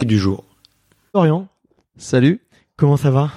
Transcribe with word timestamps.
Du 0.00 0.18
jour. 0.18 0.44
Florian, 1.10 1.48
Salut, 1.96 2.40
comment 2.76 2.96
ça 2.96 3.10
va? 3.10 3.30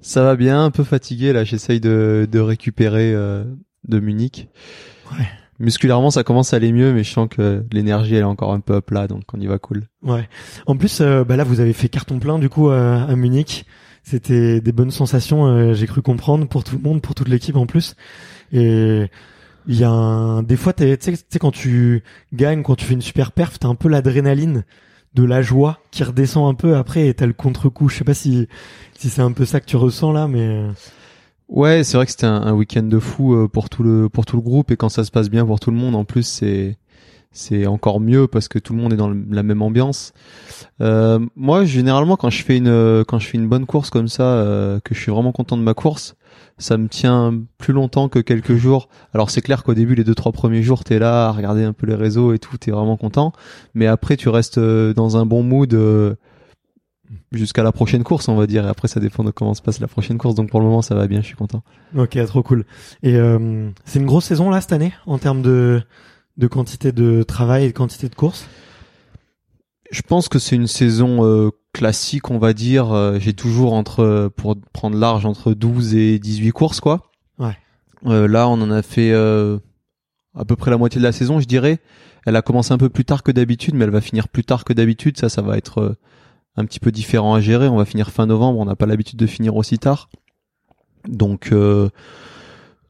Ça 0.00 0.22
va 0.22 0.36
bien, 0.36 0.62
un 0.64 0.70
peu 0.70 0.84
fatigué 0.84 1.32
là, 1.32 1.44
j'essaye 1.44 1.80
de, 1.80 2.28
de 2.30 2.38
récupérer 2.38 3.12
euh, 3.14 3.44
de 3.88 3.98
Munich. 3.98 4.48
Ouais. 5.12 5.26
Musculairement 5.58 6.10
ça 6.10 6.22
commence 6.22 6.52
à 6.52 6.56
aller 6.56 6.72
mieux, 6.72 6.92
mais 6.92 7.02
je 7.04 7.10
sens 7.12 7.28
que 7.30 7.64
l'énergie 7.72 8.14
elle 8.14 8.20
est 8.20 8.24
encore 8.24 8.52
un 8.52 8.60
peu 8.60 8.74
à 8.74 8.82
plat, 8.82 9.06
donc 9.08 9.22
on 9.32 9.40
y 9.40 9.46
va 9.46 9.58
cool. 9.58 9.84
Ouais. 10.02 10.28
En 10.66 10.76
plus, 10.76 11.00
euh, 11.00 11.24
bah 11.24 11.36
là, 11.36 11.44
vous 11.44 11.60
avez 11.60 11.72
fait 11.72 11.88
carton 11.88 12.18
plein 12.18 12.38
du 12.38 12.48
coup 12.48 12.68
euh, 12.70 13.06
à 13.06 13.16
Munich. 13.16 13.64
C'était 14.02 14.60
des 14.60 14.72
bonnes 14.72 14.90
sensations, 14.90 15.46
euh, 15.46 15.72
j'ai 15.72 15.86
cru 15.86 16.02
comprendre 16.02 16.46
pour 16.46 16.62
tout 16.62 16.76
le 16.76 16.82
monde, 16.82 17.00
pour 17.00 17.14
toute 17.14 17.28
l'équipe 17.28 17.56
en 17.56 17.64
plus. 17.66 17.96
Et 18.52 19.06
il 19.66 19.74
y 19.74 19.84
a 19.84 19.88
un, 19.90 20.42
des 20.42 20.56
fois, 20.58 20.74
t'es- 20.74 20.98
tu 20.98 21.04
sais, 21.06 21.16
tu 21.16 21.24
sais, 21.30 21.38
quand 21.38 21.52
tu 21.52 22.02
gagnes, 22.34 22.62
quand 22.62 22.74
tu 22.74 22.84
fais 22.84 22.92
une 22.92 23.00
super 23.00 23.32
perf, 23.32 23.58
t'as 23.58 23.68
un 23.68 23.74
peu 23.74 23.88
l'adrénaline 23.88 24.64
de 25.14 25.24
la 25.24 25.42
joie 25.42 25.78
qui 25.90 26.02
redescend 26.04 26.48
un 26.48 26.54
peu 26.54 26.76
après 26.76 27.08
et 27.08 27.14
t'as 27.14 27.26
le 27.26 27.32
contre-coup. 27.32 27.88
Je 27.88 27.98
sais 27.98 28.04
pas 28.04 28.14
si 28.14 28.48
si 28.98 29.10
c'est 29.10 29.22
un 29.22 29.32
peu 29.32 29.44
ça 29.44 29.60
que 29.60 29.66
tu 29.66 29.76
ressens 29.76 30.12
là, 30.12 30.28
mais 30.28 30.64
Ouais, 31.48 31.84
c'est 31.84 31.96
vrai 31.96 32.06
que 32.06 32.12
c'était 32.12 32.26
un, 32.26 32.52
week-end 32.52 32.84
de 32.84 32.98
fou 32.98 33.34
euh, 33.34 33.48
pour 33.48 33.68
tout 33.68 33.82
le 33.82 34.08
pour 34.08 34.24
tout 34.24 34.36
le 34.36 34.42
groupe 34.42 34.70
et 34.70 34.76
quand 34.76 34.88
ça 34.88 35.04
se 35.04 35.10
passe 35.10 35.28
bien 35.28 35.44
pour 35.44 35.60
tout 35.60 35.70
le 35.70 35.76
monde, 35.76 35.94
en 35.94 36.04
plus 36.04 36.26
c'est 36.26 36.78
c'est 37.32 37.66
encore 37.66 38.00
mieux 38.00 38.28
parce 38.28 38.48
que 38.48 38.58
tout 38.58 38.72
le 38.74 38.80
monde 38.80 38.92
est 38.92 38.96
dans 38.96 39.12
la 39.30 39.42
même 39.42 39.60
ambiance. 39.60 40.12
Euh, 40.80 41.18
moi, 41.36 41.64
généralement, 41.64 42.16
quand 42.16 42.30
je 42.30 42.42
fais 42.42 42.56
une 42.56 43.04
quand 43.06 43.18
je 43.18 43.28
fais 43.28 43.38
une 43.38 43.48
bonne 43.48 43.66
course 43.66 43.90
comme 43.90 44.08
ça, 44.08 44.22
euh, 44.22 44.80
que 44.80 44.94
je 44.94 45.00
suis 45.00 45.12
vraiment 45.12 45.32
content 45.32 45.56
de 45.56 45.62
ma 45.62 45.74
course, 45.74 46.14
ça 46.58 46.76
me 46.76 46.88
tient 46.88 47.34
plus 47.58 47.72
longtemps 47.72 48.08
que 48.08 48.18
quelques 48.18 48.56
jours. 48.56 48.88
Alors 49.12 49.30
c'est 49.30 49.40
clair 49.40 49.62
qu'au 49.64 49.74
début, 49.74 49.94
les 49.94 50.04
deux 50.04 50.14
trois 50.14 50.32
premiers 50.32 50.62
jours, 50.62 50.84
t'es 50.84 50.98
là 50.98 51.28
à 51.28 51.32
regarder 51.32 51.64
un 51.64 51.72
peu 51.72 51.86
les 51.86 51.94
réseaux 51.94 52.32
et 52.32 52.38
tout, 52.38 52.56
t'es 52.56 52.70
vraiment 52.70 52.96
content. 52.96 53.32
Mais 53.74 53.86
après, 53.86 54.16
tu 54.16 54.28
restes 54.28 54.58
euh, 54.58 54.94
dans 54.94 55.16
un 55.16 55.26
bon 55.26 55.42
mood. 55.42 55.72
euh, 55.74 56.14
jusqu'à 57.32 57.62
la 57.62 57.70
prochaine 57.70 58.02
course 58.02 58.28
on 58.28 58.34
va 58.34 58.46
dire 58.46 58.64
et 58.64 58.68
après 58.68 58.88
ça 58.88 58.98
dépend 58.98 59.22
de 59.24 59.30
comment 59.30 59.54
se 59.54 59.62
passe 59.62 59.78
la 59.78 59.86
prochaine 59.86 60.18
course 60.18 60.34
donc 60.34 60.50
pour 60.50 60.58
le 60.58 60.66
moment 60.66 60.82
ça 60.82 60.94
va 60.94 61.06
bien 61.06 61.20
je 61.20 61.26
suis 61.26 61.36
content 61.36 61.62
ok, 61.96 62.18
trop 62.26 62.42
cool. 62.42 62.64
Et 63.02 63.16
euh, 63.16 63.68
c'est 63.84 63.98
une 63.98 64.06
grosse 64.06 64.24
saison 64.24 64.50
là 64.50 64.60
cette 64.60 64.72
année 64.72 64.92
en 65.06 65.18
termes 65.18 65.42
de 65.42 65.82
de 66.36 66.46
quantité 66.46 66.92
de 66.92 67.22
travail 67.22 67.64
et 67.64 67.68
de 67.68 67.72
quantité 67.72 68.08
de 68.08 68.14
courses? 68.14 68.46
Je 69.90 70.02
pense 70.02 70.28
que 70.28 70.38
c'est 70.38 70.56
une 70.56 70.66
saison 70.66 71.24
euh, 71.24 71.50
classique, 71.74 72.30
on 72.30 72.38
va 72.38 72.54
dire. 72.54 72.92
Euh, 72.92 73.18
J'ai 73.18 73.34
toujours 73.34 73.74
entre, 73.74 74.32
pour 74.36 74.56
prendre 74.72 74.96
large, 74.96 75.26
entre 75.26 75.52
12 75.52 75.94
et 75.94 76.18
18 76.18 76.52
courses, 76.52 76.80
quoi. 76.80 77.10
Ouais. 77.38 77.58
Euh, 78.06 78.26
là, 78.26 78.48
on 78.48 78.54
en 78.54 78.70
a 78.70 78.82
fait 78.82 79.10
euh, 79.12 79.58
à 80.34 80.44
peu 80.44 80.56
près 80.56 80.70
la 80.70 80.78
moitié 80.78 80.98
de 80.98 81.04
la 81.04 81.12
saison, 81.12 81.40
je 81.40 81.46
dirais. 81.46 81.80
Elle 82.26 82.36
a 82.36 82.42
commencé 82.42 82.72
un 82.72 82.78
peu 82.78 82.88
plus 82.88 83.04
tard 83.04 83.22
que 83.22 83.32
d'habitude, 83.32 83.74
mais 83.74 83.84
elle 83.84 83.90
va 83.90 84.00
finir 84.00 84.28
plus 84.28 84.44
tard 84.44 84.64
que 84.64 84.72
d'habitude. 84.72 85.18
Ça, 85.18 85.28
ça 85.28 85.42
va 85.42 85.58
être 85.58 85.78
euh, 85.78 85.96
un 86.56 86.64
petit 86.64 86.80
peu 86.80 86.90
différent 86.90 87.34
à 87.34 87.40
gérer. 87.40 87.68
On 87.68 87.76
va 87.76 87.84
finir 87.84 88.10
fin 88.10 88.26
novembre. 88.26 88.58
On 88.58 88.64
n'a 88.64 88.76
pas 88.76 88.86
l'habitude 88.86 89.18
de 89.18 89.26
finir 89.26 89.56
aussi 89.56 89.78
tard. 89.78 90.08
Donc, 91.06 91.50
euh, 91.52 91.90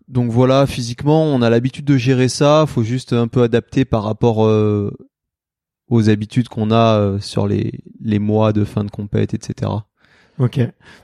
donc 0.06 0.30
voilà, 0.30 0.66
physiquement, 0.66 1.24
on 1.24 1.42
a 1.42 1.50
l'habitude 1.50 1.84
de 1.84 1.96
gérer 1.96 2.28
ça. 2.28 2.64
Faut 2.68 2.84
juste 2.84 3.12
un 3.12 3.26
peu 3.26 3.42
adapter 3.42 3.84
par 3.84 4.04
rapport 4.04 4.46
euh, 4.46 4.92
aux 5.88 6.08
habitudes 6.08 6.48
qu'on 6.48 6.70
a 6.70 6.98
euh, 6.98 7.20
sur 7.20 7.46
les, 7.46 7.80
les 8.00 8.18
mois 8.18 8.52
de 8.52 8.64
fin 8.64 8.84
de 8.84 8.90
compète, 8.90 9.34
etc. 9.34 9.70
Ok. 10.38 10.58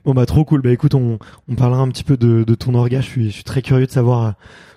Bon 0.04 0.12
bah 0.12 0.26
trop 0.26 0.44
cool. 0.44 0.60
Bah 0.60 0.72
écoute, 0.72 0.94
on, 0.94 1.18
on 1.48 1.54
parlera 1.54 1.82
un 1.82 1.88
petit 1.88 2.02
peu 2.02 2.16
de, 2.16 2.42
de 2.42 2.54
ton 2.56 2.74
orga. 2.74 3.00
Je 3.00 3.06
suis, 3.06 3.26
je 3.26 3.34
suis 3.34 3.44
très 3.44 3.62
curieux 3.62 3.86
de 3.86 3.90
savoir 3.90 4.26
euh, 4.26 4.30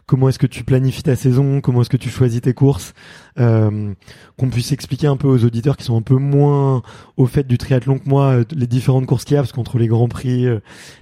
comment 0.06 0.30
est-ce 0.30 0.38
que 0.38 0.46
tu 0.46 0.64
planifies 0.64 1.02
ta 1.02 1.16
saison, 1.16 1.60
comment 1.60 1.82
est-ce 1.82 1.90
que 1.90 1.98
tu 1.98 2.10
choisis 2.10 2.40
tes 2.40 2.54
courses, 2.54 2.94
euh, 3.40 3.94
qu'on 4.38 4.50
puisse 4.52 4.72
expliquer 4.72 5.08
un 5.08 5.18
peu 5.18 5.28
aux 5.28 5.44
auditeurs 5.44 5.76
qui 5.76 5.86
sont 5.86 5.98
un 5.98 6.04
peu 6.04 6.18
moins 6.18 6.84
au 7.18 7.26
fait 7.26 7.48
du 7.48 7.58
triathlon 7.58 7.98
que 7.98 8.08
moi 8.08 8.26
euh, 8.26 8.44
les 8.56 8.68
différentes 8.68 9.08
courses 9.08 9.26
qu'il 9.26 9.34
y 9.34 9.38
a, 9.38 9.42
parce 9.42 9.54
qu'entre 9.54 9.80
les 9.80 9.88
grands 9.88 10.08
prix, 10.10 10.46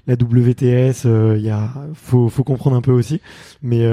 la 0.08 0.14
WTS, 0.14 1.04
il 1.04 1.42
y 1.42 1.50
a, 1.50 1.74
faut, 1.94 2.30
faut 2.30 2.46
comprendre 2.46 2.78
un 2.78 2.82
peu 2.82 2.94
aussi. 2.94 3.20
Mais 3.62 3.86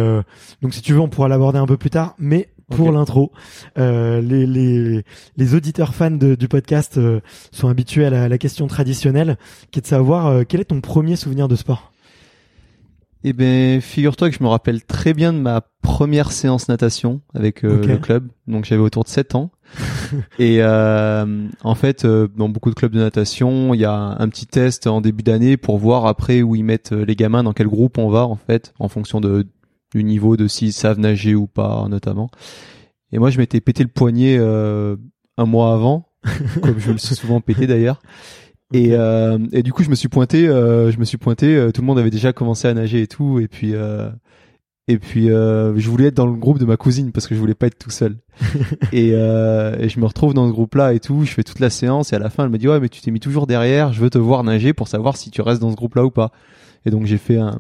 donc 0.63 0.73
si 0.73 0.83
tu 0.83 0.93
veux, 0.93 1.01
on 1.01 1.09
pourra 1.09 1.27
l'aborder 1.27 1.59
un 1.59 1.67
peu 1.67 1.77
plus 1.77 1.91
tard. 1.91 2.15
Mais 2.19 2.51
pour 2.77 2.93
l'intro, 2.93 3.33
euh, 3.79 4.21
les, 4.21 4.47
les, 4.47 5.05
les 5.37 5.55
auditeurs 5.55 5.95
fans 5.95 6.11
de- 6.11 6.35
du 6.35 6.49
podcast 6.49 6.99
euh, 6.99 7.21
sont 7.51 7.69
habitués 7.69 8.07
à 8.07 8.11
la, 8.11 8.29
la 8.29 8.39
question 8.39 8.67
traditionnelle, 8.67 9.37
qui 9.71 9.79
est 9.79 9.83
de 9.83 9.87
savoir 9.87 10.27
euh, 10.27 10.43
quel 10.47 10.61
est 10.61 10.65
ton 10.67 10.81
premier 10.81 11.17
souvenir 11.17 11.49
de 11.49 11.57
sport? 11.57 11.93
Eh 13.25 13.33
ben, 13.33 13.81
figure-toi 13.81 14.31
que 14.31 14.37
je 14.37 14.43
me 14.45 14.49
rappelle 14.49 14.85
très 14.85 15.13
bien 15.13 15.33
de 15.33 15.39
ma 15.39 15.63
première 15.83 16.31
séance 16.31 16.69
natation 16.69 17.21
avec 17.35 17.65
euh, 17.65 17.79
Ok. 17.81 17.87
le 17.87 17.97
club. 17.99 18.29
Donc 18.47 18.65
j'avais 18.65 18.81
autour 18.81 19.03
de 19.03 19.09
7 19.09 19.35
ans. 19.35 19.51
Et 20.39 20.59
euh, 20.63 21.49
en 21.65 21.75
fait, 21.75 22.05
euh, 22.05 22.29
dans 22.37 22.49
beaucoup 22.49 22.71
de 22.71 22.77
clubs 22.77 22.93
de 22.93 23.01
natation, 23.01 23.75
il 23.75 23.81
y 23.81 23.85
a 23.85 23.93
un 23.93 24.29
petit 24.29 24.47
test 24.47 24.87
en 24.87 25.01
début 25.01 25.25
d'année 25.25 25.57
pour 25.57 25.79
voir 25.79 26.07
après 26.07 26.43
où 26.43 26.55
ils 26.55 26.63
mettent 26.65 26.93
les 26.93 27.17
gamins, 27.17 27.43
dans 27.43 27.53
quel 27.53 27.67
groupe 27.67 27.99
on 27.99 28.09
va 28.09 28.25
en 28.25 28.37
fait, 28.37 28.73
en 28.79 28.89
fonction 28.89 29.21
de 29.21 29.47
du 29.95 30.05
niveau 30.05 30.37
de 30.37 30.47
s'ils 30.47 30.73
savent 30.73 30.99
nager 30.99 31.35
ou 31.35 31.47
pas 31.47 31.87
notamment. 31.89 32.31
Et 33.13 33.19
moi 33.19 33.31
je 33.31 33.39
m'étais 33.39 33.61
pété 33.61 33.83
le 33.83 33.89
poignet 33.89 34.37
euh, 34.39 34.97
un 35.37 35.47
mois 35.47 35.73
avant, 35.73 36.09
comme 36.63 36.79
je 36.79 36.93
le 36.93 36.99
suis 36.99 37.15
souvent 37.15 37.41
pété 37.41 37.67
d'ailleurs. 37.67 38.01
Et, 38.75 38.91
euh, 38.93 39.39
et 39.53 39.63
du 39.63 39.73
coup 39.73 39.83
je 39.83 39.89
me 39.89 39.95
suis 39.95 40.09
pointé, 40.09 40.47
euh, 40.47 40.91
je 40.91 40.99
me 40.99 41.05
suis 41.05 41.17
pointé, 41.17 41.57
euh, 41.57 41.73
tout 41.73 41.81
le 41.81 41.87
monde 41.87 41.99
avait 41.99 42.11
déjà 42.11 42.33
commencé 42.35 42.69
à 42.69 42.75
nager 42.75 43.01
et 43.01 43.07
tout, 43.07 43.41
et 43.41 43.49
puis 43.49 43.75
euh, 43.75 44.11
et 44.89 44.99
puis 44.99 45.31
euh, 45.31 45.79
je 45.79 45.89
voulais 45.89 46.07
être 46.07 46.15
dans 46.15 46.27
le 46.27 46.33
groupe 46.33 46.59
de 46.59 46.65
ma 46.65 46.77
cousine 46.79 47.13
parce 47.13 47.27
que 47.27 47.35
je 47.35 47.41
voulais 47.41 47.55
pas 47.55 47.67
être 47.67 47.79
tout 47.79 47.91
seul. 47.91 48.17
et, 48.93 49.11
euh, 49.13 49.77
et 49.79 49.89
je 49.91 50.01
me 50.01 50.07
retrouve 50.07 50.33
dans 50.33 50.47
ce 50.47 50.53
groupe-là 50.53 50.95
et 50.95 51.01
tout. 51.01 51.25
Je 51.25 51.33
fais 51.33 51.45
toute 51.45 51.61
la 51.61 51.69
séance 51.69 52.13
et 52.13 52.17
à 52.17 52.19
la 52.19 52.31
fin 52.31 52.45
elle 52.45 52.51
me 52.51 52.57
dit 52.57 52.69
ouais 52.69 52.81
mais 52.81 52.89
tu 52.89 53.03
t'es 53.03 53.11
mis 53.11 53.21
toujours 53.21 53.47
derrière. 53.47 53.93
Je 53.93 54.01
veux 54.01 54.09
te 54.09 54.19
voir 54.19 54.45
nager 54.45 54.73
pour 54.73 54.89
savoir 54.89 55.19
si 55.19 55.31
tu 55.31 55.43
restes 55.43 55.61
dans 55.61 55.71
ce 55.71 55.77
groupe-là 55.77 56.05
ou 56.07 56.11
pas. 56.11 56.33
Et 56.87 56.91
donc 56.91 57.05
j'ai 57.05 57.19
fait 57.19 57.37
un, 57.37 57.59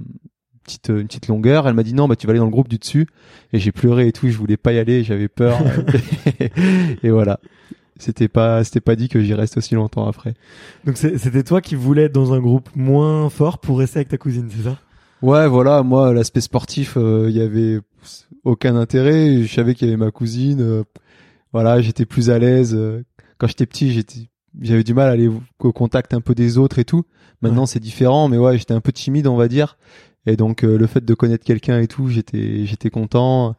petite, 0.69 0.89
une 0.89 1.07
petite 1.07 1.27
longueur. 1.29 1.67
Elle 1.67 1.75
m'a 1.75 1.83
dit 1.83 1.95
non 1.95 2.07
bah 2.09 2.15
tu 2.17 2.27
vas 2.27 2.31
aller 2.33 2.39
dans 2.39 2.45
le 2.45 2.51
groupe 2.51 2.69
du 2.69 2.79
dessus. 2.79 3.07
Et 3.53 3.59
j'ai 3.59 3.73
pleuré 3.73 4.07
et 4.09 4.13
tout. 4.13 4.29
Je 4.29 4.39
voulais 4.39 4.57
pas 4.57 4.73
y 4.73 4.79
aller. 4.79 5.03
J'avais 5.03 5.29
peur. 5.29 5.59
et 7.03 7.11
voilà. 7.11 7.41
C'était 7.99 8.29
pas 8.29 8.63
c'était 8.63 8.81
pas 8.81 8.95
dit 8.95 9.09
que 9.09 9.21
j'y 9.21 9.35
reste 9.35 9.57
aussi 9.57 9.75
longtemps 9.75 10.07
après. 10.07 10.35
Donc 10.85 10.97
c'était 10.97 11.43
toi 11.43 11.61
qui 11.61 11.75
voulais 11.75 12.03
être 12.05 12.13
dans 12.13 12.33
un 12.33 12.39
groupe 12.41 12.69
moins 12.77 13.29
fort 13.29 13.59
pour 13.59 13.79
rester 13.81 13.99
avec 13.99 14.09
ta 14.09 14.19
cousine, 14.19 14.49
c'est 14.55 14.63
ça? 14.63 14.79
Ouais, 15.21 15.49
voilà, 15.49 15.83
moi 15.83 16.13
l'aspect 16.13 16.41
sportif, 16.41 16.97
il 16.97 17.31
y 17.37 17.41
avait 17.41 17.81
aucun 18.45 18.77
intérêt. 18.77 19.43
Je 19.43 19.53
savais 19.53 19.75
qu'il 19.75 19.89
y 19.89 19.91
avait 19.91 19.97
ma 19.97 20.13
cousine. 20.13 20.61
euh, 20.61 20.85
voilà, 21.53 21.81
j'étais 21.81 22.07
plus 22.07 22.31
à 22.31 22.39
l'aise. 22.39 22.73
euh, 22.77 23.03
Quand 23.39 23.49
j'étais 23.49 23.67
petit, 23.67 23.91
j'étais, 23.93 24.29
j'avais 24.61 24.85
du 24.85 24.95
mal 24.95 25.09
à 25.09 25.13
aller 25.13 25.29
au 25.59 25.73
contact 25.73 26.15
un 26.15 26.21
peu 26.21 26.37
des 26.37 26.57
autres 26.57 26.79
et 26.79 26.85
tout. 26.85 27.03
Maintenant, 27.43 27.63
Ouais. 27.63 27.67
c'est 27.67 27.81
différent, 27.81 28.29
mais 28.29 28.37
ouais, 28.39 28.59
j'étais 28.59 28.75
un 28.75 28.81
peu 28.81 28.93
timide, 28.93 29.27
on 29.27 29.37
va 29.37 29.49
dire. 29.49 29.77
Et 30.29 30.37
donc, 30.37 30.63
euh, 30.63 30.77
le 30.77 30.87
fait 30.87 31.03
de 31.05 31.15
connaître 31.15 31.45
quelqu'un 31.45 31.81
et 31.81 31.87
tout, 31.87 32.09
j'étais, 32.09 32.67
j'étais 32.67 32.91
content. 32.91 33.57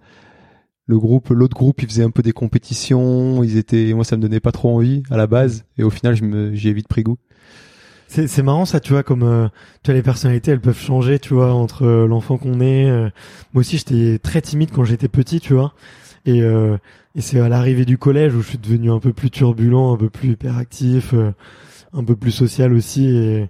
Le 0.85 0.99
groupe, 0.99 1.29
l'autre 1.29 1.55
groupe, 1.55 1.81
il 1.81 1.87
faisait 1.89 2.03
un 2.03 2.11
peu 2.11 2.21
des 2.21 2.31
compétitions. 2.31 3.43
Ils 3.43 3.57
étaient, 3.57 3.93
moi, 3.93 4.03
ça 4.03 4.17
me 4.17 4.21
donnait 4.21 4.39
pas 4.39 4.51
trop 4.51 4.75
envie 4.75 5.01
à 5.09 5.17
la 5.17 5.25
base. 5.27 5.65
Et 5.79 5.83
au 5.83 5.89
final, 5.89 6.15
je 6.15 6.51
j'ai 6.53 6.71
vite 6.73 6.87
pris 6.87 7.01
goût. 7.03 7.17
C'est 8.07 8.27
c'est 8.27 8.41
marrant 8.43 8.65
ça, 8.65 8.79
tu 8.79 8.93
vois, 8.93 9.03
comme 9.03 9.23
euh, 9.23 9.47
tu 9.83 9.91
vois 9.91 9.95
les 9.95 10.01
personnalités, 10.03 10.51
elles 10.51 10.61
peuvent 10.61 10.79
changer, 10.79 11.19
tu 11.19 11.33
vois, 11.35 11.53
entre 11.53 11.83
euh, 11.85 12.07
l'enfant 12.07 12.37
qu'on 12.37 12.59
est. 12.59 12.89
euh. 12.89 13.09
Moi 13.53 13.61
aussi, 13.61 13.77
j'étais 13.77 14.17
très 14.19 14.41
timide 14.41 14.71
quand 14.71 14.83
j'étais 14.83 15.07
petit, 15.07 15.39
tu 15.39 15.53
vois, 15.53 15.73
et 16.25 16.39
et 17.15 17.21
c'est 17.21 17.39
à 17.39 17.49
l'arrivée 17.49 17.85
du 17.85 17.97
collège 17.97 18.35
où 18.35 18.41
je 18.41 18.49
suis 18.49 18.57
devenu 18.57 18.91
un 18.91 18.99
peu 18.99 19.13
plus 19.13 19.29
turbulent, 19.31 19.93
un 19.93 19.97
peu 19.97 20.09
plus 20.09 20.31
hyperactif, 20.31 21.13
un 21.93 22.03
peu 22.03 22.15
plus 22.15 22.31
social 22.31 22.73
aussi. 22.73 23.07
Et 23.07 23.49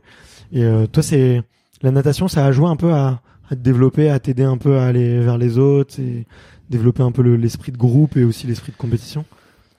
et 0.53 0.87
toi, 0.91 1.03
c'est 1.03 1.41
la 1.81 1.91
natation, 1.91 2.27
ça 2.27 2.45
a 2.45 2.51
joué 2.51 2.67
un 2.67 2.75
peu 2.75 2.93
à, 2.93 3.21
à 3.49 3.55
te 3.55 3.61
développer, 3.61 4.09
à 4.09 4.19
t'aider 4.19 4.43
un 4.43 4.57
peu 4.57 4.77
à 4.77 4.85
aller 4.85 5.19
vers 5.19 5.37
les 5.37 5.57
autres 5.57 5.99
et 5.99 6.25
développer 6.69 7.03
un 7.03 7.11
peu 7.11 7.21
le- 7.21 7.35
l'esprit 7.35 7.71
de 7.71 7.77
groupe 7.77 8.17
et 8.17 8.23
aussi 8.23 8.47
l'esprit 8.47 8.71
de 8.71 8.77
compétition. 8.77 9.25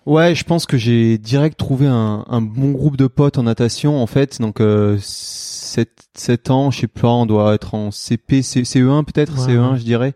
Ouais, 0.06 0.34
je 0.34 0.44
pense 0.44 0.64
que 0.66 0.76
j'ai 0.78 1.18
direct 1.18 1.58
trouvé 1.58 1.86
un, 1.86 2.24
un 2.28 2.40
bon 2.40 2.70
groupe 2.72 2.96
de 2.96 3.06
potes 3.06 3.38
en 3.38 3.42
natation 3.44 4.02
en 4.02 4.06
fait. 4.06 4.40
Donc 4.40 4.60
euh, 4.60 4.96
7, 5.00 5.90
7 6.14 6.50
ans, 6.50 6.70
je 6.70 6.80
sais 6.80 6.86
pas, 6.88 7.08
on 7.08 7.26
doit 7.26 7.54
être 7.54 7.74
en 7.74 7.90
CP, 7.90 8.42
C, 8.42 8.62
CE1 8.62 9.04
peut-être, 9.04 9.46
Ouais, 9.46 9.54
CE1 9.54 9.72
ouais. 9.72 9.78
je 9.78 9.84
dirais. 9.84 10.14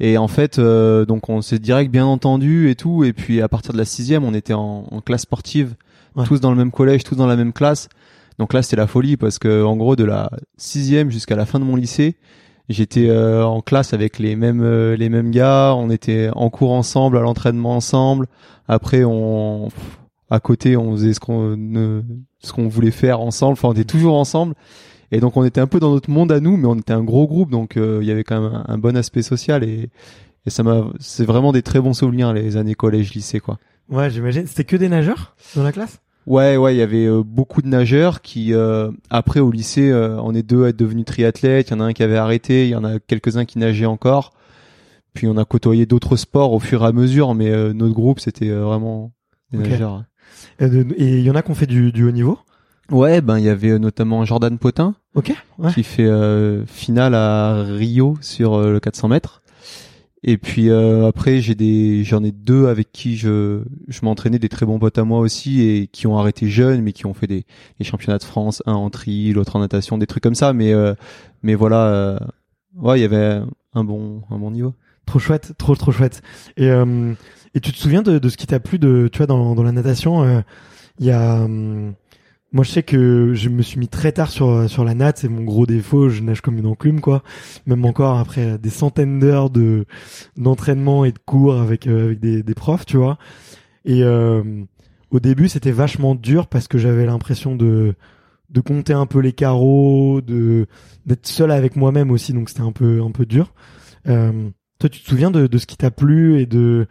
Et 0.00 0.18
en 0.18 0.28
fait, 0.28 0.58
euh, 0.58 1.04
donc 1.06 1.28
on 1.28 1.40
s'est 1.42 1.58
direct 1.58 1.90
bien 1.90 2.04
entendu 2.04 2.68
et 2.70 2.74
tout. 2.74 3.04
Et 3.04 3.12
puis 3.12 3.40
à 3.40 3.48
partir 3.48 3.72
de 3.72 3.78
la 3.78 3.84
sixième, 3.84 4.22
on 4.24 4.34
était 4.34 4.52
en, 4.54 4.84
en 4.90 5.00
classe 5.00 5.22
sportive, 5.22 5.74
Ouais. 6.14 6.26
tous 6.26 6.40
dans 6.40 6.50
le 6.50 6.56
même 6.58 6.70
collège, 6.70 7.04
tous 7.04 7.14
dans 7.16 7.26
la 7.26 7.36
même 7.36 7.54
classe. 7.54 7.88
Donc 8.38 8.52
là, 8.52 8.62
c'était 8.62 8.76
la 8.76 8.86
folie 8.86 9.16
parce 9.16 9.38
que 9.38 9.62
en 9.64 9.76
gros, 9.76 9.96
de 9.96 10.04
la 10.04 10.30
sixième 10.56 11.10
jusqu'à 11.10 11.36
la 11.36 11.46
fin 11.46 11.58
de 11.58 11.64
mon 11.64 11.76
lycée, 11.76 12.16
j'étais 12.68 13.08
euh, 13.08 13.44
en 13.44 13.60
classe 13.60 13.92
avec 13.92 14.18
les 14.18 14.36
mêmes 14.36 14.62
euh, 14.62 14.96
les 14.96 15.08
mêmes 15.08 15.30
gars. 15.30 15.74
On 15.76 15.90
était 15.90 16.30
en 16.34 16.48
cours 16.50 16.72
ensemble, 16.72 17.18
à 17.18 17.20
l'entraînement 17.20 17.76
ensemble. 17.76 18.26
Après, 18.68 19.04
on 19.04 19.68
à 20.30 20.40
côté, 20.40 20.76
on 20.78 20.92
faisait 20.92 21.12
ce 21.12 21.20
qu'on 21.20 21.56
ne- 21.56 22.02
ce 22.40 22.52
qu'on 22.52 22.68
voulait 22.68 22.90
faire 22.90 23.20
ensemble. 23.20 23.52
Enfin, 23.52 23.68
on 23.68 23.72
était 23.72 23.84
toujours 23.84 24.14
ensemble. 24.16 24.54
Et 25.10 25.20
donc, 25.20 25.36
on 25.36 25.44
était 25.44 25.60
un 25.60 25.66
peu 25.66 25.78
dans 25.78 25.90
notre 25.90 26.08
monde 26.08 26.32
à 26.32 26.40
nous, 26.40 26.56
mais 26.56 26.66
on 26.66 26.74
était 26.76 26.94
un 26.94 27.04
gros 27.04 27.26
groupe, 27.26 27.50
donc 27.50 27.76
euh, 27.76 27.98
il 28.00 28.08
y 28.08 28.10
avait 28.10 28.24
quand 28.24 28.40
même 28.40 28.50
un, 28.54 28.64
un 28.66 28.78
bon 28.78 28.96
aspect 28.96 29.22
social 29.22 29.62
et 29.62 29.90
et 30.44 30.50
ça 30.50 30.62
m'a 30.64 30.86
c'est 30.98 31.24
vraiment 31.24 31.52
des 31.52 31.62
très 31.62 31.78
bons 31.80 31.92
souvenirs 31.92 32.32
les 32.32 32.56
années 32.56 32.74
collège 32.74 33.14
lycée 33.14 33.38
quoi. 33.38 33.58
Ouais, 33.90 34.10
j'imagine. 34.10 34.46
C'était 34.46 34.64
que 34.64 34.74
des 34.74 34.88
nageurs 34.88 35.36
dans 35.54 35.62
la 35.62 35.70
classe? 35.70 36.00
Ouais, 36.26 36.56
ouais, 36.56 36.74
il 36.74 36.78
y 36.78 36.82
avait 36.82 37.06
euh, 37.06 37.22
beaucoup 37.24 37.62
de 37.62 37.68
nageurs 37.68 38.22
qui, 38.22 38.54
euh, 38.54 38.90
après 39.10 39.40
au 39.40 39.50
lycée, 39.50 39.90
euh, 39.90 40.20
on 40.22 40.34
est 40.34 40.42
deux 40.44 40.64
à 40.64 40.68
être 40.68 40.76
devenus 40.78 41.04
triathlètes. 41.04 41.70
Il 41.70 41.72
y 41.72 41.76
en 41.76 41.80
a 41.80 41.84
un 41.84 41.92
qui 41.92 42.02
avait 42.02 42.16
arrêté, 42.16 42.64
il 42.66 42.70
y 42.70 42.76
en 42.76 42.84
a 42.84 42.98
quelques-uns 43.00 43.44
qui 43.44 43.58
nageaient 43.58 43.86
encore. 43.86 44.32
Puis 45.14 45.26
on 45.26 45.36
a 45.36 45.44
côtoyé 45.44 45.84
d'autres 45.84 46.16
sports 46.16 46.52
au 46.52 46.60
fur 46.60 46.84
et 46.84 46.86
à 46.86 46.92
mesure, 46.92 47.34
mais 47.34 47.50
euh, 47.50 47.72
notre 47.72 47.92
groupe 47.94 48.20
c'était 48.20 48.48
euh, 48.48 48.62
vraiment 48.64 49.12
des 49.52 49.58
nageurs. 49.58 50.04
Et 50.60 51.18
il 51.18 51.20
y 51.22 51.30
en 51.30 51.34
a 51.34 51.42
qui 51.42 51.50
ont 51.50 51.54
fait 51.54 51.66
du, 51.66 51.92
du 51.92 52.04
haut 52.04 52.12
niveau? 52.12 52.38
Ouais, 52.90 53.20
ben 53.20 53.38
il 53.38 53.44
y 53.44 53.48
avait 53.48 53.70
euh, 53.70 53.78
notamment 53.78 54.24
Jordan 54.24 54.56
Potin 54.58 54.94
Ok. 55.14 55.32
Ouais. 55.58 55.72
qui 55.72 55.82
fait 55.82 56.06
euh, 56.06 56.64
finale 56.66 57.14
à 57.14 57.62
Rio 57.64 58.16
sur 58.20 58.60
le 58.60 58.80
400 58.80 59.08
mètres. 59.08 59.41
Et 60.24 60.38
puis 60.38 60.70
euh, 60.70 61.06
après 61.06 61.40
j'ai 61.40 61.54
des 61.56 62.04
j'en 62.04 62.22
ai 62.22 62.30
deux 62.30 62.66
avec 62.68 62.92
qui 62.92 63.16
je 63.16 63.62
je 63.88 64.00
m'entraînais 64.04 64.38
des 64.38 64.48
très 64.48 64.64
bons 64.66 64.78
potes 64.78 64.98
à 64.98 65.04
moi 65.04 65.18
aussi 65.18 65.62
et 65.62 65.88
qui 65.88 66.06
ont 66.06 66.16
arrêté 66.16 66.46
jeunes 66.48 66.80
mais 66.82 66.92
qui 66.92 67.06
ont 67.06 67.14
fait 67.14 67.26
des, 67.26 67.44
des 67.78 67.84
championnats 67.84 68.18
de 68.18 68.22
France 68.24 68.62
un 68.66 68.74
en 68.74 68.88
tri 68.88 69.32
l'autre 69.32 69.56
en 69.56 69.58
natation 69.58 69.98
des 69.98 70.06
trucs 70.06 70.22
comme 70.22 70.36
ça 70.36 70.52
mais 70.52 70.72
euh, 70.72 70.94
mais 71.42 71.56
voilà 71.56 71.86
euh, 71.88 72.18
ouais 72.76 73.00
il 73.00 73.02
y 73.02 73.04
avait 73.04 73.40
un 73.74 73.82
bon 73.82 74.22
un 74.30 74.38
bon 74.38 74.52
niveau 74.52 74.74
Trop 75.06 75.18
chouette, 75.18 75.52
trop 75.58 75.74
trop 75.74 75.90
chouette. 75.90 76.22
Et 76.56 76.70
euh, 76.70 77.14
et 77.54 77.60
tu 77.60 77.72
te 77.72 77.76
souviens 77.76 78.02
de, 78.02 78.18
de 78.18 78.28
ce 78.28 78.36
qui 78.36 78.46
t'a 78.46 78.60
plu 78.60 78.78
de 78.78 79.08
tu 79.12 79.18
vois 79.18 79.26
dans 79.26 79.54
dans 79.54 79.62
la 79.62 79.72
natation 79.72 80.22
euh, 80.22 80.40
il 80.98 81.06
y 81.06 81.10
a 81.10 81.42
hum, 81.42 81.94
moi 82.52 82.64
je 82.64 82.70
sais 82.70 82.82
que 82.82 83.32
je 83.34 83.48
me 83.48 83.62
suis 83.62 83.78
mis 83.78 83.88
très 83.88 84.12
tard 84.12 84.30
sur 84.30 84.68
sur 84.68 84.84
la 84.84 84.94
natte, 84.94 85.18
c'est 85.18 85.28
mon 85.28 85.42
gros 85.42 85.66
défaut, 85.66 86.08
je 86.08 86.22
nage 86.22 86.40
comme 86.40 86.58
une 86.58 86.66
enclume 86.66 87.00
quoi. 87.00 87.22
Même 87.66 87.84
encore 87.84 88.18
après 88.18 88.58
des 88.58 88.70
centaines 88.70 89.18
d'heures 89.18 89.50
de 89.50 89.86
d'entraînement 90.36 91.04
et 91.04 91.12
de 91.12 91.18
cours 91.18 91.56
avec 91.56 91.86
euh, 91.86 92.04
avec 92.04 92.20
des 92.20 92.42
des 92.42 92.54
profs, 92.54 92.86
tu 92.86 92.96
vois. 92.98 93.18
Et 93.84 94.02
euh, 94.04 94.42
au 95.10 95.20
début, 95.20 95.48
c'était 95.48 95.72
vachement 95.72 96.14
dur 96.14 96.46
parce 96.46 96.68
que 96.68 96.78
j'avais 96.78 97.06
l'impression 97.06 97.56
de 97.56 97.94
de 98.50 98.60
compter 98.60 98.92
un 98.92 99.06
peu 99.06 99.20
les 99.20 99.32
carreaux, 99.32 100.20
de 100.20 100.66
d'être 101.06 101.26
seul 101.26 101.50
avec 101.50 101.76
moi-même 101.76 102.10
aussi, 102.10 102.32
donc 102.32 102.48
c'était 102.50 102.62
un 102.62 102.72
peu 102.72 103.02
un 103.02 103.10
peu 103.10 103.26
dur. 103.26 103.54
Euh, 104.08 104.50
toi, 104.78 104.90
tu 104.90 105.00
te 105.00 105.08
souviens 105.08 105.30
de, 105.30 105.46
de 105.46 105.58
ce 105.58 105.66
qui 105.66 105.76
t'a 105.76 105.90
plu 105.90 106.40
et 106.40 106.46
de 106.46 106.86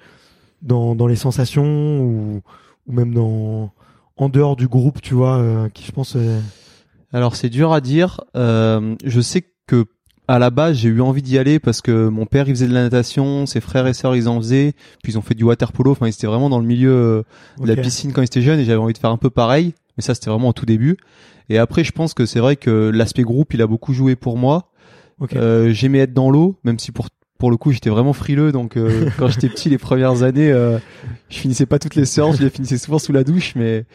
dans, 0.62 0.96
dans 0.96 1.08
les 1.08 1.16
sensations 1.16 2.02
ou, 2.02 2.42
ou 2.88 2.92
même 2.94 3.14
dans 3.14 3.74
en 4.22 4.30
dehors 4.30 4.56
du 4.56 4.68
groupe, 4.68 5.02
tu 5.02 5.14
vois, 5.14 5.38
euh, 5.38 5.70
qui 5.70 5.84
je 5.86 5.92
pense. 5.92 6.16
euh, 6.16 6.40
Alors 7.12 7.36
c'est 7.36 7.50
dur 7.50 7.74
à 7.74 7.82
dire. 7.82 8.22
Euh, 8.36 8.96
je 9.04 9.20
sais 9.22 9.44
que 9.68 9.86
à 10.28 10.40
la 10.40 10.50
base 10.50 10.78
j'ai 10.78 10.90
eu 10.90 11.02
envie 11.02 11.22
d'y 11.22 11.38
aller 11.38 11.60
parce 11.60 11.82
que 11.82 12.08
mon 12.08 12.26
père 12.26 12.48
il 12.48 12.56
faisait 12.56 12.68
de 12.68 12.74
la 12.74 12.84
natation, 12.84 13.46
ses 13.46 13.60
frères 13.60 13.88
et 13.88 13.94
sœurs 13.94 14.16
ils 14.16 14.30
en 14.30 14.38
faisaient, 14.40 14.74
puis 15.04 15.14
ils 15.14 15.18
ont 15.18 15.22
fait 15.22 15.34
du 15.34 15.44
water 15.44 15.72
polo. 15.72 15.92
Enfin 15.92 16.08
ils 16.08 16.14
étaient 16.14 16.28
vraiment 16.28 16.50
dans 16.50 16.60
le 16.60 16.66
milieu 16.66 16.92
euh, 16.92 17.24
de 17.60 17.68
la 17.68 17.76
piscine 17.82 18.14
quand 18.14 18.22
ils 18.22 18.26
étaient 18.26 18.42
jeunes 18.42 18.60
et 18.60 18.64
j'avais 18.66 18.78
envie 18.80 18.94
de 18.94 18.98
faire 19.00 19.10
un 19.12 19.18
peu 19.18 19.30
pareil. 19.30 19.74
Mais 19.98 20.04
ça 20.04 20.14
c'était 20.14 20.30
vraiment 20.30 20.50
au 20.50 20.54
tout 20.54 20.66
début. 20.66 20.98
Et 21.50 21.58
après 21.58 21.84
je 21.84 21.92
pense 21.92 22.14
que 22.14 22.26
c'est 22.26 22.40
vrai 22.40 22.56
que 22.56 22.92
l'aspect 22.94 23.24
groupe 23.24 23.54
il 23.54 23.62
a 23.62 23.68
beaucoup 23.68 23.94
joué 23.94 24.16
pour 24.16 24.38
moi. 24.38 24.70
Euh, 25.36 25.72
J'aimais 25.72 26.00
être 26.00 26.14
dans 26.14 26.32
l'eau, 26.32 26.56
même 26.64 26.80
si 26.80 26.92
pour 26.92 27.08
pour 27.42 27.50
le 27.50 27.58
coup 27.58 27.72
j'étais 27.72 27.90
vraiment 27.90 28.14
frileux. 28.14 28.52
Donc 28.52 28.78
euh, 28.78 29.10
quand 29.18 29.28
j'étais 29.28 29.50
petit 29.50 29.68
les 29.68 29.80
premières 29.80 30.22
années, 30.22 30.52
euh, 30.52 30.78
je 31.30 31.40
finissais 31.40 31.66
pas 31.66 31.80
toutes 31.80 31.96
les 31.96 32.06
séances, 32.06 32.38
je 32.38 32.44
les 32.44 32.52
finissais 32.52 32.78
souvent 32.78 33.00
sous 33.00 33.12
la 33.14 33.24
douche, 33.24 33.54
mais 33.56 33.86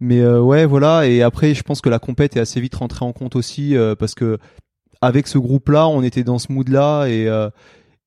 mais 0.00 0.20
euh, 0.20 0.38
ouais, 0.42 0.66
voilà. 0.66 1.06
Et 1.06 1.22
après, 1.22 1.54
je 1.54 1.62
pense 1.62 1.80
que 1.80 1.88
la 1.88 1.98
compète 1.98 2.36
est 2.36 2.40
assez 2.40 2.60
vite 2.60 2.74
rentrée 2.74 3.06
en 3.06 3.12
compte 3.12 3.36
aussi 3.36 3.74
parce 3.98 4.14
que 4.14 4.36
avec 5.00 5.28
ce 5.28 5.38
groupe-là, 5.38 5.88
on 5.88 6.02
était 6.02 6.24
dans 6.24 6.38
ce 6.38 6.52
mood-là 6.52 7.06
et 7.06 7.26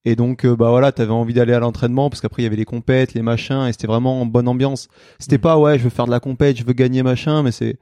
et 0.05 0.15
donc 0.15 0.45
bah 0.45 0.69
voilà, 0.69 0.91
t'avais 0.91 1.11
envie 1.11 1.33
d'aller 1.33 1.53
à 1.53 1.59
l'entraînement 1.59 2.11
parce 2.11 2.21
qu'après 2.21 2.43
il 2.43 2.45
y 2.45 2.47
avait 2.47 2.55
les 2.55 2.65
compètes, 2.65 3.15
les 3.15 3.23
machins 3.23 3.65
et 3.67 3.71
c'était 3.71 3.87
vraiment 3.87 4.21
en 4.21 4.27
bonne 4.27 4.47
ambiance. 4.47 4.89
C'était 5.17 5.37
Mm. 5.37 5.41
pas 5.41 5.57
ouais, 5.57 5.79
je 5.79 5.85
veux 5.85 5.89
faire 5.89 6.05
de 6.05 6.11
la 6.11 6.19
compète, 6.19 6.55
je 6.57 6.65
veux 6.65 6.73
gagner 6.73 7.01
machin, 7.01 7.41
mais 7.41 7.51
c'est 7.51 7.77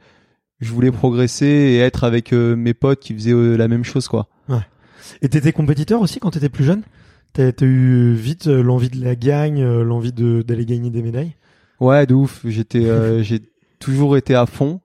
je 0.61 0.71
voulais 0.71 0.91
progresser 0.91 1.45
et 1.45 1.79
être 1.79 2.05
avec 2.05 2.31
mes 2.31 2.73
potes 2.73 3.01
qui 3.01 3.13
faisaient 3.13 3.57
la 3.57 3.67
même 3.67 3.83
chose 3.83 4.07
quoi. 4.07 4.29
Et 5.21 5.27
t'étais 5.27 5.51
compétiteur 5.51 5.99
aussi 5.99 6.19
quand 6.21 6.31
t'étais 6.31 6.47
plus 6.47 6.63
jeune? 6.63 6.83
T'as 7.33 7.51
eu 7.61 8.13
vite 8.13 8.47
euh, 8.47 8.61
l'envie 8.61 8.89
de 8.89 9.03
la 9.03 9.15
gagne, 9.15 9.61
euh, 9.61 9.83
l'envie 9.83 10.11
de 10.11 10.41
d'aller 10.41 10.65
gagner 10.65 10.89
des 10.89 11.01
médailles? 11.01 11.35
Ouais, 11.79 12.05
de 12.05 12.13
ouf. 12.13 12.41
J'étais, 12.45 12.85
euh, 12.85 13.23
j'ai 13.23 13.39
toujours 13.79 14.17
été 14.17 14.35
à 14.35 14.45
fond. 14.45 14.81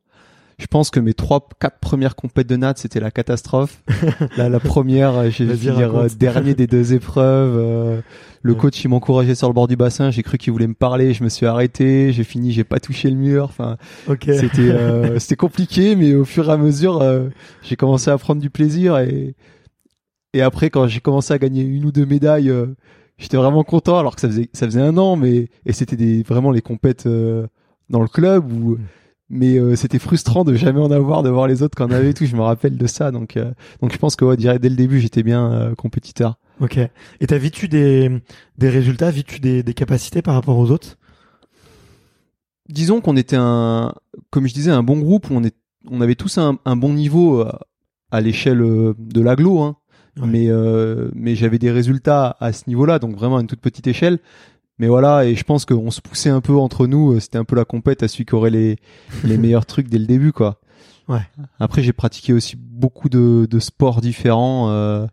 Je 0.59 0.67
pense 0.69 0.89
que 0.89 1.01
mes 1.01 1.13
trois, 1.13 1.47
quatre 1.61 1.81
premières 1.81 2.17
compètes 2.17 2.47
de 2.47 2.57
natte, 2.57 2.79
c'était 2.79 3.01
la 3.01 3.11
catastrophe. 3.11 3.83
Là, 4.39 4.49
la 4.49 4.59
première, 4.59 5.15
euh, 5.19 5.29
j'ai 5.29 5.45
Vas-y, 5.45 5.59
fini 5.59 5.83
euh, 5.83 5.89
raconte. 5.89 6.17
dernier 6.17 6.55
des 6.55 6.67
deux 6.67 6.95
épreuves. 6.95 7.55
euh, 7.59 8.01
le 8.41 8.53
Ouais. 8.53 8.59
coach, 8.59 8.83
il 8.83 8.89
m'encourageait 8.89 9.35
sur 9.35 9.49
le 9.49 9.53
bord 9.53 9.69
du 9.69 9.77
bassin. 9.77 10.11
J'ai 10.11 10.23
cru 10.23 10.39
qu'il 10.39 10.53
voulait 10.55 10.67
me 10.69 10.73
parler. 10.75 11.13
Je 11.13 11.25
me 11.25 11.29
suis 11.29 11.45
arrêté. 11.45 12.11
J'ai 12.13 12.25
fini. 12.25 12.53
J'ai 12.53 12.65
pas 12.65 12.79
touché 12.81 13.11
le 13.11 13.17
mur. 13.17 13.45
Enfin, 13.45 13.77
Ok. 14.09 14.31
c'était, 14.33 14.71
euh, 14.71 15.19
c'était 15.19 15.37
compliqué, 15.37 15.95
mais 15.95 16.15
au 16.15 16.25
fur 16.25 16.49
et 16.49 16.53
à 16.53 16.57
mesure, 16.57 17.03
euh, 17.03 17.29
j'ai 17.63 17.77
commencé 17.77 18.11
à 18.11 18.17
prendre 18.17 18.41
du 18.41 18.49
plaisir 18.49 18.97
et 18.99 19.35
Et 20.33 20.43
après, 20.43 20.71
quand 20.71 20.87
j'ai 20.87 21.01
commencé 21.01 21.33
à 21.33 21.39
gagner 21.39 21.63
une 21.63 21.85
ou 21.85 21.93
deux 21.93 22.07
médailles, 22.07 22.51
euh, 22.51 22.67
j'étais 23.19 23.37
vraiment 23.37 23.65
content. 23.65 23.99
Alors 23.99 24.15
que 24.15 24.21
ça 24.21 24.29
faisait 24.29 24.51
ça 24.53 24.67
faisait 24.67 24.83
un 24.83 24.97
an, 24.99 25.17
mais 25.17 25.49
et 25.65 25.73
c'était 25.73 25.97
des 25.97 26.23
vraiment 26.23 26.51
les 26.51 26.63
compètes 26.63 27.07
euh, 27.07 27.47
dans 27.89 28.03
le 28.03 28.09
club 28.09 28.53
où 28.53 28.79
mais 29.29 29.59
euh, 29.59 29.75
c'était 29.75 29.99
frustrant 29.99 30.45
de 30.45 30.55
jamais 30.55 30.81
en 30.81 30.91
avoir, 30.91 31.23
de 31.23 31.31
voir 31.31 31.49
les 31.49 31.63
autres 31.63 31.77
qu'en 31.77 31.91
avaient 31.91 32.11
et 32.11 32.15
tout. 32.15 32.27
Je 32.27 32.37
me 32.37 32.43
rappelle 32.43 32.77
de 32.77 32.87
ça, 32.87 33.11
donc 33.11 33.37
euh, 33.37 33.53
donc 33.81 33.93
je 33.93 33.99
pense 33.99 34.15
que 34.15 34.25
ouais, 34.25 34.37
dès 34.37 34.69
le 34.69 34.77
début, 34.77 35.01
j'étais 35.01 35.23
bien 35.23 35.53
euh, 35.53 35.75
compétiteur. 35.75 36.37
Ok. 36.61 36.79
Et 36.79 37.27
t'as 37.27 37.39
vite 37.39 37.65
des 37.67 38.11
des 38.59 38.69
résultats, 38.69 39.11
vite 39.11 39.41
des 39.41 39.63
des 39.63 39.75
capacités 39.75 40.23
par 40.23 40.35
rapport 40.35 40.59
aux 40.59 40.71
autres? 40.71 40.97
Disons 42.69 43.01
qu'on 43.01 43.17
était 43.17 43.37
un, 43.39 43.95
comme 44.31 44.49
je 44.49 44.55
disais, 44.55 44.73
un 44.73 44.83
bon 44.83 44.99
groupe. 44.99 45.29
On 45.31 45.45
est, 45.45 45.55
on 45.89 46.01
avait 46.01 46.17
tous 46.17 46.39
un, 46.39 46.59
un 46.65 46.77
bon 46.77 46.93
niveau 46.93 47.43
à, 47.43 47.61
à 48.11 48.21
l'échelle 48.21 48.59
de 48.59 49.21
l'aglo, 49.21 49.61
hein. 49.61 49.77
Ouais. 50.21 50.27
mais 50.27 50.49
mais 51.15 51.35
j'avais 51.35 51.59
des 51.59 51.71
résultats 51.71 52.37
à 52.41 52.53
ce 52.53 52.65
niveau-là, 52.69 52.99
donc 52.99 53.17
vraiment 53.17 53.37
à 53.37 53.41
une 53.41 53.47
toute 53.47 53.61
petite 53.61 53.87
échelle. 53.87 54.19
Mais 54.79 54.89
voilà, 54.89 55.25
et 55.25 55.35
je 55.35 55.43
pense 55.43 55.65
qu'on 55.65 55.91
se 55.91 56.03
poussait 56.03 56.29
un 56.29 56.43
peu 56.43 56.55
entre 56.55 56.87
nous. 56.87 57.13
euh, 57.15 57.21
C'était 57.21 57.39
un 57.39 57.45
peu 57.45 57.57
la 57.57 57.65
compète 57.65 58.03
à 58.03 58.09
celui 58.09 58.27
qui 58.27 58.35
aurait 58.35 58.51
les, 58.51 58.77
les 59.25 59.39
meilleurs 59.39 59.65
trucs 59.65 59.89
dès 59.89 59.99
le 59.99 60.05
début, 60.07 60.33
quoi. 60.33 60.61
Ouais. 61.09 61.21
Après, 61.59 61.83
j'ai 61.83 61.93
pratiqué 61.95 62.33
aussi 62.35 62.57
beaucoup 62.59 63.09
de, 63.09 63.47
de 63.51 63.59
sports 63.59 64.01
différents. 64.03 64.69
euh, 64.71 65.07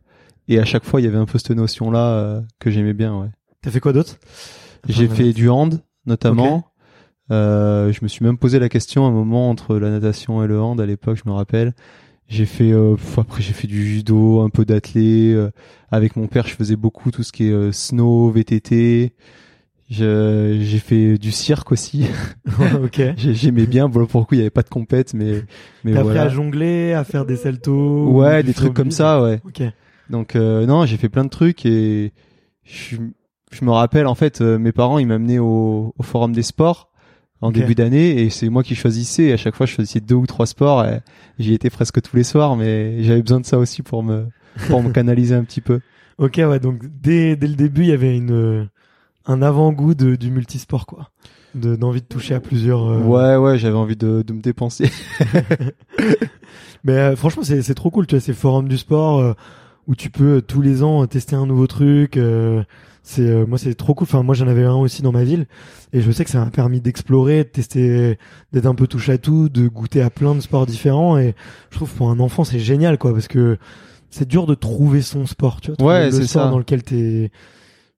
et 0.50 0.60
à 0.60 0.66
chaque 0.66 0.84
fois, 0.84 1.00
il 1.00 1.06
y 1.06 1.08
avait 1.08 1.18
un 1.18 1.26
peu 1.26 1.38
cette 1.38 1.52
notion-là 1.52 2.08
euh, 2.10 2.42
que 2.60 2.72
j'aimais 2.72 2.94
bien, 2.94 3.18
ouais. 3.18 3.30
T'as 3.62 3.72
fait 3.72 3.80
quoi 3.80 3.94
d'autre? 3.94 4.18
J'ai 4.90 5.08
fait 5.08 5.32
du 5.32 5.48
hand, 5.50 5.80
notamment. 6.06 6.66
Euh, 7.32 7.94
je 7.94 8.00
me 8.04 8.10
suis 8.10 8.26
même 8.26 8.38
posé 8.38 8.60
la 8.60 8.68
question 8.68 9.06
à 9.06 9.08
un 9.08 9.12
moment 9.12 9.50
entre 9.50 9.78
la 9.78 9.90
natation 9.90 10.44
et 10.44 10.48
le 10.48 10.60
hand 10.62 10.82
à 10.82 10.86
l'époque, 10.86 11.18
je 11.24 11.30
me 11.30 11.34
rappelle. 11.34 11.74
J'ai 12.30 12.46
fait, 12.46 12.72
euh, 12.72 12.96
après 13.18 13.42
j'ai 13.42 13.54
fait 13.54 13.68
du 13.68 13.86
judo, 13.86 14.42
un 14.42 14.50
peu 14.50 14.66
d'athlé. 14.66 15.34
euh, 15.34 15.52
avec 15.92 16.16
mon 16.16 16.28
père, 16.28 16.48
je 16.48 16.54
faisais 16.56 16.76
beaucoup 16.76 17.12
tout 17.12 17.22
ce 17.24 17.32
qui 17.32 17.48
est 17.48 17.52
euh, 17.52 17.72
snow, 17.72 18.30
VTT. 18.32 19.14
J'ai 19.90 20.80
fait 20.80 21.18
du 21.20 21.32
cirque 21.32 21.72
aussi. 21.72 22.06
ok. 22.84 23.02
J'ai- 23.18 23.34
J'aimais 23.36 23.68
bien. 23.68 23.88
Bon, 23.90 24.06
pour 24.08 24.22
le 24.22 24.26
coup, 24.26 24.34
il 24.36 24.38
y 24.40 24.42
avait 24.42 24.50
pas 24.50 24.64
de 24.64 24.70
compète, 24.70 25.14
mais 25.14 25.44
mais 25.84 25.92
T'as 25.94 26.00
appris 26.00 26.14
voilà. 26.14 26.24
à 26.24 26.30
jongler, 26.30 26.94
à 26.94 27.04
faire 27.04 27.26
des 27.26 27.36
saltos 27.36 28.08
Ouais, 28.10 28.42
des 28.42 28.54
trucs 28.54 28.74
comme 28.74 28.92
ça, 28.92 29.22
ouais. 29.22 29.40
Ok. 29.46 29.62
Donc 30.10 30.36
euh, 30.36 30.66
non, 30.66 30.86
j'ai 30.86 30.98
fait 30.98 31.10
plein 31.10 31.24
de 31.26 31.30
trucs 31.30 31.66
et 31.66 32.12
je, 32.64 32.98
je 33.52 33.66
me 33.66 33.72
rappelle 33.72 34.08
en 34.08 34.16
fait, 34.16 34.42
euh, 34.42 34.58
mes 34.58 34.72
parents 34.72 34.98
ils 35.00 35.08
m'amenaient 35.08 35.40
au, 35.40 35.94
au 35.98 36.04
forum 36.04 36.34
des 36.34 36.42
sports 36.44 36.90
en 37.44 37.52
début 37.52 37.76
d'année 37.76 38.22
et 38.22 38.30
c'est 38.30 38.50
moi 38.50 38.64
qui 38.64 38.76
choisissais. 38.76 39.24
Et 39.26 39.34
à 39.34 39.38
chaque 39.38 39.56
fois, 39.56 39.66
je 39.66 39.74
choisissais 39.74 40.00
deux 40.00 40.16
ou 40.16 40.26
trois 40.26 40.46
sports. 40.46 40.86
et 40.86 41.02
J'y 41.40 41.54
étais 41.54 41.70
presque 41.70 42.02
tous 42.02 42.16
les 42.16 42.24
soirs, 42.24 42.56
mais 42.56 43.04
j'avais 43.04 43.22
besoin 43.22 43.40
de 43.40 43.46
ça 43.46 43.58
aussi 43.60 43.82
pour 43.82 44.04
me 44.04 44.26
pour 44.70 44.82
me 44.84 44.92
canaliser 44.92 45.36
un 45.36 45.44
petit 45.44 45.62
peu. 45.62 45.80
Ok, 46.20 46.36
ouais. 46.38 46.60
Donc 46.60 46.82
dès 47.02 47.36
dès 47.36 47.48
le 47.48 47.56
début, 47.56 47.82
il 47.82 47.90
y 47.90 47.92
avait 47.92 48.16
une 48.16 48.70
un 49.26 49.42
avant-goût 49.42 49.96
de 49.96 50.16
du 50.16 50.30
multisport, 50.30 50.86
quoi. 50.86 51.10
De 51.56 51.76
d'envie 51.76 52.02
de 52.02 52.06
toucher 52.08 52.36
à 52.36 52.40
plusieurs. 52.40 52.84
euh, 52.88 53.00
Ouais, 53.00 53.36
ouais, 53.36 53.58
j'avais 53.58 53.76
envie 53.78 53.96
de, 53.96 54.22
de 54.22 54.34
me 54.34 54.42
dépenser. 54.42 54.92
Mais 56.84 56.94
euh, 56.98 57.16
franchement, 57.16 57.44
c'est 57.44 57.62
c'est 57.62 57.74
trop 57.74 57.90
cool, 57.90 58.08
tu 58.08 58.16
vois, 58.16 58.22
ces 58.22 58.34
forums 58.34 58.68
du 58.68 58.78
sport 58.78 59.20
euh, 59.20 59.34
où 59.88 59.96
tu 59.96 60.10
peux 60.10 60.42
tous 60.42 60.62
les 60.62 60.84
ans 60.84 61.06
tester 61.08 61.36
un 61.36 61.46
nouveau 61.46 61.68
truc. 61.68 62.18
C'est 63.04 63.22
euh, 63.22 63.46
moi, 63.46 63.58
c'est 63.58 63.76
trop 63.76 63.94
cool. 63.94 64.06
Enfin, 64.06 64.24
moi, 64.24 64.34
j'en 64.34 64.48
avais 64.48 64.64
un 64.64 64.76
aussi 64.76 65.02
dans 65.02 65.12
ma 65.12 65.24
ville, 65.24 65.46
et 65.92 66.02
je 66.02 66.12
sais 66.12 66.24
que 66.24 66.32
ça 66.32 66.44
m'a 66.44 66.50
permis 66.50 66.82
d'explorer, 66.82 67.44
de 67.44 67.50
tester, 67.50 68.18
d'être 68.52 68.66
un 68.66 68.76
peu 68.76 68.88
touche 68.88 69.10
à 69.10 69.18
tout, 69.18 69.50
de 69.50 69.68
goûter 69.68 70.02
à 70.02 70.10
plein 70.10 70.34
de 70.34 70.40
sports 70.40 70.66
différents. 70.66 71.18
Et 71.18 71.36
je 71.70 71.76
trouve 71.76 71.92
pour 71.94 72.10
un 72.10 72.20
enfant, 72.20 72.44
c'est 72.44 72.60
génial, 72.60 72.98
quoi, 72.98 73.14
parce 73.14 73.28
que 73.28 73.58
c'est 74.10 74.28
dur 74.28 74.48
de 74.48 74.56
trouver 74.56 75.02
son 75.02 75.26
sport, 75.26 75.62
tu 75.62 75.72
vois. 75.72 75.88
Ouais, 75.88 76.06
le 76.06 76.12
c'est 76.12 76.28
sport 76.28 76.44
ça. 76.46 76.50
dans 76.50 76.60
lequel 76.60 76.84
t'es 76.84 77.32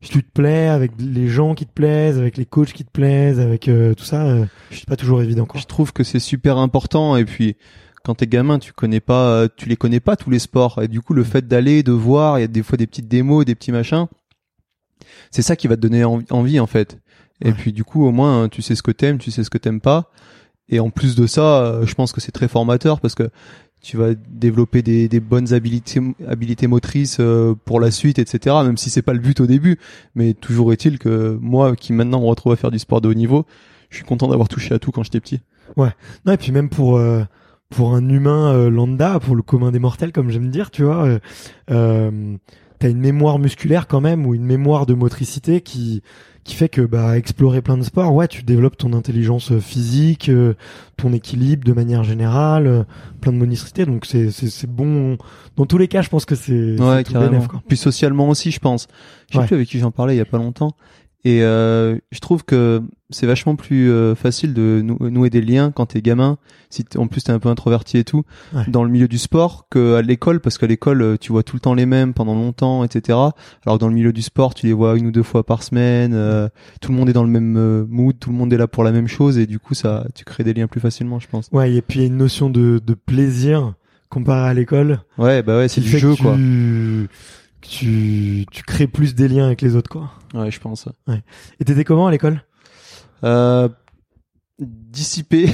tu 0.09 0.23
te 0.23 0.31
plais 0.31 0.67
avec 0.67 0.91
les 0.99 1.27
gens 1.27 1.55
qui 1.55 1.65
te 1.65 1.71
plaisent, 1.71 2.17
avec 2.17 2.37
les 2.37 2.45
coachs 2.45 2.73
qui 2.73 2.85
te 2.85 2.91
plaisent, 2.91 3.39
avec 3.39 3.67
euh, 3.67 3.93
tout 3.93 4.03
ça, 4.03 4.25
euh, 4.25 4.45
c'est 4.71 4.85
pas 4.85 4.95
toujours 4.95 5.21
évident 5.21 5.45
quoi. 5.45 5.59
Je 5.59 5.65
trouve 5.65 5.93
que 5.93 6.03
c'est 6.03 6.19
super 6.19 6.57
important 6.57 7.15
et 7.17 7.25
puis 7.25 7.55
quand 8.03 8.15
t'es 8.15 8.27
gamin, 8.27 8.59
tu 8.59 8.71
connais 8.71 8.99
pas, 8.99 9.29
euh, 9.29 9.47
tu 9.55 9.67
les 9.67 9.75
connais 9.75 9.99
pas 9.99 10.15
tous 10.15 10.29
les 10.29 10.39
sports 10.39 10.81
et 10.81 10.87
du 10.87 11.01
coup 11.01 11.13
le 11.13 11.23
fait 11.23 11.47
d'aller, 11.47 11.81
de 11.81 11.91
voir, 11.91 12.37
il 12.37 12.41
y 12.41 12.45
a 12.45 12.47
des 12.47 12.63
fois 12.63 12.77
des 12.77 12.87
petites 12.87 13.07
démos, 13.07 13.45
des 13.45 13.55
petits 13.55 13.71
machins, 13.71 14.07
c'est 15.31 15.41
ça 15.41 15.55
qui 15.55 15.67
va 15.67 15.75
te 15.75 15.81
donner 15.81 16.03
envi- 16.03 16.25
envie 16.31 16.59
en 16.59 16.67
fait. 16.67 16.99
Et 17.41 17.47
Ouais. 17.49 17.53
puis 17.53 17.73
du 17.73 17.83
coup 17.83 18.05
au 18.05 18.11
moins 18.11 18.43
hein, 18.43 18.49
tu 18.49 18.61
sais 18.61 18.75
ce 18.75 18.83
que 18.83 18.91
t'aimes, 18.91 19.17
tu 19.17 19.31
sais 19.31 19.43
ce 19.43 19.49
que 19.49 19.57
t'aimes 19.57 19.81
pas. 19.81 20.11
Et 20.69 20.79
en 20.79 20.89
plus 20.89 21.15
de 21.15 21.27
ça, 21.27 21.59
euh, 21.63 21.85
je 21.85 21.93
pense 21.93 22.11
que 22.11 22.21
c'est 22.21 22.31
très 22.31 22.47
formateur 22.47 22.99
parce 22.99 23.13
que 23.13 23.29
tu 23.83 23.97
vas 23.97 24.15
développer 24.15 24.81
des, 24.81 25.07
des 25.07 25.19
bonnes 25.19 25.53
habilités, 25.53 26.01
habilités 26.27 26.65
motrices 26.65 27.17
euh, 27.19 27.53
pour 27.65 27.79
la 27.79 27.91
suite, 27.91 28.17
etc. 28.17 28.55
Même 28.63 28.77
si 28.77 28.89
c'est 28.89 29.03
pas 29.03 29.13
le 29.13 29.19
but 29.19 29.39
au 29.41 29.45
début, 29.45 29.77
mais 30.15 30.33
toujours 30.33 30.73
est-il 30.73 30.97
que 30.97 31.37
moi, 31.39 31.75
qui 31.75 31.93
maintenant 31.93 32.19
me 32.19 32.25
retrouve 32.25 32.51
à 32.53 32.55
faire 32.55 32.71
du 32.71 32.79
sport 32.79 32.99
de 32.99 33.09
haut 33.09 33.13
niveau, 33.13 33.45
je 33.91 33.97
suis 33.97 34.05
content 34.05 34.27
d'avoir 34.27 34.47
touché 34.47 34.73
à 34.73 34.79
tout 34.79 34.89
quand 34.91 35.03
j'étais 35.03 35.19
petit. 35.19 35.41
Non, 35.77 35.91
et 36.31 36.37
puis 36.37 36.51
même 36.51 36.69
pour 36.69 36.97
euh, 36.97 37.23
pour 37.69 37.93
un 37.93 38.09
humain 38.09 38.51
euh, 38.53 38.69
lambda, 38.71 39.19
pour 39.19 39.35
le 39.35 39.43
commun 39.43 39.71
des 39.71 39.79
mortels, 39.79 40.11
comme 40.11 40.31
j'aime 40.31 40.49
dire, 40.49 40.71
tu 40.71 40.81
vois, 40.83 41.19
euh, 41.69 42.37
t'as 42.79 42.89
une 42.89 42.99
mémoire 42.99 43.39
musculaire 43.39 43.87
quand 43.87 44.01
même 44.01 44.25
ou 44.25 44.33
une 44.33 44.45
mémoire 44.45 44.85
de 44.85 44.93
motricité 44.93 45.61
qui 45.61 46.01
qui 46.43 46.53
fait 46.53 46.69
que 46.69 46.81
bah 46.81 47.17
explorer 47.17 47.63
plein 47.63 47.75
de 47.75 47.81
sports, 47.81 48.13
ouais, 48.13 48.27
tu 48.27 48.43
développes 48.43 48.77
ton 48.77 48.93
intelligence 48.93 49.51
euh, 49.51 49.59
physique, 49.59 50.29
euh, 50.29 50.53
ton 50.95 51.11
équilibre 51.11 51.63
de 51.65 51.73
manière 51.73 52.03
générale, 52.03 52.67
euh, 52.67 52.83
plein 53.19 53.31
de 53.31 53.37
motricité, 53.37 53.83
donc 53.87 54.05
c'est 54.05 54.29
c'est 54.29 54.49
c'est 54.51 54.69
bon. 54.69 55.17
Dans 55.57 55.65
tous 55.65 55.79
les 55.79 55.87
cas, 55.87 56.03
je 56.03 56.09
pense 56.09 56.23
que 56.25 56.35
c'est 56.35 56.79
Ouais, 56.79 57.03
tout 57.03 57.13
quoi. 57.13 57.63
Puis 57.67 57.77
socialement 57.77 58.29
aussi, 58.29 58.51
je 58.51 58.59
pense. 58.59 58.87
Je 59.29 59.33
sais 59.33 59.39
Ouais. 59.39 59.47
plus 59.47 59.55
avec 59.55 59.67
qui 59.67 59.79
j'en 59.79 59.89
parlais 59.89 60.13
il 60.13 60.17
y 60.19 60.21
a 60.21 60.25
pas 60.25 60.37
longtemps. 60.37 60.75
Et 61.27 61.41
euh, 61.41 61.97
je 62.11 62.19
trouve 62.19 62.43
que 62.45 62.83
c'est 63.09 63.25
vachement 63.25 63.55
plus 63.55 63.89
euh, 63.89 64.13
facile 64.13 64.53
de 64.53 64.81
nou- 64.83 64.99
nouer 65.09 65.31
des 65.31 65.41
liens 65.41 65.71
quand 65.71 65.87
t'es 65.87 66.01
gamin. 66.03 66.37
Si 66.69 66.85
en 66.97 67.07
plus 67.07 67.23
t'es 67.23 67.31
un 67.31 67.39
peu 67.39 67.49
introverti 67.49 67.97
et 67.97 68.03
tout, 68.03 68.23
Ouais. 68.53 68.61
dans 68.67 68.83
le 68.83 68.91
milieu 68.91 69.07
du 69.07 69.17
sport 69.17 69.65
que 69.71 69.95
à 69.95 70.03
l'école, 70.03 70.39
parce 70.39 70.59
qu'à 70.59 70.67
l'école 70.67 71.01
euh, 71.01 71.17
tu 71.19 71.31
vois 71.31 71.41
tout 71.41 71.55
le 71.55 71.59
temps 71.61 71.73
les 71.73 71.87
mêmes 71.87 72.13
pendant 72.13 72.35
longtemps, 72.35 72.83
etc. 72.83 73.17
Alors 73.65 73.77
que 73.77 73.79
dans 73.79 73.87
le 73.87 73.95
milieu 73.95 74.13
du 74.13 74.21
sport, 74.21 74.53
tu 74.53 74.67
les 74.67 74.73
vois 74.73 74.97
une 74.97 75.07
ou 75.07 75.11
deux 75.11 75.23
fois 75.23 75.43
par 75.43 75.63
semaine. 75.63 76.13
euh, 76.13 76.47
tout 76.79 76.91
le 76.91 76.97
monde 76.97 77.09
est 77.09 77.13
dans 77.13 77.23
le 77.23 77.29
même 77.31 77.57
euh, 77.57 77.85
mood, 77.89 78.15
tout 78.19 78.29
le 78.29 78.35
monde 78.35 78.53
est 78.53 78.57
là 78.57 78.67
pour 78.67 78.83
la 78.83 78.91
même 78.91 79.07
chose 79.07 79.39
et 79.39 79.47
du 79.47 79.57
coup 79.57 79.73
ça, 79.73 80.05
tu 80.13 80.25
crées 80.25 80.43
des 80.43 80.53
liens 80.53 80.67
plus 80.67 80.79
facilement, 80.79 81.19
je 81.19 81.27
pense. 81.27 81.49
Ouais, 81.51 81.73
et 81.73 81.81
puis 81.81 81.99
il 81.99 82.01
y 82.03 82.05
a 82.05 82.07
une 82.07 82.17
notion 82.17 82.51
de 82.51 82.79
de 82.85 82.93
plaisir 82.93 83.73
comparé 84.09 84.47
à 84.47 84.53
l'école. 84.53 84.99
Ouais, 85.17 85.41
bah 85.41 85.57
ouais, 85.57 85.69
c'est 85.69 85.81
du 85.81 85.89
jeu 85.89 86.13
que 86.15 86.21
quoi. 86.21 86.35
tu, 86.35 87.07
que 87.61 87.67
tu 87.67 88.45
tu 88.51 88.61
crées 88.63 88.85
plus 88.87 89.15
des 89.15 89.27
liens 89.27 89.47
avec 89.47 89.63
les 89.63 89.75
autres, 89.75 89.89
quoi. 89.89 90.11
Ouais, 90.35 90.51
je 90.51 90.59
pense. 90.59 90.87
Et 91.59 91.65
t'étais 91.65 91.83
comment 91.83 92.07
à 92.07 92.11
l'école? 92.11 92.43
Euh, 93.23 93.69
dissipé. 94.59 95.49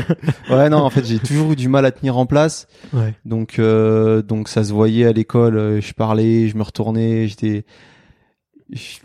ouais, 0.50 0.68
non, 0.68 0.78
en 0.78 0.90
fait, 0.90 1.04
j'ai 1.04 1.18
toujours 1.18 1.52
eu 1.52 1.56
du 1.56 1.68
mal 1.68 1.84
à 1.86 1.90
tenir 1.92 2.16
en 2.18 2.26
place. 2.26 2.66
Ouais. 2.92 3.14
Donc, 3.24 3.58
euh, 3.58 4.22
donc 4.22 4.48
ça 4.48 4.62
se 4.64 4.72
voyait 4.72 5.06
à 5.06 5.12
l'école. 5.12 5.56
euh, 5.56 5.80
Je 5.80 5.92
parlais, 5.94 6.48
je 6.48 6.56
me 6.56 6.62
retournais, 6.62 7.26
j'étais. 7.28 7.64
je- 8.70 8.98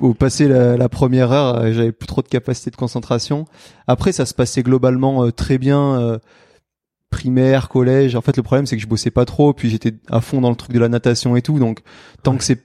Au 0.00 0.14
passé 0.14 0.48
la, 0.48 0.76
la 0.76 0.88
première 0.88 1.32
heure, 1.32 1.56
euh, 1.58 1.72
j'avais 1.72 1.92
plus 1.92 2.06
trop 2.06 2.22
de 2.22 2.28
capacité 2.28 2.70
de 2.70 2.76
concentration. 2.76 3.44
Après, 3.86 4.12
ça 4.12 4.26
se 4.26 4.34
passait 4.34 4.62
globalement 4.62 5.24
euh, 5.24 5.30
très 5.32 5.58
bien. 5.58 6.00
euh, 6.00 6.18
primaire, 7.10 7.68
collège. 7.68 8.16
En 8.16 8.22
fait, 8.22 8.38
le 8.38 8.42
problème, 8.42 8.64
c'est 8.64 8.74
que 8.76 8.80
je 8.82 8.86
bossais 8.86 9.10
pas 9.10 9.26
trop, 9.26 9.52
puis 9.52 9.68
j'étais 9.68 9.92
à 10.08 10.22
fond 10.22 10.40
dans 10.40 10.48
le 10.48 10.56
truc 10.56 10.72
de 10.72 10.78
la 10.78 10.88
natation 10.88 11.36
et 11.36 11.42
tout. 11.42 11.58
Donc, 11.58 11.80
tant 12.22 12.34
que 12.38 12.42
c'est 12.42 12.62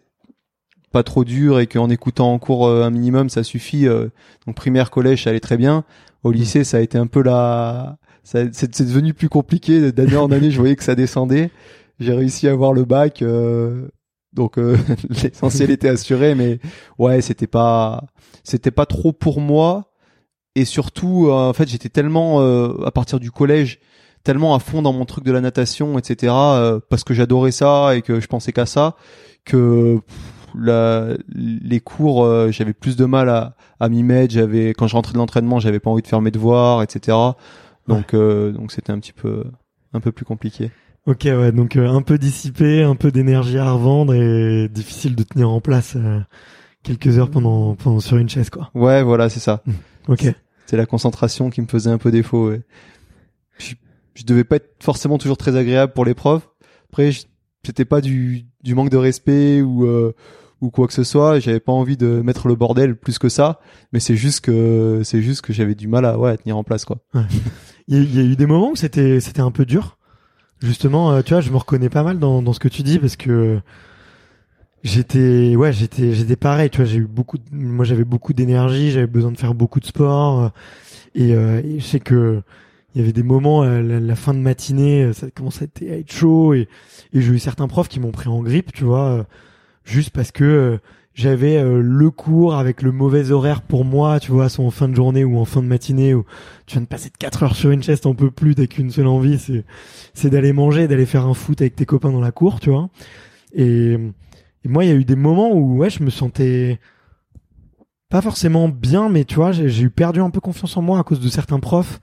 pas 0.91 1.03
trop 1.03 1.23
dur 1.23 1.59
et 1.59 1.67
qu'en 1.67 1.89
écoutant 1.89 2.33
en 2.33 2.39
cours 2.39 2.67
euh, 2.67 2.83
un 2.83 2.89
minimum, 2.89 3.29
ça 3.29 3.43
suffit. 3.43 3.87
euh, 3.87 4.09
donc, 4.45 4.55
primaire, 4.55 4.91
collège, 4.91 5.23
ça 5.23 5.31
allait 5.31 5.39
très 5.39 5.57
bien. 5.57 5.83
Au 6.23 6.31
lycée, 6.31 6.63
ça 6.63 6.77
a 6.77 6.79
été 6.79 6.97
un 6.97 7.07
peu 7.07 7.21
la, 7.21 7.97
c'est, 8.27 8.81
devenu 8.81 9.13
plus 9.13 9.29
compliqué. 9.29 9.91
D'année 9.93 10.17
en 10.17 10.31
année, 10.31 10.51
je 10.51 10.59
voyais 10.59 10.75
que 10.75 10.83
ça 10.83 10.95
descendait. 10.95 11.49
J'ai 11.99 12.13
réussi 12.13 12.47
à 12.47 12.51
avoir 12.51 12.73
le 12.73 12.83
bac, 12.83 13.21
euh, 13.21 13.87
donc 14.33 14.57
euh, 14.57 14.77
l'essentiel 15.09 15.71
était 15.71 15.87
assuré. 15.87 16.35
Mais 16.35 16.59
ouais, 16.99 17.21
c'était 17.21 17.47
pas, 17.47 18.03
c'était 18.43 18.71
pas 18.71 18.85
trop 18.85 19.13
pour 19.13 19.39
moi. 19.39 19.93
Et 20.55 20.65
surtout, 20.65 21.27
euh, 21.27 21.31
en 21.31 21.53
fait, 21.53 21.69
j'étais 21.69 21.87
tellement 21.87 22.41
euh, 22.41 22.73
à 22.85 22.91
partir 22.91 23.19
du 23.21 23.31
collège, 23.31 23.79
tellement 24.23 24.55
à 24.55 24.59
fond 24.59 24.81
dans 24.81 24.91
mon 24.91 25.05
truc 25.05 25.23
de 25.23 25.31
la 25.31 25.39
natation, 25.39 25.97
etc. 25.97 26.33
parce 26.89 27.05
que 27.05 27.13
j'adorais 27.13 27.51
ça 27.51 27.95
et 27.95 28.01
que 28.01 28.19
je 28.19 28.27
pensais 28.27 28.51
qu'à 28.51 28.65
ça, 28.65 28.97
que 29.45 30.01
la, 30.55 31.09
les 31.35 31.79
cours, 31.79 32.23
euh, 32.23 32.51
j'avais 32.51 32.73
plus 32.73 32.95
de 32.95 33.05
mal 33.05 33.29
à, 33.29 33.55
à 33.79 33.89
m'y 33.89 34.03
mettre. 34.03 34.33
J'avais, 34.33 34.69
quand 34.73 34.87
je 34.87 34.95
rentrais 34.95 35.13
de 35.13 35.17
l'entraînement, 35.17 35.59
j'avais 35.59 35.79
pas 35.79 35.89
envie 35.89 36.01
de 36.01 36.07
faire 36.07 36.21
mes 36.21 36.31
devoirs, 36.31 36.81
etc. 36.83 37.17
Donc, 37.87 38.13
euh, 38.13 38.51
donc 38.51 38.71
c'était 38.71 38.91
un 38.91 38.99
petit 38.99 39.13
peu, 39.13 39.43
un 39.93 39.99
peu 39.99 40.11
plus 40.11 40.25
compliqué. 40.25 40.71
Ok, 41.05 41.21
ouais, 41.23 41.51
donc 41.53 41.77
euh, 41.77 41.87
un 41.87 42.01
peu 42.01 42.17
dissipé, 42.17 42.83
un 42.83 42.95
peu 42.95 43.11
d'énergie 43.11 43.57
à 43.57 43.71
revendre 43.71 44.13
et 44.13 44.67
difficile 44.67 45.15
de 45.15 45.23
tenir 45.23 45.49
en 45.49 45.61
place 45.61 45.93
euh, 45.95 46.19
quelques 46.83 47.17
heures 47.17 47.29
pendant, 47.31 47.75
pendant 47.75 48.01
sur 48.01 48.17
une 48.17 48.27
chaise, 48.27 48.49
quoi. 48.49 48.69
Ouais, 48.73 49.03
voilà, 49.03 49.29
c'est 49.29 49.39
ça. 49.39 49.63
Ok. 50.09 50.25
C'est 50.65 50.75
la 50.77 50.85
concentration 50.85 51.49
qui 51.49 51.61
me 51.61 51.67
faisait 51.67 51.89
un 51.89 51.97
peu 51.97 52.11
défaut. 52.11 52.49
ouais. 52.49 52.61
Je, 53.57 53.75
je 54.15 54.25
devais 54.25 54.43
pas 54.43 54.57
être 54.57 54.75
forcément 54.83 55.17
toujours 55.17 55.37
très 55.37 55.55
agréable 55.55 55.93
pour 55.93 56.03
les 56.03 56.13
profs. 56.13 56.49
Après, 56.89 57.11
je- 57.13 57.25
c'était 57.67 57.85
pas 57.85 58.01
du, 58.01 58.45
du 58.63 58.73
manque 58.75 58.89
de 58.89 58.97
respect 58.97 59.61
ou 59.61 59.85
euh, 59.85 60.13
ou 60.61 60.71
quoi 60.71 60.87
que 60.87 60.93
ce 60.93 61.03
soit. 61.03 61.39
J'avais 61.39 61.59
pas 61.59 61.71
envie 61.71 61.97
de 61.97 62.07
mettre 62.21 62.47
le 62.47 62.55
bordel 62.55 62.95
plus 62.95 63.19
que 63.19 63.29
ça, 63.29 63.59
mais 63.93 63.99
c'est 63.99 64.15
juste 64.15 64.41
que 64.41 65.01
c'est 65.03 65.21
juste 65.21 65.41
que 65.41 65.53
j'avais 65.53 65.75
du 65.75 65.87
mal 65.87 66.03
à 66.05 66.17
ouais 66.17 66.31
à 66.31 66.37
tenir 66.37 66.57
en 66.57 66.63
place 66.63 66.83
quoi. 66.85 66.97
A- 67.13 67.23
il 67.87 68.15
y 68.15 68.19
a 68.19 68.23
eu 68.23 68.35
des 68.35 68.45
moments 68.47 68.71
où 68.71 68.75
c'était 68.75 69.19
c'était 69.19 69.41
un 69.41 69.51
peu 69.51 69.65
dur. 69.65 69.97
Justement, 70.61 71.11
euh, 71.11 71.21
tu 71.21 71.33
vois, 71.33 71.41
je 71.41 71.51
me 71.51 71.57
reconnais 71.57 71.89
pas 71.89 72.01
mal 72.03 72.17
dans 72.17 72.41
dans 72.41 72.51
ce 72.53 72.59
que 72.59 72.67
tu 72.67 72.81
dis 72.81 72.97
parce 72.97 73.15
que 73.15 73.59
j'étais 74.83 75.55
ouais 75.55 75.73
j'étais 75.73 76.13
j'étais 76.13 76.35
pareil. 76.35 76.69
Tu 76.69 76.77
vois, 76.77 76.85
j'ai 76.85 76.97
eu 76.97 77.07
beaucoup. 77.07 77.37
de- 77.37 77.43
moi, 77.51 77.85
j'avais 77.85 78.03
beaucoup 78.05 78.33
d'énergie, 78.33 78.91
j'avais 78.91 79.07
besoin 79.07 79.31
de 79.31 79.37
faire 79.37 79.53
beaucoup 79.53 79.79
de 79.79 79.85
sport 79.85 80.43
euh, 80.43 80.49
et, 81.15 81.33
euh, 81.33 81.61
je 81.79 81.83
sais 81.83 81.99
que 81.99 82.41
il 82.95 83.01
y 83.01 83.03
avait 83.03 83.13
des 83.13 83.23
moments 83.23 83.61
à 83.61 83.81
la, 83.81 84.15
fin 84.15 84.33
de 84.33 84.39
matinée, 84.39 85.03
euh, 85.03 85.13
ça 85.13 85.29
commençait 85.29 85.69
à 85.81 85.83
être- 85.95 86.11
chaud 86.11 86.53
et, 86.53 86.67
et 87.13 87.21
j'ai 87.21 87.33
eu 87.33 87.39
certains 87.39 87.67
profs 87.67 87.89
qui 87.89 87.99
m'ont 87.99 88.11
pris 88.11 88.29
en 88.29 88.41
grippe, 88.41 88.71
tu 88.73 88.83
vois, 88.85 89.05
euh, 89.09 89.23
juste 89.83 90.09
parce 90.11 90.31
que 90.31 90.43
euh, 90.43 90.77
j'avais 91.13 91.57
euh, 91.57 91.81
le 91.81 92.11
cours 92.11 92.55
avec 92.55 92.81
le 92.81 92.91
mauvais 92.91 93.31
horaire 93.31 93.61
pour 93.61 93.85
moi, 93.85 94.19
tu 94.19 94.31
vois, 94.31 94.49
soit 94.49 94.63
en 94.65 94.71
fin 94.71 94.87
de 94.87 94.95
journée 94.95 95.23
ou 95.23 95.37
en 95.37 95.45
fin 95.45 95.61
de 95.61 95.67
matinée 95.67 96.13
où 96.13 96.25
tu 96.65 96.73
viens 96.73 96.81
de 96.81 96.87
passer 96.87 97.09
de 97.09 97.17
4 97.17 97.43
heures 97.43 97.55
sur 97.55 97.71
une 97.71 97.83
chaise, 97.83 98.01
t'en 98.01 98.15
peux 98.15 98.31
plus, 98.31 98.55
t'as 98.55 98.67
qu'une 98.67 98.91
seule 98.91 99.07
envie, 99.07 99.37
c'est 99.39 99.65
c'est 100.13 100.29
d'aller 100.29 100.53
manger, 100.53 100.87
d'aller 100.87 101.05
faire 101.05 101.25
un 101.25 101.33
foot 101.33 101.59
avec 101.61 101.75
tes 101.75 101.85
copains 101.85 102.11
dans 102.11 102.21
la 102.21 102.31
cour, 102.31 102.59
tu 102.59 102.69
vois. 102.69 102.89
Et, 103.53 103.93
et 103.93 104.67
moi, 104.69 104.85
il 104.85 104.89
y 104.89 104.91
a 104.91 104.95
eu 104.95 105.05
des 105.05 105.15
moments 105.15 105.53
où 105.53 105.77
ouais, 105.77 105.89
je 105.89 106.03
me 106.03 106.09
sentais 106.09 106.79
pas 108.09 108.21
forcément 108.21 108.69
bien, 108.69 109.09
mais 109.09 109.25
tu 109.25 109.35
vois, 109.35 109.51
j'ai 109.51 109.81
eu 109.81 109.89
perdu 109.89 110.21
un 110.21 110.29
peu 110.29 110.39
confiance 110.39 110.77
en 110.77 110.81
moi 110.81 110.99
à 110.99 111.03
cause 111.03 111.19
de 111.19 111.29
certains 111.29 111.59
profs 111.59 111.99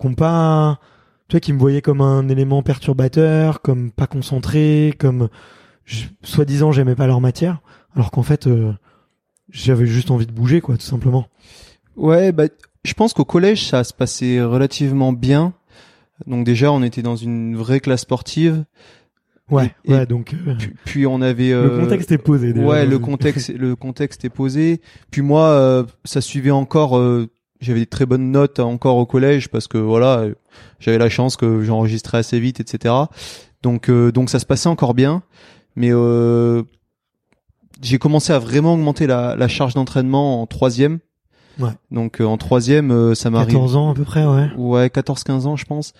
qui 0.00 0.06
ont 0.06 0.14
pas, 0.14 0.80
tu 1.28 1.34
vois, 1.34 1.40
qui 1.40 1.52
me 1.52 1.58
voyaient 1.58 1.82
comme 1.82 2.00
un 2.00 2.28
élément 2.28 2.62
perturbateur, 2.62 3.60
comme 3.62 3.90
pas 3.92 4.06
concentré, 4.06 4.94
comme 4.98 5.28
je- 5.84 6.06
soi-disant 6.22 6.72
j'aimais 6.72 6.94
pas 6.96 7.06
leur 7.06 7.20
matière, 7.20 7.60
alors 7.94 8.10
qu'en 8.10 8.22
fait 8.22 8.46
euh, 8.46 8.72
j'avais 9.50 9.86
juste 9.86 10.10
envie 10.10 10.26
de 10.26 10.32
bouger, 10.32 10.60
quoi, 10.60 10.76
tout 10.76 10.82
simplement. 10.86 11.26
Ouais, 11.96 12.32
bah, 12.32 12.44
je 12.84 12.94
pense 12.94 13.12
qu'au 13.12 13.24
collège, 13.24 13.66
ça 13.68 13.84
se 13.84 13.92
passait 13.92 14.40
relativement 14.42 15.12
bien. 15.12 15.52
Donc 16.26 16.44
déjà, 16.44 16.70
on 16.72 16.82
était 16.82 17.02
dans 17.02 17.16
une 17.16 17.56
vraie 17.56 17.80
classe 17.80 18.02
sportive. 18.02 18.64
Ouais, 19.50 19.74
Et- 19.84 19.92
ouais, 19.92 20.06
donc 20.06 20.34
euh, 20.46 20.54
Puis, 20.56 20.70
puis 20.84 21.06
on 21.06 21.20
avait 21.20 21.48
le 21.50 21.54
euh, 21.56 21.80
contexte 21.80 22.12
est 22.12 22.18
posé. 22.18 22.52
Déjà. 22.52 22.64
Ouais, 22.66 22.86
le 22.86 22.98
contexte, 23.00 23.48
le 23.52 23.74
contexte 23.74 24.24
est 24.24 24.30
posé. 24.30 24.80
Puis 25.10 25.22
moi, 25.22 25.46
euh, 25.48 25.84
ça 26.04 26.20
suivait 26.20 26.52
encore. 26.52 26.96
J'avais 27.60 27.80
des 27.80 27.86
très 27.86 28.06
bonnes 28.06 28.30
notes 28.30 28.58
encore 28.60 28.96
au 28.96 29.06
collège 29.06 29.48
parce 29.48 29.68
que 29.68 29.78
voilà, 29.78 30.24
j'avais 30.78 30.98
la 30.98 31.08
chance 31.08 31.36
que 31.36 31.62
j'enregistrais 31.62 32.18
assez 32.18 32.40
vite, 32.40 32.60
etc. 32.60 32.94
Donc 33.62 33.88
euh, 33.88 34.10
donc 34.12 34.30
ça 34.30 34.38
se 34.38 34.46
passait 34.46 34.68
encore 34.68 34.94
bien. 34.94 35.22
Mais 35.76 35.90
euh, 35.92 36.62
j'ai 37.82 37.98
commencé 37.98 38.32
à 38.32 38.38
vraiment 38.38 38.74
augmenter 38.74 39.06
la, 39.06 39.36
la 39.36 39.48
charge 39.48 39.74
d'entraînement 39.74 40.42
en 40.42 40.46
troisième. 40.46 40.98
Ouais. 41.58 41.70
Donc 41.90 42.20
euh, 42.20 42.24
en 42.24 42.36
troisième, 42.38 42.90
euh, 42.90 43.14
ça 43.14 43.30
m'arrive. 43.30 43.48
14 43.54 43.76
ans 43.76 43.90
à 43.90 43.94
peu 43.94 44.04
près, 44.04 44.24
ouais. 44.24 44.50
Ouais, 44.56 44.86
14-15 44.88 45.46
ans, 45.46 45.56
je 45.56 45.64
pense. 45.64 45.92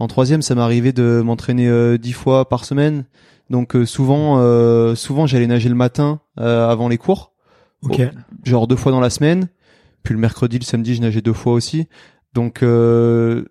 En 0.00 0.08
troisième, 0.08 0.42
ça 0.42 0.54
m'arrivait 0.54 0.92
de 0.92 1.22
m'entraîner 1.24 1.68
euh, 1.68 1.98
10 1.98 2.12
fois 2.12 2.48
par 2.48 2.64
semaine. 2.64 3.04
Donc 3.50 3.76
euh, 3.76 3.86
souvent, 3.86 4.38
euh, 4.38 4.94
souvent 4.94 5.26
j'allais 5.26 5.46
nager 5.46 5.68
le 5.68 5.74
matin 5.74 6.20
euh, 6.40 6.68
avant 6.68 6.88
les 6.88 6.98
cours, 6.98 7.32
Ok. 7.82 8.00
genre 8.42 8.66
deux 8.66 8.76
fois 8.76 8.90
dans 8.90 9.00
la 9.00 9.10
semaine. 9.10 9.48
Puis 10.04 10.14
le 10.14 10.20
mercredi, 10.20 10.58
le 10.58 10.64
samedi, 10.64 10.94
je 10.94 11.00
nageais 11.00 11.20
deux 11.22 11.32
fois 11.32 11.54
aussi. 11.54 11.88
Donc 12.34 12.62
euh, 12.62 13.44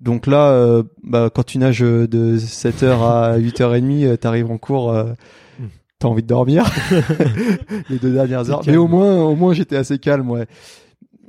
donc 0.00 0.26
là, 0.26 0.50
euh, 0.50 0.82
bah, 1.04 1.30
quand 1.32 1.44
tu 1.44 1.58
nages 1.58 1.80
de 1.80 2.36
7h 2.38 3.00
à 3.02 3.38
8h30, 3.40 4.04
euh, 4.04 4.16
t'arrives 4.16 4.50
en 4.50 4.58
cours, 4.58 4.90
euh, 4.92 5.12
Mm. 5.60 5.66
t'as 5.98 6.08
envie 6.08 6.22
de 6.22 6.26
dormir 6.28 6.64
les 7.90 7.98
deux 7.98 8.12
dernières 8.12 8.50
heures. 8.50 8.62
Mais 8.66 8.76
au 8.78 8.88
moins, 8.88 9.22
au 9.22 9.36
moins 9.36 9.52
j'étais 9.54 9.76
assez 9.76 9.98
calme, 9.98 10.30
ouais. 10.30 10.46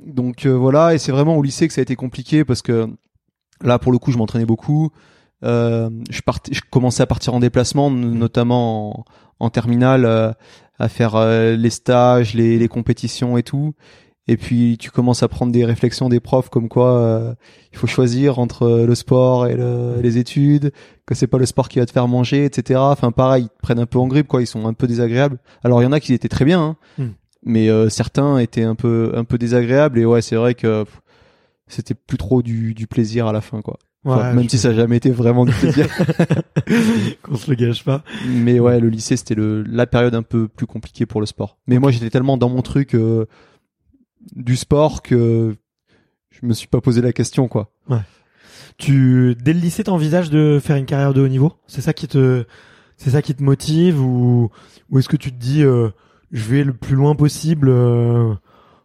Donc 0.04 0.44
euh, 0.46 0.50
voilà, 0.52 0.94
et 0.94 0.98
c'est 0.98 1.12
vraiment 1.12 1.36
au 1.36 1.42
lycée 1.42 1.68
que 1.68 1.74
ça 1.74 1.80
a 1.80 1.82
été 1.82 1.94
compliqué 1.96 2.44
parce 2.44 2.62
que 2.62 2.88
là, 3.62 3.78
pour 3.78 3.92
le 3.92 3.98
coup, 3.98 4.10
je 4.12 4.18
m'entraînais 4.18 4.44
beaucoup. 4.46 4.90
Euh, 5.44 5.90
je, 6.10 6.20
partais, 6.22 6.52
je 6.54 6.62
commençais 6.70 7.02
à 7.02 7.06
partir 7.06 7.34
en 7.34 7.40
déplacement, 7.40 7.88
n- 7.90 8.12
notamment 8.14 9.00
en, 9.00 9.04
en 9.40 9.50
terminale, 9.50 10.34
à 10.78 10.88
faire 10.88 11.16
les 11.56 11.70
stages, 11.70 12.34
les, 12.34 12.58
les 12.58 12.68
compétitions 12.68 13.36
et 13.38 13.42
tout. 13.42 13.74
Et 14.26 14.36
puis 14.38 14.78
tu 14.78 14.90
commences 14.90 15.22
à 15.22 15.28
prendre 15.28 15.52
des 15.52 15.64
réflexions 15.66 16.08
des 16.08 16.18
profs 16.20 16.48
comme 16.48 16.68
quoi 16.70 16.92
euh, 16.98 17.34
il 17.72 17.78
faut 17.78 17.86
choisir 17.86 18.38
entre 18.38 18.84
le 18.86 18.94
sport 18.94 19.46
et 19.46 19.54
le- 19.54 20.00
les 20.02 20.16
études, 20.16 20.72
que 21.06 21.14
c'est 21.14 21.26
pas 21.26 21.36
le 21.38 21.44
sport 21.44 21.68
qui 21.68 21.78
va 21.78 21.84
te 21.86 21.92
faire 21.92 22.08
manger, 22.08 22.46
etc. 22.46 22.80
Enfin 22.82 23.12
pareil, 23.12 23.44
ils 23.44 23.48
te 23.48 23.60
prennent 23.62 23.80
un 23.80 23.86
peu 23.86 23.98
en 23.98 24.06
grippe, 24.06 24.26
quoi. 24.28 24.40
Ils 24.40 24.46
sont 24.46 24.66
un 24.66 24.72
peu 24.72 24.86
désagréables. 24.86 25.38
Alors 25.62 25.82
il 25.82 25.84
y 25.84 25.86
en 25.86 25.92
a 25.92 26.00
qui 26.00 26.14
étaient 26.14 26.28
très 26.28 26.44
bien, 26.46 26.60
hein, 26.62 26.76
Hmm. 26.96 27.10
mais 27.44 27.68
euh, 27.68 27.90
certains 27.90 28.38
étaient 28.38 28.62
un 28.64 28.74
peu 28.74 29.12
un 29.14 29.24
peu 29.24 29.36
désagréables. 29.36 29.98
Et 29.98 30.06
ouais, 30.06 30.22
c'est 30.22 30.36
vrai 30.36 30.54
que 30.54 30.84
c'était 31.66 31.94
plus 31.94 32.16
trop 32.18 32.40
du, 32.42 32.72
du 32.72 32.86
plaisir 32.86 33.26
à 33.26 33.32
la 33.32 33.40
fin, 33.42 33.60
quoi. 33.60 33.78
Enfin, 34.06 34.28
Ouais, 34.30 34.34
même 34.34 34.44
je- 34.44 34.50
si 34.50 34.58
ça 34.58 34.68
n'a 34.70 34.74
jamais 34.76 34.96
été 34.96 35.10
vraiment 35.10 35.44
du 35.44 35.52
plaisir. 35.52 35.86
qu'on 37.22 37.36
se 37.36 37.50
le 37.50 37.56
gâche 37.56 37.84
pas. 37.84 38.02
Mais 38.26 38.58
ouais, 38.60 38.80
le 38.80 38.88
lycée 38.88 39.16
c'était 39.16 39.34
le 39.34 39.62
la 39.62 39.86
période 39.86 40.14
un 40.14 40.22
peu 40.22 40.48
plus 40.48 40.66
compliquée 40.66 41.06
pour 41.06 41.20
le 41.20 41.26
sport. 41.26 41.58
Mais 41.66 41.78
moi 41.78 41.90
j'étais 41.90 42.10
tellement 42.10 42.36
dans 42.36 42.48
mon 42.48 42.62
truc 42.62 42.94
euh, 42.94 43.26
du 44.34 44.56
sport 44.56 45.02
que 45.02 45.56
je 46.30 46.46
me 46.46 46.52
suis 46.52 46.68
pas 46.68 46.80
posé 46.80 47.00
la 47.00 47.12
question 47.12 47.48
quoi. 47.48 47.70
Tu 48.76 49.36
dès 49.40 49.52
le 49.52 49.60
lycée 49.60 49.84
t'envisages 49.84 50.30
de 50.30 50.60
faire 50.62 50.76
une 50.76 50.86
carrière 50.86 51.14
de 51.14 51.20
haut 51.20 51.28
niveau? 51.28 51.52
C'est 51.66 51.80
ça 51.80 51.92
qui 51.92 52.08
te 52.08 52.44
c'est 52.96 53.10
ça 53.10 53.22
qui 53.22 53.34
te 53.34 53.42
motive 53.42 54.00
ou 54.00 54.50
ou 54.90 54.98
est-ce 54.98 55.08
que 55.08 55.16
tu 55.16 55.30
te 55.30 55.38
dis 55.38 55.62
euh, 55.62 55.90
je 56.32 56.44
vais 56.44 56.64
le 56.64 56.72
plus 56.72 56.96
loin 56.96 57.14
possible 57.14 57.68
euh, 57.68 58.34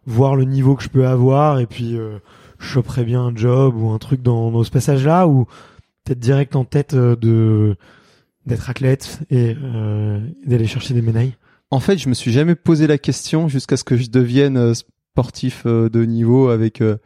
voir 0.06 0.36
le 0.36 0.44
niveau 0.44 0.76
que 0.76 0.82
je 0.82 0.88
peux 0.88 1.06
avoir 1.06 1.58
et 1.58 1.66
puis 1.66 1.96
euh, 1.96 2.18
je 2.58 2.66
choperai 2.66 3.04
bien 3.04 3.20
un 3.22 3.34
job 3.34 3.74
ou 3.76 3.90
un 3.90 3.98
truc 3.98 4.22
dans, 4.22 4.50
dans 4.50 4.62
ce 4.62 4.70
passage-là 4.70 5.26
ou 5.26 5.46
peut-être 6.04 6.20
direct 6.20 6.54
en 6.56 6.64
tête 6.64 6.94
euh, 6.94 7.16
de 7.16 7.76
d'être 8.46 8.70
athlète 8.70 9.20
et 9.30 9.56
euh, 9.62 10.20
d'aller 10.46 10.66
chercher 10.66 10.94
des 10.94 11.02
médailles? 11.02 11.34
En 11.70 11.78
fait, 11.78 11.98
je 11.98 12.08
me 12.08 12.14
suis 12.14 12.32
jamais 12.32 12.54
posé 12.54 12.86
la 12.86 12.98
question 12.98 13.48
jusqu'à 13.48 13.76
ce 13.76 13.84
que 13.84 13.96
je 13.96 14.10
devienne 14.10 14.72
sportif 15.12 15.64
euh, 15.66 15.88
de 15.88 16.04
niveau 16.04 16.48
avec 16.48 16.80
euh, 16.80 16.96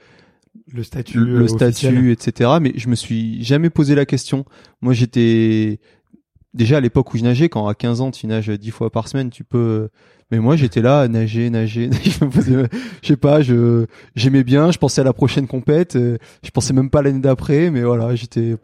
le 0.72 0.82
statut 0.82 1.18
le, 1.18 1.38
le 1.38 1.44
euh, 1.44 1.48
statut, 1.48 2.12
etc. 2.12 2.50
Mais 2.60 2.72
je 2.76 2.88
me 2.88 2.94
suis 2.94 3.42
jamais 3.42 3.70
posé 3.70 3.94
la 3.94 4.06
question. 4.06 4.44
Moi, 4.82 4.92
j'étais 4.92 5.80
déjà 6.52 6.76
à 6.76 6.80
l'époque 6.80 7.12
où 7.14 7.18
je 7.18 7.24
nageais, 7.24 7.48
quand 7.48 7.66
à 7.66 7.74
15 7.74 8.00
ans 8.00 8.10
tu 8.10 8.26
nages 8.26 8.48
10 8.50 8.70
fois 8.70 8.90
par 8.90 9.08
semaine, 9.08 9.30
tu 9.30 9.44
peux. 9.44 9.88
Mais 10.30 10.38
moi, 10.38 10.56
j'étais 10.56 10.80
là 10.82 11.00
à 11.00 11.08
nager, 11.08 11.50
nager. 11.50 11.90
je 12.04 12.24
me 12.24 12.30
posais- 12.30 12.68
je 13.02 13.08
sais 13.08 13.16
pas, 13.16 13.42
je 13.42 13.86
j'aimais 14.14 14.44
bien. 14.44 14.70
Je 14.70 14.78
pensais 14.78 15.00
à 15.00 15.04
la 15.04 15.12
prochaine 15.12 15.46
compète. 15.46 15.94
Je 15.96 16.50
pensais 16.52 16.72
même 16.72 16.90
pas 16.90 17.00
à 17.00 17.02
l'année 17.02 17.20
d'après, 17.20 17.70
mais 17.70 17.82
voilà, 17.82 18.14
j'étais. 18.14 18.56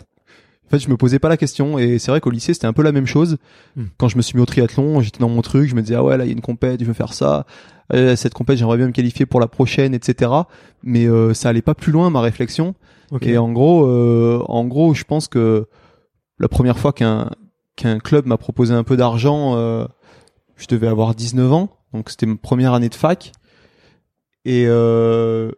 En 0.70 0.76
fait, 0.76 0.84
je 0.84 0.88
me 0.88 0.96
posais 0.96 1.18
pas 1.18 1.28
la 1.28 1.36
question 1.36 1.78
et 1.78 1.98
c'est 1.98 2.12
vrai 2.12 2.20
qu'au 2.20 2.30
lycée 2.30 2.54
c'était 2.54 2.68
un 2.68 2.72
peu 2.72 2.82
la 2.82 2.92
même 2.92 3.06
chose. 3.06 3.38
Hmm. 3.74 3.86
Quand 3.98 4.08
je 4.08 4.16
me 4.16 4.22
suis 4.22 4.36
mis 4.36 4.42
au 4.42 4.46
triathlon, 4.46 5.00
j'étais 5.00 5.18
dans 5.18 5.28
mon 5.28 5.42
truc, 5.42 5.68
je 5.68 5.74
me 5.74 5.82
disais 5.82 5.96
ah 5.96 6.04
ouais 6.04 6.16
là 6.16 6.24
il 6.24 6.28
y 6.28 6.30
a 6.30 6.32
une 6.32 6.40
compète, 6.40 6.80
je 6.80 6.84
veux 6.84 6.92
faire 6.92 7.12
ça. 7.12 7.44
Euh, 7.92 8.14
cette 8.14 8.34
compète 8.34 8.56
j'aimerais 8.56 8.76
bien 8.76 8.86
me 8.86 8.92
qualifier 8.92 9.26
pour 9.26 9.40
la 9.40 9.48
prochaine, 9.48 9.94
etc. 9.94 10.30
Mais 10.84 11.06
euh, 11.06 11.34
ça 11.34 11.48
allait 11.48 11.60
pas 11.60 11.74
plus 11.74 11.90
loin 11.90 12.08
ma 12.10 12.20
réflexion. 12.20 12.74
Et 13.22 13.38
en 13.38 13.50
gros, 13.50 13.86
euh, 13.86 14.40
en 14.46 14.64
gros, 14.64 14.94
je 14.94 15.02
pense 15.02 15.26
que 15.26 15.66
la 16.38 16.48
première 16.48 16.78
fois 16.78 16.92
qu'un 16.92 17.30
qu'un 17.76 17.98
club 17.98 18.26
m'a 18.26 18.36
proposé 18.36 18.74
un 18.74 18.84
peu 18.84 18.96
d'argent, 18.96 19.56
euh, 19.56 19.86
je 20.56 20.66
devais 20.66 20.86
avoir 20.86 21.14
19 21.14 21.52
ans, 21.52 21.70
donc 21.92 22.10
c'était 22.10 22.26
ma 22.26 22.36
première 22.36 22.74
année 22.74 22.88
de 22.88 22.94
fac. 22.94 23.32
Et 24.44 24.64
euh, 24.66 25.50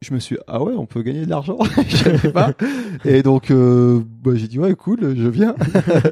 je 0.00 0.14
me 0.14 0.20
suis 0.20 0.38
ah 0.46 0.62
ouais, 0.62 0.74
on 0.74 0.86
peut 0.86 1.02
gagner 1.02 1.24
de 1.24 1.30
l'argent, 1.30 1.58
je 1.88 1.96
savais 1.96 2.32
pas. 2.32 2.52
Et 3.04 3.22
donc 3.22 3.50
euh, 3.50 4.00
bah, 4.22 4.32
j'ai 4.34 4.46
dit 4.46 4.58
ouais, 4.58 4.74
cool, 4.74 5.16
je 5.16 5.28
viens. 5.28 5.56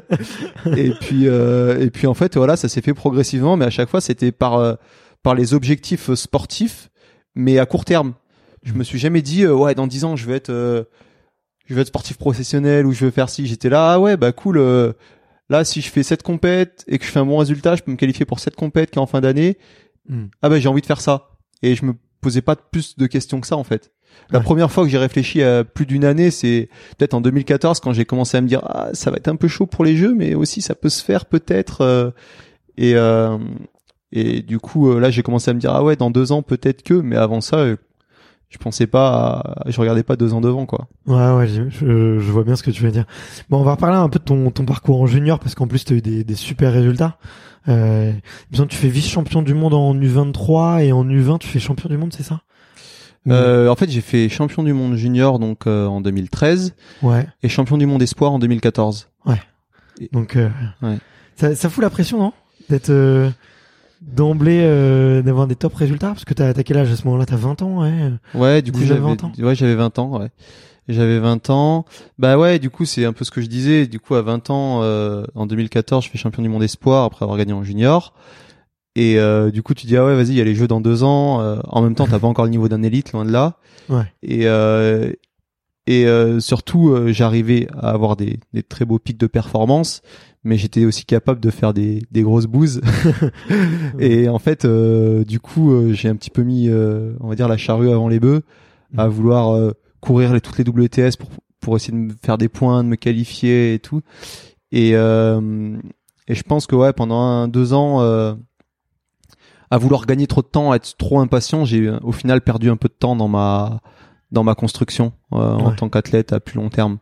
et 0.75 0.91
puis 0.99 1.27
euh, 1.27 1.79
et 1.79 1.89
puis 1.89 2.05
en 2.07 2.13
fait 2.13 2.35
voilà, 2.35 2.57
ça 2.57 2.67
s'est 2.67 2.81
fait 2.81 2.93
progressivement, 2.93 3.55
mais 3.55 3.65
à 3.65 3.69
chaque 3.69 3.89
fois 3.89 4.01
c'était 4.01 4.31
par 4.33 4.55
euh, 4.55 4.75
par 5.23 5.35
les 5.35 5.53
objectifs 5.53 6.13
sportifs, 6.15 6.89
mais 7.35 7.59
à 7.59 7.65
court 7.65 7.85
terme. 7.85 8.13
Je 8.63 8.73
me 8.73 8.83
suis 8.83 8.99
jamais 8.99 9.21
dit 9.21 9.43
euh, 9.43 9.53
ouais 9.53 9.73
dans 9.75 9.87
10 9.87 10.03
ans 10.03 10.15
je 10.17 10.25
vais 10.27 10.35
être 10.35 10.49
euh, 10.49 10.83
je 11.65 11.73
vais 11.73 11.81
être 11.81 11.87
sportif 11.87 12.17
professionnel 12.17 12.85
ou 12.85 12.91
je 12.91 13.05
vais 13.05 13.11
faire 13.11 13.29
ci. 13.29 13.47
J'étais 13.47 13.69
là 13.69 13.93
ah 13.93 13.99
ouais 13.99 14.17
bah 14.17 14.33
cool. 14.33 14.57
euh, 14.57 14.91
là 15.49 15.63
si 15.63 15.79
je 15.79 15.89
fais 15.89 16.03
cette 16.03 16.23
compète 16.23 16.83
et 16.87 16.97
que 16.97 17.05
je 17.05 17.09
fais 17.09 17.19
un 17.19 17.25
bon 17.25 17.37
résultat, 17.37 17.77
je 17.77 17.83
peux 17.83 17.91
me 17.91 17.97
qualifier 17.97 18.25
pour 18.25 18.41
cette 18.41 18.55
compète 18.55 18.91
qui 18.91 18.99
est 18.99 19.01
en 19.01 19.05
fin 19.07 19.21
d'année. 19.21 19.57
Hmm. 20.09 20.25
Ah 20.41 20.49
bah 20.49 20.59
j'ai 20.59 20.67
envie 20.67 20.81
de 20.81 20.85
faire 20.85 20.99
ça. 20.99 21.29
Et 21.63 21.75
je 21.75 21.85
me 21.85 21.93
posais 22.21 22.41
pas 22.41 22.55
plus 22.55 22.97
de 22.97 23.05
questions 23.07 23.39
que 23.41 23.47
ça 23.47 23.57
en 23.57 23.63
fait. 23.63 23.91
La 24.31 24.39
Ouais. 24.39 24.43
première 24.45 24.71
fois 24.71 24.83
que 24.83 24.89
j'ai 24.89 24.97
réfléchi 24.97 25.43
à 25.43 25.63
plus 25.63 25.85
d'une 25.85 26.03
année, 26.05 26.31
c'est 26.31 26.69
peut-être 26.97 27.13
en 27.13 27.21
2014 27.21 27.79
quand 27.81 27.93
j'ai 27.93 28.05
commencé 28.05 28.37
à 28.37 28.41
me 28.41 28.47
dire 28.47 28.61
ah 28.63 28.89
ça 28.93 29.11
va 29.11 29.17
être 29.17 29.27
un 29.27 29.35
peu 29.35 29.47
chaud 29.47 29.65
pour 29.67 29.83
les 29.85 29.95
jeux, 29.95 30.13
mais 30.15 30.33
aussi 30.33 30.61
ça 30.61 30.75
peut 30.75 30.89
se 30.89 31.03
faire 31.03 31.25
peut-être. 31.25 31.81
euh, 31.81 32.09
et 32.77 32.95
euh, 32.95 33.37
et 34.11 34.41
du 34.41 34.59
coup 34.59 34.89
euh, 34.91 34.99
là 34.99 35.11
j'ai 35.11 35.21
commencé 35.23 35.51
à 35.51 35.53
me 35.53 35.59
dire 35.59 35.71
ah 35.73 35.83
ouais 35.83 35.95
dans 35.95 36.09
deux 36.11 36.31
ans 36.31 36.41
peut-être 36.41 36.83
que, 36.83 36.93
mais 36.93 37.15
avant 37.17 37.41
ça 37.41 37.65
je 38.49 38.57
pensais 38.57 38.87
pas, 38.87 39.41
à- 39.65 39.69
je 39.69 39.79
regardais 39.79 40.03
pas 40.03 40.15
deux 40.15 40.33
ans 40.33 40.41
devant 40.41 40.65
quoi. 40.65 40.87
Ouais, 41.05 41.31
ouais, 41.35 41.47
je, 41.47 41.69
je, 41.69 42.19
je 42.19 42.31
vois 42.31 42.43
bien 42.43 42.55
ce 42.55 42.63
que 42.63 42.71
tu 42.71 42.81
veux 42.83 42.91
dire. 42.91 43.05
Bon, 43.49 43.59
on 43.59 43.63
va 43.63 43.71
reparler 43.71 43.97
un 43.97 44.09
peu 44.09 44.19
de 44.19 44.23
ton, 44.23 44.49
ton 44.51 44.65
parcours 44.65 45.01
en 45.01 45.05
junior 45.07 45.39
parce 45.39 45.55
qu'en 45.55 45.67
plus 45.67 45.83
tu 45.85 45.93
as 45.93 45.97
eu 45.97 46.01
des, 46.01 46.23
des 46.23 46.35
super 46.35 46.71
résultats. 46.73 47.17
Euh, 47.67 48.13
tu 48.69 48.77
fais 48.77 48.87
vice-champion 48.87 49.41
du 49.41 49.53
monde 49.53 49.73
en 49.73 49.93
U23 49.93 50.83
et 50.85 50.91
en 50.93 51.03
U20 51.05 51.39
tu 51.39 51.47
fais 51.49 51.59
champion 51.59 51.89
du 51.89 51.97
monde, 51.97 52.13
c'est 52.13 52.23
ça? 52.23 52.41
Euh, 53.27 53.67
en 53.67 53.75
fait, 53.75 53.89
j'ai 53.89 53.99
fait 53.99 54.29
champion 54.29 54.63
du 54.63 54.71
monde 54.71 54.95
junior 54.95 55.37
donc 55.37 55.67
euh, 55.67 55.85
en 55.85 55.99
2013 55.99 56.73
Ouais. 57.03 57.27
et 57.43 57.49
champion 57.49 57.77
du 57.77 57.85
monde 57.85 58.01
espoir 58.01 58.31
en 58.31 58.39
2014. 58.39 59.09
Donc 60.13 60.35
euh, 60.37 60.47
Ouais. 60.81 60.97
ça, 61.35 61.55
ça 61.55 61.69
fout 61.69 61.81
la 61.83 61.89
pression, 61.89 62.19
non? 62.19 62.33
D'être 62.69 62.89
euh, 62.91 63.29
d'emblée 64.01 64.61
euh, 64.61 65.21
d'avoir 65.21 65.47
des 65.47 65.55
top 65.55 65.73
résultats 65.75 66.09
parce 66.09 66.25
que 66.25 66.33
t'as 66.33 66.53
t'as 66.53 66.63
quel 66.63 66.77
âge 66.77 66.91
à 66.91 66.95
ce 66.95 67.05
moment-là? 67.05 67.25
T'as 67.25 67.35
20 67.35 67.61
ans, 67.61 67.81
ouais. 67.81 68.11
Ouais, 68.33 68.61
du 68.61 68.71
coup 68.71 68.79
19, 68.79 68.97
j'avais 68.97 69.07
20 69.07 69.23
ans. 69.23 69.31
ouais, 69.39 69.55
j'avais 69.55 69.75
20 69.75 69.99
ans, 69.99 70.19
ouais. 70.19 70.29
J'avais 70.87 71.19
20 71.19 71.49
ans. 71.49 71.85
Bah 72.17 72.37
ouais, 72.37 72.59
du 72.59 72.69
coup, 72.69 72.85
c'est 72.85 73.03
un 73.03 73.11
peu 73.11 73.25
ce 73.25 73.31
que 73.31 73.41
je 73.41 73.47
disais. 73.47 73.87
Du 73.87 73.99
coup, 73.99 74.15
à 74.15 74.21
20 74.21 74.49
ans, 74.49 74.83
euh, 74.83 75.25
en 75.35 75.45
2014, 75.45 76.05
je 76.05 76.09
fais 76.09 76.17
champion 76.17 76.41
du 76.41 76.47
monde 76.49 76.63
espoir 76.63 77.03
après 77.03 77.23
avoir 77.23 77.37
gagné 77.37 77.51
en 77.51 77.63
junior. 77.63 78.13
Et 78.95 79.19
euh, 79.19 79.51
du 79.51 79.63
coup, 79.63 79.73
tu 79.73 79.85
dis 79.85 79.97
ah 79.97 80.05
ouais, 80.05 80.15
vas-y, 80.15 80.29
il 80.29 80.35
y 80.35 80.41
a 80.41 80.45
les 80.45 80.55
jeux 80.55 80.67
dans 80.67 80.79
deux 80.79 81.03
ans. 81.03 81.41
Euh, 81.41 81.59
en 81.67 81.81
même 81.81 81.93
temps, 81.93 82.07
t'as 82.07 82.19
pas 82.19 82.27
encore 82.27 82.45
le 82.45 82.51
niveau 82.51 82.69
d'un 82.69 82.83
élite, 82.83 83.11
loin 83.11 83.25
de 83.25 83.31
là. 83.31 83.57
Ouais. 83.89 84.05
Et 84.23 84.47
euh, 84.47 85.11
et 85.87 86.05
euh, 86.05 86.39
surtout, 86.41 86.89
euh, 86.89 87.13
j'arrivais 87.13 87.67
à 87.73 87.91
avoir 87.91 88.17
des, 88.17 88.39
des 88.53 88.61
très 88.61 88.83
beaux 88.83 88.99
pics 88.99 89.17
de 89.17 89.27
performance, 89.27 90.01
mais 90.47 90.57
j'étais 90.57 90.85
aussi 90.85 91.05
capable 91.05 91.39
de 91.39 91.49
faire 91.51 91.73
des, 91.73 92.01
des 92.11 92.23
grosses 92.23 92.47
bouses. 92.47 92.81
et 93.99 94.29
en 94.29 94.39
fait, 94.39 94.65
euh, 94.65 95.23
du 95.23 95.39
coup, 95.39 95.71
euh, 95.71 95.93
j'ai 95.93 96.09
un 96.09 96.15
petit 96.15 96.29
peu 96.29 96.41
mis, 96.43 96.69
euh, 96.69 97.13
on 97.19 97.27
va 97.29 97.35
dire, 97.35 97.47
la 97.47 97.57
charrue 97.57 97.89
avant 97.91 98.07
les 98.07 98.19
bœufs, 98.19 98.41
à 98.97 99.07
vouloir 99.07 99.53
euh, 99.55 99.71
courir 100.01 100.33
les, 100.33 100.41
toutes 100.41 100.57
les 100.57 100.63
WTS 100.67 101.17
pour 101.17 101.29
pour 101.59 101.75
essayer 101.75 101.91
de 101.91 101.97
me 101.97 102.13
faire 102.23 102.37
des 102.37 102.47
points, 102.49 102.83
de 102.83 102.89
me 102.89 102.95
qualifier 102.95 103.73
et 103.73 103.79
tout. 103.79 104.01
Et 104.71 104.91
euh, 104.95 105.77
et 106.27 106.35
je 106.35 106.43
pense 106.43 106.65
que 106.67 106.75
ouais, 106.75 106.93
pendant 106.93 107.19
un, 107.19 107.47
deux 107.47 107.73
ans. 107.73 108.01
Euh, 108.01 108.33
à 109.69 109.77
vouloir 109.77 110.05
gagner 110.05 110.27
trop 110.27 110.41
de 110.41 110.47
temps, 110.47 110.71
à 110.71 110.77
être 110.77 110.95
trop 110.97 111.19
impatient, 111.19 111.65
j'ai 111.65 111.89
au 112.01 112.13
final 112.13 112.39
perdu 112.39 112.69
un 112.69 112.77
peu 112.77 112.87
de 112.87 112.93
temps 112.93 113.17
dans 113.17 113.27
ma 113.27 113.81
dans 114.31 114.43
ma 114.45 114.55
construction 114.55 115.11
euh, 115.33 115.35
en 115.37 115.69
Ouais. 115.71 115.75
tant 115.75 115.89
qu'athlète 115.89 116.31
à 116.31 116.39
plus 116.39 116.55
long 116.57 116.69
terme. 116.69 116.99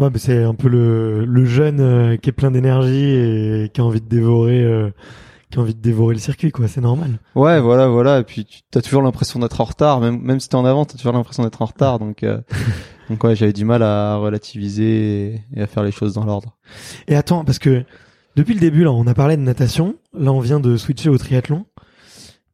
Ouais, 0.00 0.08
mais 0.10 0.18
c'est 0.18 0.42
un 0.42 0.54
peu 0.54 0.68
le, 0.68 1.26
le 1.26 1.44
jeune 1.44 1.80
euh, 1.80 2.16
qui 2.16 2.30
est 2.30 2.32
plein 2.32 2.50
d'énergie 2.50 3.04
et 3.04 3.70
qui 3.72 3.82
a 3.82 3.84
envie 3.84 4.00
de 4.00 4.08
dévorer, 4.08 4.62
euh, 4.62 4.90
qui 5.50 5.58
a 5.58 5.60
envie 5.60 5.74
de 5.74 5.80
dévorer 5.80 6.14
le 6.14 6.20
circuit, 6.20 6.50
quoi. 6.52 6.68
C'est 6.68 6.80
normal. 6.80 7.18
Ouais, 7.34 7.60
voilà, 7.60 7.86
voilà. 7.86 8.18
Et 8.18 8.24
puis 8.24 8.46
tu 8.46 8.78
as 8.78 8.80
toujours 8.80 9.02
l'impression 9.02 9.40
d'être 9.40 9.60
en 9.60 9.64
retard, 9.64 10.00
même 10.00 10.18
même 10.22 10.40
si 10.40 10.48
t'es 10.48 10.54
en 10.54 10.64
avant, 10.64 10.86
t'as 10.86 10.96
toujours 10.96 11.12
l'impression 11.12 11.42
d'être 11.42 11.60
en 11.60 11.66
retard. 11.66 11.98
Donc 11.98 12.22
euh, 12.22 12.40
donc 13.10 13.22
ouais, 13.22 13.36
j'avais 13.36 13.52
du 13.52 13.66
mal 13.66 13.82
à 13.82 14.16
relativiser 14.16 15.34
et, 15.34 15.42
et 15.54 15.60
à 15.60 15.66
faire 15.66 15.82
les 15.82 15.92
choses 15.92 16.14
dans 16.14 16.24
l'ordre. 16.24 16.56
Et 17.06 17.14
attends, 17.14 17.44
parce 17.44 17.58
que 17.58 17.84
depuis 18.36 18.54
le 18.54 18.60
début, 18.60 18.84
là, 18.84 18.92
on 18.92 19.06
a 19.06 19.12
parlé 19.12 19.36
de 19.36 19.42
natation. 19.42 19.96
Là, 20.18 20.32
on 20.32 20.40
vient 20.40 20.60
de 20.60 20.78
switcher 20.78 21.10
au 21.10 21.18
triathlon. 21.18 21.66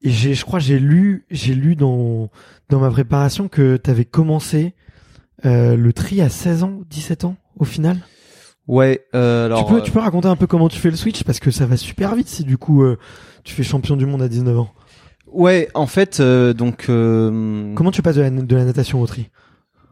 Et 0.03 0.11
j'ai, 0.11 0.35
je 0.35 0.45
crois, 0.45 0.59
j'ai 0.59 0.81
lu, 0.81 1.27
j'ai 1.31 1.55
lu 1.55 1.77
dans 1.77 2.29
dans 2.71 2.81
ma 2.81 2.91
préparation 2.91 3.47
que 3.47 3.77
t'avais 3.77 4.05
commencé 4.05 4.75
euh, 5.45 5.77
le 5.77 5.93
tri 5.93 6.21
à 6.21 6.29
16 6.29 6.63
ans, 6.63 6.81
17 6.91 7.25
ans, 7.25 7.37
au 7.59 7.65
final? 7.65 7.99
Ouais, 8.67 9.05
euh, 9.15 9.47
alors 9.47 9.65
tu 9.67 9.73
peux, 9.73 9.79
euh, 9.79 9.83
tu 9.83 9.93
peux 9.93 10.01
raconter 10.01 10.27
un 10.29 10.35
peu 10.37 10.47
comment 10.47 10.69
tu 10.69 10.79
fais 10.79 10.91
le 10.91 10.97
switch? 10.97 11.23
Parce 11.25 11.39
que 11.39 11.51
ça 11.51 11.67
va 11.67 11.77
super 11.77 12.15
vite 12.17 12.29
si 12.29 12.43
du 12.43 12.59
coup 12.59 12.83
euh, 12.83 12.99
tu 13.45 13.55
fais 13.55 13.63
champion 13.63 13.97
du 13.97 14.07
monde 14.07 14.23
à 14.23 14.29
19 14.29 14.59
ans. 14.59 14.71
ouais, 15.33 15.69
en 15.75 15.87
fait, 15.87 16.19
euh, 16.21 16.53
donc 16.53 16.87
euh, 16.89 17.73
Comment 17.75 17.93
tu 17.93 18.03
passes 18.03 18.17
de 18.17 18.23
la, 18.23 18.31
de 18.31 18.57
la 18.57 18.65
natation 18.65 19.01
au 19.01 19.07
tri? 19.07 19.31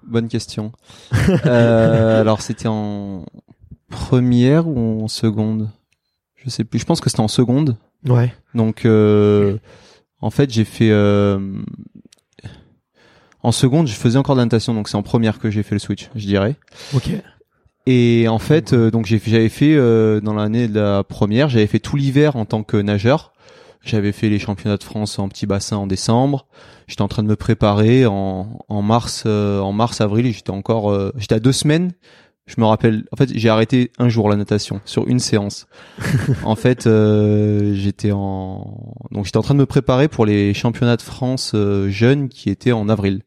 Bonne 0.06 0.28
question. 0.28 0.72
Euh, 1.46 2.20
alors 2.20 2.42
c'était 2.42 2.68
en 2.68 3.24
première 3.90 4.66
ou 4.66 5.02
en 5.04 5.08
seconde? 5.08 5.70
Je 6.34 6.50
sais 6.50 6.64
plus. 6.64 6.78
Je 6.80 6.84
pense 6.84 7.00
que 7.00 7.08
c'était 7.08 7.22
en 7.22 7.28
seconde. 7.28 7.76
Ouais. 8.06 8.34
Donc, 8.54 8.84
euh, 8.84 9.56
en 10.20 10.30
fait, 10.30 10.50
j'ai 10.52 10.64
fait 10.64 10.90
euh, 10.90 11.38
en 13.44 13.52
seconde, 13.52 13.86
je 13.86 13.92
faisais 13.92 14.18
encore 14.18 14.34
de 14.34 14.40
la 14.40 14.46
natation, 14.46 14.72
donc 14.72 14.88
c'est 14.88 14.96
en 14.96 15.02
première 15.02 15.38
que 15.38 15.50
j'ai 15.50 15.62
fait 15.62 15.74
le 15.74 15.78
switch, 15.78 16.08
je 16.14 16.26
dirais. 16.26 16.56
Ok. 16.94 17.10
Et 17.86 18.26
en 18.26 18.38
fait, 18.38 18.72
euh, 18.72 18.90
donc 18.90 19.04
j'ai 19.04 19.20
j'avais 19.22 19.50
fait 19.50 19.74
euh, 19.74 20.22
dans 20.22 20.32
l'année 20.32 20.66
de 20.66 20.80
la 20.80 21.04
première, 21.04 21.50
j'avais 21.50 21.66
fait 21.66 21.78
tout 21.78 21.96
l'hiver 21.96 22.36
en 22.36 22.46
tant 22.46 22.62
que 22.62 22.78
nageur. 22.78 23.34
J'avais 23.82 24.12
fait 24.12 24.30
les 24.30 24.38
championnats 24.38 24.78
de 24.78 24.82
France 24.82 25.18
en 25.18 25.28
petit 25.28 25.44
bassin 25.44 25.76
en 25.76 25.86
décembre. 25.86 26.46
J'étais 26.86 27.02
en 27.02 27.08
train 27.08 27.22
de 27.22 27.28
me 27.28 27.36
préparer 27.36 28.06
en, 28.06 28.58
en 28.66 28.80
mars, 28.80 29.24
euh, 29.26 29.60
en 29.60 29.72
mars 29.72 30.00
avril. 30.00 30.32
J'étais 30.32 30.50
encore, 30.50 30.90
euh, 30.90 31.12
j'étais 31.18 31.34
à 31.34 31.40
deux 31.40 31.52
semaines. 31.52 31.92
Je 32.46 32.56
me 32.58 32.66
rappelle. 32.66 33.04
En 33.10 33.16
fait, 33.16 33.30
j'ai 33.34 33.48
arrêté 33.48 33.90
un 33.98 34.10
jour 34.10 34.28
la 34.28 34.36
natation 34.36 34.80
sur 34.84 35.08
une 35.08 35.18
séance. 35.18 35.66
en 36.44 36.56
fait, 36.56 36.86
euh, 36.86 37.74
j'étais 37.74 38.12
en 38.12 38.94
donc 39.10 39.24
j'étais 39.24 39.38
en 39.38 39.42
train 39.42 39.54
de 39.54 39.60
me 39.60 39.66
préparer 39.66 40.08
pour 40.08 40.26
les 40.26 40.52
championnats 40.52 40.96
de 40.96 41.02
France 41.02 41.52
euh, 41.54 41.88
jeunes 41.88 42.28
qui 42.28 42.50
étaient 42.50 42.72
en 42.72 42.88
avril. 42.90 43.22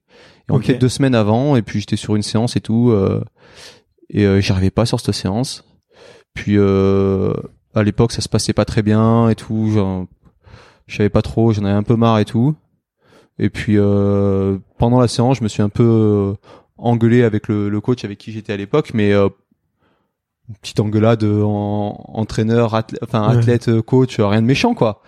Et 0.50 0.52
on 0.52 0.56
Ok. 0.58 0.70
était 0.70 0.78
deux 0.80 0.90
semaines 0.90 1.16
avant, 1.16 1.56
et 1.56 1.62
puis 1.62 1.80
j'étais 1.80 1.96
sur 1.98 2.16
une 2.16 2.22
séance 2.24 2.56
et 2.56 2.62
tout. 2.62 2.90
euh, 2.92 3.24
et 4.10 4.26
euh, 4.26 4.40
j'y 4.40 4.52
arrivais 4.52 4.70
pas 4.72 4.86
sur 4.86 5.00
cette 5.00 5.14
séance. 5.16 5.66
Puis 6.34 6.56
euh, 6.58 7.34
à 7.76 7.84
l'époque, 7.84 8.12
ça 8.14 8.22
se 8.22 8.30
passait 8.30 8.54
pas 8.54 8.64
très 8.66 8.82
bien 8.84 9.30
et 9.30 9.36
tout. 9.36 9.70
J'en- 9.74 10.08
Je 10.88 10.96
savais 10.96 11.10
pas 11.10 11.22
trop, 11.22 11.52
j'en 11.52 11.66
avais 11.66 11.74
un 11.74 11.84
peu 11.84 11.96
marre 11.98 12.20
et 12.20 12.26
tout. 12.26 12.56
Et 13.40 13.50
puis 13.50 13.74
euh, 13.78 14.58
pendant 14.78 15.00
la 15.02 15.08
séance, 15.10 15.38
je 15.40 15.44
me 15.44 15.50
suis 15.50 15.62
un 15.62 15.68
peu 15.70 15.84
euh, 15.84 16.34
engueulé 16.78 17.24
avec 17.24 17.50
le, 17.50 17.68
le 17.70 17.82
coach 17.82 18.06
avec 18.06 18.18
qui 18.18 18.32
j'étais 18.32 18.54
à 18.54 18.58
l'époque, 18.58 18.92
mais 18.94 19.12
euh, 19.12 19.28
une 20.48 20.56
petite 20.56 20.80
engueulade 20.80 21.24
en 21.26 22.06
entraîneur, 22.14 22.74
athlète, 22.74 23.02
enfin 23.04 23.28
athlète, 23.28 23.82
coach, 23.82 24.18
rien 24.20 24.42
de 24.42 24.48
méchant 24.48 24.74
quoi. 24.74 25.02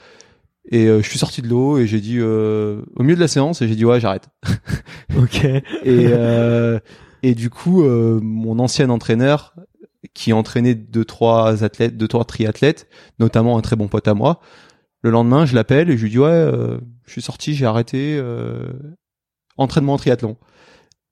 Et 0.72 0.86
euh, 0.86 1.02
je 1.02 1.10
suis 1.10 1.18
sorti 1.20 1.42
de 1.42 1.48
l'eau 1.48 1.80
et 1.80 1.88
j'ai 1.88 2.00
dit 2.00 2.18
euh, 2.20 2.82
au 2.96 3.04
milieu 3.04 3.16
de 3.16 3.20
la 3.20 3.28
séance 3.28 3.62
et 3.62 3.68
j'ai 3.68 3.76
dit 3.76 3.86
ouais 3.86 4.00
j'arrête. 4.00 4.30
Ok. 5.18 5.44
Et, 5.44 5.64
euh, 5.86 6.80
et 7.24 7.34
du 7.34 7.50
coup, 7.50 7.84
euh, 7.84 8.20
mon 8.22 8.60
ancien 8.60 8.90
entraîneur, 8.90 9.56
qui 10.14 10.32
entraînait 10.32 10.76
deux 10.76 11.04
trois 11.04 11.64
athlètes, 11.64 11.98
deux 11.98 12.08
trois 12.08 12.24
triathlètes, 12.24 12.88
notamment 13.20 13.58
un 13.58 13.62
très 13.62 13.76
bon 13.76 13.88
pote 13.88 14.08
à 14.08 14.14
moi, 14.14 14.40
le 15.02 15.10
lendemain, 15.10 15.46
je 15.46 15.56
l'appelle 15.56 15.90
et 15.90 15.98
je 15.98 16.04
lui 16.04 16.12
dis 16.12 16.20
ouais, 16.20 16.28
euh, 16.28 16.78
je 17.06 17.12
suis 17.12 17.22
sorti, 17.22 17.54
j'ai 17.54 17.66
arrêté 17.66 18.18
euh, 18.18 18.72
entraînement 19.58 19.94
en 19.94 19.98
triathlon. 19.98 20.38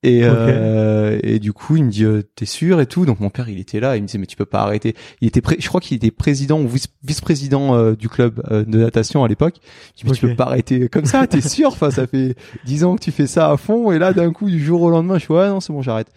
Et, 0.04 0.22
euh, 0.24 1.20
et 1.24 1.40
du 1.40 1.54
coup, 1.54 1.76
il 1.76 1.84
me 1.86 1.90
dit 1.90 2.06
euh, 2.06 2.22
t'es 2.36 2.46
sûr 2.46 2.80
et 2.80 2.86
tout. 2.86 3.06
Donc 3.06 3.20
mon 3.20 3.32
père, 3.32 3.50
il 3.50 3.60
était 3.60 3.80
là, 3.80 3.98
il 3.98 4.04
me 4.04 4.08
disait 4.08 4.20
mais 4.20 4.28
tu 4.28 4.36
peux 4.36 4.46
pas 4.46 4.62
arrêter. 4.62 4.96
Il 5.22 5.28
était, 5.28 5.42
je 5.60 5.68
crois 5.68 5.82
qu'il 5.82 5.98
était 5.98 6.12
président 6.12 6.62
ou 6.62 6.68
vice- 6.68 6.88
vice-président 7.04 7.76
euh, 7.76 7.96
du 7.96 8.08
club 8.08 8.44
euh, 8.52 8.64
de 8.64 8.78
natation 8.78 9.24
à 9.24 9.28
l'époque. 9.28 9.56
Je 9.96 10.04
dis 10.04 10.10
mais 10.10 10.16
tu 10.16 10.28
peux 10.28 10.36
pas 10.36 10.46
arrêter 10.46 10.88
comme 10.88 11.06
ça, 11.06 11.26
t'es 11.26 11.42
sûr? 11.42 11.70
Enfin, 11.70 11.90
ça 11.90 12.06
fait 12.06 12.36
dix 12.64 12.84
ans 12.84 12.96
que 12.96 13.02
tu 13.02 13.12
fais 13.12 13.26
ça 13.28 13.52
à 13.52 13.58
fond 13.58 13.92
et 13.92 13.98
là 13.98 14.14
d'un 14.14 14.32
coup 14.32 14.50
du 14.50 14.64
jour 14.64 14.84
au 14.84 14.90
lendemain, 14.92 15.16
je 15.16 15.24
suis 15.24 15.34
ouais 15.34 15.50
non 15.50 15.60
c'est 15.60 15.74
bon 15.74 15.82
j'arrête. 15.82 16.10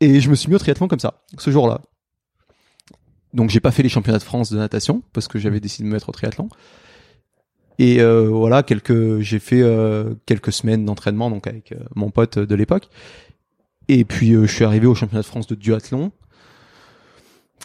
Et 0.00 0.20
je 0.20 0.30
me 0.30 0.34
suis 0.34 0.48
mis 0.48 0.54
au 0.54 0.58
triathlon 0.58 0.88
comme 0.88 0.98
ça, 0.98 1.22
ce 1.38 1.50
jour-là. 1.50 1.82
Donc 3.34 3.50
j'ai 3.50 3.60
pas 3.60 3.70
fait 3.70 3.82
les 3.82 3.88
championnats 3.88 4.18
de 4.18 4.24
France 4.24 4.50
de 4.50 4.58
natation 4.58 5.02
parce 5.12 5.28
que 5.28 5.38
j'avais 5.38 5.60
décidé 5.60 5.84
de 5.84 5.88
me 5.88 5.94
mettre 5.94 6.08
au 6.08 6.12
triathlon. 6.12 6.48
Et 7.78 8.00
euh, 8.00 8.28
voilà, 8.28 8.62
quelques, 8.62 9.20
j'ai 9.20 9.38
fait 9.38 9.62
euh, 9.62 10.14
quelques 10.26 10.52
semaines 10.52 10.84
d'entraînement 10.84 11.30
donc 11.30 11.46
avec 11.46 11.72
euh, 11.72 11.76
mon 11.94 12.10
pote 12.10 12.38
de 12.38 12.54
l'époque. 12.54 12.88
Et 13.88 14.04
puis 14.04 14.32
euh, 14.32 14.46
je 14.46 14.52
suis 14.54 14.64
arrivé 14.64 14.86
au 14.86 14.94
championnat 14.94 15.22
de 15.22 15.26
France 15.26 15.46
de 15.46 15.54
duathlon. 15.54 16.12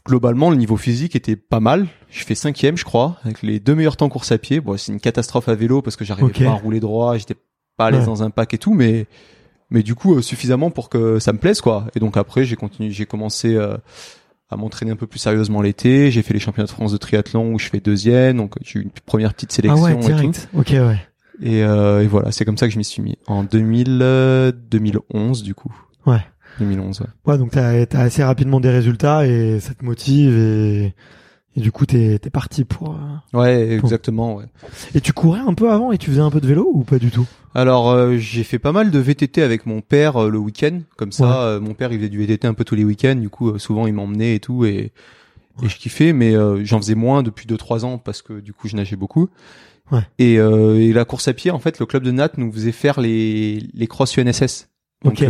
Globalement, 0.06 0.50
le 0.50 0.56
niveau 0.56 0.78
physique 0.78 1.16
était 1.18 1.36
pas 1.36 1.60
mal. 1.60 1.88
Je 2.10 2.24
fais 2.24 2.36
cinquième, 2.36 2.78
je 2.78 2.86
crois, 2.86 3.18
avec 3.26 3.42
les 3.44 3.60
deux 3.60 3.76
meilleurs 3.76 3.98
temps 3.98 4.08
course 4.08 4.32
à 4.32 4.38
pied. 4.38 4.62
Bon, 4.62 4.78
c'est 4.78 4.94
une 4.94 5.02
catastrophe 5.02 5.50
à 5.50 5.56
vélo 5.56 5.82
parce 5.82 5.98
que 5.98 6.06
j'arrivais 6.06 6.32
pas 6.46 6.52
à 6.52 6.54
rouler 6.54 6.80
droit, 6.80 7.18
j'étais 7.18 7.36
pas 7.76 7.88
à 7.88 7.92
l'aise 7.92 8.02
Ouais. 8.02 8.06
dans 8.06 8.24
un 8.24 8.30
pack 8.30 8.54
et 8.54 8.58
tout, 8.58 8.74
mais 8.74 9.06
mais 9.70 9.84
du 9.84 9.96
coup 9.96 10.16
euh, 10.16 10.22
suffisamment 10.22 10.72
pour 10.72 10.88
que 10.90 11.20
ça 11.20 11.34
me 11.34 11.40
plaise 11.40 11.60
quoi. 11.60 11.88
Et 11.94 12.00
donc 12.00 12.16
après, 12.16 12.46
j'ai 12.46 12.56
continué, 12.56 12.90
j'ai 12.92 13.06
commencé 13.06 13.54
euh, 13.56 13.76
à 14.50 14.56
m'entraîner 14.56 14.92
un 14.92 14.96
peu 14.96 15.08
plus 15.08 15.20
sérieusement 15.20 15.62
l'été. 15.62 16.12
J'ai 16.12 16.22
fait 16.22 16.34
les 16.34 16.40
championnats 16.40 16.68
de 16.68 16.72
France 16.72 16.92
de 16.92 16.98
triathlon 16.98 17.54
où 17.54 17.60
je 17.60 17.68
fais 17.68 17.80
deuxième, 17.80 18.38
donc 18.38 18.56
j'ai 18.64 18.80
eu 18.80 18.84
une 18.84 18.92
première 19.06 19.34
petite 19.34 19.50
Ah 19.52 19.56
sélection 19.56 19.84
ouais, 19.84 19.92
et 19.94 20.00
tout. 20.00 20.08
direct. 20.08 20.50
Ok, 20.54 20.70
ouais. 20.70 21.00
Et, 21.42 21.64
euh, 21.64 22.04
et 22.04 22.08
voilà, 22.08 22.32
c'est 22.32 22.46
comme 22.46 22.58
ça 22.58 22.68
que 22.68 22.74
je 22.74 22.78
m'y 22.80 22.86
suis 22.86 23.02
mis 23.02 23.18
en 23.28 23.44
2000, 23.44 24.00
euh, 24.02 24.52
2011 24.72 25.44
du 25.44 25.54
coup. 25.54 25.74
Ouais. 26.06 26.22
2011. 26.60 27.02
Ouais. 27.02 27.08
Ouais, 27.26 27.38
donc 27.38 27.52
t'as 27.52 27.86
as 27.92 28.00
assez 28.00 28.24
rapidement 28.24 28.60
des 28.60 28.72
résultats 28.72 29.28
et 29.28 29.60
ça 29.60 29.74
te 29.76 29.86
motive 29.86 30.36
et, 30.36 30.96
et 31.58 31.60
du 31.60 31.72
coup 31.74 31.86
t'es 31.86 32.18
t'es 32.20 32.30
parti 32.30 32.64
pour. 32.64 32.92
euh, 32.92 33.38
Ouais, 33.38 33.72
exactement. 33.74 34.36
Ouais. 34.36 34.46
Et 34.96 35.02
tu 35.02 35.12
courais 35.12 35.42
un 35.42 35.54
peu 35.54 35.70
avant 35.70 35.92
et 35.92 35.98
tu 35.98 36.10
faisais 36.12 36.22
un 36.22 36.30
peu 36.32 36.40
de 36.40 36.48
vélo 36.48 36.70
ou 36.74 36.84
pas 36.86 37.00
du 37.00 37.12
tout? 37.12 37.26
Alors 37.54 37.90
euh, 37.90 38.16
j'ai 38.18 38.44
fait 38.46 38.60
pas 38.60 38.72
mal 38.72 38.92
de 38.92 39.00
VTT 39.00 39.42
avec 39.42 39.66
mon 39.66 39.82
père 39.82 40.16
euh, 40.24 40.30
le 40.30 40.38
week-end, 40.38 40.80
comme 40.96 41.12
ça. 41.12 41.42
euh, 41.42 41.60
mon 41.60 41.74
père 41.74 41.92
il 41.92 41.98
faisait 41.98 42.10
du 42.10 42.20
VTT 42.20 42.46
un 42.48 42.54
peu 42.54 42.64
tous 42.64 42.76
les 42.76 42.86
week-ends, 42.86 43.16
du 43.16 43.30
coup 43.30 43.50
euh, 43.50 43.58
souvent 43.58 43.88
il 43.88 43.94
m'emmenait 43.94 44.36
et 44.36 44.40
tout 44.40 44.64
et 44.64 44.92
et 45.64 45.70
je 45.70 45.78
kiffais, 45.78 46.14
mais 46.14 46.36
euh, 46.36 46.64
j'en 46.64 46.78
faisais 46.80 46.94
moins 46.94 47.24
depuis 47.24 47.48
2-3 47.48 47.84
ans 47.84 47.98
parce 47.98 48.22
que 48.22 48.40
du 48.40 48.54
coup 48.54 48.68
je 48.68 48.76
nageais 48.76 48.96
beaucoup. 48.96 49.28
Ouais. 49.92 50.02
Et, 50.20 50.38
euh, 50.38 50.76
et 50.80 50.94
la 50.94 51.04
course 51.06 51.28
à 51.30 51.34
pied, 51.34 51.50
en 51.50 51.58
fait, 51.60 51.80
le 51.80 51.86
club 51.88 52.04
de 52.04 52.12
Nat 52.12 52.30
nous 52.38 52.52
faisait 52.52 52.72
faire 52.74 53.00
les 53.02 53.68
les 53.74 53.88
cross 53.88 54.16
UNSS, 54.18 54.68
donc 55.04 55.14
Ok. 55.24 55.28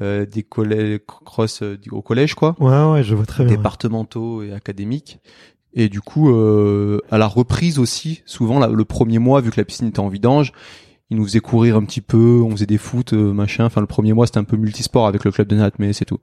Euh, 0.00 0.26
des 0.26 0.42
collèges 0.42 1.00
cross 1.06 1.62
euh, 1.62 1.76
au 1.90 2.02
collège 2.02 2.34
quoi, 2.34 2.54
Ouais, 2.60 2.92
ouais, 2.92 3.02
je 3.02 3.14
vois 3.14 3.26
très 3.26 3.44
bien. 3.44 3.56
départementaux 3.56 4.42
et 4.42 4.52
académiques. 4.52 5.18
Et 5.74 5.88
du 5.88 6.00
coup, 6.00 6.30
euh, 6.30 7.00
à 7.10 7.18
la 7.18 7.26
reprise 7.26 7.78
aussi, 7.78 8.22
souvent 8.26 8.64
le 8.66 8.84
premier 8.84 9.18
mois, 9.18 9.40
vu 9.40 9.50
que 9.50 9.60
la 9.60 9.64
piscine 9.64 9.88
était 9.88 10.00
en 10.00 10.08
vidange, 10.08 10.52
ils 11.10 11.16
nous 11.16 11.24
faisaient 11.24 11.40
courir 11.40 11.76
un 11.76 11.84
petit 11.84 12.00
peu, 12.00 12.40
on 12.44 12.50
faisait 12.50 12.66
des 12.66 12.78
foot, 12.78 13.12
euh, 13.12 13.32
machin. 13.32 13.64
Enfin, 13.66 13.80
le 13.80 13.86
premier 13.86 14.12
mois, 14.12 14.26
c'était 14.26 14.38
un 14.38 14.44
peu 14.44 14.56
multisport 14.56 15.06
avec 15.06 15.24
le 15.24 15.30
club 15.30 15.46
de 15.48 15.56
Nat, 15.56 15.70
mais 15.78 15.92
c'est 15.92 16.04
tout. 16.04 16.18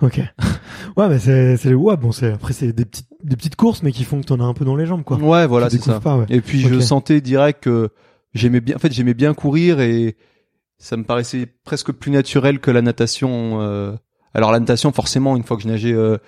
Ok. 0.00 0.20
Ouais, 0.96 1.08
mais 1.08 1.18
c'est, 1.18 1.56
c'est, 1.58 1.72
ouais, 1.74 1.96
bon, 1.96 2.12
c'est, 2.12 2.32
après, 2.32 2.52
c'est 2.52 2.72
des 2.72 2.84
petites, 2.84 3.08
des 3.22 3.36
petites 3.36 3.56
courses, 3.56 3.82
mais 3.82 3.92
qui 3.92 4.04
font 4.04 4.20
que 4.20 4.26
t'en 4.26 4.40
as 4.40 4.44
un 4.44 4.52
peu 4.54 4.64
dans 4.64 4.74
les 4.76 4.84
jambes, 4.86 5.04
quoi. 5.04 5.16
Ouais, 5.16 5.46
voilà, 5.46 5.70
c'est 5.70 5.80
ça. 5.80 6.00
pas, 6.00 6.16
ouais. 6.16 6.26
Et 6.28 6.40
puis 6.40 6.60
je 6.60 6.80
sentais 6.80 7.20
direct 7.20 7.62
que 7.64 7.90
j'aimais 8.34 8.60
bien. 8.60 8.76
En 8.76 8.78
fait, 8.78 8.92
j'aimais 8.92 9.14
bien 9.14 9.32
courir 9.32 9.80
et 9.80 10.16
ça 10.82 10.96
me 10.96 11.04
paraissait 11.04 11.46
presque 11.64 11.92
plus 11.92 12.10
naturel 12.10 12.58
que 12.58 12.70
la 12.72 12.82
natation. 12.82 13.60
euh. 13.62 13.92
Alors 14.34 14.50
la 14.50 14.58
natation, 14.58 14.90
forcément, 14.92 15.36
une 15.36 15.44
fois 15.44 15.56
que 15.56 15.62
je 15.62 15.68
nageais 15.68 15.92
euh, 15.92 16.18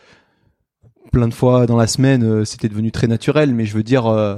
plein 1.11 1.27
de 1.27 1.35
fois 1.35 1.67
dans 1.67 1.77
la 1.77 1.89
semaine, 1.89 2.23
euh, 2.23 2.45
c'était 2.45 2.69
devenu 2.69 2.93
très 2.93 3.09
naturel. 3.09 3.53
Mais 3.53 3.65
je 3.67 3.75
veux 3.75 3.83
dire, 3.83 4.07
euh, 4.07 4.37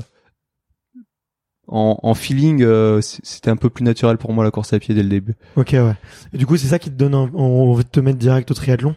en, 1.68 1.98
en 2.02 2.14
feeling, 2.14 2.62
euh, 2.62 3.00
c'était 3.02 3.50
un 3.50 3.56
peu 3.56 3.68
plus 3.68 3.84
naturel 3.84 4.16
pour 4.18 4.32
moi 4.32 4.42
la 4.44 4.50
course 4.50 4.72
à 4.72 4.78
pied 4.78 4.94
dès 4.94 5.02
le 5.02 5.08
début. 5.08 5.34
Ok, 5.56 5.70
ouais. 5.72 5.96
Et 6.32 6.38
du 6.38 6.46
coup, 6.46 6.56
c'est 6.56 6.68
ça 6.68 6.78
qui 6.78 6.90
te 6.90 6.94
donne 6.96 7.14
un- 7.14 7.30
envie 7.34 7.84
de 7.84 7.88
te 7.90 8.00
mettre 8.00 8.18
direct 8.18 8.50
au 8.50 8.54
triathlon? 8.54 8.94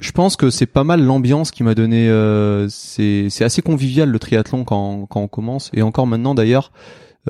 Je 0.00 0.10
pense 0.12 0.36
que 0.36 0.50
c'est 0.50 0.66
pas 0.66 0.84
mal 0.84 1.02
l'ambiance 1.02 1.50
qui 1.50 1.62
m'a 1.62 1.74
donné. 1.74 2.10
euh, 2.10 2.68
c'est 2.68 3.28
c'est 3.30 3.44
assez 3.44 3.62
convivial 3.62 4.10
le 4.10 4.18
triathlon 4.18 4.64
quand 4.64 5.06
quand 5.06 5.20
on 5.22 5.28
commence 5.28 5.70
et 5.72 5.80
encore 5.80 6.06
maintenant 6.06 6.34
d'ailleurs. 6.34 6.72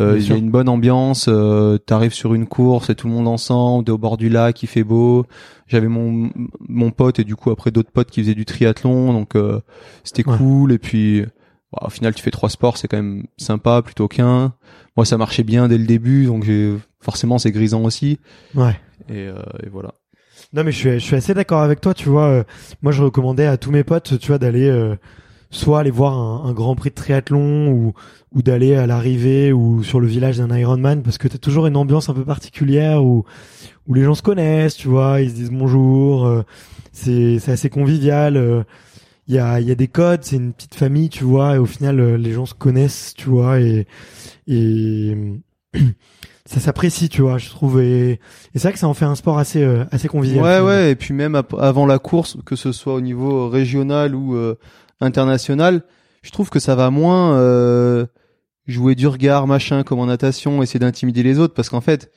Euh, 0.01 0.19
il 0.19 0.29
y 0.29 0.33
a 0.33 0.37
une 0.37 0.51
bonne 0.51 0.69
ambiance. 0.69 1.27
Euh, 1.29 1.79
T'arrives 1.79 2.15
sur 2.15 2.35
une 2.35 2.47
course 2.47 2.91
et 2.91 2.95
tout 2.95 3.07
le 3.07 3.13
monde 3.13 3.29
ensemble. 3.29 3.85
T'es 3.85 3.93
au 3.93 3.99
bord 3.99 4.17
du 4.17 4.29
lac, 4.29 4.63
il 4.63 4.67
fait 4.67 4.83
beau. 4.85 5.25
J'avais 5.69 5.89
mon 5.89 6.31
mon 6.69 6.91
pote 6.91 7.21
et 7.21 7.25
du 7.25 7.37
coup 7.37 7.51
après 7.51 7.71
d'autres 7.71 7.91
potes 7.93 8.11
qui 8.11 8.21
faisaient 8.21 8.35
du 8.35 8.45
triathlon, 8.45 9.13
donc 9.13 9.37
euh, 9.37 9.61
c'était 10.03 10.29
Ouais. 10.29 10.37
cool. 10.37 10.73
Et 10.73 10.79
puis 10.79 11.23
bah, 11.73 11.85
au 11.87 11.91
final 11.91 12.13
tu 12.15 12.23
fais 12.23 12.31
trois 12.33 12.51
sports, 12.51 12.77
c'est 12.77 12.89
quand 12.89 12.97
même 12.97 13.25
sympa 13.37 13.83
plutôt 13.83 14.09
qu'un. 14.09 14.53
Moi 14.97 15.07
ça 15.07 15.17
marchait 15.17 15.45
bien 15.45 15.69
dès 15.69 15.79
le 15.79 15.87
début, 15.87 16.27
donc 16.27 16.45
j'ai 16.45 16.75
forcément 17.01 17.39
c'est 17.39 17.53
grisant 17.53 17.83
aussi. 17.85 18.19
Ouais. 18.55 18.79
Et, 19.09 19.27
euh, 19.29 19.35
et 19.65 19.69
voilà. 19.69 19.95
Non 20.53 20.65
mais 20.65 20.73
je 20.73 20.77
suis, 20.79 20.91
je 20.95 20.99
suis 20.99 21.17
assez 21.17 21.35
d'accord 21.35 21.63
avec 21.63 21.81
toi, 21.81 21.95
tu 21.95 22.09
vois. 22.09 22.27
euh, 22.29 22.45
moi 22.83 22.93
je 22.93 23.03
recommandais 23.03 23.47
à 23.47 23.57
tous 23.57 23.71
mes 23.71 23.85
potes, 23.85 24.19
tu 24.19 24.29
vois, 24.29 24.39
d'aller 24.39 24.69
euh, 24.69 24.97
soit 25.55 25.81
aller 25.81 25.91
voir 25.91 26.15
un, 26.19 26.49
un 26.49 26.53
Grand 26.53 26.75
Prix 26.75 26.91
de 26.91 26.95
triathlon 26.95 27.69
ou, 27.71 27.93
ou 28.33 28.43
d'aller 28.43 28.75
à 28.75 28.87
l'arrivée 28.87 29.53
ou 29.53 29.83
sur 29.83 30.01
le 30.01 30.07
village 30.07 30.39
d'un 30.39 30.55
Ironman 30.57 31.03
parce 31.03 31.17
que 31.19 31.29
t'as 31.29 31.39
toujours 31.39 31.67
une 31.67 31.77
ambiance 31.77 32.09
un 32.09 32.15
peu 32.15 32.25
particulière 32.25 33.05
où 33.05 33.25
où 33.87 33.95
les 33.95 34.03
gens 34.03 34.15
se 34.15 34.23
connaissent, 34.23 34.77
tu 34.77 34.89
vois, 34.89 35.21
ils 35.21 35.31
se 35.31 35.35
disent 35.35 35.51
bonjour, 35.53 36.27
euh, 36.27 36.43
c'est 36.93 37.39
c'est 37.39 37.53
assez 37.53 37.71
convivial. 37.71 38.37
euh, 38.37 38.65
Il 39.29 39.35
y 39.35 39.39
a 39.39 39.61
y 39.61 39.71
a 39.71 39.75
des 39.75 39.89
codes, 39.89 40.25
c'est 40.25 40.37
une 40.37 40.53
petite 40.55 40.75
famille, 40.75 41.09
tu 41.11 41.25
vois, 41.25 41.55
et 41.55 41.59
au 41.59 41.67
final 41.67 42.01
euh, 42.01 42.17
les 42.17 42.33
gens 42.33 42.47
se 42.47 42.55
connaissent, 42.55 43.15
tu 43.17 43.29
vois, 43.31 43.61
et 43.61 43.87
et 44.49 45.15
ça 46.47 46.61
s'apprécie, 46.61 47.09
tu 47.09 47.23
vois, 47.23 47.39
je 47.39 47.49
trouve. 47.51 47.81
Et, 47.81 48.11
et 48.13 48.21
c'est 48.55 48.63
vrai 48.63 48.73
que 48.73 48.79
ça 48.79 48.89
en 48.89 48.95
fait 48.95 49.05
un 49.07 49.15
sport 49.15 49.39
assez 49.39 49.63
assez, 49.65 49.87
assez 49.93 50.09
convivial. 50.09 50.43
Ouais, 50.45 50.61
ouais, 50.61 50.91
et 50.93 50.95
puis 50.97 51.15
même 51.15 51.41
avant 51.59 51.87
la 51.87 51.99
course, 51.99 52.37
que 52.45 52.57
ce 52.57 52.73
soit 52.73 52.95
au 52.95 53.01
niveau 53.01 53.49
régional 53.49 54.15
ou 54.15 54.35
euh, 54.35 54.57
international, 55.01 55.83
je 56.23 56.31
trouve 56.31 56.51
que 56.51 56.59
ça 56.59 56.75
va 56.75 56.91
moins 56.91 57.37
euh, 57.39 58.07
jouer 58.67 58.95
du 58.95 59.07
regard, 59.07 59.47
machin, 59.47 59.83
comme 59.83 59.99
en 59.99 60.07
natation, 60.07 60.63
essayer 60.63 60.81
d'intimider 60.81 61.23
les 61.23 61.39
autres, 61.39 61.55
parce 61.55 61.69
qu'en 61.69 61.81
fait, 61.81 62.11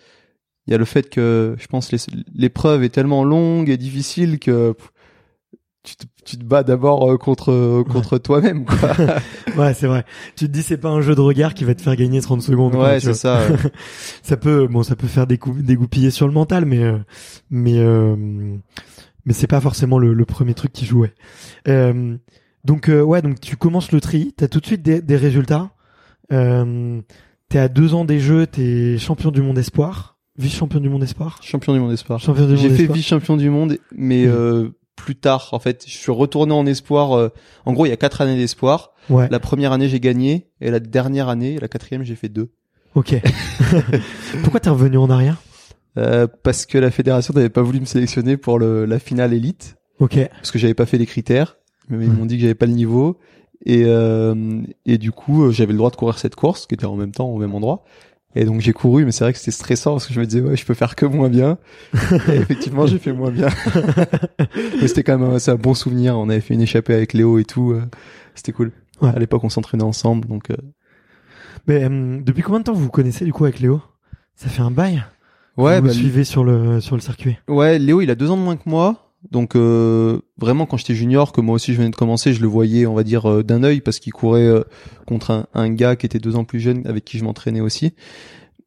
il 0.66 0.72
y 0.72 0.74
a 0.74 0.78
le 0.78 0.86
fait 0.86 1.10
que, 1.10 1.56
je 1.60 1.68
pense, 1.68 1.92
l'épreuve 2.36 2.84
est 2.84 2.90
tellement 2.90 3.24
longue 3.24 3.70
et 3.70 3.78
difficile 3.78 4.40
que 4.40 4.74
pff, 4.74 4.92
tu 5.84 5.96
te, 5.96 6.06
tu 6.26 6.38
te 6.38 6.44
bats 6.44 6.64
d'abord 6.64 7.10
euh, 7.10 7.18
contre 7.18 7.84
contre 7.90 8.18
toi-même, 8.18 8.66
quoi. 8.66 8.92
Ouais, 9.58 9.74
c'est 9.74 9.88
vrai. 9.88 10.04
Tu 10.36 10.46
te 10.48 10.52
dis 10.52 10.62
c'est 10.62 10.78
pas 10.78 10.90
un 10.90 11.00
jeu 11.00 11.16
de 11.16 11.22
regard 11.22 11.54
qui 11.54 11.64
va 11.64 11.74
te 11.74 11.82
faire 11.82 11.96
gagner 11.96 12.20
30 12.20 12.42
secondes. 12.42 12.76
ouais, 12.76 13.00
c'est 13.00 13.14
ça. 13.14 13.48
ouais. 13.50 13.56
Ça 14.24 14.36
peut, 14.36 14.68
bon, 14.68 14.84
ça 14.84 14.98
peut 14.98 15.08
faire 15.08 15.26
décou- 15.26 15.62
dégoupiller 15.62 16.12
sur 16.12 16.28
le 16.28 16.34
mental, 16.34 16.66
mais 16.66 16.84
euh, 16.84 16.98
mais 17.50 17.78
euh, 17.80 18.16
mais 19.26 19.32
c'est 19.34 19.48
pas 19.48 19.62
forcément 19.62 19.98
le, 19.98 20.14
le 20.14 20.26
premier 20.26 20.54
truc 20.54 20.74
qui 20.74 20.86
jouait. 20.86 21.14
Euh, 21.70 22.18
donc 22.68 22.90
euh, 22.90 23.02
ouais, 23.02 23.22
donc 23.22 23.40
tu 23.40 23.56
commences 23.56 23.92
le 23.92 24.02
tri, 24.02 24.34
t'as 24.38 24.48
tout 24.48 24.60
de 24.60 24.66
suite 24.66 24.82
des, 24.84 25.02
des 25.02 25.16
résultats. 25.18 25.72
Euh, 26.34 27.02
t'es 27.50 27.58
à 27.60 27.70
deux 27.70 27.94
ans 27.94 28.06
des 28.06 28.20
Jeux, 28.20 28.46
t'es 28.46 28.98
champion 28.98 29.32
du 29.32 29.42
monde 29.42 29.58
espoir, 29.58 30.18
vice 30.38 30.54
champion 30.56 30.80
du 30.82 30.90
monde 30.90 31.04
espoir. 31.04 31.40
Champion 31.42 31.74
du 31.74 31.80
monde 31.80 31.94
espoir. 31.94 32.20
Champion 32.20 32.46
du 32.46 32.58
J'ai 32.58 32.70
fait 32.70 32.82
espoir. 32.84 32.96
vice-champion 32.98 33.38
du 33.38 33.50
monde, 33.50 33.78
mais 33.96 34.26
euh, 34.28 34.70
plus 34.98 35.16
tard, 35.16 35.50
en 35.54 35.60
fait. 35.60 35.86
Je 35.88 35.96
suis 35.98 36.12
retourné 36.12 36.54
en 36.54 36.66
espoir. 36.66 37.14
euh, 37.18 37.30
en 37.66 37.72
gros, 37.74 37.86
il 37.86 37.90
y 37.90 37.94
a 37.94 37.98
quatre 37.98 38.20
années 38.22 38.36
d'espoir. 38.36 38.92
Ouais. 39.10 39.28
La 39.32 39.40
première 39.40 39.72
année, 39.72 39.88
j'ai 39.88 40.00
gagné, 40.02 40.50
et 40.60 40.70
la 40.70 40.80
dernière 40.82 41.30
année, 41.30 41.58
la 41.62 41.68
quatrième, 41.70 42.04
j'ai 42.04 42.16
fait 42.16 42.30
deux. 42.30 42.50
Ok. 42.96 43.16
Pourquoi 44.44 44.60
t'es 44.60 44.70
revenu 44.70 44.98
en 44.98 45.10
arrière? 45.10 45.38
Euh, 45.98 46.28
parce 46.44 46.66
que 46.66 46.78
la 46.78 46.92
fédération 46.92 47.34
n'avait 47.34 47.50
pas 47.50 47.62
voulu 47.62 47.80
me 47.80 47.86
sélectionner 47.86 48.38
pour 48.38 48.60
le, 48.60 48.86
la 48.86 49.00
finale 49.00 49.34
élite, 49.34 49.78
Ok. 50.00 50.20
parce 50.36 50.52
que 50.52 50.60
j'avais 50.60 50.74
pas 50.76 50.86
fait 50.86 50.98
les 50.98 51.06
critères. 51.08 51.58
Mais 51.90 52.06
ils 52.06 52.12
m'ont 52.12 52.26
dit 52.26 52.36
que 52.36 52.42
j'avais 52.42 52.56
pas 52.56 52.66
le 52.66 52.74
niveau. 52.74 53.18
Et, 53.66 53.84
euh, 53.86 54.62
et 54.86 54.98
du 54.98 55.12
coup, 55.12 55.46
euh, 55.46 55.52
j'avais 55.52 55.72
le 55.72 55.78
droit 55.78 55.90
de 55.90 55.96
courir 55.96 56.18
cette 56.20 56.36
course, 56.36 56.68
qui 56.68 56.76
était 56.76 56.86
en 56.86 56.96
même 56.96 57.12
temps 57.12 57.28
au 57.28 57.38
même 57.38 57.54
endroit. 57.56 57.84
Et 58.36 58.46
donc 58.46 58.62
j'ai 58.62 58.72
couru, 58.74 59.04
mais 59.04 59.12
c'est 59.12 59.24
vrai 59.24 59.34
que 59.34 59.40
c'était 59.40 59.52
stressant 59.52 59.94
parce 59.94 60.06
que 60.06 60.14
je 60.14 60.20
me 60.20 60.26
disais 60.26 60.42
ouais, 60.42 60.56
je 60.56 60.64
peux 60.66 60.76
faire 60.76 60.96
que 60.96 61.06
moins 61.08 61.30
bien. 61.30 61.58
Et 62.30 62.36
effectivement, 62.36 62.86
j'ai 62.86 63.00
fait 63.00 63.14
moins 63.14 63.32
bien. 63.32 63.48
mais 64.82 64.88
c'était 64.88 65.04
quand 65.04 65.18
même 65.18 65.32
un, 65.32 65.40
c'est 65.40 65.50
un 65.52 65.56
bon 65.56 65.74
souvenir. 65.74 66.18
On 66.18 66.30
avait 66.30 66.42
fait 66.42 66.54
une 66.54 66.62
échappée 66.62 66.94
avec 66.94 67.14
Léo 67.14 67.40
et 67.40 67.46
tout. 67.46 67.72
euh, 67.72 67.82
C'était 68.36 68.52
cool. 68.52 68.72
Ouais. 69.02 69.10
À 69.10 69.18
l'époque, 69.18 69.44
on 69.44 69.50
s'entraînait 69.50 69.84
ensemble, 69.84 70.28
donc 70.28 70.52
euh, 70.52 70.56
Mais 71.68 71.84
euh, 71.84 72.20
depuis 72.22 72.44
combien 72.44 72.60
de 72.60 72.66
temps 72.66 72.74
vous 72.74 72.84
vous 72.84 72.92
connaissez 72.92 73.26
du 73.26 73.34
coup 73.34 73.46
avec 73.46 73.60
Léo? 73.60 73.82
Ça 74.36 74.50
fait 74.50 74.62
un 74.62 74.72
bail? 74.72 75.04
ouais, 75.58 75.78
vous 75.80 75.88
bah, 75.88 75.94
le 75.94 75.94
suivez 75.94 76.24
sur 76.24 76.44
le 76.44 76.80
sur 76.80 76.96
le 76.96 77.02
circuit? 77.02 77.38
Ouais, 77.48 77.80
Léo, 77.80 78.02
il 78.02 78.12
a 78.12 78.16
deux 78.16 78.30
ans 78.30 78.38
de 78.38 78.44
moins 78.44 78.58
que 78.58 78.70
moi. 78.70 79.07
Donc 79.32 79.56
euh, 79.56 80.20
vraiment, 80.38 80.66
quand 80.66 80.78
j'étais 80.78 80.94
junior, 80.96 81.32
que 81.34 81.42
moi 81.42 81.56
aussi 81.56 81.74
je 81.74 81.78
venais 81.80 81.90
de 81.90 81.96
commencer, 81.96 82.34
je 82.34 82.42
le 82.42 82.48
voyais, 82.48 82.86
on 82.86 82.94
va 82.94 83.04
dire, 83.04 83.30
euh, 83.30 83.44
d'un 83.44 83.64
œil 83.64 83.82
parce 83.82 84.00
qu'il 84.00 84.14
courait 84.14 84.46
euh, 84.48 84.64
contre 85.06 85.32
un, 85.32 85.48
un 85.54 85.70
gars 85.70 85.96
qui 85.96 86.06
était 86.06 86.20
deux 86.20 86.36
ans 86.36 86.44
plus 86.46 86.60
jeune, 86.60 86.86
avec 86.88 87.04
qui 87.04 87.18
je 87.18 87.24
m'entraînais 87.24 87.60
aussi. 87.62 87.94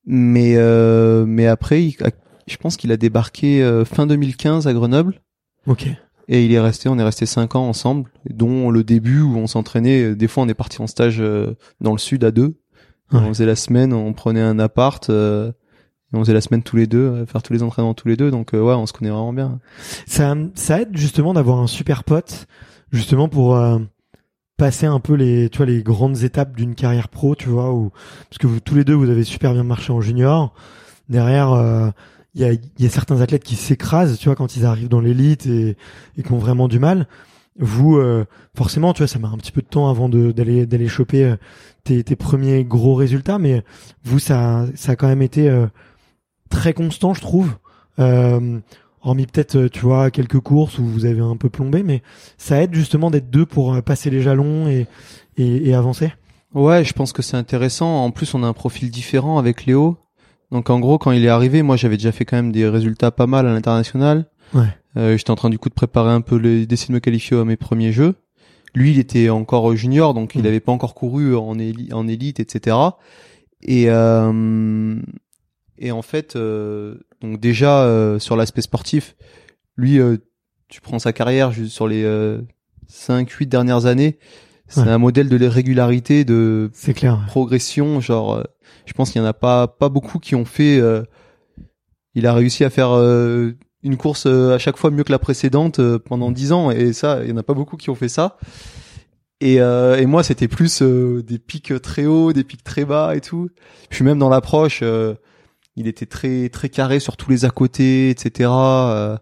Mais 0.07 0.55
euh, 0.57 1.25
mais 1.27 1.47
après, 1.47 1.85
il 1.85 1.97
a- 2.03 2.11
je 2.47 2.57
pense 2.57 2.77
qu'il 2.77 2.91
a 2.93 2.97
débarqué 2.97 3.63
fin 3.87 4.07
2015 4.07 4.67
à 4.67 4.73
Grenoble 4.73 5.21
Ok. 5.67 5.87
et 6.29 6.45
il 6.45 6.53
est 6.53 6.59
resté, 6.61 6.89
on 6.89 6.99
est 6.99 7.03
resté 7.05 7.25
cinq 7.27 7.55
ans 7.55 7.69
ensemble, 7.69 8.11
dont 8.29 8.71
le 8.71 8.83
début 8.83 9.21
où 9.21 9.37
on 9.37 9.47
s'entraînait. 9.47 10.17
Des 10.17 10.27
fois, 10.27 10.43
on 10.43 10.49
est 10.49 10.55
parti 10.55 10.83
en 10.83 10.89
stage 10.89 11.23
dans 11.81 11.93
le 11.93 11.99
sud 11.99 12.25
à 12.25 12.33
deux. 12.33 12.57
Ouais. 13.13 13.21
On 13.23 13.29
faisait 13.29 13.47
la 13.47 13.57
semaine, 13.57 13.93
on 13.93 14.13
prenait 14.13 14.41
un 14.41 14.59
appart. 14.59 15.11
euh, 15.11 15.53
et 16.13 16.17
on 16.17 16.21
faisait 16.21 16.33
la 16.33 16.41
semaine 16.41 16.63
tous 16.63 16.77
les 16.77 16.87
deux, 16.87 16.99
euh, 16.99 17.27
faire 17.27 17.43
tous 17.43 17.53
les 17.53 17.63
entraînements 17.63 17.95
tous 17.95 18.09
les 18.09 18.17
deux, 18.17 18.31
donc 18.31 18.55
euh, 18.55 18.61
ouais, 18.61 18.75
on 18.75 18.87
se 18.87 18.93
connaît 18.93 19.11
vraiment 19.11 19.33
bien. 19.33 19.61
Ça 20.07 20.35
ça 20.55 20.81
aide 20.81 20.97
justement 20.97 21.35
d'avoir 21.35 21.59
un 21.59 21.67
super 21.67 22.05
pote 22.05 22.47
justement 22.93 23.29
pour 23.29 23.57
euh, 23.57 23.79
passer 24.57 24.87
un 24.87 25.01
peu 25.01 25.15
les 25.15 25.49
tu 25.49 25.59
vois 25.59 25.67
les 25.67 25.83
grandes 25.83 26.23
étapes 26.23 26.57
d'une 26.57 26.75
carrière 26.75 27.09
pro, 27.09 27.35
tu 27.35 27.49
vois 27.49 27.73
ou 27.73 27.91
parce 28.29 28.39
que 28.39 28.47
vous 28.47 28.61
tous 28.61 28.75
les 28.75 28.85
deux 28.85 28.95
vous 28.95 29.11
avez 29.11 29.25
super 29.25 29.53
bien 29.53 29.65
marché 29.65 29.93
en 29.93 30.01
junior. 30.01 30.55
Derrière 31.09 31.93
il 32.35 32.41
y 32.41 32.45
a 32.45 32.53
y 32.53 32.87
a 32.87 32.91
certains 32.91 33.21
athlètes 33.21 33.43
qui 33.43 33.57
s'écrasent, 33.57 34.19
tu 34.19 34.29
vois 34.29 34.37
quand 34.37 34.57
ils 34.57 34.65
arrivent 34.65 34.89
dans 34.89 35.01
l'élite 35.01 35.47
et 35.47 35.77
et 36.17 36.23
qui 36.23 36.33
ont 36.33 36.39
vraiment 36.39 36.69
du 36.69 36.79
mal. 36.79 37.07
Vous 37.59 37.97
euh, 37.97 38.25
forcément, 38.57 38.93
tu 38.93 38.99
vois, 38.99 39.09
ça 39.09 39.19
met 39.19 39.27
un 39.27 39.37
petit 39.37 39.53
peu 39.53 39.61
de 39.61 39.67
temps 39.67 39.89
avant 39.89 40.09
de 40.09 40.33
d'aller 40.33 40.67
d'aller 40.67 40.89
choper 40.89 41.35
tes 41.85 42.03
tes 42.05 42.17
premiers 42.17 42.65
gros 42.65 42.95
résultats 42.95 43.39
mais 43.39 43.63
vous 44.05 44.19
ça 44.19 44.67
ça 44.75 44.93
a 44.93 44.97
quand 44.97 45.09
même 45.09 45.23
été 45.23 45.49
euh, 45.49 45.67
très 46.51 46.75
constant, 46.75 47.15
je 47.15 47.21
trouve. 47.23 47.55
Euh, 47.99 48.59
hormis 49.03 49.27
peut-être, 49.27 49.57
euh, 49.57 49.69
tu 49.71 49.81
vois, 49.81 50.11
quelques 50.11 50.41
courses 50.41 50.79
où 50.79 50.85
vous 50.85 51.07
avez 51.07 51.21
un 51.21 51.37
peu 51.37 51.49
plombé, 51.49 51.83
mais 51.83 52.03
ça 52.37 52.63
aide 52.63 52.75
justement 52.75 53.11
d'être 53.11 53.31
deux 53.31 53.47
pour 53.47 53.73
euh, 53.75 53.81
passer 53.81 54.11
les 54.11 54.21
jalons 54.21 54.69
et, 54.69 54.87
et, 55.39 55.69
et 55.71 55.75
avancer. 55.75 56.13
Ouais, 56.53 56.85
je 56.85 56.93
pense 56.93 57.13
que 57.13 57.23
c'est 57.23 57.37
intéressant. 57.37 58.05
En 58.05 58.11
plus, 58.11 58.35
on 58.35 58.43
a 58.43 58.47
un 58.47 58.53
profil 58.53 58.91
différent 58.91 59.39
avec 59.39 59.65
Léo. 59.67 59.97
Donc 60.51 60.69
en 60.69 60.81
gros, 60.81 60.99
quand 60.99 61.13
il 61.13 61.25
est 61.25 61.29
arrivé, 61.29 61.63
moi 61.63 61.77
j'avais 61.77 61.97
déjà 61.97 62.11
fait 62.13 62.25
quand 62.25 62.37
même 62.37 62.51
des 62.53 62.69
résultats 62.69 63.13
pas 63.13 63.27
mal 63.29 63.47
à 63.47 63.53
l'international. 63.55 64.27
Ouais. 64.53 64.65
Euh, 64.97 65.17
J'étais 65.17 65.31
en 65.31 65.37
train 65.37 65.49
du 65.51 65.59
coup 65.61 65.69
de 65.69 65.75
préparer 65.75 66.11
un 66.11 66.21
peu, 66.23 66.35
les, 66.37 66.67
d'essayer 66.67 66.89
de 66.89 66.95
me 66.95 66.99
qualifier 67.01 67.37
à 67.39 67.45
mes 67.45 67.57
premiers 67.57 67.93
jeux. 67.93 68.17
Lui, 68.75 68.91
il 68.91 68.99
était 68.99 69.31
encore 69.31 69.75
junior, 69.77 70.13
donc 70.13 70.35
il 70.35 70.43
n'avait 70.43 70.59
pas 70.61 70.73
encore 70.73 70.95
couru 70.95 71.37
en, 71.37 71.55
éli- 71.57 71.93
en 71.95 72.09
élite, 72.09 72.41
etc. 72.41 72.77
Et 73.63 73.85
euh, 73.89 74.97
et 75.81 75.91
en 75.91 76.03
fait, 76.03 76.37
euh, 76.37 76.95
donc 77.21 77.41
déjà 77.41 77.83
euh, 77.85 78.19
sur 78.21 78.37
l'aspect 78.37 78.63
sportif, 78.63 79.17
lui, 79.77 79.99
euh, 79.99 80.19
tu 80.69 80.81
prends 80.81 80.99
sa 81.01 81.13
carrière 81.13 81.51
juste 81.51 81.73
sur 81.73 81.89
les 81.89 82.05
euh, 82.05 82.41
5 82.89 83.29
8 83.29 83.47
dernières 83.47 83.87
années, 83.87 84.19
c'est 84.69 84.83
Ouais. 84.83 84.89
un 84.89 84.99
modèle 84.99 85.29
de 85.29 85.47
régularité, 85.47 86.25
de 86.25 86.71
clair. 86.95 87.25
progression, 87.27 88.01
genre 88.01 88.35
euh, 88.37 88.45
je 88.87 88.93
pense 88.93 89.11
qu'il 89.11 89.21
y 89.21 89.25
en 89.25 89.27
a 89.29 89.33
pas 89.33 89.67
pas 89.67 89.89
beaucoup 89.89 90.19
qui 90.21 90.35
ont 90.37 90.45
fait 90.45 90.79
euh, 90.79 91.03
il 92.15 92.27
a 92.27 92.35
réussi 92.35 92.63
à 92.65 92.71
faire 92.71 92.91
euh, 92.93 93.53
une 93.83 93.97
course 93.97 94.27
euh, 94.27 94.55
à 94.55 94.59
chaque 94.59 94.77
fois 94.77 94.91
mieux 94.91 95.03
que 95.05 95.11
la 95.13 95.19
précédente 95.19 95.79
euh, 95.81 95.99
pendant 95.99 96.31
10 96.31 96.53
ans 96.53 96.71
et 96.71 96.93
ça 96.93 97.21
il 97.25 97.31
y 97.31 97.33
en 97.33 97.37
a 97.37 97.43
pas 97.43 97.55
beaucoup 97.55 97.77
qui 97.77 97.91
ont 97.91 97.95
fait 97.97 98.09
ça. 98.09 98.37
Et, 99.41 99.61
euh, 99.61 99.97
et 99.97 100.05
moi 100.07 100.23
c'était 100.23 100.49
plus 100.49 100.83
euh, 100.83 101.23
des 101.23 101.39
pics 101.39 101.73
très 101.81 102.05
hauts, 102.07 102.33
des 102.33 102.45
pics 102.45 102.63
très 102.63 102.85
bas 102.85 103.17
et 103.17 103.21
tout. 103.21 103.49
Puis 103.89 104.05
même 104.05 104.19
dans 104.19 104.29
l'approche 104.29 104.81
euh, 104.83 105.15
il 105.77 105.87
était 105.87 106.07
très 106.07 106.49
très 106.49 106.69
carré 106.69 107.01
sur 107.01 107.17
tous 107.17 107.31
les 107.31 107.45
à 107.45 107.51
côté, 107.51 108.11
etc. 108.11 108.51
euh. 108.53 109.17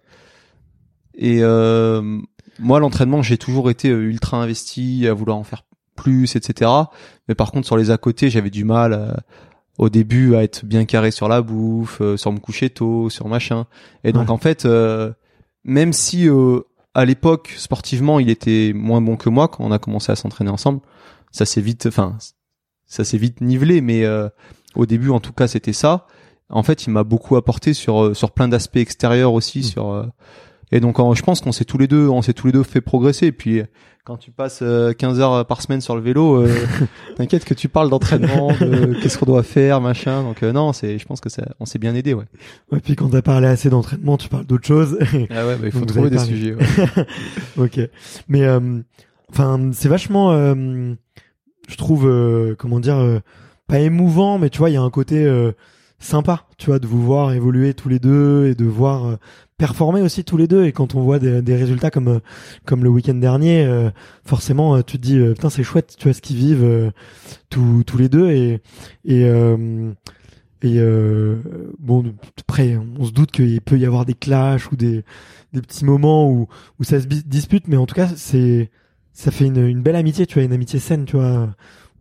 et 1.15 1.39
euh, 1.43 2.19
moi 2.59 2.81
l'entraînement 2.81 3.23
j'ai 3.23 3.39
toujours 3.39 3.71
été 3.71 3.91
euh, 3.91 4.03
ultra 4.09 4.39
investi 4.43 5.07
à 5.07 5.15
vouloir 5.15 5.37
en 5.37 5.45
faire 5.45 5.65
plus, 5.97 6.37
etc. 6.37 6.71
Mais 7.27 7.35
par 7.35 7.51
contre, 7.51 7.67
sur 7.67 7.77
les 7.77 7.91
à 7.91 7.99
côté, 7.99 8.31
j'avais 8.31 8.51
du 8.51 8.65
mal 8.65 8.93
euh, 8.93 9.13
au 9.79 9.89
début 9.89 10.37
à 10.37 10.45
être 10.45 10.65
bien 10.65 10.85
carré 10.85 11.11
sur 11.11 11.29
la 11.29 11.43
bouffe, 11.43 12.01
euh, 12.01 12.17
sur 12.17 12.33
me 12.33 12.39
coucher 12.39 12.71
tôt, 12.71 13.11
sur 13.11 13.27
machin. 13.29 13.67
Et 14.05 14.13
donc 14.13 14.25
Ouais. 14.27 14.31
en 14.31 14.39
fait, 14.39 14.65
euh, 14.65 15.13
même 15.65 15.93
si 15.93 16.29
euh, 16.29 16.61
à 16.95 17.05
l'époque 17.05 17.53
sportivement 17.57 18.21
il 18.21 18.31
était 18.31 18.73
moins 18.75 19.01
bon 19.01 19.17
que 19.17 19.29
moi 19.29 19.49
quand 19.49 19.65
on 19.65 19.73
a 19.73 19.79
commencé 19.81 20.13
à 20.13 20.17
s'entraîner 20.17 20.51
ensemble, 20.51 20.81
ça 21.33 21.45
s'est 21.45 21.61
vite, 21.61 21.87
enfin 21.87 22.17
ça 22.87 23.05
s'est 23.05 23.19
vite 23.19 23.41
nivelé. 23.41 23.81
Mais 23.81 24.05
euh, 24.05 24.29
au 24.77 24.87
début, 24.87 25.11
en 25.11 25.19
tout 25.21 25.33
cas, 25.33 25.49
c'était 25.49 25.73
ça. 25.73 26.07
En 26.51 26.63
fait, 26.63 26.87
il 26.87 26.91
m'a 26.91 27.05
beaucoup 27.05 27.37
apporté 27.37 27.75
sur 27.75 28.03
euh, 28.05 28.15
sur 28.15 28.31
plein 28.31 28.49
d'aspects 28.49 28.77
extérieurs 28.77 29.33
aussi, 29.33 29.63
sur 29.63 29.91
euh, 29.91 30.05
et 30.73 30.81
donc 30.81 30.97
je 31.15 31.23
pense 31.23 31.41
qu'on 31.41 31.53
s'est 31.53 31.65
tous 31.65 31.79
les 31.79 31.87
deux, 31.89 32.09
on 32.09 32.23
s'est 32.23 32.33
tous 32.35 32.47
les 32.47 32.53
deux 32.53 32.63
fait 32.63 32.81
progresser. 32.81 33.27
Et 33.27 33.33
puis 33.33 33.63
quand 34.05 34.17
tu 34.17 34.31
passes 34.31 34.61
euh, 34.63 34.95
15 34.95 35.21
heures 35.21 35.45
par 35.47 35.61
semaine 35.61 35.83
sur 35.83 35.95
le 35.95 36.01
vélo, 36.01 36.37
euh, 36.43 36.49
t'inquiète 37.17 37.45
que 37.45 37.53
tu 37.53 37.69
parles 37.69 37.91
d'entraînement, 37.91 38.49
de 38.59 38.95
qu'est-ce 39.03 39.19
qu'on 39.19 39.27
doit 39.27 39.43
faire, 39.43 39.83
machin. 39.83 40.23
Donc 40.23 40.43
euh, 40.43 40.53
non, 40.53 40.73
c'est, 40.73 40.99
je 40.99 41.05
pense 41.07 41.21
que 41.21 41.29
ça, 41.29 41.43
on 41.61 41.67
s'est 41.67 41.79
bien 41.79 41.95
aidé, 41.95 42.15
ouais. 42.15 42.25
Ouais, 42.73 42.81
puis 42.81 42.97
quand 42.97 43.11
t'as 43.11 43.21
parlé 43.21 43.47
assez 43.49 43.69
d'entraînement, 43.69 44.17
tu 44.17 44.31
parles 44.31 44.47
d'autre 44.47 44.67
chose. 44.67 44.99
Ah 45.29 45.47
ouais, 45.47 45.57
bah, 45.57 45.65
il 45.65 45.73
faut 45.73 45.81
Donc, 45.81 45.89
trouver 45.89 46.09
des 46.09 46.17
parlé. 46.17 46.31
sujets. 46.31 46.55
Ouais. 46.55 47.07
ok. 47.59 47.81
Mais 48.29 48.45
euh, 48.45 48.81
enfin, 49.31 49.71
c'est 49.75 49.89
vachement, 49.91 50.33
euh, 50.33 50.95
je 51.69 51.77
trouve, 51.77 52.09
euh, 52.09 52.55
comment 52.59 52.81
dire, 52.81 52.97
euh, 52.97 53.21
pas 53.67 53.81
émouvant, 53.81 54.39
mais 54.39 54.49
tu 54.49 54.59
vois, 54.59 54.71
il 54.71 54.75
y 54.75 54.79
a 54.79 54.83
un 54.83 54.91
côté 54.91 55.23
euh, 55.27 55.53
sympa, 55.99 56.47
tu 56.59 56.67
vois, 56.67 56.79
de 56.79 56.87
vous 56.87 57.03
voir 57.03 57.33
évoluer 57.33 57.75
tous 57.75 57.89
les 57.89 57.99
deux 57.99 58.47
et 58.47 58.55
de 58.55 58.65
voir 58.65 59.07
euh, 59.07 59.17
performer 59.57 60.01
aussi 60.01 60.25
tous 60.25 60.37
les 60.37 60.47
deux. 60.47 60.65
Et 60.65 60.73
quand 60.73 60.95
on 60.95 61.03
voit 61.03 61.19
des, 61.19 61.57
résultats 61.57 61.91
comme 61.91 62.09
euh, 62.09 62.21
comme 62.65 62.85
le 62.85 62.91
week-end 62.91 63.15
dernier, 63.15 63.65
euh, 63.65 63.91
forcément, 64.25 64.81
tu 64.83 64.99
te 64.99 65.03
dis, 65.03 65.19
putain, 65.19 65.51
c'est 65.51 65.65
chouette, 65.65 65.97
tu 65.99 66.05
vois, 66.05 66.15
ce 66.15 66.21
qu'ils 66.21 66.37
vivent 66.37 66.93
tous 67.51 67.83
tous 67.85 67.99
les 67.99 68.09
deux. 68.09 68.31
Et 68.31 68.61
et 69.05 69.27
et 70.63 70.81
bon, 71.79 72.15
après, 72.41 72.77
on 72.99 73.05
se 73.05 73.13
doute 73.13 73.31
qu'il 73.31 73.61
peut 73.61 73.79
y 73.79 73.87
avoir 73.87 74.05
des 74.05 74.15
clashs 74.15 74.71
ou 74.73 74.77
des, 74.77 75.05
des 75.53 75.61
petits 75.63 75.85
moments 75.85 76.29
où, 76.31 76.49
où 76.81 76.85
ça 76.85 77.01
se 77.01 77.07
dispute, 77.07 77.69
mais 77.69 77.77
en 77.77 77.87
tout 77.87 77.95
cas, 77.95 78.09
c'est 78.17 78.71
ça 79.13 79.31
fait 79.33 79.47
une, 79.47 79.67
une 79.67 79.83
belle 79.83 79.97
amitié, 79.97 80.27
tu 80.27 80.35
vois, 80.35 80.45
une 80.45 80.53
amitié 80.53 80.79
saine, 80.79 81.05
tu 81.05 81.17
vois, 81.17 81.51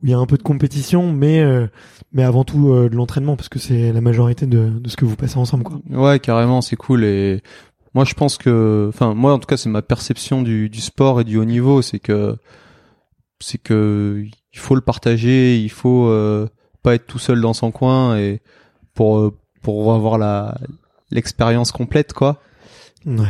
il 0.04 0.10
y 0.10 0.14
a 0.14 0.18
un 0.18 0.26
peu 0.26 0.38
de 0.38 0.44
compétition, 0.44 1.12
mais 1.12 1.42
euh, 1.42 1.68
mais 2.12 2.24
avant 2.24 2.44
tout 2.44 2.72
euh, 2.72 2.90
de 2.90 2.96
l'entraînement, 2.96 3.36
parce 3.36 3.50
que 3.50 3.60
c'est 3.60 3.92
la 3.92 4.02
majorité 4.02 4.46
de, 4.46 4.70
de 4.70 4.90
ce 4.90 4.96
que 4.96 5.06
vous 5.06 5.16
passez 5.16 5.38
ensemble, 5.38 5.64
quoi. 5.64 5.80
Ouais, 5.90 6.20
carrément, 6.20 6.62
c'est 6.62 6.76
cool. 6.76 7.04
Et 7.04 7.42
moi, 7.94 8.06
je 8.06 8.14
pense 8.14 8.38
que, 8.38 8.88
enfin, 8.94 9.14
moi, 9.14 9.34
en 9.34 9.40
tout 9.40 9.48
cas, 9.48 9.58
c'est 9.58 9.70
ma 9.70 9.82
perception 9.82 10.42
du, 10.42 10.70
du 10.70 10.82
sport 10.82 11.22
et 11.22 11.24
du 11.24 11.38
haut 11.38 11.46
niveau, 11.46 11.82
c'est 11.82 12.00
que, 12.00 12.38
c'est 13.40 13.58
que 13.58 14.24
il 14.54 14.60
faut 14.60 14.76
le 14.76 14.82
partager, 14.82 15.60
il 15.60 15.70
faut 15.70 16.08
euh, 16.08 16.48
pas 16.84 16.96
être 16.96 17.06
tout 17.06 17.20
seul 17.20 17.42
dans 17.42 17.54
son 17.54 17.72
coin 17.72 18.18
et 18.18 18.42
pour 18.94 19.20
euh, 19.20 19.38
pour 19.62 19.94
avoir 19.94 20.18
la 20.18 20.58
l'expérience 21.12 21.72
complète, 21.72 22.14
quoi. 22.14 22.42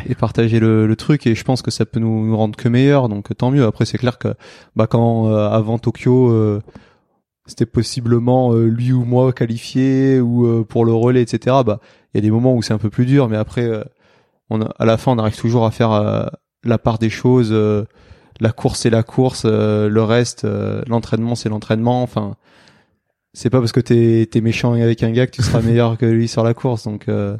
Et 0.10 0.16
partager 0.16 0.60
le, 0.60 0.88
le 0.88 0.96
truc 0.96 1.28
et 1.28 1.36
je 1.36 1.44
pense 1.44 1.62
que 1.62 1.70
ça 1.70 1.86
peut 1.86 2.00
nous, 2.00 2.26
nous 2.26 2.36
rendre 2.36 2.56
que 2.56 2.68
meilleurs 2.68 3.10
donc 3.10 3.36
tant 3.38 3.52
mieux. 3.52 3.64
Après 3.66 3.86
c'est 3.86 4.00
clair 4.00 4.18
que 4.18 4.34
bah 4.76 4.88
quand 4.88 5.28
euh, 5.28 5.50
avant 5.50 5.78
Tokyo 5.78 6.32
euh, 6.32 6.62
c'était 7.46 7.66
possiblement 7.68 8.54
euh, 8.54 8.66
lui 8.66 8.92
ou 8.92 9.06
moi 9.06 9.32
qualifié 9.34 10.20
ou 10.20 10.48
euh, 10.48 10.64
pour 10.64 10.84
le 10.84 10.94
relais 10.94 11.22
etc 11.22 11.58
bah 11.66 11.80
il 12.14 12.18
y 12.18 12.20
a 12.20 12.22
des 12.22 12.32
moments 12.32 12.56
où 12.56 12.62
c'est 12.64 12.74
un 12.74 12.80
peu 12.80 12.90
plus 12.90 13.06
dur 13.06 13.30
mais 13.30 13.38
après 13.38 13.66
euh, 13.66 13.84
on 14.50 14.62
à 14.62 14.86
la 14.86 14.98
fin 14.98 15.12
on 15.12 15.20
arrive 15.20 15.38
toujours 15.38 15.66
à 15.66 15.72
faire 15.72 15.92
euh, 15.92 16.26
la 16.64 16.80
part 16.80 16.98
des 16.98 17.10
choses 17.10 17.50
euh, 17.52 17.86
la 18.40 18.52
course 18.52 18.80
c'est 18.80 18.90
la 18.90 19.04
course 19.04 19.44
euh, 19.46 19.90
le 19.90 20.04
reste 20.04 20.46
euh, 20.46 20.82
l'entraînement 20.88 21.36
c'est 21.36 21.50
l'entraînement 21.50 22.02
enfin 22.02 22.36
c'est 23.34 23.52
pas 23.52 23.60
parce 23.60 23.72
que 23.72 23.80
t'es 23.80 24.28
t'es 24.30 24.42
méchant 24.42 24.74
avec 24.74 25.04
un 25.04 25.12
gars 25.12 25.28
que 25.28 25.32
tu 25.32 25.44
seras 25.44 25.62
meilleur 25.62 25.98
que 26.00 26.06
lui 26.06 26.28
sur 26.28 26.44
la 26.44 26.56
course 26.56 26.84
donc 26.84 27.08
euh, 27.10 27.38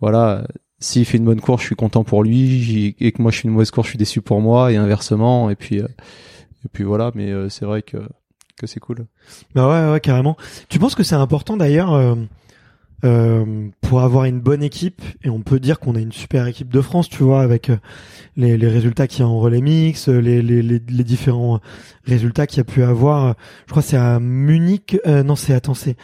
voilà 0.00 0.44
s'il 0.80 1.04
fait 1.04 1.18
une 1.18 1.24
bonne 1.24 1.40
course, 1.40 1.62
je 1.62 1.66
suis 1.66 1.76
content 1.76 2.04
pour 2.04 2.22
lui, 2.22 2.94
et 3.00 3.12
que 3.12 3.22
moi 3.22 3.30
je 3.30 3.40
fais 3.40 3.48
une 3.48 3.54
mauvaise 3.54 3.70
course, 3.70 3.86
je 3.88 3.90
suis 3.92 3.98
déçu 3.98 4.20
pour 4.20 4.40
moi, 4.40 4.72
et 4.72 4.76
inversement, 4.76 5.50
et 5.50 5.56
puis 5.56 5.80
euh, 5.80 5.88
et 6.64 6.68
puis 6.72 6.84
voilà. 6.84 7.10
Mais 7.14 7.30
euh, 7.30 7.48
c'est 7.48 7.64
vrai 7.64 7.82
que 7.82 7.98
que 8.56 8.66
c'est 8.66 8.80
cool. 8.80 9.06
Bah 9.54 9.68
ouais, 9.68 9.92
ouais, 9.92 10.00
carrément. 10.00 10.36
Tu 10.68 10.78
penses 10.78 10.94
que 10.94 11.02
c'est 11.02 11.14
important 11.14 11.56
d'ailleurs 11.56 12.16
euh, 13.04 13.68
pour 13.80 14.00
avoir 14.00 14.24
une 14.24 14.40
bonne 14.40 14.62
équipe 14.62 15.02
et 15.22 15.30
on 15.30 15.40
peut 15.40 15.60
dire 15.60 15.78
qu'on 15.78 15.94
a 15.94 16.00
une 16.00 16.12
super 16.12 16.46
équipe 16.46 16.68
de 16.72 16.80
France, 16.80 17.08
tu 17.08 17.22
vois, 17.22 17.42
avec 17.42 17.70
euh, 17.70 17.76
les, 18.36 18.56
les 18.56 18.68
résultats 18.68 19.06
qu'il 19.06 19.20
y 19.20 19.22
a 19.22 19.28
en 19.28 19.38
relais 19.38 19.60
mix, 19.60 20.08
euh, 20.08 20.18
les, 20.18 20.42
les, 20.42 20.62
les, 20.62 20.80
les 20.88 21.04
différents 21.04 21.60
résultats 22.04 22.46
qu'il 22.46 22.58
y 22.58 22.60
a 22.60 22.64
pu 22.64 22.82
avoir. 22.82 23.34
Je 23.66 23.70
crois 23.70 23.82
que 23.82 23.88
c'est 23.88 23.96
à 23.96 24.18
Munich. 24.20 24.98
euh, 25.06 25.22
non, 25.22 25.36
c'est 25.36 25.54
attends, 25.54 25.74
c'est 25.74 25.96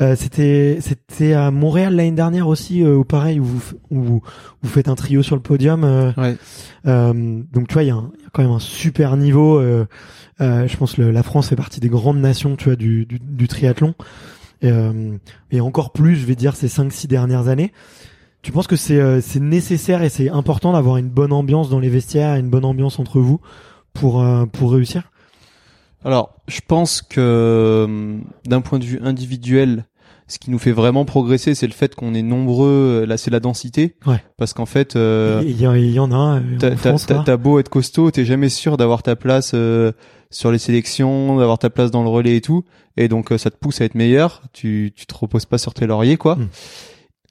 euh, 0.00 0.16
c'était 0.16 0.78
c'était 0.80 1.34
à 1.34 1.50
Montréal 1.50 1.94
l'année 1.94 2.10
dernière 2.12 2.48
aussi, 2.48 2.82
euh, 2.82 2.96
où 2.96 3.04
pareil 3.04 3.38
où 3.38 3.44
vous 3.44 3.62
où 3.90 4.00
vous, 4.62 4.68
faites 4.68 4.88
un 4.88 4.94
trio 4.96 5.22
sur 5.22 5.36
le 5.36 5.42
podium. 5.42 5.84
euh, 5.84 6.10
Ouais. 6.16 6.36
euh, 6.86 7.42
donc 7.52 7.68
tu 7.68 7.74
vois, 7.74 7.82
il 7.84 7.88
y, 7.88 7.90
a 7.90 7.94
un- 7.94 8.10
il 8.18 8.22
y 8.22 8.26
a 8.26 8.30
quand 8.32 8.42
même 8.42 8.50
un 8.52 8.58
super 8.58 9.16
niveau. 9.16 9.58
euh, 9.58 9.86
euh, 10.40 10.66
je 10.66 10.76
pense 10.76 10.94
que 10.94 11.02
la 11.02 11.22
France 11.22 11.48
fait 11.48 11.56
partie 11.56 11.80
des 11.80 11.90
grandes 11.90 12.18
nations, 12.20 12.56
tu 12.56 12.64
vois, 12.66 12.76
du, 12.76 13.04
du, 13.04 13.18
du 13.20 13.46
triathlon. 13.46 13.94
Et, 14.62 14.70
euh, 14.70 15.16
et 15.50 15.60
encore 15.60 15.92
plus, 15.92 16.16
je 16.16 16.26
vais 16.26 16.34
dire, 16.36 16.54
ces 16.56 16.68
5-6 16.68 17.06
dernières 17.06 17.48
années. 17.48 17.72
Tu 18.42 18.52
penses 18.52 18.66
que 18.66 18.76
c'est 18.76 18.98
euh, 19.00 19.20
c'est 19.20 19.40
nécessaire 19.40 20.02
et 20.02 20.08
c'est 20.08 20.30
important 20.30 20.72
d'avoir 20.72 20.96
une 20.96 21.08
bonne 21.10 21.32
ambiance 21.32 21.68
dans 21.70 21.78
les 21.78 21.90
vestiaires, 21.90 22.36
une 22.36 22.48
bonne 22.50 22.64
ambiance 22.64 22.98
entre 22.98 23.20
vous 23.20 23.40
pour 23.92 24.22
euh, 24.22 24.46
pour 24.46 24.72
réussir? 24.72 25.10
Alors, 26.04 26.34
je 26.48 26.60
pense 26.66 27.02
que 27.02 28.16
d'un 28.46 28.60
point 28.62 28.78
de 28.78 28.84
vue 28.84 28.98
individuel, 29.02 29.84
ce 30.28 30.38
qui 30.38 30.50
nous 30.50 30.58
fait 30.58 30.72
vraiment 30.72 31.04
progresser, 31.04 31.54
c'est 31.54 31.66
le 31.66 31.74
fait 31.74 31.94
qu'on 31.94 32.14
est 32.14 32.22
nombreux. 32.22 33.04
Là, 33.06 33.18
c'est 33.18 33.30
la 33.30 33.40
densité. 33.40 33.96
Ouais. 34.06 34.22
Parce 34.38 34.54
qu'en 34.54 34.64
fait, 34.64 34.96
euh, 34.96 35.42
Il 35.44 35.60
y, 35.60 35.66
a- 35.66 35.76
il 35.76 35.90
y 35.90 35.98
en 35.98 36.10
a 36.12 36.40
t'as 36.58 37.36
beau 37.36 37.58
être 37.58 37.68
costaud, 37.68 38.10
t'es 38.10 38.24
jamais 38.24 38.48
sûr 38.48 38.78
d'avoir 38.78 39.02
ta 39.02 39.16
place 39.16 39.52
euh, 39.54 39.92
sur 40.30 40.52
les 40.52 40.58
sélections, 40.58 41.36
d'avoir 41.36 41.58
ta 41.58 41.70
place 41.70 41.90
dans 41.90 42.02
le 42.02 42.08
relais 42.08 42.36
et 42.36 42.40
tout, 42.40 42.64
et 42.96 43.08
donc 43.08 43.32
euh, 43.32 43.38
ça 43.38 43.50
te 43.50 43.56
pousse 43.56 43.80
à 43.80 43.84
être 43.84 43.94
meilleur. 43.94 44.42
Tu 44.52 44.92
tu 44.94 45.06
te 45.06 45.14
reposes 45.14 45.46
pas 45.46 45.58
sur 45.58 45.74
tes 45.74 45.86
lauriers 45.86 46.16
quoi. 46.16 46.36
Mm. 46.36 46.48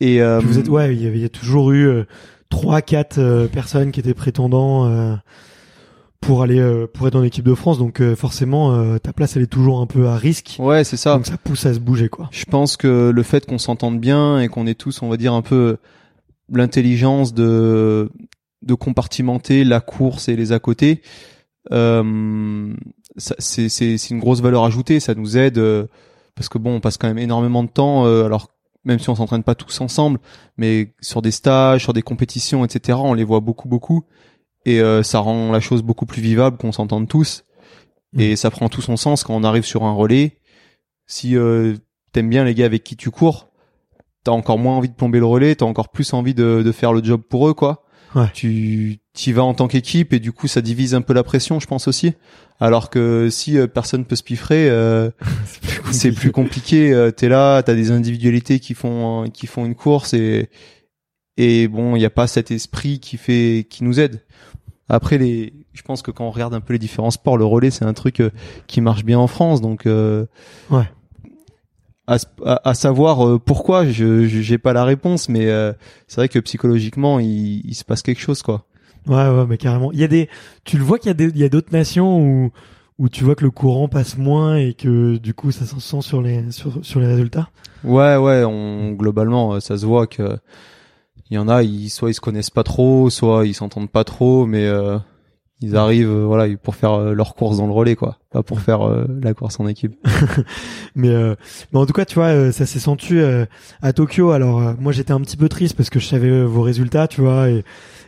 Et 0.02 0.22
euh, 0.22 0.40
vous 0.40 0.58
êtes, 0.58 0.70
ouais, 0.70 0.96
il 0.96 1.18
y, 1.18 1.26
a 1.26 1.30
toujours 1.30 1.72
eu 1.72 1.86
euh, 1.86 2.06
trois, 2.50 2.82
quatre 2.82 3.18
euh, 3.18 3.48
personnes 3.48 3.92
qui 3.92 4.00
étaient 4.00 4.14
prétendants 4.14 4.86
euh, 4.86 5.16
pour 6.22 6.42
aller 6.42 6.60
euh, 6.60 6.88
pour 6.88 7.08
être 7.08 7.14
dans 7.14 7.22
l'équipe 7.22 7.44
de 7.44 7.54
France. 7.54 7.78
Donc 7.78 8.02
euh, 8.02 8.16
forcément, 8.16 8.74
euh, 8.74 8.98
ta 8.98 9.14
place 9.14 9.36
elle 9.36 9.44
est 9.44 9.48
toujours 9.48 9.82
un 9.82 9.88
peu 9.88 10.08
à 10.08 10.16
risque. 10.16 10.56
ouais, 10.60 10.84
c'est 10.84 10.98
ça. 10.98 11.16
Donc 11.16 11.26
ça 11.26 11.38
pousse 11.38 11.66
à 11.66 11.74
se 11.74 11.80
bouger 11.80 12.10
quoi. 12.10 12.30
Je 12.32 12.46
pense 12.46 12.78
que 12.78 13.12
le 13.14 13.24
fait 13.24 13.46
qu'on 13.46 13.58
s'entende 13.58 14.00
bien 14.00 14.40
et 14.40 14.48
qu'on 14.48 14.68
ait 14.68 14.76
tous, 14.76 15.02
on 15.02 15.10
va 15.10 15.18
dire 15.18 15.34
un 15.34 15.42
peu 15.42 15.78
l'intelligence 16.52 17.34
de 17.34 18.10
de 18.62 18.74
compartimenter 18.74 19.64
la 19.64 19.80
course 19.80 20.28
et 20.28 20.36
les 20.36 20.52
à 20.52 20.60
côté, 20.60 21.02
euh, 21.72 22.74
c'est 23.18 23.70
c'est 23.70 24.10
une 24.10 24.20
grosse 24.20 24.42
valeur 24.42 24.64
ajoutée. 24.64 25.00
Ça 25.00 25.16
nous 25.16 25.38
aide 25.38 25.58
euh, 25.58 25.88
parce 26.36 26.50
que 26.50 26.58
bon, 26.58 26.76
on 26.76 26.80
passe 26.80 26.98
quand 26.98 27.08
même 27.08 27.18
énormément 27.20 27.64
de 27.64 27.70
temps. 27.70 28.06
euh, 28.06 28.26
alors 28.26 28.50
même 28.86 29.00
si 29.00 29.10
on 29.10 29.16
s'entraîne 29.16 29.44
pas 29.44 29.56
tous 29.56 29.82
ensemble, 29.82 30.20
mais 30.58 30.94
sur 31.02 31.22
des 31.22 31.32
stages, 31.32 31.84
sur 31.84 31.94
des 31.94 32.02
compétitions, 32.02 32.64
etc. 32.64 32.98
On 33.02 33.14
les 33.14 33.26
voit 33.26 33.42
beaucoup 33.42 33.68
beaucoup 33.68 34.06
et 34.66 34.80
euh, 34.82 35.04
ça 35.04 35.20
rend 35.20 35.52
la 35.52 35.60
chose 35.60 35.82
beaucoup 35.84 36.06
plus 36.06 36.22
vivable 36.22 36.58
qu'on 36.58 36.72
s'entende 36.72 37.08
tous. 37.08 37.44
Et 38.18 38.36
ça 38.36 38.50
prend 38.50 38.70
tout 38.70 38.82
son 38.82 38.98
sens 38.98 39.24
quand 39.24 39.36
on 39.36 39.44
arrive 39.44 39.66
sur 39.66 39.84
un 39.84 39.94
relais. 39.94 40.38
Si 41.06 41.36
euh, 41.36 41.76
t'aimes 42.12 42.30
bien 42.30 42.44
les 42.44 42.56
gars 42.56 42.66
avec 42.66 42.84
qui 42.84 42.96
tu 42.96 43.12
cours, 43.12 43.50
t'as 44.24 44.32
encore 44.32 44.58
moins 44.58 44.78
envie 44.78 44.90
de 44.90 44.96
plomber 44.96 45.20
le 45.20 45.26
relais, 45.26 45.56
t'as 45.56 45.66
encore 45.66 45.90
plus 45.90 46.14
envie 46.14 46.34
de, 46.34 46.64
de 46.64 46.72
faire 46.72 46.94
le 46.94 47.04
job 47.04 47.22
pour 47.22 47.48
eux, 47.50 47.54
quoi. 47.54 47.84
Ouais. 48.16 48.30
Tu 48.34 49.00
y 49.26 49.32
vas 49.32 49.44
en 49.44 49.54
tant 49.54 49.68
qu'équipe 49.68 50.14
et 50.14 50.20
du 50.20 50.32
coup 50.32 50.48
ça 50.48 50.62
divise 50.62 50.96
un 50.96 51.02
peu 51.02 51.14
la 51.14 51.24
pression, 51.24 51.60
je 51.60 51.68
pense 51.68 51.88
aussi. 51.88 52.14
Alors 52.60 52.90
que 52.90 53.30
si 53.30 53.58
euh, 53.58 53.68
personne 53.68 54.06
peut 54.06 54.16
se 54.16 54.24
piffrer, 54.24 54.70
euh, 54.70 55.12
c'est 55.92 56.12
plus 56.12 56.32
compliqué. 56.32 56.92
Euh, 56.94 57.12
T'es 57.12 57.30
là, 57.30 57.62
t'as 57.64 57.76
des 57.76 57.92
individualités 57.92 58.60
qui 58.60 58.74
font 58.74 59.30
qui 59.32 59.48
font 59.48 59.66
une 59.66 59.76
course 59.76 60.14
et 60.14 60.50
et 61.38 61.68
bon, 61.68 61.96
il 61.96 62.02
y 62.02 62.06
a 62.06 62.10
pas 62.10 62.28
cet 62.28 62.52
esprit 62.52 63.00
qui 63.00 63.18
fait 63.18 63.66
qui 63.70 63.84
nous 63.84 64.00
aide. 64.00 64.22
Après 64.90 65.18
les, 65.20 65.54
je 65.74 65.84
pense 65.84 66.02
que 66.02 66.10
quand 66.10 66.26
on 66.26 66.32
regarde 66.32 66.54
un 66.56 66.62
peu 66.62 66.74
les 66.74 66.80
différents 66.80 67.12
sports, 67.12 67.38
le 67.38 67.46
relais 67.46 67.70
c'est 67.72 67.86
un 67.86 67.94
truc 67.94 68.20
euh, 68.22 68.32
qui 68.68 68.82
marche 68.82 69.06
bien 69.06 69.20
en 69.20 69.28
France, 69.28 69.62
donc 69.62 69.86
euh, 69.86 70.26
Ouais. 70.72 70.90
À, 72.12 72.18
à- 72.46 72.70
à 72.70 72.74
savoir 72.74 73.28
euh, 73.28 73.38
pourquoi, 73.40 73.86
je 73.86 74.28
je- 74.28 74.42
j'ai 74.42 74.58
pas 74.58 74.74
la 74.74 74.84
réponse, 74.84 75.30
mais 75.30 75.48
euh, 75.48 75.74
c'est 76.08 76.16
vrai 76.22 76.28
que 76.30 76.40
psychologiquement 76.40 77.20
il, 77.20 77.62
il 77.66 77.76
se 77.76 77.84
passe 77.86 78.02
quelque 78.02 78.22
chose 78.22 78.42
quoi. 78.42 78.66
Ouais, 79.08 79.16
ouais, 79.30 79.46
mais 79.48 79.58
carrément. 79.58 79.92
Il 79.92 80.00
y 80.00 80.04
a 80.04 80.08
des, 80.08 80.28
tu 80.66 80.78
le 80.78 80.84
vois 80.84 80.98
qu'il 81.00 81.08
y 81.08 81.12
a 81.12 81.14
des, 81.14 81.26
il 81.30 81.38
y 81.38 81.44
a 81.44 81.50
d'autres 81.50 81.72
nations 81.72 82.20
où, 82.20 82.52
où 82.98 83.10
tu 83.10 83.24
vois 83.24 83.36
que 83.36 83.44
le 83.46 83.52
courant 83.52 83.88
passe 83.88 84.18
moins 84.18 84.56
et 84.58 84.74
que 84.74 85.18
du 85.18 85.34
coup 85.34 85.52
ça 85.52 85.66
s'en 85.66 85.80
sent 85.80 86.02
sur 86.02 86.22
les, 86.22 86.52
sur, 86.52 86.84
sur 86.84 87.00
les 87.00 87.08
résultats. 87.08 87.50
Ouais, 87.84 88.18
ouais, 88.18 88.44
on 88.44 88.92
globalement 88.94 89.54
euh, 89.54 89.60
ça 89.60 89.78
se 89.78 89.86
voit 89.86 90.08
que 90.08 90.38
il 91.30 91.36
y 91.36 91.38
en 91.38 91.48
a, 91.48 91.62
ils 91.64 91.90
soit 91.90 92.10
ils 92.10 92.16
se 92.16 92.22
connaissent 92.22 92.50
pas 92.50 92.64
trop, 92.64 93.10
soit 93.12 93.46
ils 93.46 93.54
s'entendent 93.54 93.90
pas 93.92 94.04
trop, 94.04 94.46
mais 94.48 94.66
euh, 94.66 94.98
ils 95.62 95.76
arrivent 95.76 96.10
euh, 96.10 96.26
voilà 96.26 96.56
pour 96.58 96.76
faire 96.76 96.94
euh, 96.94 97.14
leur 97.14 97.36
course 97.36 97.58
dans 97.58 97.68
le 97.68 97.74
relais 97.74 97.96
quoi, 97.96 98.18
pas 98.32 98.44
pour 98.44 98.62
faire 98.62 98.82
euh, 98.88 99.06
la 99.22 99.34
course 99.34 99.60
en 99.60 99.68
équipe. 99.68 99.96
Mais, 100.96 101.10
euh, 101.10 101.36
mais 101.72 101.80
en 101.80 101.86
tout 101.86 101.94
cas, 101.94 102.06
tu 102.06 102.16
vois, 102.16 102.52
ça 102.52 102.66
s'est 102.66 102.80
senti 102.80 103.18
à 103.82 103.94
Tokyo. 103.94 104.32
Alors 104.32 104.76
moi 104.80 104.92
j'étais 104.92 105.12
un 105.12 105.22
petit 105.22 105.38
peu 105.38 105.50
triste 105.50 105.76
parce 105.76 105.90
que 105.90 106.00
je 106.00 106.06
savais 106.08 106.44
vos 106.44 106.62
résultats, 106.62 107.08
tu 107.08 107.22
vois, 107.22 107.50
et, 107.50 107.64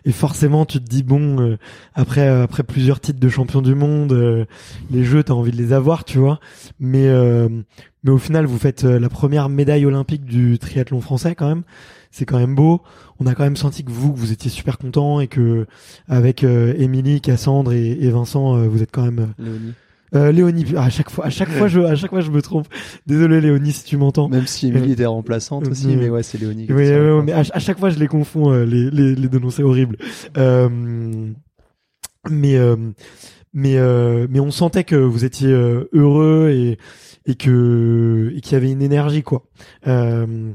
et 0.05 0.11
forcément 0.11 0.65
tu 0.65 0.79
te 0.79 0.89
dis 0.89 1.03
bon, 1.03 1.57
après 1.93 2.27
après 2.27 2.63
plusieurs 2.63 2.99
titres 2.99 3.19
de 3.19 3.29
champion 3.29 3.61
du 3.61 3.75
monde, 3.75 4.47
les 4.89 5.03
jeux 5.03 5.23
t'as 5.23 5.33
envie 5.33 5.51
de 5.51 5.57
les 5.57 5.73
avoir, 5.73 6.03
tu 6.03 6.17
vois. 6.17 6.39
Mais 6.79 7.07
euh, 7.07 7.47
mais 8.03 8.11
au 8.11 8.17
final 8.17 8.45
vous 8.45 8.57
faites 8.57 8.83
la 8.83 9.09
première 9.09 9.47
médaille 9.47 9.85
olympique 9.85 10.25
du 10.25 10.57
triathlon 10.59 11.01
français 11.01 11.35
quand 11.35 11.47
même. 11.47 11.63
C'est 12.11 12.25
quand 12.25 12.37
même 12.39 12.55
beau. 12.55 12.81
On 13.19 13.25
a 13.25 13.33
quand 13.35 13.43
même 13.43 13.55
senti 13.55 13.83
que 13.83 13.91
vous 13.91 14.11
que 14.13 14.19
vous 14.19 14.31
étiez 14.31 14.51
super 14.51 14.77
content 14.77 15.19
et 15.21 15.27
que 15.27 15.65
avec 16.07 16.43
euh, 16.43 16.73
Émilie, 16.77 17.21
Cassandre 17.21 17.71
et, 17.73 17.91
et 17.91 18.09
Vincent, 18.09 18.57
euh, 18.57 18.67
vous 18.67 18.83
êtes 18.83 18.91
quand 18.91 19.03
même 19.03 19.19
euh, 19.19 19.43
Léonie. 19.43 19.73
euh, 20.15 20.31
Léonie, 20.31 20.65
à 20.77 20.89
chaque 20.89 21.09
fois, 21.09 21.25
à 21.25 21.29
chaque 21.29 21.49
fois, 21.49 21.67
je, 21.69 21.79
à 21.79 21.95
chaque 21.95 22.09
fois, 22.09 22.19
je 22.21 22.31
me 22.31 22.41
trompe. 22.41 22.67
Désolé, 23.07 23.39
Léonie, 23.39 23.71
si 23.71 23.85
tu 23.85 23.95
m'entends. 23.95 24.27
Même 24.27 24.45
si 24.47 24.67
Émilie 24.67 24.91
était 24.91 25.05
remplaçante 25.05 25.67
aussi, 25.69 25.93
Euh, 25.93 25.97
mais 25.97 26.09
ouais, 26.09 26.21
c'est 26.23 26.37
Léonie. 26.37 26.67
Oui, 26.69 26.89
mais 27.23 27.31
à, 27.31 27.39
à 27.53 27.59
chaque 27.59 27.79
fois, 27.79 27.89
je 27.89 27.97
les 27.99 28.07
confonds, 28.07 28.51
euh, 28.51 28.65
les, 28.65 28.91
les, 28.91 29.15
les 29.15 29.27
deux 29.29 29.39
noms, 29.39 29.49
c'est 29.49 29.63
horrible. 29.63 29.95
Euh, 30.37 30.67
mais, 32.29 32.55
euh, 32.57 32.75
mais, 33.53 33.77
euh, 33.77 34.27
mais 34.29 34.39
on 34.39 34.51
sentait 34.51 34.83
que 34.83 34.95
vous 34.95 35.25
étiez 35.25 35.47
euh, 35.51 35.89
heureux 35.93 36.49
et, 36.53 36.77
et 37.25 37.35
que, 37.35 38.31
et 38.35 38.41
qu'il 38.41 38.53
y 38.53 38.55
avait 38.55 38.71
une 38.71 38.81
énergie, 38.81 39.23
quoi. 39.23 39.43
Euh, 39.87 40.51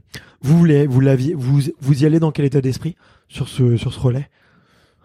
vous, 0.47 0.59
voulez, 0.59 0.87
vous 0.87 1.01
l'aviez, 1.01 1.35
vous, 1.35 1.61
vous 1.81 2.03
y 2.03 2.07
allez 2.07 2.21
dans 2.21 2.31
quel 2.31 2.45
état 2.45 2.61
d'esprit 2.61 2.97
sur 3.29 3.49
ce, 3.49 3.77
sur 3.77 3.93
ce 3.93 4.01
relais? 4.01 4.29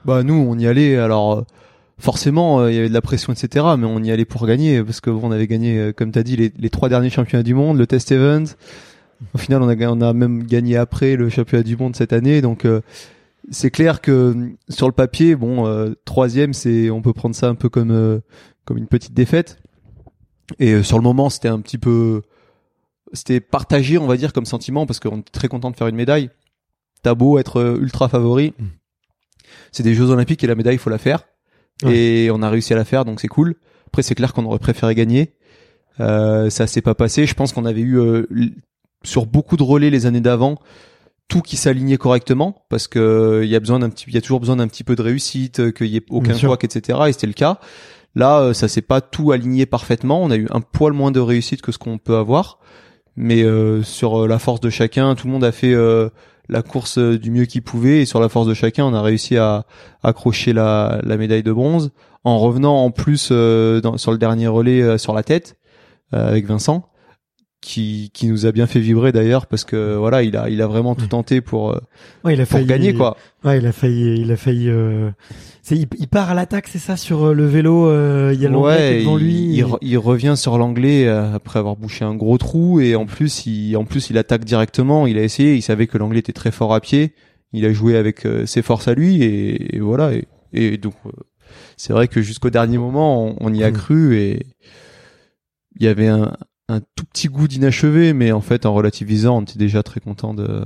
Bah 0.06 0.24
nous, 0.24 0.34
on 0.34 0.58
y 0.58 0.68
allait. 0.68 0.98
Alors 0.98 1.34
euh, 1.34 1.42
forcément, 1.98 2.60
euh, 2.60 2.72
il 2.72 2.76
y 2.76 2.80
avait 2.80 2.90
de 2.90 2.94
la 2.94 3.02
pression, 3.02 3.34
etc. 3.34 3.66
Mais 3.78 3.86
on 3.86 4.02
y 4.04 4.12
allait 4.12 4.26
pour 4.26 4.46
gagner 4.46 4.84
parce 4.84 5.02
que 5.02 5.10
bon, 5.10 5.22
on 5.24 5.32
avait 5.32 5.48
gagné, 5.48 5.78
euh, 5.78 5.94
comme 5.94 6.12
t'as 6.12 6.24
dit, 6.24 6.36
les, 6.36 6.52
les 6.58 6.70
trois 6.70 6.90
derniers 6.90 7.10
championnats 7.10 7.44
du 7.44 7.54
monde, 7.54 7.78
le 7.78 7.88
test 7.88 8.12
event. 8.12 8.46
Au 9.34 9.38
final, 9.38 9.62
on 9.62 9.70
a, 9.70 9.76
on 9.88 10.02
a 10.02 10.14
même 10.14 10.44
gagné 10.44 10.78
après 10.78 11.16
le 11.16 11.30
championnat 11.30 11.64
du 11.64 11.78
monde 11.78 11.96
cette 11.96 12.14
année. 12.14 12.42
Donc 12.42 12.66
euh, 12.66 12.82
c'est 13.50 13.72
clair 13.72 14.02
que 14.02 14.12
euh, 14.12 14.50
sur 14.70 14.88
le 14.88 14.94
papier, 14.94 15.36
bon, 15.36 15.66
euh, 15.66 15.94
troisième, 16.06 16.54
c'est, 16.54 16.90
on 16.90 17.02
peut 17.02 17.14
prendre 17.14 17.36
ça 17.36 17.48
un 17.48 17.56
peu 17.56 17.70
comme 17.70 17.92
euh, 17.92 18.20
comme 18.66 18.78
une 18.78 18.88
petite 18.88 19.14
défaite. 19.14 19.58
Et 20.60 20.84
sur 20.84 20.98
le 20.98 21.04
moment, 21.04 21.30
c'était 21.30 21.48
un 21.48 21.60
petit 21.62 21.78
peu, 21.78 22.22
c'était 23.14 23.40
partagé, 23.40 23.98
on 23.98 24.08
va 24.08 24.18
dire, 24.18 24.34
comme 24.34 24.46
sentiment 24.46 24.86
parce 24.86 25.00
qu'on 25.00 25.20
était 25.20 25.32
très 25.32 25.48
content 25.48 25.72
de 25.72 25.76
faire 25.76 25.88
une 25.88 25.96
médaille. 25.96 26.30
T'as 27.04 27.16
beau 27.16 27.40
être 27.40 27.58
euh, 27.60 27.78
ultra 27.82 28.08
favori, 28.10 28.54
Mm. 28.58 28.66
c'est 29.72 29.84
des 29.84 29.94
Jeux 29.94 30.10
Olympiques 30.10 30.44
et 30.44 30.48
la 30.48 30.56
médaille, 30.56 30.76
il 30.76 30.80
faut 30.80 30.90
la 30.90 30.98
faire. 30.98 31.24
Ouais. 31.84 31.96
Et 31.98 32.32
on 32.32 32.42
a 32.42 32.50
réussi 32.50 32.74
à 32.74 32.76
la 32.76 32.86
faire, 32.86 33.06
donc 33.06 33.20
c'est 33.22 33.28
cool. 33.28 33.56
Après, 33.88 34.04
c'est 34.04 34.16
clair 34.16 34.34
qu'on 34.34 34.46
aurait 34.46 34.60
préféré 34.60 34.96
gagner. 34.96 35.34
Euh, 36.00 36.50
ça 36.50 36.68
s'est 36.68 36.82
pas 36.82 36.96
passé. 36.96 37.26
Je 37.26 37.34
pense 37.34 37.54
qu'on 37.54 37.66
avait 37.66 37.82
eu 37.82 38.00
euh, 38.00 38.26
sur 39.04 39.26
beaucoup 39.26 39.58
de 39.58 39.64
relais 39.64 39.90
les 39.90 40.06
années 40.06 40.22
d'avant 40.22 40.58
tout 41.28 41.42
qui 41.42 41.56
s'alignait 41.56 41.98
correctement 41.98 42.66
parce 42.70 42.88
que 42.90 43.00
euh, 43.00 43.46
il 43.46 43.50
y 43.50 43.56
a 43.56 43.60
besoin 43.60 43.80
d'un 43.80 43.90
petit, 43.90 44.06
il 44.08 44.14
y 44.14 44.18
a 44.18 44.22
toujours 44.22 44.42
besoin 44.42 44.58
d'un 44.58 44.68
petit 44.68 44.84
peu 44.84 44.96
de 44.96 45.02
réussite, 45.02 45.60
euh, 45.62 45.72
qu'il 45.72 45.88
y 45.88 45.98
ait 45.98 46.04
aucun 46.10 46.38
couac, 46.38 46.64
etc. 46.64 47.00
Et 47.08 47.14
c'était 47.14 47.28
le 47.28 47.34
cas. 47.34 47.60
Là, 48.16 48.54
ça 48.54 48.68
s'est 48.68 48.82
pas 48.82 49.00
tout 49.00 49.32
aligné 49.32 49.66
parfaitement. 49.66 50.22
On 50.22 50.30
a 50.30 50.36
eu 50.36 50.48
un 50.52 50.60
poil 50.60 50.92
moins 50.92 51.12
de 51.12 51.22
réussite 51.22 51.62
que 51.62 51.72
ce 51.72 51.78
qu'on 51.78 51.98
peut 51.98 52.18
avoir, 52.18 52.60
mais 53.16 53.44
euh, 53.44 53.84
sur 53.84 54.24
euh, 54.24 54.28
la 54.28 54.40
force 54.40 54.60
de 54.60 54.70
chacun, 54.70 55.16
tout 55.16 55.28
le 55.28 55.34
monde 55.34 55.44
a 55.44 55.52
fait 55.52 55.74
euh, 55.74 56.10
la 56.50 56.62
course 56.62 56.98
du 56.98 57.32
mieux 57.32 57.46
qu'il 57.46 57.62
pouvait. 57.62 58.02
Et 58.02 58.06
sur 58.06 58.20
la 58.20 58.30
force 58.30 58.48
de 58.48 58.54
chacun, 58.54 58.86
on 58.86 58.94
a 58.94 59.02
réussi 59.02 59.38
à 59.38 59.66
accrocher 60.04 60.54
la, 60.54 61.02
médaille 61.06 61.44
de 61.44 61.54
bronze. 61.54 61.92
En 62.24 62.38
revenant 62.38 62.84
en 62.84 62.92
plus 62.92 63.18
sur 63.18 63.34
le 63.34 64.18
dernier 64.18 64.48
relais 64.48 65.00
sur 65.00 65.14
la 65.14 65.24
tête 65.24 65.58
avec 66.12 66.46
Vincent 66.46 66.91
qui 67.62 68.10
qui 68.14 68.28
nous 68.28 68.46
a 68.48 68.52
bien 68.52 68.66
fait 68.66 68.80
vibrer 68.80 69.12
d'ailleurs 69.12 69.46
parce 69.46 69.64
que 69.66 69.96
voilà 69.96 70.24
il 70.24 70.36
a 70.36 70.50
il 70.50 70.62
a 70.64 70.68
vraiment 70.68 70.96
tout 70.96 71.04
Oui. 71.04 71.10
tenté 71.10 71.42
pour 71.42 71.72
euh, 71.72 71.80
Ouais, 72.24 72.34
il 72.34 72.42
a 72.42 72.46
pour 72.46 72.54
failli 72.54 72.66
gagner 72.66 72.94
quoi 72.94 73.16
Ouais, 73.44 73.60
il 73.60 73.66
a 73.68 73.72
failli, 73.72 74.20
il 74.22 74.32
a 74.32 74.36
failli. 74.38 74.68
Euh... 74.70 75.10
C'est, 75.64 75.76
il, 75.76 75.88
il 76.00 76.08
part 76.08 76.30
à 76.32 76.34
l'attaque, 76.34 76.68
c'est 76.68 76.80
ça, 76.80 76.98
sur 76.98 77.24
euh, 77.28 77.34
le 77.34 77.46
vélo. 77.46 77.88
euh, 77.88 78.32
Il 78.34 78.42
y 78.42 78.46
a 78.48 78.50
l'anglais 78.50 78.90
ouais 78.90 79.00
devant 79.00 79.18
il, 79.20 79.24
lui. 79.24 79.56
il, 79.58 79.66
il 79.82 79.98
revient 80.00 80.34
sur 80.36 80.58
l'anglais 80.58 81.08
euh, 81.08 81.34
après 81.36 81.60
avoir 81.60 81.76
bouché 81.76 82.04
un 82.04 82.16
gros 82.16 82.38
trou 82.40 82.80
et 82.80 82.96
en 82.96 83.06
plus 83.06 83.46
il 83.46 83.76
en 83.78 83.86
plus 83.86 84.10
il 84.10 84.18
attaque 84.18 84.44
directement 84.44 85.06
il 85.08 85.18
a 85.20 85.24
essayé 85.24 85.54
il 85.56 85.62
savait 85.62 85.86
que 85.88 85.98
l'anglais 86.00 86.20
était 86.20 86.34
très 86.34 86.52
fort 86.52 86.74
à 86.74 86.82
pied 86.82 87.14
il 87.54 87.66
a 87.66 87.74
joué 87.74 87.96
avec 87.96 88.28
ses 88.46 88.62
forces 88.64 88.88
à 88.88 88.94
lui 88.96 89.22
et, 89.24 89.76
et 89.76 89.80
voilà 89.80 90.14
et, 90.14 90.26
et 90.54 90.78
donc 90.78 90.94
c'est 91.78 91.94
vrai 91.94 92.08
que 92.08 92.22
jusqu'au 92.22 92.50
dernier 92.50 92.78
moment 92.80 93.28
on, 93.28 93.36
on 93.40 93.54
y 93.54 93.64
a 93.64 93.70
Mm. 93.70 93.74
cru 93.74 94.18
et 94.18 94.46
il 95.80 95.86
y 95.86 95.88
avait 95.88 96.08
un, 96.08 96.34
un 96.72 96.82
tout 96.96 97.06
petit 97.06 97.28
goût 97.28 97.48
d'inachevé 97.48 98.14
mais 98.14 98.32
en 98.32 98.42
fait 98.42 98.66
en 98.66 98.74
relativisant 98.74 99.38
on 99.38 99.42
était 99.42 99.60
déjà 99.60 99.84
très 99.84 100.00
content 100.00 100.34
de 100.34 100.64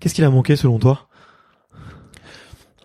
Qu'est-ce 0.00 0.14
qu'il 0.14 0.22
a 0.24 0.30
manqué 0.30 0.54
selon 0.54 0.78
toi? 0.78 1.08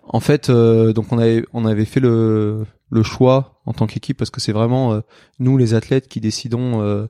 En 0.02 0.18
fait, 0.20 0.50
euh, 0.50 0.92
donc 0.92 1.12
on 1.12 1.18
avait 1.18 1.44
on 1.52 1.64
avait 1.64 1.84
fait 1.84 2.00
le 2.00 2.64
le 2.90 3.02
choix 3.04 3.60
en 3.66 3.72
tant 3.72 3.86
qu'équipe 3.86 4.16
parce 4.16 4.30
que 4.30 4.40
c'est 4.40 4.52
vraiment 4.52 4.92
euh, 4.94 5.00
nous 5.38 5.56
les 5.56 5.74
athlètes 5.74 6.08
qui 6.08 6.20
décidons 6.20 6.80
euh, 6.82 7.06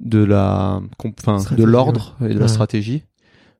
de 0.00 0.24
la 0.24 0.80
enfin 1.18 1.38
de 1.54 1.64
l'ordre 1.64 2.16
et 2.22 2.28
de 2.32 2.38
la 2.38 2.42
Ouais. 2.42 2.48
stratégie 2.48 3.04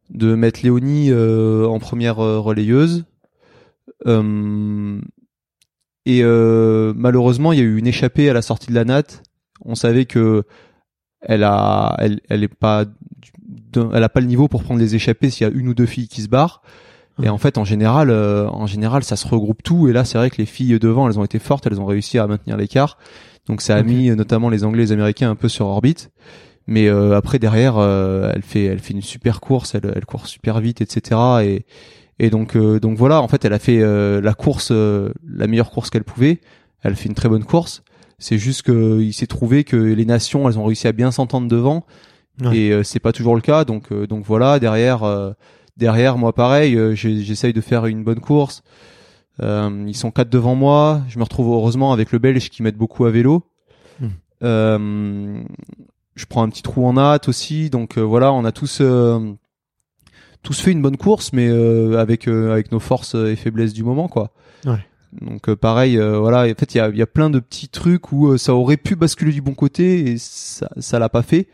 de 0.09 0.35
mettre 0.35 0.61
Léonie 0.63 1.11
euh, 1.11 1.67
en 1.67 1.79
première 1.79 2.21
euh, 2.21 2.39
relayeuse. 2.39 3.05
Euh, 4.07 4.99
et 6.07 6.21
euh, 6.23 6.95
malheureusement 6.97 7.53
il 7.53 7.59
y 7.59 7.63
a 7.63 7.65
eu 7.65 7.77
une 7.77 7.87
échappée 7.87 8.31
à 8.31 8.33
la 8.33 8.43
sortie 8.43 8.69
de 8.69 8.75
la 8.75 8.85
natte 8.87 9.23
on 9.65 9.75
savait 9.75 10.05
que 10.05 10.45
elle 11.21 11.45
a 11.45 11.97
elle 11.99 12.21
elle 12.29 12.43
est 12.43 12.55
pas 12.55 12.85
elle 13.77 14.05
a 14.05 14.09
pas 14.09 14.21
le 14.21 14.27
niveau 14.27 14.49
pour 14.49 14.63
prendre 14.63 14.81
les 14.81 14.95
échappées 14.95 15.31
s'il 15.31 15.47
y 15.47 15.51
a 15.51 15.53
une 15.53 15.69
ou 15.69 15.75
deux 15.75 15.87
filles 15.87 16.09
qui 16.09 16.23
se 16.23 16.29
barrent 16.29 16.63
et 17.23 17.29
en 17.29 17.39
fait, 17.39 17.59
en 17.59 17.65
général, 17.65 18.11
euh, 18.11 18.49
en 18.49 18.67
général, 18.67 19.05
ça 19.05 19.17
se 19.17 19.27
regroupe 19.29 19.63
tout. 19.63 19.89
Et 19.89 19.93
là, 19.93 20.05
c'est 20.05 20.19
vrai 20.19 20.31
que 20.31 20.39
les 20.39 20.47
filles 20.47 20.79
devant, 20.79 21.09
elles 21.09 21.19
ont 21.19 21.25
été 21.25 21.39
fortes, 21.39 21.67
elles 21.67 21.81
ont 21.81 21.87
réussi 21.87 22.19
à 22.19 22.27
maintenir 22.27 22.57
l'écart. 22.57 22.99
Donc 23.47 23.61
ça 23.61 23.77
a 23.77 23.83
mis 23.83 24.11
euh, 24.11 24.17
notamment 24.17 24.49
les 24.49 24.65
Anglais, 24.65 24.83
et 24.83 24.87
les 24.87 24.93
Américains 24.93 25.31
un 25.31 25.37
peu 25.37 25.49
sur 25.49 25.67
orbite. 25.67 26.11
Mais 26.67 26.89
euh, 26.89 27.17
après 27.17 27.39
derrière, 27.39 27.77
euh, 27.77 28.31
elle 28.35 28.43
fait, 28.43 28.65
elle 28.65 28.79
fait 28.79 28.95
une 28.95 29.03
super 29.03 29.41
course, 29.41 29.75
elle, 29.75 29.93
elle 29.95 30.07
court 30.07 30.27
super 30.27 30.61
vite, 30.61 30.81
etc. 30.81 31.21
Et, 31.43 31.67
et 32.19 32.31
donc, 32.31 32.57
donc 32.57 32.97
voilà, 32.97 33.21
en 33.21 33.29
fait, 33.29 33.45
elle 33.45 33.53
a 33.53 33.59
fait 33.59 33.81
la 34.21 34.35
course, 34.35 34.71
la 34.71 35.47
meilleure 35.49 35.71
course 35.73 35.91
qu'elle 35.91 36.05
pouvait. 36.05 36.41
Elle 36.81 36.95
fait 36.95 37.09
une 37.09 37.15
très 37.15 37.29
bonne 37.29 37.45
course. 37.45 37.83
C'est 38.25 38.39
juste 38.39 38.63
que 38.63 39.01
il 39.03 39.13
s'est 39.13 39.27
trouvé 39.27 39.65
que 39.65 39.77
les 39.77 40.07
nations, 40.07 40.49
elles 40.49 40.59
ont 40.59 40.65
réussi 40.65 40.89
à 40.89 40.93
bien 40.93 41.11
s'entendre 41.11 41.47
devant. 41.47 41.85
Ouais. 42.43 42.57
Et 42.57 42.73
euh, 42.73 42.83
c'est 42.83 42.99
pas 42.99 43.13
toujours 43.13 43.35
le 43.35 43.43
cas. 43.43 43.67
Donc, 43.67 43.93
euh, 43.93 44.07
donc 44.07 44.25
voilà, 44.25 44.59
derrière. 44.59 45.03
euh, 45.03 45.33
Derrière, 45.77 46.17
moi, 46.17 46.33
pareil, 46.33 46.75
euh, 46.77 46.95
j'essaye 46.95 47.53
de 47.53 47.61
faire 47.61 47.85
une 47.87 48.03
bonne 48.03 48.21
course. 48.21 48.63
Ils 49.43 49.97
sont 49.97 50.11
quatre 50.11 50.31
devant 50.31 50.55
moi. 50.55 51.03
Je 51.09 51.19
me 51.19 51.25
retrouve 51.25 51.53
heureusement 51.53 51.93
avec 51.93 52.13
le 52.13 52.19
Belge 52.19 52.49
qui 52.49 52.63
m'aide 52.63 52.77
beaucoup 52.77 53.05
à 53.05 53.11
vélo. 53.11 53.43
Hmm. 54.01 55.43
Je 56.15 56.27
prends 56.29 56.45
un 56.45 56.49
petit 56.49 56.63
trou 56.63 56.87
en 56.87 56.97
hâte 56.97 57.29
aussi. 57.29 57.69
Donc 57.71 57.99
voilà, 57.99 58.33
on 58.33 58.45
a 58.45 58.53
tous 58.53 58.81
tous 60.45 60.61
fait 60.61 60.73
une 60.73 60.83
bonne 60.83 60.97
course, 60.97 61.33
mais 61.33 61.49
euh, 61.49 61.99
avec 61.99 62.29
euh, 62.29 62.53
avec 62.53 62.71
nos 62.71 62.79
forces 62.79 63.15
et 63.15 63.35
faiblesses 63.35 63.73
du 63.73 63.83
moment, 63.83 64.09
quoi. 64.09 64.31
Ouais. 64.65 64.79
Donc 65.21 65.49
euh, 65.49 65.57
pareil, 65.57 65.99
euh, 65.99 66.19
voilà. 66.19 66.43
En 66.51 66.55
fait, 66.55 66.75
il 66.75 66.79
y 66.79 66.81
a, 66.81 66.89
y 66.89 67.03
a 67.03 67.07
plein 67.07 67.31
de 67.31 67.39
petits 67.39 67.69
trucs 67.69 68.13
où 68.13 68.29
euh, 68.29 68.39
ça 68.39 68.55
aurait 68.55 68.77
pu 68.77 68.97
basculer 68.97 69.33
du 69.33 69.43
bon 69.43 69.55
côté 69.55 70.11
et 70.11 70.19
ça 70.19 70.69
ça 70.79 70.99
l'a 70.99 71.09
pas 71.09 71.23
fait. 71.23 71.49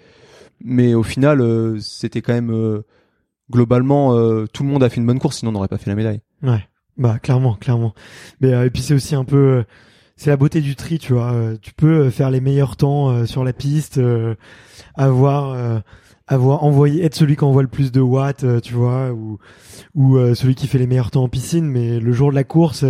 Mais 0.62 0.94
au 0.94 1.02
final, 1.02 1.42
c'était 1.80 2.20
quand 2.20 2.34
même 2.34 2.82
globalement 3.50 4.14
tout 4.52 4.62
le 4.62 4.68
monde 4.68 4.82
a 4.82 4.90
fait 4.90 4.98
une 4.98 5.06
bonne 5.06 5.18
course, 5.18 5.38
sinon 5.38 5.50
on 5.50 5.54
n'aurait 5.54 5.68
pas 5.68 5.78
fait 5.78 5.88
la 5.88 5.96
médaille. 5.96 6.20
Ouais, 6.42 6.68
bah 6.98 7.18
clairement, 7.18 7.54
clairement. 7.54 7.94
Mais 8.40 8.52
euh, 8.52 8.66
et 8.66 8.70
puis 8.70 8.82
c'est 8.82 8.92
aussi 8.92 9.14
un 9.14 9.24
peu, 9.24 9.36
euh, 9.36 9.62
c'est 10.16 10.28
la 10.28 10.36
beauté 10.36 10.60
du 10.60 10.76
tri, 10.76 10.98
tu 10.98 11.14
vois. 11.14 11.32
Euh, 11.32 11.56
tu 11.60 11.72
peux 11.72 12.10
faire 12.10 12.30
les 12.30 12.40
meilleurs 12.42 12.76
temps 12.76 13.24
sur 13.24 13.42
la 13.42 13.54
piste, 13.54 14.00
avoir 14.94 15.82
avoir 16.26 16.62
envoyé 16.62 17.04
être 17.04 17.14
celui 17.14 17.36
qui 17.36 17.44
envoie 17.44 17.62
le 17.62 17.68
plus 17.68 17.90
de 17.90 18.00
watts, 18.00 18.44
tu 18.62 18.74
vois, 18.74 19.12
ou 19.12 19.38
ou 19.94 20.18
celui 20.34 20.54
qui 20.54 20.66
fait 20.66 20.78
les 20.78 20.86
meilleurs 20.86 21.10
temps 21.10 21.24
en 21.24 21.28
piscine. 21.28 21.66
Mais 21.66 22.00
le 22.00 22.12
jour 22.12 22.30
de 22.30 22.34
la 22.34 22.44
course, 22.44 22.84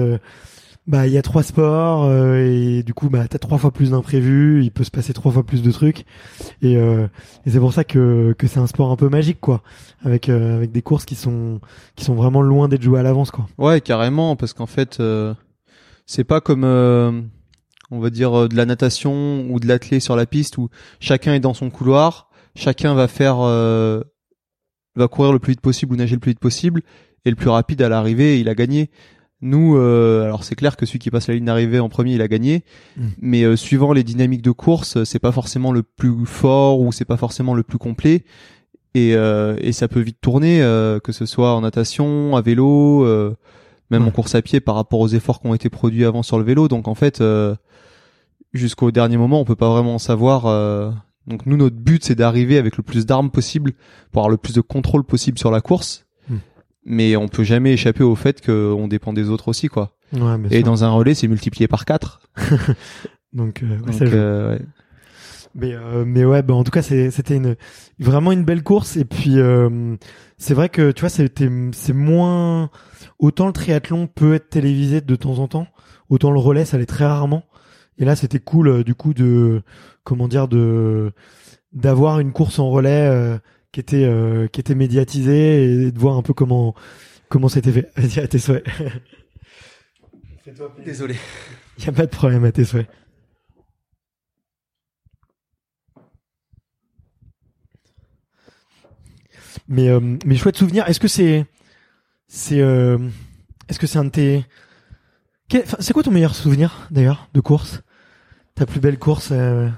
bah 0.86 1.06
il 1.06 1.12
y 1.12 1.18
a 1.18 1.22
trois 1.22 1.42
sports 1.42 2.04
euh, 2.04 2.36
et 2.36 2.82
du 2.82 2.94
coup 2.94 3.10
bah 3.10 3.28
t'as 3.28 3.38
trois 3.38 3.58
fois 3.58 3.70
plus 3.70 3.90
d'imprévus. 3.90 4.62
Il 4.64 4.70
peut 4.70 4.84
se 4.84 4.90
passer 4.90 5.12
trois 5.12 5.30
fois 5.30 5.44
plus 5.44 5.62
de 5.62 5.70
trucs 5.70 6.04
et, 6.62 6.72
et 6.74 7.08
c'est 7.46 7.60
pour 7.60 7.72
ça 7.72 7.84
que 7.84 8.34
que 8.38 8.46
c'est 8.46 8.60
un 8.60 8.66
sport 8.66 8.90
un 8.90 8.96
peu 8.96 9.08
magique 9.08 9.40
quoi, 9.40 9.62
avec 10.02 10.28
avec 10.28 10.72
des 10.72 10.82
courses 10.82 11.04
qui 11.04 11.14
sont 11.14 11.60
qui 11.96 12.04
sont 12.04 12.14
vraiment 12.14 12.42
loin 12.42 12.68
d'être 12.68 12.82
jouées 12.82 13.00
à 13.00 13.02
l'avance 13.02 13.30
quoi. 13.30 13.46
Ouais 13.58 13.80
carrément 13.80 14.36
parce 14.36 14.52
qu'en 14.52 14.66
fait 14.66 15.00
c'est 16.06 16.24
pas 16.24 16.40
comme 16.40 16.64
on 16.64 17.98
va 17.98 18.10
dire 18.10 18.48
de 18.48 18.56
la 18.56 18.66
natation 18.66 19.46
ou 19.50 19.60
de 19.60 19.66
l'athlé 19.66 20.00
sur 20.00 20.16
la 20.16 20.26
piste 20.26 20.58
où 20.58 20.68
chacun 21.00 21.34
est 21.34 21.40
dans 21.40 21.54
son 21.54 21.70
couloir 21.70 22.30
chacun 22.54 22.94
va 22.94 23.08
faire 23.08 23.40
euh, 23.40 24.02
va 24.96 25.08
courir 25.08 25.32
le 25.32 25.38
plus 25.38 25.52
vite 25.52 25.60
possible 25.60 25.94
ou 25.94 25.96
nager 25.96 26.14
le 26.14 26.20
plus 26.20 26.32
vite 26.32 26.40
possible 26.40 26.82
et 27.24 27.30
le 27.30 27.36
plus 27.36 27.48
rapide 27.48 27.82
à 27.82 27.88
l'arrivée 27.88 28.40
il 28.40 28.48
a 28.48 28.54
gagné 28.54 28.90
nous 29.42 29.76
euh, 29.76 30.24
alors 30.24 30.44
c'est 30.44 30.54
clair 30.54 30.76
que 30.76 30.86
celui 30.86 30.98
qui 30.98 31.10
passe 31.10 31.28
la 31.28 31.34
ligne 31.34 31.44
d'arrivée 31.44 31.80
en 31.80 31.88
premier 31.88 32.14
il 32.14 32.22
a 32.22 32.28
gagné 32.28 32.64
mm. 32.96 33.06
mais 33.20 33.42
euh, 33.42 33.56
suivant 33.56 33.92
les 33.92 34.04
dynamiques 34.04 34.42
de 34.42 34.50
course 34.50 35.04
c'est 35.04 35.18
pas 35.18 35.32
forcément 35.32 35.72
le 35.72 35.82
plus 35.82 36.26
fort 36.26 36.80
ou 36.80 36.92
c'est 36.92 37.04
pas 37.04 37.16
forcément 37.16 37.54
le 37.54 37.62
plus 37.62 37.78
complet 37.78 38.24
et, 38.94 39.10
et 39.10 39.70
ça 39.70 39.86
peut 39.86 40.00
vite 40.00 40.18
tourner 40.20 40.58
que 41.04 41.12
ce 41.12 41.24
soit 41.24 41.54
en 41.54 41.60
natation 41.60 42.34
à 42.34 42.40
vélo 42.40 43.06
même 43.88 44.08
en 44.08 44.10
course 44.10 44.34
à 44.34 44.42
pied 44.42 44.58
par 44.58 44.74
rapport 44.74 44.98
aux 44.98 45.06
efforts 45.06 45.40
qui 45.40 45.46
ont 45.46 45.54
été 45.54 45.70
produits 45.70 46.04
avant 46.04 46.24
sur 46.24 46.38
le 46.38 46.44
vélo 46.44 46.66
donc 46.66 46.88
en 46.88 46.96
fait 46.96 47.22
jusqu'au 48.52 48.90
dernier 48.90 49.16
moment 49.16 49.40
on 49.40 49.44
peut 49.44 49.54
pas 49.54 49.70
vraiment 49.70 49.98
savoir 49.98 50.48
donc 51.26 51.46
nous, 51.46 51.56
notre 51.56 51.76
but, 51.76 52.04
c'est 52.04 52.14
d'arriver 52.14 52.58
avec 52.58 52.76
le 52.76 52.82
plus 52.82 53.06
d'armes 53.06 53.30
possible 53.30 53.72
pour 54.10 54.22
avoir 54.22 54.30
le 54.30 54.36
plus 54.36 54.54
de 54.54 54.60
contrôle 54.60 55.04
possible 55.04 55.38
sur 55.38 55.50
la 55.50 55.60
course. 55.60 56.06
Mais 56.84 57.16
on 57.16 57.28
peut 57.28 57.44
jamais 57.44 57.72
échapper 57.72 58.02
au 58.02 58.14
fait 58.14 58.44
qu'on 58.44 58.88
dépend 58.88 59.12
des 59.12 59.28
autres 59.28 59.48
aussi, 59.48 59.68
quoi. 59.68 59.96
Ouais, 60.12 60.36
Et 60.50 60.62
dans 60.62 60.82
un 60.82 60.90
relais, 60.90 61.14
c'est 61.14 61.28
multiplié 61.28 61.68
par 61.68 61.84
4. 61.84 62.22
Donc, 63.32 63.62
euh, 63.62 63.78
ouais, 63.78 64.12
euh, 64.12 64.54
ouais. 64.54 64.62
Mais 65.54 65.74
euh, 65.74 66.04
mais 66.06 66.24
ouais, 66.24 66.42
bah, 66.42 66.54
en 66.54 66.64
tout 66.64 66.70
cas, 66.70 66.82
c'était 66.82 67.36
une 67.36 67.56
vraiment 67.98 68.32
une 68.32 68.44
belle 68.44 68.62
course. 68.62 68.96
Et 68.96 69.04
puis 69.04 69.38
euh, 69.38 69.96
c'est 70.38 70.54
vrai 70.54 70.68
que 70.68 70.92
tu 70.92 71.00
vois, 71.00 71.08
c'était 71.08 71.50
c'est 71.72 71.92
moins 71.92 72.70
autant 73.18 73.46
le 73.46 73.52
triathlon 73.52 74.06
peut 74.06 74.34
être 74.34 74.50
télévisé 74.50 75.00
de 75.00 75.16
temps 75.16 75.38
en 75.38 75.48
temps, 75.48 75.66
autant 76.08 76.30
le 76.30 76.38
relais, 76.38 76.64
ça 76.64 76.78
l'est 76.78 76.86
très 76.86 77.06
rarement. 77.06 77.44
Et 77.98 78.04
là, 78.04 78.16
c'était 78.16 78.38
cool 78.38 78.68
euh, 78.68 78.84
du 78.84 78.94
coup 78.94 79.12
de 79.12 79.62
comment 80.04 80.28
dire 80.28 80.48
de 80.48 81.12
d'avoir 81.72 82.20
une 82.20 82.32
course 82.32 82.58
en 82.58 82.70
relais 82.70 83.08
euh, 83.08 83.38
qui 83.72 83.80
était 83.80 84.04
euh, 84.04 84.48
qui 84.48 84.60
était 84.60 84.74
médiatisée 84.74 85.64
et 85.64 85.92
de 85.92 85.98
voir 85.98 86.16
un 86.16 86.22
peu 86.22 86.34
comment 86.34 86.74
comment 87.28 87.48
c'était 87.48 87.72
fait. 87.72 87.90
Vas-y 87.96 88.20
à 88.20 88.28
tes 88.28 88.38
souhaits. 88.38 88.64
Désolé. 90.84 91.16
Il 91.78 91.84
y 91.86 91.88
a 91.88 91.92
pas 91.92 92.06
de 92.06 92.10
problème 92.10 92.44
à 92.44 92.52
tes 92.52 92.64
souhaits. 92.64 92.88
Mais 99.68 99.88
euh, 99.88 100.00
mais 100.24 100.36
chouette 100.36 100.56
souvenir. 100.56 100.88
Est-ce 100.88 101.00
que 101.00 101.08
c'est 101.08 101.46
c'est 102.26 102.58
est-ce 102.58 103.78
que 103.78 103.86
c'est 103.86 103.98
un 103.98 104.04
de 104.04 104.10
tes 104.10 104.44
c'est 105.80 105.92
quoi 105.92 106.02
ton 106.02 106.10
meilleur 106.12 106.34
souvenir 106.34 106.86
d'ailleurs 106.90 107.28
de 107.34 107.40
course? 107.40 107.82
Ta 108.54 108.66
plus 108.66 108.80
belle 108.80 108.98
course 108.98 109.30
euh, 109.32 109.68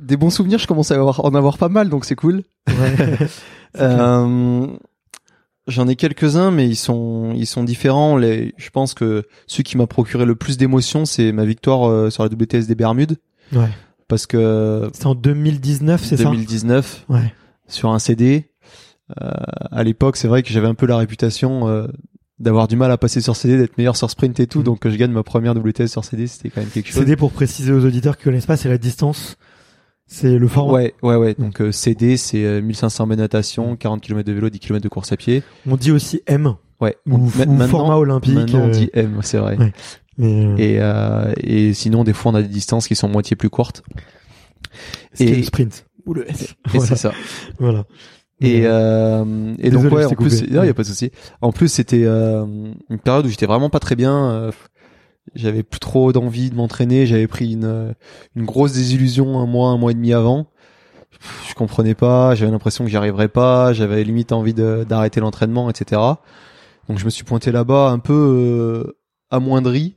Des 0.00 0.16
bons 0.16 0.30
souvenirs, 0.30 0.58
je 0.58 0.66
commence 0.66 0.90
à 0.90 1.02
en 1.02 1.34
avoir 1.34 1.58
pas 1.58 1.68
mal, 1.68 1.88
donc 1.88 2.04
c'est 2.04 2.16
cool. 2.16 2.42
euh, 3.78 4.66
J'en 5.66 5.86
ai 5.86 5.94
quelques-uns, 5.94 6.50
mais 6.50 6.68
ils 6.68 6.76
sont 6.76 7.32
ils 7.36 7.46
sont 7.46 7.62
différents. 7.62 8.16
Les, 8.16 8.54
je 8.56 8.70
pense 8.70 8.94
que 8.94 9.24
celui 9.46 9.62
qui 9.62 9.76
m'a 9.76 9.86
procuré 9.86 10.24
le 10.24 10.34
plus 10.34 10.56
d'émotions, 10.56 11.04
c'est 11.04 11.32
ma 11.32 11.44
victoire 11.44 11.88
euh, 11.88 12.10
sur 12.10 12.24
la 12.24 12.30
WTS 12.30 12.66
des 12.66 12.74
Bermudes. 12.74 13.18
Ouais. 13.52 13.68
Parce 14.08 14.26
que 14.26 14.90
c'est 14.92 15.06
en 15.06 15.14
2019, 15.14 16.02
c'est 16.02 16.16
ça? 16.16 16.24
2019. 16.24 17.04
Ouais. 17.08 17.32
Sur 17.68 17.90
un 17.90 18.00
CD. 18.00 18.50
Euh, 19.20 19.30
à 19.70 19.84
l'époque, 19.84 20.16
c'est 20.16 20.28
vrai 20.28 20.42
que 20.42 20.50
j'avais 20.50 20.66
un 20.66 20.74
peu 20.74 20.86
la 20.86 20.96
réputation 20.96 21.68
euh, 21.68 21.86
d'avoir 22.38 22.66
du 22.66 22.76
mal 22.76 22.90
à 22.90 22.96
passer 22.96 23.20
sur 23.20 23.36
CD, 23.36 23.56
d'être 23.56 23.76
meilleur 23.78 23.96
sur 23.96 24.10
sprint 24.10 24.40
et 24.40 24.46
tout, 24.46 24.60
mm. 24.60 24.64
donc 24.64 24.80
que 24.80 24.90
je 24.90 24.96
gagne 24.96 25.12
ma 25.12 25.22
première 25.22 25.54
WTS 25.56 25.86
sur 25.86 26.04
CD, 26.04 26.26
c'était 26.26 26.50
quand 26.50 26.60
même 26.60 26.70
quelque 26.70 26.88
chose. 26.88 26.96
CD 26.96 27.16
pour 27.16 27.32
préciser 27.32 27.72
aux 27.72 27.84
auditeurs 27.84 28.16
qui 28.16 28.24
connaissent 28.24 28.46
pas, 28.46 28.56
c'est 28.56 28.68
la 28.68 28.78
distance. 28.78 29.36
C'est 30.12 30.38
le 30.38 30.48
format. 30.48 30.72
Ouais, 30.72 30.94
ouais, 31.02 31.14
ouais. 31.14 31.34
Donc 31.38 31.60
euh, 31.60 31.70
CD, 31.70 32.16
c'est 32.16 32.60
1500 32.60 33.06
mètres 33.06 33.22
natation, 33.22 33.76
40 33.76 34.00
km 34.00 34.26
de 34.26 34.32
vélo, 34.32 34.50
10 34.50 34.58
km 34.58 34.82
de 34.82 34.88
course 34.88 35.12
à 35.12 35.16
pied. 35.16 35.44
On 35.68 35.76
dit 35.76 35.92
aussi 35.92 36.20
M. 36.26 36.56
Ouais. 36.80 36.96
Ou, 37.08 37.28
format 37.28 37.96
olympique. 37.96 38.34
Maintenant, 38.34 38.64
on 38.64 38.68
euh, 38.68 38.72
dit 38.72 38.90
M, 38.92 39.20
c'est 39.22 39.38
vrai. 39.38 39.56
Euh, 40.18 40.56
et, 40.58 40.78
euh, 40.80 41.32
et 41.36 41.72
sinon, 41.74 42.04
des 42.04 42.12
fois, 42.12 42.32
on 42.32 42.34
a 42.34 42.42
des 42.42 42.48
distances 42.48 42.88
qui 42.88 42.96
sont 42.96 43.08
moitié 43.08 43.36
plus 43.36 43.50
courtes. 43.50 43.82
Et 45.18 45.36
le 45.36 45.42
sprint. 45.44 45.86
Ou 46.06 46.14
le 46.14 46.28
S. 46.28 46.54
Et 46.74 46.80
c'est 46.80 46.96
ça. 46.96 47.12
voilà. 47.58 47.84
Et, 48.40 48.62
euh, 48.64 49.54
et 49.58 49.70
donc 49.70 49.92
ouais, 49.92 50.04
en 50.04 50.10
plus, 50.10 50.40
il 50.40 50.54
y 50.54 50.58
a 50.58 50.74
pas 50.74 50.82
de 50.82 50.88
souci. 50.88 51.10
En 51.40 51.52
plus, 51.52 51.68
c'était 51.68 52.04
euh, 52.04 52.44
une 52.88 52.98
période 52.98 53.26
où 53.26 53.28
j'étais 53.28 53.46
vraiment 53.46 53.70
pas 53.70 53.80
très 53.80 53.96
bien. 53.96 54.50
Euh, 55.30 55.38
j'avais 55.40 55.62
plus 55.62 55.80
trop 55.80 56.12
d'envie 56.12 56.50
de 56.50 56.56
m'entraîner. 56.56 57.06
J'avais 57.06 57.26
pris 57.26 57.52
une 57.52 57.94
une 58.36 58.44
grosse 58.44 58.72
désillusion 58.72 59.38
un 59.38 59.46
mois, 59.46 59.70
un 59.70 59.78
mois 59.78 59.92
et 59.92 59.94
demi 59.94 60.12
avant. 60.12 60.46
Je 61.48 61.54
comprenais 61.54 61.94
pas. 61.94 62.34
J'avais 62.34 62.50
l'impression 62.50 62.84
que 62.84 62.90
j'y 62.90 62.96
arriverais 62.96 63.28
pas. 63.28 63.72
J'avais 63.72 64.02
limite 64.04 64.32
envie 64.32 64.54
d'arrêter 64.54 65.20
l'entraînement, 65.20 65.70
etc. 65.70 66.00
Donc 66.88 66.98
je 66.98 67.04
me 67.04 67.10
suis 67.10 67.24
pointé 67.24 67.52
là-bas 67.52 67.90
un 67.90 67.98
peu 67.98 68.12
euh, 68.86 68.96
amoindri. 69.30 69.96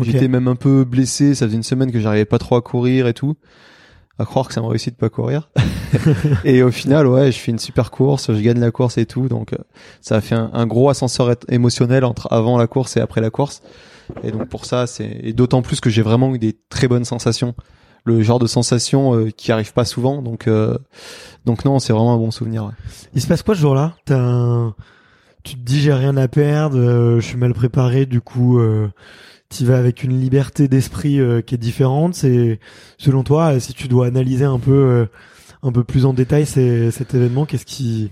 J'étais 0.00 0.28
même 0.28 0.48
un 0.48 0.56
peu 0.56 0.84
blessé. 0.84 1.34
Ça 1.34 1.46
faisait 1.46 1.56
une 1.56 1.62
semaine 1.62 1.90
que 1.90 2.00
j'arrivais 2.00 2.24
pas 2.24 2.38
trop 2.38 2.56
à 2.56 2.62
courir 2.62 3.06
et 3.06 3.14
tout 3.14 3.36
à 4.20 4.26
croire 4.26 4.48
que 4.48 4.52
ça 4.52 4.60
m'a 4.60 4.68
réussi 4.68 4.90
de 4.90 4.96
pas 4.96 5.08
courir. 5.08 5.48
et 6.44 6.62
au 6.62 6.70
final, 6.70 7.06
ouais, 7.06 7.32
je 7.32 7.38
fais 7.38 7.52
une 7.52 7.58
super 7.58 7.90
course, 7.90 8.30
je 8.30 8.40
gagne 8.40 8.60
la 8.60 8.70
course 8.70 8.98
et 8.98 9.06
tout. 9.06 9.28
Donc, 9.28 9.54
euh, 9.54 9.58
ça 10.02 10.16
a 10.16 10.20
fait 10.20 10.34
un, 10.34 10.66
gros 10.66 10.90
ascenseur 10.90 11.34
émotionnel 11.48 12.04
entre 12.04 12.30
avant 12.30 12.58
la 12.58 12.66
course 12.66 12.98
et 12.98 13.00
après 13.00 13.22
la 13.22 13.30
course. 13.30 13.62
Et 14.22 14.30
donc 14.30 14.48
pour 14.48 14.64
ça, 14.64 14.86
c'est 14.86 15.20
et 15.22 15.32
d'autant 15.32 15.62
plus 15.62 15.80
que 15.80 15.90
j'ai 15.90 16.02
vraiment 16.02 16.34
eu 16.34 16.38
des 16.38 16.56
très 16.68 16.88
bonnes 16.88 17.04
sensations, 17.04 17.54
le 18.04 18.22
genre 18.22 18.38
de 18.38 18.46
sensations 18.46 19.14
euh, 19.14 19.30
qui 19.30 19.52
arrivent 19.52 19.72
pas 19.72 19.84
souvent. 19.84 20.22
Donc, 20.22 20.48
euh, 20.48 20.76
donc 21.44 21.64
non, 21.64 21.78
c'est 21.78 21.92
vraiment 21.92 22.14
un 22.14 22.18
bon 22.18 22.30
souvenir. 22.30 22.70
Il 23.14 23.20
se 23.20 23.26
passe 23.26 23.42
quoi 23.42 23.54
ce 23.54 23.60
jour-là? 23.60 23.96
T'as 24.04 24.72
tu 25.42 25.54
te 25.54 25.60
dis 25.60 25.80
j'ai 25.80 25.94
rien 25.94 26.18
à 26.18 26.28
perdre, 26.28 27.18
je 27.18 27.24
suis 27.24 27.38
mal 27.38 27.54
préparé, 27.54 28.04
du 28.04 28.20
coup 28.20 28.60
tu 29.50 29.64
vas 29.64 29.78
avec 29.78 30.04
une 30.04 30.18
liberté 30.18 30.68
d'esprit 30.68 31.20
euh, 31.20 31.42
qui 31.42 31.56
est 31.56 31.58
différente. 31.58 32.14
C'est 32.14 32.60
selon 32.98 33.24
toi, 33.24 33.58
si 33.60 33.74
tu 33.74 33.88
dois 33.88 34.06
analyser 34.06 34.44
un 34.44 34.58
peu 34.58 34.72
euh, 34.72 35.06
un 35.62 35.72
peu 35.72 35.84
plus 35.84 36.06
en 36.06 36.14
détail 36.14 36.46
cet 36.46 37.14
événement, 37.14 37.44
qu'est-ce 37.44 37.66
qui 37.66 38.10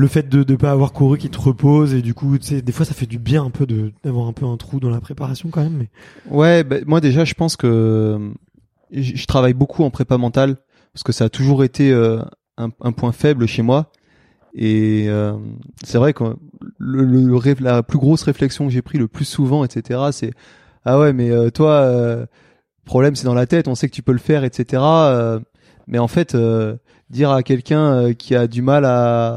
le 0.00 0.08
fait 0.08 0.28
de 0.28 0.50
ne 0.50 0.56
pas 0.56 0.70
avoir 0.70 0.92
couru 0.92 1.18
qui 1.18 1.30
te 1.30 1.38
repose 1.38 1.94
et 1.94 2.02
du 2.02 2.14
coup 2.14 2.38
tu 2.38 2.46
sais 2.46 2.62
des 2.62 2.72
fois 2.72 2.86
ça 2.86 2.94
fait 2.94 3.06
du 3.06 3.18
bien 3.18 3.44
un 3.44 3.50
peu 3.50 3.66
de 3.66 3.92
d'avoir 4.04 4.26
un 4.26 4.32
peu 4.32 4.46
un 4.46 4.56
trou 4.56 4.80
dans 4.80 4.90
la 4.90 5.00
préparation 5.00 5.50
quand 5.50 5.62
même 5.62 5.76
mais 5.78 5.88
ouais 6.30 6.64
bah, 6.64 6.76
moi 6.86 7.00
déjà 7.00 7.24
je 7.24 7.34
pense 7.34 7.56
que 7.56 8.32
je, 8.92 9.26
travaille 9.26 9.54
beaucoup 9.54 9.84
en 9.84 9.90
prépa 9.90 10.16
mentale 10.18 10.56
parce 10.92 11.02
que 11.02 11.12
ça 11.12 11.26
a 11.26 11.28
toujours 11.28 11.64
été 11.64 11.92
euh, 11.92 12.20
un, 12.56 12.92
point 12.92 13.12
faible 13.12 13.46
chez 13.46 13.62
moi 13.62 13.92
et 14.54 15.08
c'est 15.84 15.98
vrai 15.98 16.12
que 16.12 16.24
le, 16.78 17.04
le, 17.04 17.54
la 17.60 17.82
plus 17.82 17.98
grosse 17.98 18.22
réflexion 18.22 18.66
que 18.66 18.72
j'ai 18.72 18.82
pris 18.82 18.98
le 18.98 19.06
plus 19.06 19.24
souvent 19.24 19.64
etc 19.64 20.00
c'est 20.10 20.32
ah 20.84 20.98
ouais, 20.98 21.12
mais 21.12 21.30
euh, 21.30 21.50
toi, 21.50 21.72
euh, 21.72 22.26
problème 22.84 23.14
c'est 23.14 23.24
dans 23.24 23.34
la 23.34 23.46
tête, 23.46 23.68
on 23.68 23.74
sait 23.74 23.88
que 23.88 23.94
tu 23.94 24.02
peux 24.02 24.12
le 24.12 24.18
faire, 24.18 24.44
etc. 24.44 24.82
Euh, 24.82 25.40
mais 25.86 25.98
en 25.98 26.08
fait, 26.08 26.34
euh, 26.34 26.76
dire 27.10 27.30
à 27.30 27.42
quelqu'un 27.42 27.92
euh, 27.92 28.12
qui 28.14 28.34
a 28.34 28.46
du 28.46 28.62
mal 28.62 28.84
à 28.84 29.36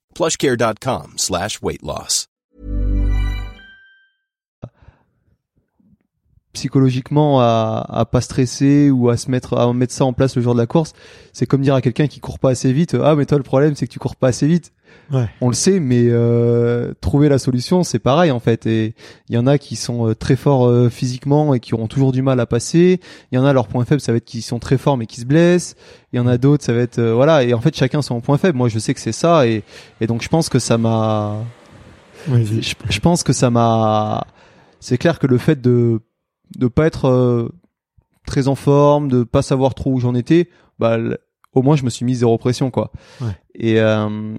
Psychologiquement 6.53 7.39
à, 7.39 7.85
à 7.87 8.05
pas 8.05 8.19
stresser 8.19 8.89
ou 8.91 9.09
à 9.09 9.15
se 9.15 9.31
mettre 9.31 9.57
à 9.57 9.71
mettre 9.73 9.93
ça 9.93 10.03
en 10.05 10.11
place 10.11 10.35
le 10.35 10.41
jour 10.41 10.53
de 10.53 10.59
la 10.59 10.67
course 10.67 10.93
c'est 11.31 11.45
comme 11.45 11.61
dire 11.61 11.75
à 11.75 11.81
quelqu'un 11.81 12.07
qui 12.07 12.19
court 12.19 12.39
pas 12.39 12.49
assez 12.49 12.73
vite 12.73 12.95
ah 13.01 13.15
mais 13.15 13.25
toi 13.25 13.37
le 13.37 13.43
problème 13.43 13.75
c'est 13.75 13.87
que 13.87 13.91
tu 13.91 13.99
cours 13.99 14.17
pas 14.17 14.27
assez 14.27 14.47
vite 14.47 14.73
Ouais. 15.11 15.27
on 15.41 15.49
le 15.49 15.53
sait 15.53 15.81
mais 15.81 16.05
euh, 16.07 16.93
trouver 17.01 17.27
la 17.27 17.37
solution 17.37 17.83
c'est 17.83 17.99
pareil 17.99 18.31
en 18.31 18.39
fait. 18.39 18.65
Et 18.65 18.95
il 19.27 19.35
y 19.35 19.37
en 19.37 19.45
a 19.45 19.57
qui 19.57 19.75
sont 19.75 20.07
euh, 20.09 20.15
très 20.15 20.35
forts 20.37 20.65
euh, 20.67 20.89
physiquement 20.89 21.53
et 21.53 21.59
qui 21.59 21.73
auront 21.73 21.87
toujours 21.87 22.11
du 22.13 22.21
mal 22.21 22.39
à 22.39 22.45
passer. 22.45 23.01
Il 23.31 23.35
y 23.35 23.37
en 23.37 23.43
a 23.45 23.51
leur 23.51 23.67
point 23.67 23.83
faible 23.85 23.99
ça 24.01 24.11
va 24.13 24.17
être 24.19 24.25
qu'ils 24.25 24.41
sont 24.41 24.59
très 24.59 24.77
forts 24.77 24.97
mais 24.97 25.05
qui 25.07 25.19
se 25.19 25.25
blessent. 25.25 25.75
Il 26.13 26.17
y 26.17 26.19
en 26.19 26.27
a 26.27 26.37
d'autres 26.37 26.63
ça 26.63 26.71
va 26.73 26.79
être 26.79 26.99
euh, 26.99 27.13
voilà. 27.13 27.43
Et 27.43 27.53
en 27.53 27.59
fait 27.61 27.75
chacun 27.75 28.01
son 28.01 28.21
point 28.21 28.37
faible. 28.37 28.57
Moi 28.57 28.69
je 28.69 28.79
sais 28.79 28.93
que 28.93 28.99
c'est 29.01 29.11
ça. 29.11 29.45
Et 29.47 29.63
et 29.99 30.07
donc 30.07 30.21
je 30.21 30.29
pense 30.29 30.47
que 30.49 30.59
ça 30.59 30.77
m'a 30.77 31.37
je, 32.27 32.73
je 32.89 32.99
pense 32.99 33.23
que 33.23 33.33
ça 33.33 33.49
m'a 33.49 34.25
c'est 34.79 34.97
clair 34.97 35.19
que 35.19 35.27
le 35.27 35.37
fait 35.37 35.59
de 35.59 35.99
de 36.57 36.67
pas 36.67 36.85
être 36.85 37.49
très 38.27 38.47
en 38.47 38.55
forme 38.55 39.09
de 39.09 39.23
pas 39.23 39.41
savoir 39.41 39.73
trop 39.73 39.91
où 39.91 39.99
j'en 39.99 40.15
étais 40.15 40.49
bah 40.79 40.97
au 41.53 41.61
moins 41.61 41.75
je 41.75 41.83
me 41.83 41.89
suis 41.89 42.05
mis 42.05 42.15
zéro 42.15 42.37
pression 42.37 42.71
quoi. 42.71 42.91
Ouais. 43.19 43.31
et 43.55 43.79
euh, 43.81 44.35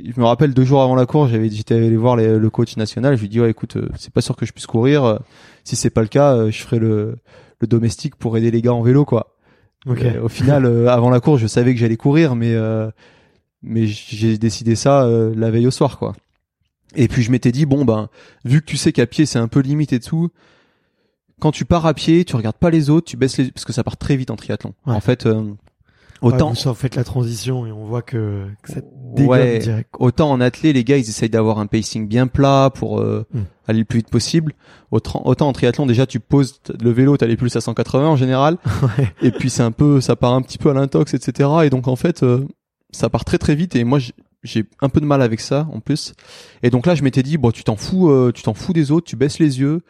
je 0.00 0.18
me 0.20 0.24
rappelle 0.26 0.54
deux 0.54 0.64
jours 0.64 0.82
avant 0.82 0.94
la 0.96 1.06
course 1.06 1.30
j'avais 1.30 1.48
j'étais 1.50 1.74
allé 1.74 1.96
voir 1.96 2.16
les- 2.16 2.38
le 2.38 2.50
coach 2.50 2.76
national 2.76 3.16
je 3.16 3.20
lui 3.22 3.28
dis 3.28 3.40
ouais 3.40 3.50
écoute 3.50 3.76
euh, 3.76 3.88
c'est 3.96 4.12
pas 4.12 4.20
sûr 4.20 4.34
que 4.36 4.44
je 4.46 4.52
puisse 4.52 4.66
courir 4.66 5.04
euh, 5.04 5.18
si 5.64 5.76
c'est 5.76 5.90
pas 5.90 6.02
le 6.02 6.08
cas 6.08 6.34
euh, 6.34 6.50
je 6.50 6.62
ferai 6.62 6.78
le 6.78 7.16
le 7.60 7.66
domestique 7.66 8.16
pour 8.16 8.36
aider 8.36 8.50
les 8.50 8.60
gars 8.62 8.74
en 8.74 8.82
vélo 8.82 9.04
quoi 9.04 9.36
Ok. 9.86 10.02
euh, 10.02 10.22
au 10.22 10.28
final, 10.28 10.64
avant 10.88 11.10
la 11.10 11.20
course, 11.20 11.40
je 11.42 11.46
savais 11.46 11.74
que 11.74 11.78
j'allais 11.80 11.98
courir, 11.98 12.34
mais 12.36 12.54
euh, 12.54 12.90
mais 13.62 13.86
j'ai 13.86 14.38
décidé 14.38 14.74
ça 14.76 15.04
euh, 15.04 15.34
la 15.36 15.50
veille 15.50 15.66
au 15.66 15.70
soir, 15.70 15.98
quoi. 15.98 16.14
Et 16.96 17.06
puis 17.06 17.22
je 17.22 17.30
m'étais 17.30 17.52
dit 17.52 17.66
bon 17.66 17.84
ben, 17.84 18.08
vu 18.46 18.60
que 18.62 18.66
tu 18.66 18.76
sais 18.78 18.92
qu'à 18.92 19.06
pied 19.06 19.26
c'est 19.26 19.38
un 19.38 19.46
peu 19.48 19.60
limite 19.60 19.92
et 19.92 20.00
tout, 20.00 20.30
quand 21.40 21.50
tu 21.52 21.64
pars 21.64 21.84
à 21.86 21.92
pied, 21.94 22.24
tu 22.24 22.34
regardes 22.36 22.56
pas 22.56 22.70
les 22.70 22.88
autres, 22.90 23.06
tu 23.10 23.16
baisses 23.16 23.36
les 23.38 23.50
parce 23.50 23.64
que 23.64 23.72
ça 23.74 23.84
part 23.84 23.96
très 23.98 24.16
vite 24.16 24.30
en 24.30 24.36
triathlon. 24.36 24.72
Ouais. 24.86 24.94
En 24.94 25.00
fait, 25.00 25.26
euh, 25.26 25.44
Ouais, 26.22 26.32
autant 26.32 26.52
vous 26.52 26.68
en 26.68 26.74
faites 26.74 26.94
la 26.96 27.04
transition 27.04 27.66
et 27.66 27.72
on 27.72 27.84
voit 27.84 28.00
que, 28.02 28.46
que 28.62 28.72
ça 28.72 28.80
dégomme 29.14 29.30
ouais, 29.30 29.58
direct. 29.58 29.90
autant 29.98 30.30
en 30.30 30.40
athlé, 30.40 30.72
les 30.72 30.82
gars 30.84 30.96
ils 30.96 31.08
essayent 31.08 31.28
d'avoir 31.28 31.58
un 31.58 31.66
pacing 31.66 32.08
bien 32.08 32.26
plat 32.26 32.70
pour 32.74 33.00
euh, 33.00 33.26
Mm. 33.34 33.40
aller 33.68 33.78
le 33.80 33.84
plus 33.84 33.98
vite 33.98 34.10
possible. 34.10 34.52
Autant, 34.90 35.22
autant 35.26 35.48
en 35.48 35.52
triathlon 35.52 35.84
déjà 35.86 36.06
tu 36.06 36.20
poses 36.20 36.60
le 36.80 36.90
vélo, 36.90 37.16
t'as 37.16 37.26
les 37.26 37.36
plus 37.36 37.54
à 37.56 37.60
180 37.60 38.08
en 38.08 38.16
général. 38.16 38.56
Ouais. 38.82 39.12
et 39.20 39.30
puis 39.32 39.50
c'est 39.50 39.62
un 39.62 39.72
peu 39.72 40.00
ça 40.00 40.16
part 40.16 40.32
un 40.32 40.40
petit 40.42 40.56
peu 40.58 40.70
à 40.70 40.74
l'intox 40.74 41.12
etc 41.14 41.50
et 41.64 41.70
donc 41.70 41.88
en 41.88 41.96
fait 41.96 42.22
euh, 42.22 42.46
ça 42.90 43.10
part 43.10 43.24
très 43.24 43.38
très 43.38 43.54
vite 43.54 43.76
et 43.76 43.84
moi 43.84 43.98
j'ai- 43.98 44.64
un 44.80 44.88
peu 44.90 45.00
de 45.00 45.06
mal 45.06 45.20
avec 45.22 45.40
ça 45.40 45.66
en 45.72 45.80
plus 45.80 46.12
et 46.62 46.70
donc 46.70 46.86
là 46.86 46.94
je 46.94 47.02
m'étais 47.02 47.22
dit 47.22 47.38
bon 47.38 47.50
tu 47.50 47.64
t'en 47.64 47.76
fous 47.76 48.08
euh, 48.10 48.30
tu 48.32 48.42
t'en 48.42 48.54
fous 48.54 48.72
des 48.72 48.90
autres 48.92 49.06
tu 49.06 49.16
baisses 49.16 49.38
les 49.38 49.58
yeux 49.60 49.80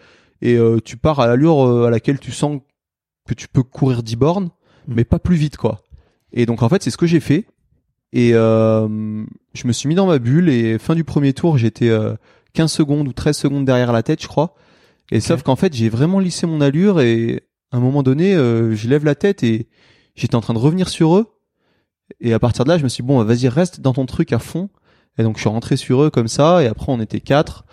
et 0.42 0.54
euh, 0.56 0.78
tu 0.84 0.96
pars 0.96 1.18
à 1.20 1.26
l'allure 1.26 1.84
à 1.86 1.90
laquelle 1.90 2.18
tu 2.18 2.30
sens 2.32 2.60
que 3.28 3.34
tu 3.34 3.46
peux 3.48 3.62
courir 3.62 4.02
10 4.02 4.16
bornes 4.16 4.50
Mm. 4.86 4.92
mais 4.96 5.04
pas 5.04 5.18
plus 5.18 5.36
vite 5.36 5.56
quoi 5.56 5.80
et 6.34 6.44
donc 6.44 6.62
en 6.62 6.68
fait 6.68 6.82
c'est 6.82 6.90
ce 6.90 6.98
que 6.98 7.06
j'ai 7.06 7.20
fait. 7.20 7.46
Et 8.12 8.30
euh, 8.34 9.24
je 9.54 9.66
me 9.66 9.72
suis 9.72 9.88
mis 9.88 9.94
dans 9.94 10.06
ma 10.06 10.18
bulle 10.18 10.48
et 10.48 10.78
fin 10.78 10.94
du 10.94 11.02
premier 11.02 11.32
tour 11.32 11.56
j'étais 11.56 11.88
euh, 11.88 12.14
15 12.52 12.70
secondes 12.70 13.08
ou 13.08 13.12
13 13.12 13.36
secondes 13.36 13.64
derrière 13.64 13.92
la 13.92 14.02
tête 14.02 14.22
je 14.22 14.28
crois. 14.28 14.54
Et 15.10 15.20
sauf 15.20 15.42
qu'en 15.42 15.56
fait 15.56 15.72
j'ai 15.74 15.88
vraiment 15.88 16.18
lissé 16.18 16.46
mon 16.46 16.60
allure 16.60 17.00
et 17.00 17.44
à 17.72 17.78
un 17.78 17.80
moment 17.80 18.02
donné 18.02 18.34
euh, 18.34 18.74
je 18.74 18.88
lève 18.88 19.04
la 19.04 19.14
tête 19.14 19.42
et 19.42 19.68
j'étais 20.14 20.34
en 20.34 20.40
train 20.40 20.54
de 20.54 20.58
revenir 20.58 20.88
sur 20.88 21.16
eux. 21.16 21.26
Et 22.20 22.32
à 22.32 22.38
partir 22.38 22.64
de 22.64 22.70
là 22.70 22.78
je 22.78 22.84
me 22.84 22.88
suis 22.88 23.02
dit, 23.02 23.06
bon 23.06 23.22
vas-y 23.24 23.48
reste 23.48 23.80
dans 23.80 23.92
ton 23.92 24.06
truc 24.06 24.32
à 24.32 24.38
fond. 24.38 24.68
Et 25.18 25.22
donc 25.22 25.36
je 25.36 25.40
suis 25.40 25.48
rentré 25.48 25.76
sur 25.76 26.02
eux 26.02 26.10
comme 26.10 26.28
ça 26.28 26.62
et 26.62 26.66
après 26.66 26.86
on 26.90 27.00
était 27.00 27.20
quatre. 27.20 27.64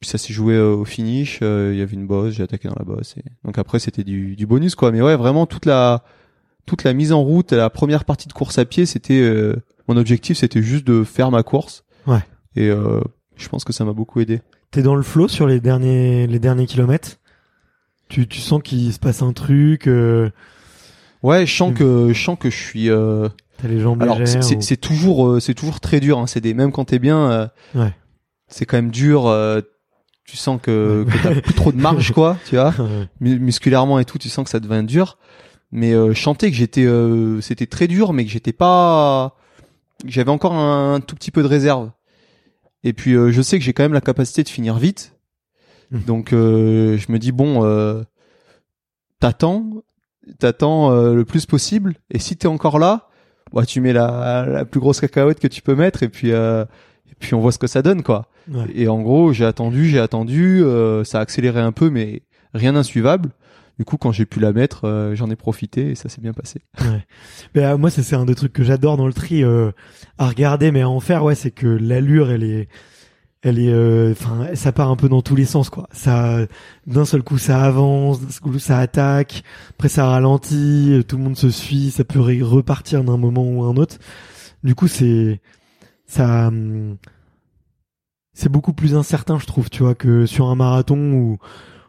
Puis 0.00 0.10
ça 0.10 0.18
s'est 0.18 0.32
joué 0.32 0.54
euh, 0.54 0.74
au 0.74 0.84
finish 0.84 1.40
euh, 1.42 1.70
il 1.72 1.78
y 1.78 1.82
avait 1.82 1.94
une 1.94 2.06
bosse 2.06 2.34
j'ai 2.34 2.42
attaqué 2.42 2.68
dans 2.68 2.76
la 2.78 2.84
bosse 2.84 3.16
et 3.16 3.24
donc 3.44 3.56
après 3.56 3.78
c'était 3.78 4.04
du, 4.04 4.36
du 4.36 4.46
bonus 4.46 4.74
quoi. 4.74 4.92
Mais 4.92 5.00
ouais 5.00 5.16
vraiment 5.16 5.46
toute 5.46 5.66
la 5.66 6.04
toute 6.66 6.84
la 6.84 6.92
mise 6.92 7.12
en 7.12 7.22
route 7.22 7.52
la 7.52 7.70
première 7.70 8.04
partie 8.04 8.28
de 8.28 8.32
course 8.32 8.58
à 8.58 8.64
pied 8.64 8.86
c'était 8.86 9.20
euh, 9.20 9.56
mon 9.88 9.96
objectif 9.96 10.36
c'était 10.38 10.62
juste 10.62 10.86
de 10.86 11.04
faire 11.04 11.30
ma 11.30 11.42
course 11.42 11.84
Ouais. 12.06 12.20
et 12.54 12.68
euh, 12.68 13.00
je 13.36 13.48
pense 13.48 13.64
que 13.64 13.72
ça 13.72 13.84
m'a 13.84 13.92
beaucoup 13.92 14.20
aidé 14.20 14.40
T'es 14.72 14.82
dans 14.82 14.94
le 14.96 15.02
flow 15.02 15.28
sur 15.28 15.46
les 15.46 15.60
derniers 15.60 16.26
les 16.26 16.38
derniers 16.40 16.66
kilomètres? 16.66 17.18
Tu 18.08 18.26
tu 18.28 18.40
sens 18.40 18.60
qu'il 18.62 18.92
se 18.92 18.98
passe 18.98 19.22
un 19.22 19.32
truc. 19.32 19.86
Euh, 19.88 20.30
ouais 21.22 21.46
je 21.46 21.56
sens 21.56 21.72
que 21.74 22.12
je 22.12 22.22
sens 22.24 22.36
que 22.38 22.50
je 22.50 22.56
suis 22.56 22.90
euh, 22.90 23.28
T'as 23.58 23.68
les 23.68 23.80
jambes 23.80 24.02
Alors 24.02 24.18
c'est- 24.26 24.72
ou- 24.72 24.76
toujours 24.76 25.26
euh, 25.28 25.40
c'est 25.40 25.54
toujours 25.54 25.80
très 25.80 25.98
dur 26.00 26.18
hein, 26.18 26.26
c'est 26.26 26.40
des 26.40 26.52
même 26.54 26.72
quand 26.72 26.84
t'es 26.86 26.98
bien 26.98 27.30
euh, 27.30 27.46
Ouais. 27.74 27.92
c'est 28.48 28.66
quand 28.66 28.76
même 28.76 28.90
dur 28.90 29.26
euh, 29.26 29.60
tu 30.24 30.36
sens 30.36 30.60
que, 30.60 31.04
que 31.08 31.22
t'as 31.22 31.40
plus 31.40 31.54
trop 31.54 31.72
de 31.72 31.80
marge 31.80 32.12
quoi 32.14 32.36
tu 32.46 32.56
vois 32.56 32.74
musculairement 33.20 33.98
et 33.98 34.04
tout 34.04 34.18
tu 34.18 34.28
sens 34.28 34.44
que 34.44 34.50
ça 34.50 34.60
devient 34.60 34.84
dur 34.84 35.18
mais 35.72 35.92
euh, 35.92 36.12
je 36.12 36.20
sentais 36.20 36.50
que 36.50 36.56
j'étais 36.56 36.84
euh, 36.84 37.40
c'était 37.40 37.66
très 37.66 37.88
dur 37.88 38.12
mais 38.12 38.24
que 38.24 38.30
j'étais 38.30 38.52
pas 38.52 39.36
j'avais 40.04 40.30
encore 40.30 40.52
un, 40.54 41.00
tout 41.00 41.14
petit 41.16 41.30
peu 41.30 41.42
de 41.42 41.48
réserve. 41.48 41.90
Et 42.84 42.92
puis 42.92 43.14
euh, 43.14 43.30
je 43.32 43.42
sais 43.42 43.58
que 43.58 43.64
j'ai 43.64 43.72
quand 43.72 43.82
même 43.82 43.94
la 43.94 44.00
capacité 44.00 44.42
de 44.42 44.48
finir 44.48 44.78
vite. 44.78 45.12
Mhm. 45.92 46.00
donc 46.02 46.32
euh, 46.32 46.98
je 46.98 47.12
me 47.12 47.18
dis 47.18 47.30
bon 47.30 47.64
euh, 47.64 48.02
t'attends 49.20 49.84
t'attends 50.38 50.90
euh, 50.92 51.14
le 51.14 51.24
plus 51.24 51.46
possible. 51.46 51.94
Et 52.10 52.18
si 52.18 52.36
t'es 52.36 52.48
encore 52.48 52.78
là 52.78 53.08
bah 53.52 53.64
tu 53.64 53.80
mets 53.80 53.92
la, 53.92 54.44
la 54.46 54.64
plus 54.64 54.80
grosse 54.80 55.00
cacahuète 55.00 55.40
que 55.40 55.46
tu 55.46 55.62
peux 55.62 55.74
mettre 55.74 56.02
et 56.02 56.08
puis 56.08 56.32
euh, 56.32 56.64
et 57.08 57.14
puis 57.18 57.34
on 57.34 57.40
voit 57.40 57.52
ce 57.52 57.58
que 57.58 57.68
ça 57.68 57.80
donne 57.82 58.02
quoi. 58.02 58.28
Ouais. 58.50 58.66
et 58.74 58.88
en 58.88 59.00
gros 59.00 59.32
j'ai 59.32 59.44
attendu 59.44 59.88
j'ai 59.88 60.00
attendu 60.00 60.62
euh, 60.62 61.04
ça 61.04 61.18
a 61.18 61.22
accéléré 61.22 61.60
un 61.60 61.72
peu 61.72 61.88
mais 61.90 62.22
rien 62.54 62.72
d'insuivable 62.72 63.30
du 63.78 63.84
coup 63.84 63.96
quand 63.96 64.12
j'ai 64.12 64.26
pu 64.26 64.40
la 64.40 64.52
mettre 64.52 64.84
euh, 64.84 65.14
j'en 65.14 65.30
ai 65.30 65.36
profité 65.36 65.90
et 65.90 65.94
ça 65.94 66.08
s'est 66.08 66.20
bien 66.20 66.32
passé 66.32 66.60
Mais 67.54 67.64
euh, 67.64 67.78
moi, 67.78 67.90
c'est 67.90 68.14
un 68.14 68.24
des 68.24 68.34
trucs 68.34 68.52
que 68.52 68.64
j'adore 68.64 68.96
dans 68.96 69.06
le 69.06 69.12
tri 69.12 69.42
euh, 69.42 69.72
à 70.18 70.28
regarder, 70.28 70.70
mais 70.70 70.82
à 70.82 70.88
en 70.88 71.00
faire, 71.00 71.24
ouais, 71.24 71.34
c'est 71.34 71.50
que 71.50 71.66
l'allure, 71.66 72.30
elle 72.30 72.44
est, 72.44 72.68
elle 73.42 73.58
est, 73.58 73.72
euh, 73.72 74.12
enfin, 74.12 74.54
ça 74.54 74.72
part 74.72 74.90
un 74.90 74.96
peu 74.96 75.08
dans 75.08 75.22
tous 75.22 75.36
les 75.36 75.44
sens, 75.44 75.70
quoi. 75.70 75.88
Ça, 75.92 76.46
d'un 76.86 77.04
seul 77.04 77.22
coup, 77.22 77.38
ça 77.38 77.62
avance, 77.62 78.20
d'un 78.20 78.30
seul 78.30 78.42
coup, 78.42 78.58
ça 78.58 78.78
attaque, 78.78 79.42
après 79.70 79.88
ça 79.88 80.06
ralentit, 80.06 81.02
tout 81.06 81.16
le 81.16 81.24
monde 81.24 81.36
se 81.36 81.50
suit, 81.50 81.90
ça 81.90 82.04
peut 82.04 82.20
repartir 82.20 83.04
d'un 83.04 83.16
moment 83.16 83.44
ou 83.44 83.64
un 83.64 83.76
autre. 83.76 83.96
Du 84.64 84.74
coup, 84.74 84.88
c'est, 84.88 85.40
ça, 86.06 86.48
hum, 86.48 86.96
c'est 88.34 88.50
beaucoup 88.50 88.72
plus 88.72 88.94
incertain, 88.94 89.38
je 89.38 89.46
trouve, 89.46 89.70
tu 89.70 89.82
vois, 89.82 89.94
que 89.94 90.26
sur 90.26 90.46
un 90.48 90.54
marathon 90.54 90.98
où, 91.12 91.38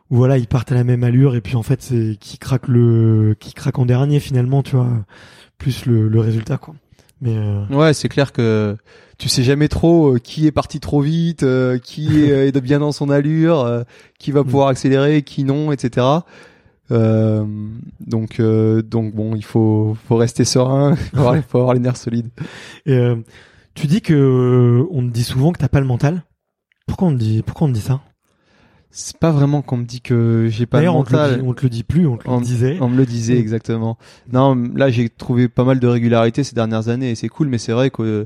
où 0.10 0.18
voilà, 0.18 0.38
ils 0.38 0.48
partent 0.48 0.72
à 0.72 0.76
la 0.76 0.84
même 0.84 1.04
allure 1.04 1.36
et 1.36 1.42
puis 1.42 1.56
en 1.56 1.64
fait, 1.64 1.82
c'est 1.82 2.18
qui 2.20 2.38
craque 2.38 2.68
le, 2.68 3.36
qui 3.40 3.54
craque 3.54 3.80
en 3.80 3.86
dernier 3.86 4.20
finalement, 4.20 4.64
tu 4.64 4.76
vois 4.76 4.90
plus 5.58 5.86
le, 5.86 6.08
le 6.08 6.20
résultat 6.20 6.58
quoi. 6.58 6.76
Mais 7.20 7.36
euh, 7.36 7.66
ouais 7.70 7.96
c'est 7.96 8.10
clair 8.10 8.32
que 8.32 8.78
tu 9.18 9.28
sais 9.28 9.42
jamais 9.42 9.68
trop 9.70 10.14
euh, 10.14 10.20
qui 10.20 10.46
est 10.46 10.52
parti 10.52 10.80
trop 10.80 11.02
vite 11.02 11.42
euh, 11.42 11.80
qui 11.80 12.24
est, 12.30 12.56
bien 12.62 12.78
dans 12.78 12.92
son 12.92 13.10
allure 13.10 13.62
euh, 13.62 13.84
qui 14.20 14.32
va 14.32 14.44
pouvoir 14.44 14.68
accélérer 14.68 15.24
qui 15.24 15.44
non 15.44 15.72
etc 15.72 16.06
euh, 16.92 17.44
donc 18.00 18.40
euh, 18.40 18.84
donc 18.84 19.16
bon 19.16 19.36
il 19.36 19.44
faut 19.44 19.98
faut 20.08 20.16
rester 20.16 20.46
serein 20.46 20.96
faut 20.96 21.18
avoir, 21.18 21.44
faut 21.44 21.58
avoir 21.58 21.74
les 21.74 21.80
nerfs 21.80 21.98
solides 21.98 22.30
et, 22.86 22.94
euh, 22.94 23.16
tu 23.78 23.86
dis 23.86 24.02
que 24.02 24.14
euh, 24.14 24.88
on 24.90 25.08
te 25.08 25.14
dit 25.14 25.24
souvent 25.24 25.52
que 25.52 25.60
t'as 25.60 25.68
pas 25.68 25.80
le 25.80 25.86
mental. 25.86 26.24
Pourquoi 26.88 27.10
on 27.10 27.12
te 27.12 27.18
dit 27.18 27.44
pourquoi 27.44 27.68
on 27.68 27.70
te 27.70 27.76
dit 27.76 27.82
ça? 27.82 28.02
C'est 29.00 29.18
pas 29.18 29.30
vraiment 29.32 29.62
qu'on 29.62 29.78
me 29.78 29.86
dit 29.86 30.02
que 30.02 30.48
j'ai 30.50 30.66
pas 30.66 30.80
on 30.80 30.82
le 30.82 30.88
mental 30.92 31.36
dit- 31.42 31.46
on 31.48 31.54
te 31.54 31.62
le 31.64 31.70
dit 31.70 31.84
plus, 31.84 32.08
on 32.08 32.18
te 32.18 32.24
le 32.28 32.34
On- 32.34 32.42
disait. 32.42 32.78
On 32.82 32.90
me 32.90 32.98
le 32.98 33.06
disait 33.06 33.36
Mm. 33.36 33.40
exactement. 33.40 33.98
Non, 34.34 34.56
là 34.76 34.90
j'ai 34.90 35.08
trouvé 35.10 35.48
pas 35.50 35.64
mal 35.64 35.80
de 35.80 35.88
régularité 35.88 36.44
ces 36.44 36.56
dernières 36.56 36.90
années 36.90 37.12
et 37.12 37.16
c'est 37.16 37.28
cool, 37.30 37.48
mais 37.48 37.60
c'est 37.60 37.74
vrai 37.74 37.92
que 37.92 38.26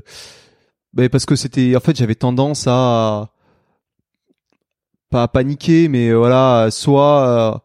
ben, 0.94 1.08
parce 1.10 1.26
que 1.26 1.36
c'était 1.36 1.76
en 1.76 1.80
fait 1.80 1.94
j'avais 1.96 2.14
tendance 2.14 2.64
à 2.66 3.32
pas 5.10 5.24
à 5.24 5.28
paniquer, 5.28 5.88
mais 5.88 6.12
voilà, 6.12 6.68
soit 6.70 7.26
euh, 7.28 7.58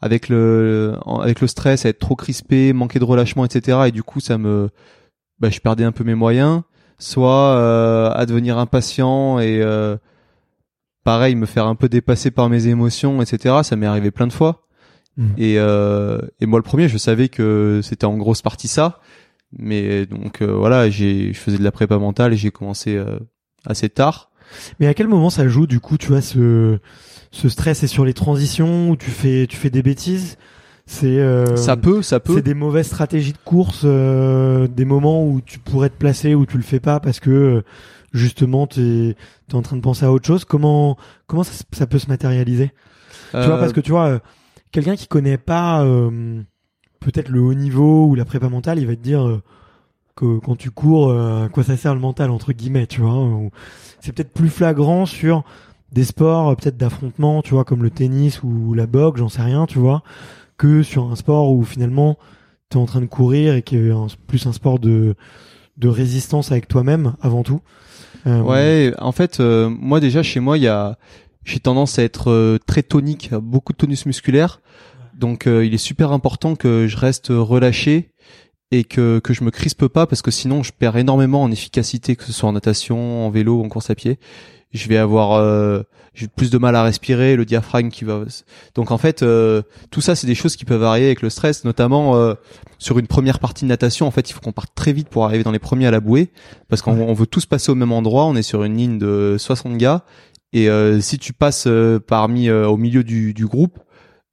avec 0.00 0.28
le 0.28 0.96
avec 1.22 1.40
le 1.40 1.46
stress, 1.46 1.86
à 1.86 1.90
être 1.90 1.98
trop 2.00 2.16
crispé, 2.16 2.72
manquer 2.72 2.98
de 2.98 3.04
relâchement, 3.04 3.44
etc. 3.44 3.78
Et 3.86 3.92
du 3.92 4.02
coup 4.02 4.18
ça 4.20 4.36
me 4.36 4.68
ben, 5.38 5.50
je 5.52 5.60
perdais 5.60 5.84
un 5.84 5.92
peu 5.92 6.02
mes 6.02 6.16
moyens, 6.16 6.62
soit 6.98 7.54
euh, 7.56 8.10
à 8.12 8.26
devenir 8.26 8.58
impatient 8.58 9.38
et 9.38 9.60
euh, 9.62 9.96
pareil 11.08 11.36
me 11.36 11.46
faire 11.46 11.66
un 11.66 11.74
peu 11.74 11.88
dépasser 11.88 12.30
par 12.30 12.50
mes 12.50 12.66
émotions, 12.66 13.22
etc. 13.22 13.60
Ça 13.62 13.76
m'est 13.76 13.86
arrivé 13.86 14.10
plein 14.10 14.26
de 14.26 14.32
fois. 14.32 14.66
Mm. 15.16 15.24
Et, 15.38 15.54
euh, 15.56 16.20
et 16.38 16.44
moi 16.44 16.58
le 16.58 16.62
premier, 16.62 16.86
je 16.86 16.98
savais 16.98 17.30
que 17.30 17.80
c'était 17.82 18.04
en 18.04 18.18
grosse 18.18 18.42
partie 18.42 18.68
ça. 18.68 19.00
Mais 19.58 20.04
donc 20.04 20.42
euh, 20.42 20.52
voilà, 20.52 20.90
j'ai, 20.90 21.32
je 21.32 21.38
faisais 21.38 21.56
de 21.56 21.64
la 21.64 21.72
prépa 21.72 21.96
mentale 21.96 22.34
et 22.34 22.36
j'ai 22.36 22.50
commencé 22.50 22.94
euh, 22.94 23.18
assez 23.64 23.88
tard. 23.88 24.30
Mais 24.80 24.86
à 24.86 24.92
quel 24.92 25.08
moment 25.08 25.30
ça 25.30 25.48
joue 25.48 25.66
du 25.66 25.80
coup, 25.80 25.96
tu 25.96 26.08
vois 26.08 26.20
ce 26.20 26.78
ce 27.30 27.48
stress 27.48 27.82
est 27.82 27.86
sur 27.86 28.04
les 28.04 28.12
transitions 28.12 28.90
où 28.90 28.96
tu 28.96 29.10
fais 29.10 29.46
tu 29.46 29.56
fais 29.56 29.70
des 29.70 29.82
bêtises? 29.82 30.36
C'est 30.90 31.20
euh, 31.20 31.56
ça 31.56 31.76
peut, 31.76 32.00
ça 32.00 32.18
peut. 32.18 32.34
C'est 32.36 32.42
des 32.42 32.54
mauvaises 32.54 32.86
stratégies 32.86 33.34
de 33.34 33.38
course, 33.44 33.82
euh, 33.84 34.66
des 34.68 34.86
moments 34.86 35.26
où 35.26 35.42
tu 35.42 35.58
pourrais 35.58 35.90
te 35.90 35.96
placer 35.96 36.34
où 36.34 36.46
tu 36.46 36.56
le 36.56 36.62
fais 36.62 36.80
pas 36.80 36.98
parce 36.98 37.20
que 37.20 37.30
euh, 37.30 37.62
justement 38.12 38.66
t'es 38.66 39.16
es 39.50 39.54
en 39.54 39.62
train 39.62 39.76
de 39.76 39.82
penser 39.82 40.04
à 40.04 40.12
autre 40.12 40.26
chose. 40.26 40.44
Comment 40.44 40.96
comment 41.26 41.44
ça, 41.44 41.86
peut 41.86 41.98
se 41.98 42.08
matérialiser? 42.08 42.72
Tu 43.30 43.36
vois 43.36 43.56
Euh, 43.56 43.58
parce 43.58 43.72
que 43.72 43.80
tu 43.80 43.90
vois 43.90 44.06
euh, 44.08 44.18
quelqu'un 44.72 44.96
qui 44.96 45.06
connaît 45.08 45.38
pas 45.38 45.82
euh, 45.84 46.42
peut-être 47.00 47.28
le 47.28 47.40
haut 47.40 47.54
niveau 47.54 48.06
ou 48.06 48.14
la 48.14 48.24
prépa 48.24 48.48
mentale, 48.48 48.78
il 48.78 48.86
va 48.86 48.96
te 48.96 49.02
dire 49.02 49.26
euh, 49.26 49.42
que 50.16 50.38
quand 50.38 50.56
tu 50.56 50.70
cours, 50.70 51.10
euh, 51.10 51.46
à 51.46 51.48
quoi 51.48 51.62
ça 51.62 51.76
sert 51.76 51.94
le 51.94 52.00
mental 52.00 52.30
entre 52.30 52.52
guillemets, 52.52 52.86
tu 52.86 53.00
vois. 53.00 53.28
C'est 54.00 54.12
peut-être 54.12 54.32
plus 54.32 54.48
flagrant 54.48 55.06
sur 55.06 55.44
des 55.92 56.04
sports 56.04 56.50
euh, 56.50 56.54
peut-être 56.54 56.76
d'affrontement, 56.76 57.42
tu 57.42 57.54
vois, 57.54 57.64
comme 57.64 57.82
le 57.82 57.90
tennis 57.90 58.42
ou 58.42 58.74
la 58.74 58.86
boxe, 58.86 59.20
j'en 59.20 59.28
sais 59.28 59.42
rien, 59.42 59.66
tu 59.66 59.78
vois, 59.78 60.02
que 60.56 60.82
sur 60.82 61.10
un 61.10 61.16
sport 61.16 61.52
où 61.52 61.64
finalement 61.64 62.18
tu 62.70 62.76
es 62.76 62.80
en 62.80 62.86
train 62.86 63.00
de 63.00 63.06
courir 63.06 63.54
et 63.54 63.62
qui 63.62 63.76
est 63.76 63.92
plus 64.26 64.46
un 64.46 64.52
sport 64.52 64.78
de 64.78 65.14
de 65.76 65.88
résistance 65.88 66.50
avec 66.50 66.66
toi-même 66.66 67.14
avant 67.20 67.44
tout. 67.44 67.60
Euh, 68.28 68.40
Ouais, 68.40 68.92
en 68.98 69.12
fait, 69.12 69.40
euh, 69.40 69.68
moi 69.68 70.00
déjà 70.00 70.22
chez 70.22 70.40
moi, 70.40 70.58
il 70.58 70.64
y 70.64 70.68
a, 70.68 70.98
j'ai 71.44 71.60
tendance 71.60 71.98
à 71.98 72.02
être 72.02 72.30
euh, 72.30 72.58
très 72.66 72.82
tonique, 72.82 73.34
beaucoup 73.34 73.72
de 73.72 73.78
tonus 73.78 74.06
musculaire. 74.06 74.60
Donc, 75.14 75.46
il 75.46 75.74
est 75.74 75.78
super 75.78 76.12
important 76.12 76.54
que 76.54 76.86
je 76.86 76.96
reste 76.96 77.26
relâché 77.30 78.12
et 78.70 78.84
que 78.84 79.18
que 79.18 79.34
je 79.34 79.42
me 79.42 79.50
crispe 79.50 79.88
pas 79.88 80.06
parce 80.06 80.22
que 80.22 80.30
sinon, 80.30 80.62
je 80.62 80.70
perds 80.72 80.96
énormément 80.96 81.42
en 81.42 81.50
efficacité, 81.50 82.14
que 82.14 82.22
ce 82.22 82.32
soit 82.32 82.48
en 82.48 82.52
natation, 82.52 83.26
en 83.26 83.30
vélo, 83.30 83.60
en 83.60 83.68
course 83.68 83.90
à 83.90 83.96
pied. 83.96 84.20
Je 84.72 84.88
vais 84.88 84.96
avoir 84.98 85.32
euh, 85.32 85.82
plus 86.36 86.50
de 86.50 86.58
mal 86.58 86.76
à 86.76 86.82
respirer, 86.82 87.36
le 87.36 87.44
diaphragme 87.44 87.88
qui 87.88 88.04
va. 88.04 88.20
Donc 88.74 88.90
en 88.90 88.98
fait, 88.98 89.22
euh, 89.22 89.62
tout 89.90 90.00
ça, 90.00 90.14
c'est 90.14 90.26
des 90.26 90.34
choses 90.34 90.56
qui 90.56 90.64
peuvent 90.64 90.80
varier 90.80 91.06
avec 91.06 91.22
le 91.22 91.30
stress, 91.30 91.64
notamment 91.64 92.16
euh, 92.16 92.34
sur 92.78 92.98
une 92.98 93.06
première 93.06 93.38
partie 93.38 93.64
de 93.64 93.68
natation. 93.68 94.06
En 94.06 94.10
fait, 94.10 94.28
il 94.28 94.32
faut 94.32 94.40
qu'on 94.40 94.52
parte 94.52 94.74
très 94.74 94.92
vite 94.92 95.08
pour 95.08 95.24
arriver 95.24 95.44
dans 95.44 95.52
les 95.52 95.58
premiers 95.58 95.86
à 95.86 95.90
la 95.90 96.00
bouée, 96.00 96.30
parce 96.68 96.82
qu'on 96.82 96.92
on 97.00 97.14
veut 97.14 97.26
tous 97.26 97.46
passer 97.46 97.70
au 97.72 97.74
même 97.74 97.92
endroit. 97.92 98.26
On 98.26 98.36
est 98.36 98.42
sur 98.42 98.62
une 98.64 98.76
ligne 98.76 98.98
de 98.98 99.36
60 99.38 99.76
gars, 99.78 100.04
et 100.52 100.68
euh, 100.68 101.00
si 101.00 101.18
tu 101.18 101.32
passes 101.32 101.64
euh, 101.66 101.98
parmi 101.98 102.48
euh, 102.48 102.66
au 102.68 102.76
milieu 102.76 103.04
du, 103.04 103.32
du 103.34 103.46
groupe, 103.46 103.78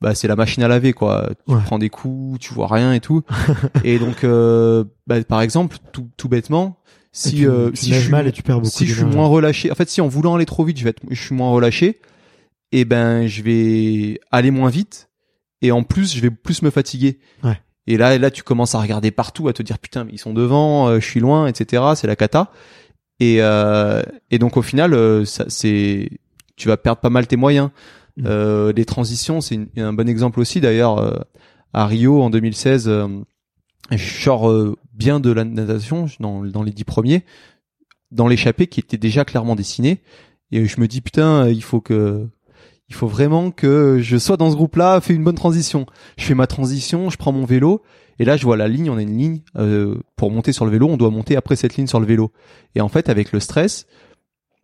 bah 0.01 0.13
c'est 0.13 0.27
la 0.27 0.35
machine 0.35 0.61
à 0.63 0.67
laver 0.67 0.91
quoi. 0.91 1.29
Tu 1.47 1.53
Ouais. 1.53 1.61
prends 1.65 1.79
des 1.79 1.89
coups, 1.89 2.39
tu 2.39 2.53
vois 2.53 2.67
rien 2.67 2.91
et 2.93 2.99
tout. 2.99 3.21
et 3.85 3.99
donc, 3.99 4.23
euh, 4.25 4.83
bah, 5.07 5.23
par 5.23 5.41
exemple, 5.41 5.77
tout, 5.93 6.09
tout 6.17 6.27
bêtement, 6.27 6.77
si 7.15 7.35
tu, 7.35 7.47
euh, 7.47 7.71
tu 7.71 7.77
si 7.77 7.93
je 7.93 7.99
suis 7.99 8.09
mal 8.09 8.27
et 8.27 8.31
tu 8.31 8.43
perds 8.43 8.59
beaucoup 8.59 8.75
si 8.75 8.85
je 8.85 8.93
suis 8.93 9.05
moins 9.05 9.27
relâché, 9.27 9.71
en 9.71 9.75
fait, 9.75 9.89
si 9.89 10.01
en 10.01 10.07
voulant 10.07 10.35
aller 10.35 10.45
trop 10.45 10.65
vite, 10.65 10.77
je 10.77 10.83
vais 10.83 10.89
être, 10.89 11.01
je 11.09 11.21
suis 11.21 11.33
moins 11.33 11.49
relâché, 11.49 12.01
et 12.71 12.83
ben, 12.83 13.25
je 13.25 13.41
vais 13.41 14.19
aller 14.31 14.51
moins 14.51 14.69
vite, 14.69 15.09
et 15.61 15.71
en 15.71 15.83
plus, 15.83 16.13
je 16.13 16.19
vais 16.19 16.29
plus 16.29 16.61
me 16.61 16.69
fatiguer. 16.69 17.19
Ouais. 17.43 17.59
Et 17.87 17.97
là, 17.97 18.17
là, 18.17 18.31
tu 18.31 18.43
commences 18.43 18.75
à 18.75 18.81
regarder 18.81 19.11
partout, 19.11 19.47
à 19.47 19.53
te 19.53 19.63
dire 19.63 19.79
putain, 19.79 20.03
mais 20.03 20.11
ils 20.13 20.19
sont 20.19 20.33
devant, 20.33 20.89
euh, 20.89 20.99
je 20.99 21.05
suis 21.05 21.19
loin, 21.19 21.47
etc. 21.47 21.83
C'est 21.95 22.07
la 22.07 22.15
cata. 22.15 22.51
Et 23.19 23.37
euh, 23.39 24.01
et 24.29 24.39
donc 24.39 24.57
au 24.57 24.61
final, 24.61 24.93
euh, 24.93 25.23
ça, 25.23 25.45
c'est, 25.47 26.09
tu 26.57 26.67
vas 26.67 26.77
perdre 26.77 26.99
pas 26.99 27.09
mal 27.09 27.27
tes 27.27 27.37
moyens. 27.37 27.69
Mm. 28.17 28.23
Euh, 28.25 28.73
les 28.73 28.85
transitions, 28.85 29.39
c'est 29.39 29.59
un 29.77 29.93
bon 29.93 30.09
exemple 30.09 30.39
aussi. 30.39 30.59
D'ailleurs, 30.59 30.97
euh, 30.97 31.19
à 31.73 31.85
Rio 31.85 32.21
en 32.21 32.29
2016, 32.29 32.87
euh, 32.87 33.07
je 33.91 34.23
sors 34.23 34.49
euh, 34.49 34.75
bien 34.93 35.19
de 35.19 35.31
la 35.31 35.43
natation 35.43 36.07
dans, 36.19 36.43
dans 36.43 36.63
les 36.63 36.71
dix 36.71 36.83
premiers, 36.83 37.23
dans 38.11 38.27
l'échappée 38.27 38.67
qui 38.67 38.79
était 38.79 38.97
déjà 38.97 39.25
clairement 39.25 39.55
dessinée. 39.55 40.01
Et 40.51 40.65
je 40.65 40.79
me 40.79 40.87
dis 40.87 41.01
putain, 41.01 41.49
il 41.49 41.63
faut 41.63 41.81
que, 41.81 42.27
il 42.89 42.95
faut 42.95 43.07
vraiment 43.07 43.51
que 43.51 43.99
je 44.01 44.17
sois 44.17 44.37
dans 44.37 44.51
ce 44.51 44.55
groupe-là, 44.55 45.01
fais 45.01 45.13
une 45.13 45.23
bonne 45.23 45.35
transition. 45.35 45.85
Je 46.17 46.25
fais 46.25 46.35
ma 46.35 46.47
transition, 46.47 47.09
je 47.09 47.17
prends 47.17 47.31
mon 47.31 47.45
vélo, 47.45 47.81
et 48.19 48.25
là 48.25 48.37
je 48.37 48.45
vois 48.45 48.57
la 48.57 48.67
ligne. 48.67 48.89
On 48.89 48.97
a 48.97 49.01
une 49.01 49.17
ligne 49.17 49.41
euh, 49.57 49.97
pour 50.15 50.31
monter 50.31 50.53
sur 50.53 50.65
le 50.65 50.71
vélo, 50.71 50.87
on 50.87 50.97
doit 50.97 51.09
monter 51.09 51.35
après 51.35 51.55
cette 51.55 51.75
ligne 51.77 51.87
sur 51.87 51.99
le 51.99 52.05
vélo. 52.05 52.31
Et 52.75 52.81
en 52.81 52.89
fait, 52.89 53.09
avec 53.09 53.31
le 53.31 53.39
stress, 53.39 53.87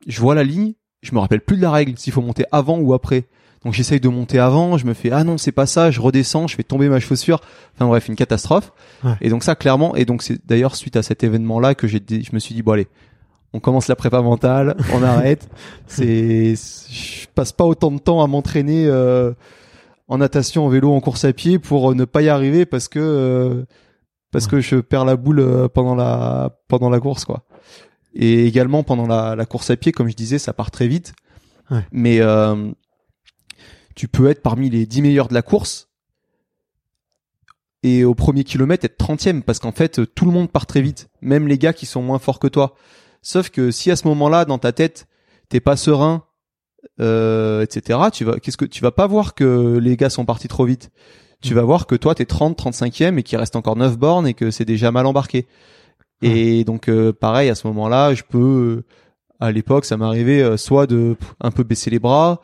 je 0.08 0.20
vois 0.20 0.36
la 0.36 0.44
ligne, 0.44 0.74
je 1.02 1.14
me 1.14 1.20
rappelle 1.20 1.42
plus 1.42 1.58
de 1.58 1.62
la 1.62 1.72
règle, 1.72 1.98
s'il 1.98 2.14
faut 2.14 2.22
monter 2.22 2.46
avant 2.52 2.80
ou 2.80 2.94
après. 2.94 3.28
Donc 3.64 3.74
j'essaye 3.74 4.00
de 4.00 4.10
monter 4.10 4.40
avant, 4.40 4.78
je 4.78 4.86
me 4.88 4.94
fais 4.94 5.12
ah 5.12 5.24
non 5.24 5.38
c'est 5.38 5.52
pas 5.52 5.68
ça, 5.68 5.92
je 5.92 6.02
redescends, 6.02 6.48
je 6.48 6.56
fais 6.56 6.64
tomber 6.64 6.90
ma 6.90 7.00
chaussure. 7.00 7.42
Enfin 7.76 7.86
bref, 7.86 8.08
une 8.08 8.16
catastrophe. 8.16 8.72
Ouais. 9.04 9.14
Et 9.22 9.30
donc 9.30 9.44
ça 9.44 9.56
clairement, 9.56 9.96
et 9.96 10.06
donc 10.06 10.24
c'est 10.24 10.40
d'ailleurs 10.46 10.76
suite 10.76 10.96
à 10.96 11.04
cet 11.04 11.24
événement-là 11.24 11.76
que 11.76 11.88
j'ai, 11.88 12.02
je 12.10 12.34
me 12.34 12.40
suis 12.40 12.56
dit 12.56 12.64
bon 12.64 12.72
allez, 12.72 12.88
on 13.54 13.60
commence 13.60 13.88
la 13.88 13.96
prépa 13.96 14.22
mentale, 14.22 14.76
on 14.94 15.04
arrête. 15.04 15.48
C'est, 15.88 16.56
je 16.56 17.28
passe 17.36 17.52
pas 17.52 17.66
autant 17.66 17.92
de 17.92 18.00
temps 18.00 18.24
à 18.24 18.28
m'entraîner 18.28 18.88
euh, 18.88 19.34
en 20.08 20.18
natation, 20.18 20.66
en 20.66 20.70
vélo, 20.70 20.92
en 20.94 21.02
course 21.02 21.26
à 21.26 21.34
pied 21.34 21.60
pour 21.60 21.94
ne 21.94 22.06
pas 22.06 22.22
y 22.22 22.30
arriver 22.30 22.66
parce 22.66 22.88
que 22.88 23.00
euh, 23.00 23.66
parce 24.32 24.48
que 24.48 24.62
je 24.62 24.78
perds 24.78 25.06
la 25.06 25.18
boule 25.18 25.40
euh, 25.40 25.68
pendant 25.68 25.96
la 25.96 26.58
pendant 26.68 26.90
la 26.90 27.00
course 27.00 27.26
quoi. 27.26 27.44
Et 28.14 28.46
également 28.46 28.84
pendant 28.84 29.08
la, 29.08 29.36
la 29.36 29.46
course 29.46 29.70
à 29.70 29.78
pied, 29.78 29.92
comme 29.92 30.10
je 30.10 30.16
disais, 30.16 30.40
ça 30.40 30.52
part 30.54 30.72
très 30.72 30.88
vite. 30.88 31.14
Ouais. 31.70 31.86
Mais 31.92 32.20
euh, 32.20 32.72
tu 34.02 34.08
peux 34.08 34.32
être 34.32 34.42
parmi 34.42 34.72
les 34.72 34.88
10 34.88 35.04
meilleurs 35.04 35.28
de 35.28 35.36
la 35.36 35.44
course 35.44 35.88
et 37.84 38.04
au 38.04 38.16
premier 38.16 38.44
kilomètre 38.44 38.84
être 38.84 38.98
30e 38.98 39.44
parce 39.44 39.60
qu'en 39.60 39.72
fait 39.72 40.02
tout 40.16 40.26
le 40.26 40.32
monde 40.32 40.50
part 40.50 40.66
très 40.66 40.82
vite, 40.82 41.10
même 41.22 41.48
les 41.48 41.60
gars 41.60 41.72
qui 41.72 41.86
sont 41.86 42.02
moins 42.02 42.18
forts 42.18 42.40
que 42.40 42.48
toi. 42.48 42.74
Sauf 43.22 43.52
que 43.52 43.70
si 43.70 43.92
à 43.92 43.96
ce 43.96 44.08
moment-là 44.08 44.46
dans 44.46 44.58
ta 44.58 44.72
tête 44.72 45.06
t'es 45.50 45.60
pas 45.60 45.76
serein, 45.76 46.24
euh, 47.00 47.62
etc. 47.62 48.00
Tu 48.12 48.26
vas, 48.26 48.40
qu'est-ce 48.40 48.58
que 48.58 48.66
tu 48.66 48.82
vas 48.82 48.90
pas 48.90 49.06
voir 49.06 49.36
que 49.36 49.78
les 49.78 49.96
gars 49.98 50.10
sont 50.10 50.26
partis 50.26 50.48
trop 50.48 50.66
vite. 50.66 50.90
Tu 51.44 51.54
vas 51.54 51.62
voir 51.62 51.86
que 51.86 51.94
toi 51.94 52.16
t'es 52.16 52.26
30, 52.26 52.58
35e 52.60 53.20
et 53.20 53.22
qu'il 53.22 53.38
reste 53.38 53.56
encore 53.56 53.76
9 53.76 54.00
bornes 54.00 54.26
et 54.26 54.34
que 54.34 54.50
c'est 54.50 54.66
déjà 54.66 54.92
mal 54.92 55.06
embarqué. 55.06 55.46
Et 56.24 56.64
donc 56.64 56.90
euh, 56.90 57.14
pareil 57.14 57.52
à 57.52 57.56
ce 57.56 57.68
moment-là, 57.68 58.16
je 58.16 58.24
peux, 58.28 58.40
euh, 58.80 58.84
à 59.40 59.52
l'époque 59.52 59.86
ça 59.86 59.96
m'arrivait 59.96 60.42
euh, 60.42 60.58
soit 60.58 60.88
de 60.88 61.14
pff, 61.20 61.36
un 61.40 61.52
peu 61.52 61.62
baisser 61.62 61.92
les 61.92 62.00
bras, 62.00 62.42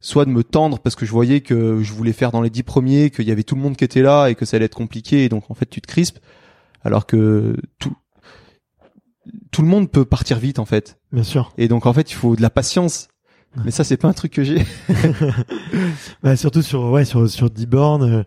soit 0.00 0.24
de 0.24 0.30
me 0.30 0.42
tendre 0.42 0.78
parce 0.78 0.96
que 0.96 1.04
je 1.06 1.10
voyais 1.12 1.40
que 1.40 1.82
je 1.82 1.92
voulais 1.92 2.12
faire 2.12 2.32
dans 2.32 2.40
les 2.42 2.50
10 2.50 2.62
premiers, 2.62 3.10
qu'il 3.10 3.28
y 3.28 3.30
avait 3.32 3.42
tout 3.42 3.54
le 3.54 3.60
monde 3.60 3.76
qui 3.76 3.84
était 3.84 4.02
là 4.02 4.28
et 4.28 4.34
que 4.34 4.44
ça 4.44 4.56
allait 4.56 4.66
être 4.66 4.74
compliqué 4.74 5.24
et 5.24 5.28
donc 5.28 5.50
en 5.50 5.54
fait 5.54 5.66
tu 5.66 5.80
te 5.80 5.86
crispes 5.86 6.18
alors 6.82 7.04
que 7.06 7.56
tout 7.78 7.94
tout 9.50 9.62
le 9.62 9.68
monde 9.68 9.90
peut 9.90 10.04
partir 10.04 10.38
vite 10.38 10.58
en 10.58 10.64
fait. 10.64 10.98
Bien 11.12 11.22
sûr. 11.22 11.52
Et 11.58 11.68
donc 11.68 11.86
en 11.86 11.92
fait, 11.92 12.10
il 12.10 12.14
faut 12.14 12.34
de 12.36 12.42
la 12.42 12.50
patience. 12.50 13.08
Mais 13.64 13.70
ça, 13.72 13.82
c'est 13.84 13.96
pas 13.96 14.08
un 14.08 14.12
truc 14.12 14.32
que 14.32 14.42
j'ai. 14.44 14.64
Bah, 16.22 16.36
surtout 16.36 16.62
sur 16.62 16.90
ouais 16.90 17.04
sur 17.04 17.28
sur 17.28 17.50
10 17.50 17.66
bornes, 17.66 18.02
euh, 18.02 18.22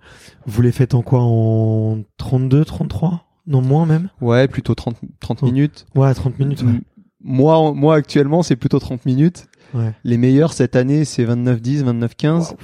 vous 0.45 0.61
les 0.61 0.71
faites 0.71 0.93
en 0.93 1.01
quoi? 1.01 1.19
En 1.21 2.03
32, 2.17 2.65
33 2.65 3.25
Non 3.47 3.61
moins 3.61 3.85
même? 3.85 4.09
Ouais, 4.21 4.47
plutôt 4.47 4.75
30, 4.75 4.97
30 5.19 5.39
Oh. 5.41 5.45
minutes. 5.45 5.85
Ouais, 5.95 6.13
30 6.13 6.39
minutes. 6.39 6.61
Ouais. 6.63 6.79
Moi, 7.21 7.73
moi 7.73 7.95
actuellement, 7.95 8.43
c'est 8.43 8.55
plutôt 8.57 8.79
30 8.79 9.05
minutes. 9.05 9.47
Ouais. 9.73 9.93
Les 10.03 10.17
meilleurs 10.17 10.53
cette 10.53 10.75
année, 10.75 11.05
c'est 11.05 11.25
29-10, 11.25 11.83
29-15. 11.83 12.55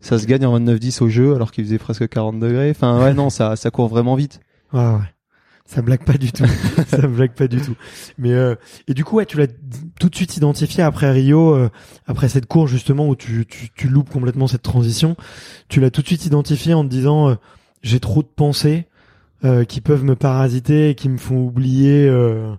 Ça 0.00 0.18
se 0.18 0.26
gagne 0.26 0.46
en 0.46 0.58
29-10 0.58 1.02
au 1.02 1.08
jeu, 1.08 1.34
alors 1.34 1.50
qu'il 1.50 1.64
faisait 1.64 1.78
presque 1.78 2.08
40 2.08 2.38
degrés. 2.38 2.70
Enfin, 2.70 3.00
ouais, 3.02 3.14
non, 3.14 3.30
ça, 3.30 3.56
ça 3.56 3.70
court 3.70 3.88
vraiment 3.88 4.14
vite. 4.14 4.40
Ouais, 4.72 4.80
ouais. 4.80 5.14
Ça 5.64 5.82
blague 5.82 6.04
pas 6.04 6.16
du 6.16 6.32
tout. 6.32 6.46
ça 6.86 7.06
blague 7.06 7.32
pas 7.32 7.46
du 7.46 7.60
tout. 7.60 7.74
Mais 8.16 8.32
euh, 8.32 8.54
et 8.86 8.94
du 8.94 9.04
coup, 9.04 9.16
ouais, 9.16 9.26
tu 9.26 9.36
l'as 9.36 9.48
tout 10.00 10.08
de 10.08 10.16
suite 10.16 10.34
identifié 10.36 10.82
après 10.82 11.10
Rio, 11.10 11.54
euh, 11.54 11.68
après 12.06 12.30
cette 12.30 12.46
course 12.46 12.70
justement 12.70 13.06
où 13.06 13.14
tu, 13.14 13.44
tu 13.44 13.68
tu 13.74 13.88
loupes 13.88 14.08
complètement 14.08 14.46
cette 14.46 14.62
transition. 14.62 15.14
Tu 15.68 15.80
l'as 15.80 15.90
tout 15.90 16.00
de 16.00 16.06
suite 16.06 16.24
identifié 16.24 16.72
en 16.72 16.84
te 16.84 16.88
disant 16.88 17.28
euh, 17.28 17.34
j'ai 17.82 18.00
trop 18.00 18.22
de 18.22 18.28
pensées 18.28 18.86
euh, 19.44 19.64
qui 19.64 19.80
peuvent 19.80 20.04
me 20.04 20.16
parasiter 20.16 20.90
et 20.90 20.94
qui 20.94 21.08
me 21.08 21.18
font 21.18 21.36
oublier 21.36 22.08
euh, 22.08 22.54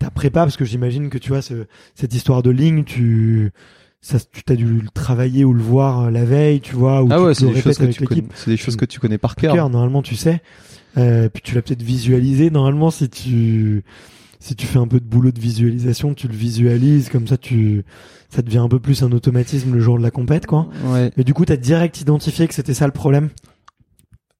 ta 0.00 0.10
prépa 0.10 0.40
parce 0.40 0.56
que 0.56 0.64
j'imagine 0.64 1.10
que 1.10 1.18
tu 1.18 1.28
vois 1.28 1.42
ce, 1.42 1.66
cette 1.94 2.12
histoire 2.14 2.42
de 2.42 2.50
ligne, 2.50 2.82
tu 2.84 3.52
ça, 4.00 4.18
tu 4.18 4.42
t'as 4.42 4.56
dû 4.56 4.64
le 4.64 4.88
travailler 4.88 5.44
ou 5.44 5.52
le 5.52 5.62
voir 5.62 6.06
euh, 6.06 6.10
la 6.10 6.24
veille, 6.24 6.60
tu 6.60 6.74
vois, 6.74 7.02
ou 7.02 7.08
Ah 7.10 7.16
tu 7.16 7.22
ouais, 7.22 7.34
c'est 7.34 7.46
des, 7.46 7.60
choses 7.60 7.78
que 7.78 7.84
tu 7.84 8.04
connais, 8.04 8.24
c'est 8.34 8.50
des 8.50 8.56
choses 8.56 8.76
que 8.76 8.86
tu 8.86 8.98
connais 8.98 9.18
par 9.18 9.36
cœur. 9.36 9.54
cœur, 9.54 9.68
normalement 9.68 10.02
tu 10.02 10.16
sais. 10.16 10.42
Euh, 10.96 11.28
puis 11.28 11.42
tu 11.42 11.54
l'as 11.54 11.62
peut-être 11.62 11.82
visualisé 11.82 12.50
normalement 12.50 12.90
si 12.90 13.08
tu 13.08 13.84
si 14.40 14.56
tu 14.56 14.66
fais 14.66 14.78
un 14.78 14.88
peu 14.88 14.98
de 15.00 15.04
boulot 15.04 15.32
de 15.32 15.38
visualisation, 15.38 16.14
tu 16.14 16.28
le 16.28 16.34
visualises 16.34 17.10
comme 17.10 17.28
ça 17.28 17.36
tu 17.36 17.84
ça 18.30 18.40
devient 18.40 18.58
un 18.58 18.68
peu 18.68 18.80
plus 18.80 19.02
un 19.02 19.12
automatisme 19.12 19.74
le 19.74 19.80
jour 19.80 19.98
de 19.98 20.02
la 20.02 20.10
compète 20.10 20.46
quoi. 20.46 20.68
Ouais. 20.86 21.12
Mais 21.18 21.24
du 21.24 21.34
coup, 21.34 21.44
t'as 21.44 21.56
direct 21.56 22.00
identifié 22.00 22.48
que 22.48 22.54
c'était 22.54 22.74
ça 22.74 22.86
le 22.86 22.92
problème? 22.92 23.28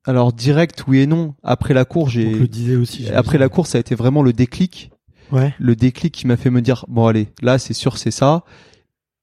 Alors, 0.07 0.33
direct, 0.33 0.85
oui 0.89 1.01
et 1.01 1.07
non. 1.07 1.35
Après 1.43 1.75
la 1.75 1.85
course, 1.85 2.13
j'ai, 2.13 2.33
le 2.33 2.49
disait 2.49 2.77
aussi. 2.77 3.11
après 3.11 3.37
la 3.37 3.51
course, 3.51 3.71
ça 3.71 3.79
a 3.79 3.81
été 3.81 3.95
vraiment 3.95 4.23
le 4.23 4.33
déclic. 4.33 4.91
Le 5.59 5.77
déclic 5.77 6.13
qui 6.15 6.27
m'a 6.27 6.37
fait 6.37 6.51
me 6.51 6.61
dire 6.63 6.85
bon 6.89 7.07
allez 7.07 7.29
là 7.43 7.59
c'est 7.59 7.75
sûr 7.75 7.99
c'est 7.99 8.11
ça. 8.11 8.45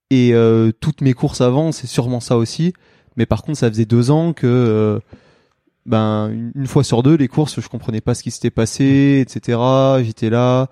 Et 0.10 0.34
euh, 0.34 0.72
toutes 0.80 1.02
mes 1.02 1.14
courses 1.14 1.42
avant 1.42 1.72
c'est 1.72 1.88
sûrement 1.88 2.20
ça 2.20 2.38
aussi. 2.38 2.74
Mais 3.16 3.26
par 3.26 3.42
contre 3.44 3.58
ça 3.60 3.70
faisait 3.70 3.86
deux 3.86 4.10
ans 4.12 4.34
que 4.34 4.48
euh, 4.48 5.00
ben 5.86 6.30
une- 6.56 6.68
fois 6.68 6.84
sur 6.84 7.04
deux 7.04 7.16
les 7.16 7.28
courses 7.28 7.60
je 7.60 7.68
comprenais 7.68 8.02
pas 8.02 8.14
ce 8.14 8.24
qui 8.24 8.32
s'était 8.32 8.52
passé 8.52 9.20
etc 9.26 9.58
j'étais 10.04 10.30
là. 10.30 10.68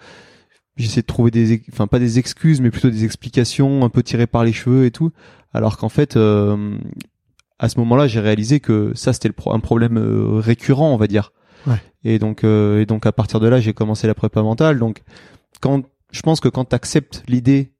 J'essayais 0.78 1.02
de 1.04 1.08
trouver 1.08 1.32
des 1.32 1.62
enfin 1.72 1.88
pas 1.88 2.00
des 2.00 2.20
excuses 2.20 2.60
mais 2.60 2.70
plutôt 2.70 2.90
des 2.90 3.06
explications 3.06 3.84
un 3.86 3.90
peu 3.90 4.04
tirées 4.04 4.28
par 4.28 4.44
les 4.44 4.52
cheveux 4.54 4.86
et 4.86 4.92
tout. 4.92 5.12
Alors 5.54 5.78
qu'en 5.78 5.88
fait 5.90 6.18
euh, 6.18 6.78
à 7.60 7.70
ce 7.70 7.80
moment-là 7.80 8.08
j'ai 8.08 8.20
réalisé 8.20 8.60
que 8.60 8.92
ça 8.94 9.14
c'était 9.14 9.32
un 9.48 9.60
problème 9.62 9.98
euh, 9.98 10.40
récurrent 10.40 10.94
on 10.94 10.98
va 10.98 11.08
dire 11.08 11.32
Ouais. 11.68 11.82
et 12.04 12.20
donc 12.20 12.44
euh, 12.44 12.82
et 12.82 12.86
donc 12.86 13.06
à 13.06 13.12
partir 13.12 13.40
de 13.40 13.48
là 13.48 13.60
j'ai 13.60 13.74
commencé 13.74 14.08
la 14.08 14.14
prépa 14.14 14.42
mentale 14.42 14.80
donc 14.80 15.02
quand 15.62 15.84
je 16.12 16.22
pense 16.22 16.40
que 16.40 16.48
quand 16.50 16.66
tu 16.66 16.76
acceptes 16.76 17.24
l'idée 17.28 17.74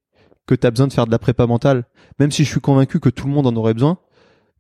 que 0.48 0.56
tu 0.56 0.66
as 0.66 0.72
besoin 0.72 0.88
de 0.88 0.94
faire 0.94 1.06
de 1.06 1.12
la 1.12 1.20
prépa 1.20 1.46
mentale 1.48 1.86
même 2.20 2.32
si 2.32 2.44
je 2.44 2.50
suis 2.50 2.62
convaincu 2.62 3.00
que 3.00 3.10
tout 3.10 3.28
le 3.28 3.34
monde 3.34 3.48
en 3.48 3.56
aurait 3.56 3.74
besoin 3.74 3.98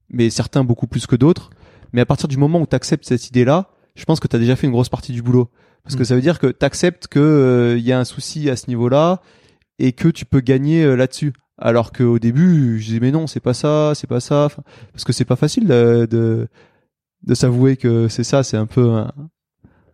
mais 0.09 0.29
certains 0.29 0.63
beaucoup 0.63 0.87
plus 0.87 1.07
que 1.07 1.15
d'autres. 1.15 1.49
Mais 1.91 2.01
à 2.01 2.05
partir 2.05 2.27
du 2.27 2.37
moment 2.37 2.59
où 2.61 2.67
tu 2.67 2.75
acceptes 2.75 3.05
cette 3.05 3.27
idée-là, 3.27 3.69
je 3.95 4.05
pense 4.05 4.19
que 4.19 4.27
tu 4.27 4.35
as 4.35 4.39
déjà 4.39 4.55
fait 4.55 4.67
une 4.67 4.71
grosse 4.73 4.89
partie 4.89 5.13
du 5.13 5.21
boulot. 5.23 5.49
Parce 5.83 5.95
que 5.95 6.01
Mm. 6.03 6.05
ça 6.05 6.15
veut 6.15 6.21
dire 6.21 6.37
que 6.39 6.47
tu 6.47 6.63
acceptes 6.65 7.07
que 7.07 7.75
il 7.77 7.83
y 7.83 7.91
a 7.91 7.99
un 7.99 8.05
souci 8.05 8.49
à 8.49 8.55
ce 8.55 8.67
niveau-là 8.67 9.21
et 9.79 9.93
que 9.93 10.07
tu 10.07 10.25
peux 10.25 10.41
gagner 10.41 10.83
euh, 10.83 10.95
là-dessus. 10.95 11.33
Alors 11.57 11.91
qu'au 11.91 12.19
début, 12.19 12.79
je 12.79 12.85
disais 12.85 12.99
mais 12.99 13.11
non, 13.11 13.25
c'est 13.27 13.39
pas 13.39 13.53
ça, 13.55 13.93
c'est 13.95 14.07
pas 14.07 14.19
ça, 14.19 14.45
Enfin, 14.45 14.61
parce 14.91 15.05
que 15.05 15.13
c'est 15.13 15.25
pas 15.25 15.35
facile 15.37 15.67
de 15.67 16.05
de, 16.09 16.47
de 17.25 17.33
s'avouer 17.33 17.77
que 17.77 18.07
c'est 18.07 18.23
ça, 18.23 18.43
c'est 18.43 18.57
un 18.57 18.65
peu 18.65 18.89
un, 18.91 19.11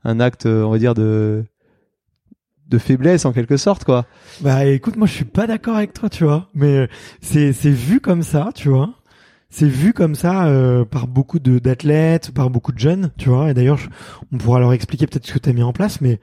un 0.04 0.20
acte, 0.20 0.46
euh, 0.46 0.64
on 0.64 0.72
va 0.72 0.78
dire 0.78 0.94
de 0.94 1.46
de 2.68 2.78
faiblesse 2.78 3.26
en 3.26 3.34
quelque 3.34 3.58
sorte 3.58 3.84
quoi. 3.84 4.06
Bah 4.40 4.66
écoute, 4.66 4.96
moi 4.96 5.06
je 5.06 5.12
suis 5.12 5.26
pas 5.26 5.46
d'accord 5.46 5.76
avec 5.76 5.94
toi, 5.94 6.10
tu 6.10 6.24
vois. 6.24 6.50
Mais 6.54 6.78
euh, 6.78 6.88
c'est 7.22 7.54
c'est 7.54 7.72
vu 7.72 8.00
comme 8.00 8.24
ça, 8.24 8.52
tu 8.56 8.70
vois. 8.70 8.94
C'est 9.50 9.68
vu 9.68 9.92
comme 9.92 10.16
ça 10.16 10.46
euh, 10.46 10.86
par 10.86 11.08
beaucoup 11.08 11.40
de 11.40 11.60
d'athlètes, 11.60 12.32
par 12.32 12.50
beaucoup 12.50 12.72
de 12.72 12.80
jeunes, 12.80 13.12
tu 13.18 13.28
vois. 13.30 13.52
Et 13.52 13.54
d'ailleurs, 13.54 13.80
on 14.32 14.38
pourra 14.38 14.60
leur 14.60 14.72
expliquer 14.72 15.06
peut-être 15.08 15.28
ce 15.28 15.34
que 15.34 15.40
tu 15.40 15.50
as 15.50 15.54
mis 15.54 15.64
en 15.64 15.74
place, 15.74 16.00
mais 16.00 16.20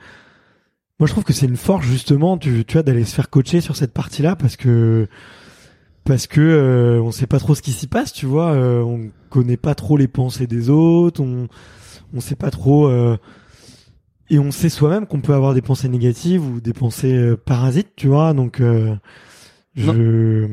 moi 0.98 1.06
je 1.06 1.12
trouve 1.12 1.24
que 1.24 1.34
c'est 1.34 1.46
une 1.46 1.58
force 1.58 1.84
justement, 1.84 2.38
tu, 2.38 2.64
tu 2.64 2.74
vois, 2.74 2.82
d'aller 2.82 3.04
se 3.04 3.14
faire 3.14 3.28
coacher 3.28 3.60
sur 3.60 3.76
cette 3.76 3.92
partie-là 3.92 4.34
parce 4.34 4.56
que 4.56 5.06
parce 6.08 6.26
que 6.26 6.40
euh, 6.40 7.00
on 7.02 7.12
sait 7.12 7.26
pas 7.28 7.38
trop 7.38 7.54
ce 7.54 7.62
qui 7.62 7.70
s'y 7.72 7.86
passe, 7.86 8.12
tu 8.12 8.26
vois. 8.26 8.50
euh, 8.52 8.80
on 8.82 9.10
connaît 9.30 9.56
pas 9.58 9.74
trop 9.76 9.96
les 9.96 10.08
pensées 10.08 10.46
des 10.48 10.70
autres, 10.70 11.22
on 11.22 11.46
on 12.14 12.20
sait 12.20 12.34
pas 12.34 12.50
trop. 12.50 12.88
euh, 12.88 13.16
et 14.30 14.38
on 14.38 14.50
sait 14.50 14.68
soi-même 14.70 15.06
qu'on 15.06 15.20
peut 15.20 15.34
avoir 15.34 15.54
des 15.54 15.62
pensées 15.62 15.88
négatives 15.88 16.44
ou 16.44 16.60
des 16.60 16.72
pensées 16.72 17.14
euh, 17.14 17.36
parasites, 17.36 17.92
tu 17.96 18.08
vois. 18.08 18.32
Donc, 18.34 18.60
euh, 18.60 18.94
je. 19.76 20.46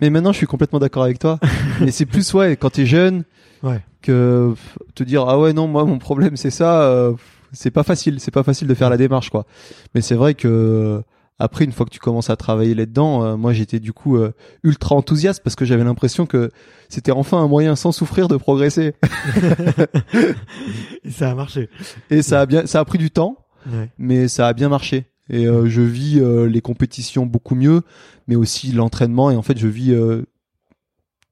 Mais 0.00 0.10
maintenant, 0.10 0.32
je 0.32 0.36
suis 0.38 0.46
complètement 0.46 0.78
d'accord 0.78 1.02
avec 1.04 1.18
toi. 1.18 1.38
Mais 1.80 1.90
c'est 1.90 2.06
plus 2.06 2.32
ouais 2.34 2.56
quand 2.56 2.70
t'es 2.70 2.86
jeune 2.86 3.24
Ouais. 3.62 3.80
que 4.02 4.54
te 4.94 5.02
dire 5.02 5.24
ah 5.28 5.36
ouais 5.38 5.52
non 5.52 5.66
moi 5.66 5.84
mon 5.84 5.98
problème 5.98 6.36
c'est 6.36 6.50
ça. 6.50 6.82
euh, 6.82 7.14
c'est 7.52 7.72
pas 7.72 7.82
facile, 7.82 8.20
c'est 8.20 8.30
pas 8.30 8.44
facile 8.44 8.68
de 8.68 8.74
faire 8.74 8.90
la 8.90 8.96
démarche 8.96 9.30
quoi. 9.30 9.46
Mais 9.94 10.00
c'est 10.00 10.14
vrai 10.14 10.34
que 10.34 11.02
après 11.38 11.64
une 11.64 11.72
fois 11.72 11.86
que 11.86 11.90
tu 11.90 11.98
commences 12.00 12.30
à 12.30 12.36
travailler 12.36 12.74
là-dedans, 12.74 13.22
euh, 13.24 13.36
moi 13.36 13.52
j'étais 13.52 13.78
du 13.80 13.92
coup 13.92 14.16
euh, 14.16 14.32
ultra 14.64 14.94
enthousiaste 14.96 15.42
parce 15.44 15.54
que 15.56 15.64
j'avais 15.64 15.84
l'impression 15.84 16.26
que 16.26 16.50
c'était 16.88 17.12
enfin 17.12 17.38
un 17.38 17.46
moyen 17.48 17.76
sans 17.76 17.92
souffrir 17.92 18.28
de 18.28 18.36
progresser. 18.36 18.94
Et 21.04 21.10
ça 21.10 21.30
a 21.30 21.34
marché. 21.34 21.68
Et 22.10 22.22
ça 22.22 22.40
a 22.40 22.46
bien, 22.46 22.66
ça 22.66 22.80
a 22.80 22.84
pris 22.84 22.98
du 22.98 23.10
temps, 23.10 23.36
Ouais. 23.70 23.90
mais 23.98 24.28
ça 24.28 24.46
a 24.48 24.52
bien 24.52 24.68
marché. 24.68 25.06
Et 25.30 25.46
euh, 25.46 25.68
je 25.68 25.82
vis 25.82 26.20
euh, 26.20 26.46
les 26.46 26.60
compétitions 26.62 27.26
beaucoup 27.26 27.54
mieux, 27.54 27.82
mais 28.28 28.36
aussi 28.36 28.72
l'entraînement. 28.72 29.30
Et 29.30 29.36
en 29.36 29.42
fait, 29.42 29.58
je 29.58 29.66
vis 29.68 29.92
euh, 29.92 30.22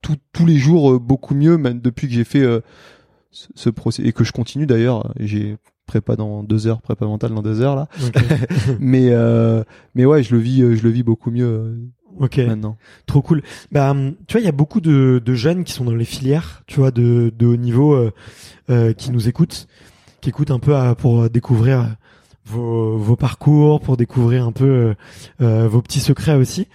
tout- 0.02 0.16
tous 0.32 0.44
les 0.44 0.58
jours 0.58 0.92
euh, 0.92 0.98
beaucoup 0.98 1.34
mieux, 1.34 1.56
même 1.56 1.80
depuis 1.80 2.06
que 2.06 2.12
j'ai 2.12 2.24
fait 2.24 2.42
euh, 2.42 2.60
ce, 3.30 3.46
ce 3.54 3.70
procès 3.70 4.02
et 4.02 4.12
que 4.12 4.22
je 4.24 4.32
continue 4.32 4.66
d'ailleurs. 4.66 5.12
J'ai 5.18 5.56
prépa 5.86 6.16
dans 6.16 6.42
deux 6.42 6.66
heures, 6.66 6.82
prépa 6.82 7.06
mentale 7.06 7.32
dans 7.32 7.42
deux 7.42 7.60
heures 7.60 7.76
là. 7.76 7.88
Mais 8.80 9.10
euh, 9.10 9.62
mais 9.94 10.04
ouais, 10.04 10.22
je 10.22 10.34
le 10.34 10.40
vis, 10.40 10.62
euh, 10.62 10.74
je 10.76 10.82
le 10.82 10.90
vis 10.90 11.02
beaucoup 11.02 11.30
mieux 11.30 11.46
euh, 11.46 11.76
Ok. 12.18 12.38
maintenant. 12.38 12.76
Trop 13.06 13.22
cool. 13.22 13.42
Bah, 13.72 13.90
hum, 13.90 14.14
tu 14.26 14.32
vois, 14.32 14.40
il 14.40 14.44
y 14.44 14.48
a 14.48 14.52
beaucoup 14.52 14.80
de, 14.80 15.22
de 15.24 15.34
jeunes 15.34 15.64
qui 15.64 15.72
sont 15.72 15.84
dans 15.84 15.94
les 15.94 16.04
filières, 16.04 16.62
tu 16.66 16.80
vois, 16.80 16.90
de, 16.90 17.32
de 17.36 17.46
haut 17.46 17.56
niveau, 17.56 17.94
euh, 17.94 18.12
euh, 18.70 18.92
qui 18.92 19.10
nous 19.10 19.28
écoutent, 19.28 19.66
qui 20.20 20.30
écoutent 20.30 20.50
un 20.50 20.58
peu 20.58 20.74
pour 20.96 21.28
découvrir 21.30 21.96
vos, 22.46 22.96
vos 22.96 23.16
parcours, 23.16 23.80
pour 23.80 23.96
découvrir 23.96 24.46
un 24.46 24.52
peu 24.52 24.94
vos 25.38 25.82
petits 25.82 26.00
secrets 26.00 26.36
aussi. 26.36 26.68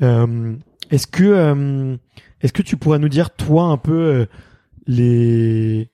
Est-ce 0.00 1.06
que, 1.06 1.24
euh, 1.24 1.96
est-ce 2.40 2.52
que 2.52 2.62
tu 2.62 2.76
pourrais 2.76 2.98
nous 2.98 3.08
dire 3.08 3.30
toi 3.30 3.64
un 3.64 3.78
peu 3.78 4.26
les 4.86 5.90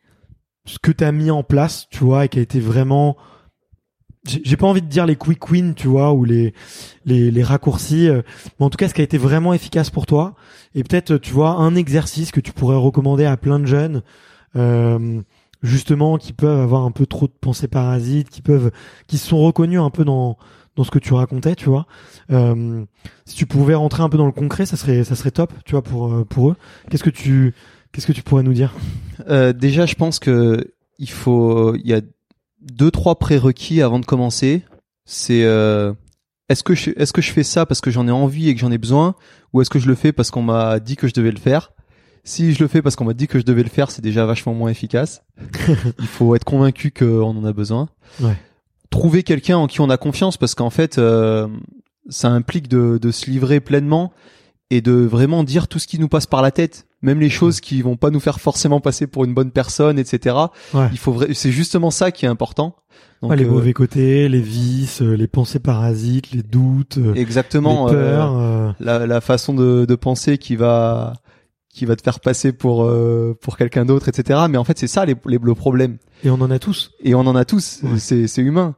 ce 0.65 0.79
que 0.79 0.93
tu 0.93 1.05
as 1.05 1.13
mis 1.13 1.31
en 1.31 1.43
place, 1.43 1.87
tu 1.91 2.05
vois, 2.05 2.25
et 2.25 2.29
qui 2.29 2.39
a 2.39 2.43
été 2.43 2.61
vraiment 2.61 3.17
j'ai 4.27 4.59
pas 4.59 4.67
envie 4.67 4.83
de 4.83 4.87
dire 4.87 5.07
les 5.07 5.17
quick 5.17 5.51
wins, 5.51 5.75
tu 5.75 5.89
vois, 5.89 6.13
ou 6.13 6.25
les 6.25 6.53
les, 7.07 7.31
les 7.31 7.43
raccourcis, 7.43 8.09
euh, 8.09 8.23
mais 8.59 8.67
en 8.67 8.71
tout 8.71 8.77
cas 8.77 8.89
ce 8.89 8.95
qui 8.95 9.01
a 9.01 9.05
été 9.05 9.17
vraiment 9.17 9.55
efficace 9.55 9.89
pour 9.89 10.07
toi, 10.07 10.35
et 10.75 10.85
peut-être 10.85 11.17
tu 11.17 11.33
vois 11.33 11.53
un 11.53 11.75
exercice 11.75 12.31
que 12.31 12.41
tu 12.41 12.53
pourrais 12.53 12.77
recommander 12.77 13.25
à 13.25 13.37
plein 13.39 13.59
de 13.59 13.67
jeunes, 13.67 14.03
euh, 14.57 15.23
justement 15.63 16.19
qui 16.19 16.33
peuvent 16.35 16.61
avoir 16.61 16.85
un 16.85 16.91
peu 16.91 17.07
trop 17.07 17.27
de 17.27 17.33
pensées 17.41 17.69
parasites, 17.69 18.29
qui 18.29 18.43
peuvent, 18.43 18.71
qui 19.07 19.17
se 19.17 19.27
sont 19.27 19.39
reconnus 19.39 19.81
un 19.81 19.91
peu 19.91 20.05
dans 20.05 20.37
dans 20.77 20.85
ce 20.85 20.91
que 20.91 20.99
tu 20.99 21.15
racontais, 21.15 21.57
tu 21.57 21.69
vois. 21.69 21.87
Euh, 22.31 22.85
si 23.25 23.35
tu 23.35 23.47
pouvais 23.47 23.75
rentrer 23.75 24.03
un 24.03 24.09
peu 24.09 24.19
dans 24.19 24.27
le 24.27 24.33
concret, 24.33 24.67
ça 24.67 24.77
serait 24.77 25.05
ça 25.05 25.15
serait 25.15 25.31
top, 25.31 25.53
tu 25.65 25.73
vois, 25.73 25.83
pour 25.83 26.13
euh, 26.13 26.25
pour 26.25 26.51
eux. 26.51 26.57
Qu'est-ce 26.91 27.05
que 27.05 27.11
tu 27.11 27.55
qu'est-ce 27.93 28.07
que 28.07 28.13
tu 28.13 28.23
pourrais 28.23 28.43
nous 28.43 28.53
dire? 28.53 28.75
Euh, 29.29 29.53
déjà, 29.53 29.87
je 29.87 29.95
pense 29.95 30.19
que 30.19 30.73
il 30.99 31.11
faut, 31.11 31.75
il 31.77 31.87
y 31.87 31.95
a 31.95 32.01
deux 32.61 32.91
trois 32.91 33.19
prérequis 33.19 33.83
avant 33.83 33.99
de 33.99 34.07
commencer. 34.07 34.63
C'est 35.05 35.45
euh, 35.45 35.93
est-ce 36.49 36.63
que 36.63 36.75
je, 36.75 36.91
est-ce 36.97 37.13
que 37.13 37.23
je 37.23 37.33
fais 37.33 37.43
ça 37.43 37.67
parce 37.67 37.81
que 37.81 37.91
j'en 37.91 38.07
ai 38.07 38.11
envie 38.11 38.49
et 38.49 38.55
que 38.55 38.61
j'en 38.61 38.71
ai 38.71 38.79
besoin, 38.79 39.15
ou 39.53 39.61
est-ce 39.61 39.71
que 39.71 39.79
je 39.79 39.89
le 39.89 39.95
fais 39.95 40.13
parce 40.13 40.31
qu'on 40.31 40.43
m'a 40.43 40.79
dit 40.81 40.97
que 40.97 41.09
je 41.09 41.15
devais 41.15 41.31
le 41.31 41.39
faire? 41.39 41.73
Si 42.23 42.53
je 42.53 42.63
le 42.63 42.69
fais 42.69 42.83
parce 42.83 42.97
qu'on 42.97 43.07
m'a 43.07 43.15
dit 43.15 43.27
que 43.27 43.39
je 43.39 43.45
devais 43.45 43.63
le 43.63 43.71
faire, 43.71 43.91
c'est 43.91 44.03
déjà 44.03 44.27
vachement 44.27 44.53
moins 44.53 44.71
efficace. 44.71 45.23
il 45.99 46.07
faut 46.07 46.35
être 46.35 46.45
convaincu 46.45 46.91
qu'on 46.91 47.37
en 47.37 47.45
a 47.45 47.53
besoin. 47.53 47.89
Ouais. 48.21 48.37
Trouver 48.91 49.23
quelqu'un 49.23 49.57
en 49.57 49.67
qui 49.67 49.81
on 49.81 49.89
a 49.89 49.97
confiance 49.97 50.37
parce 50.37 50.55
qu'en 50.55 50.69
fait, 50.69 50.99
euh, 50.99 51.49
ça 52.09 52.29
implique 52.29 52.69
de, 52.69 52.99
de 53.01 53.11
se 53.11 53.31
livrer 53.31 53.61
pleinement 53.61 54.13
et 54.71 54.81
de 54.81 54.93
vraiment 54.93 55.43
dire 55.45 55.67
tout 55.69 55.79
ce 55.79 55.87
qui 55.87 55.99
nous 55.99 56.09
passe 56.09 56.27
par 56.27 56.43
la 56.43 56.51
tête, 56.51 56.87
même 57.03 57.19
les 57.21 57.31
choses 57.31 57.61
qui 57.61 57.83
vont 57.83 57.97
pas 57.97 58.11
nous 58.11 58.21
faire 58.21 58.41
forcément 58.41 58.81
passer 58.81 59.07
pour 59.07 59.25
une 59.25 59.35
bonne 59.35 59.51
personne, 59.51 59.99
etc. 59.99 60.37
Ouais. 60.75 60.89
Il 60.93 60.99
faut, 60.99 61.21
c'est 61.33 61.51
justement 61.53 61.91
ça 61.91 62.11
qui 62.13 62.25
est 62.25 62.29
important. 62.29 62.77
Donc, 63.23 63.33
Ouais, 63.33 63.37
les 63.37 63.45
euh, 63.45 63.51
mauvais 63.51 63.73
côtés, 63.75 64.29
les 64.29 64.41
vices, 64.41 65.03
euh, 65.03 65.15
les 65.15 65.27
pensées 65.27 65.59
parasites, 65.59 66.31
les 66.33 66.43
doutes, 66.43 66.97
euh, 66.99 67.13
exactement 67.15 67.87
les 67.89 67.93
peurs. 67.95 68.39
euh, 68.39 68.71
la, 68.81 69.07
la 69.07 69.21
façon 69.21 69.53
de, 69.55 69.85
de 69.85 69.95
penser 69.95 70.39
qui 70.39 70.57
va 70.57 71.13
qui 71.73 71.85
va 71.85 71.95
te 71.97 72.03
faire 72.03 72.19
passer 72.21 72.53
pour 72.53 72.85
euh, 72.85 73.37
pour 73.41 73.57
quelqu'un 73.57 73.85
d'autre, 73.85 74.09
etc. 74.09 74.41
Mais 74.49 74.57
en 74.59 74.65
fait, 74.65 74.79
c'est 74.79 74.87
ça 74.89 75.05
les, 75.05 75.15
les 75.27 75.39
le 75.41 75.55
problème. 75.55 75.99
et 76.25 76.31
on 76.31 76.41
en 76.41 76.51
a 76.51 76.59
tous. 76.59 76.93
Et 77.05 77.15
on 77.15 77.21
en 77.21 77.37
a 77.37 77.45
tous. 77.45 77.81
Ouais. 77.83 77.99
C'est 77.99 78.27
c'est 78.27 78.43
humain. 78.43 78.75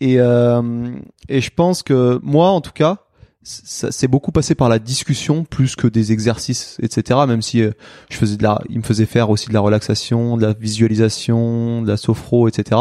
Et 0.00 0.18
euh, 0.18 0.90
et 1.28 1.40
je 1.40 1.50
pense 1.54 1.82
que 1.82 2.18
moi, 2.22 2.48
en 2.50 2.60
tout 2.62 2.72
cas, 2.72 2.98
ça 3.42 3.90
c'est 3.90 4.08
beaucoup 4.08 4.32
passé 4.32 4.54
par 4.54 4.68
la 4.68 4.78
discussion 4.78 5.44
plus 5.44 5.76
que 5.76 5.86
des 5.86 6.12
exercices, 6.12 6.78
etc. 6.80 7.20
Même 7.26 7.42
si 7.42 7.62
euh, 7.62 7.72
je 8.10 8.16
faisais 8.16 8.36
de 8.36 8.42
la, 8.42 8.60
il 8.68 8.78
me 8.78 8.82
faisait 8.84 9.06
faire 9.06 9.30
aussi 9.30 9.48
de 9.48 9.54
la 9.54 9.60
relaxation, 9.60 10.36
de 10.36 10.42
la 10.42 10.52
visualisation, 10.52 11.82
de 11.82 11.88
la 11.88 11.96
sophro, 11.96 12.48
etc. 12.48 12.80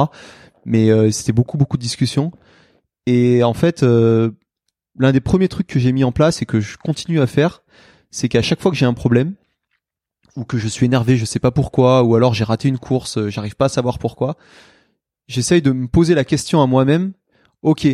Mais 0.66 0.89
euh, 0.91 1.12
c'était 1.12 1.32
beaucoup 1.32 1.57
beaucoup 1.57 1.78
de 1.78 1.82
discussions. 1.82 2.32
Et 3.07 3.43
en 3.43 3.53
fait, 3.53 3.84
euh, 3.84 4.32
l'un 4.97 5.12
des 5.12 5.22
premiers 5.22 5.47
trucs 5.47 5.68
que 5.68 5.80
j'ai 5.80 5.91
mis 5.91 6.03
en 6.03 6.12
place 6.12 6.41
et 6.41 6.45
que 6.45 6.59
je 6.59 6.78
continue 6.78 7.20
à 7.20 7.28
faire, 7.28 7.64
c'est 8.12 8.30
qu'à 8.30 8.41
chaque 8.41 8.62
fois 8.62 8.72
que 8.72 8.78
j'ai 8.78 8.86
un 8.86 8.93
problème 8.93 9.36
ou 10.36 10.45
que 10.45 10.57
je 10.57 10.68
suis 10.68 10.86
énervé, 10.86 11.18
je 11.18 11.26
sais 11.26 11.39
pas 11.39 11.51
pourquoi, 11.51 12.03
ou 12.03 12.16
alors 12.16 12.34
j'ai 12.34 12.43
raté 12.43 12.70
une 12.70 12.78
course, 12.78 13.18
euh, 13.18 13.30
j'arrive 13.30 13.55
pas 13.55 13.66
à 13.66 13.70
savoir 13.70 13.99
pourquoi, 13.99 14.38
j'essaye 15.28 15.62
de 15.62 15.72
me 15.72 15.88
poser 15.88 16.16
la 16.16 16.24
question 16.24 16.62
à 16.62 16.68
moi-même. 16.68 17.14
Ok, 17.64 17.88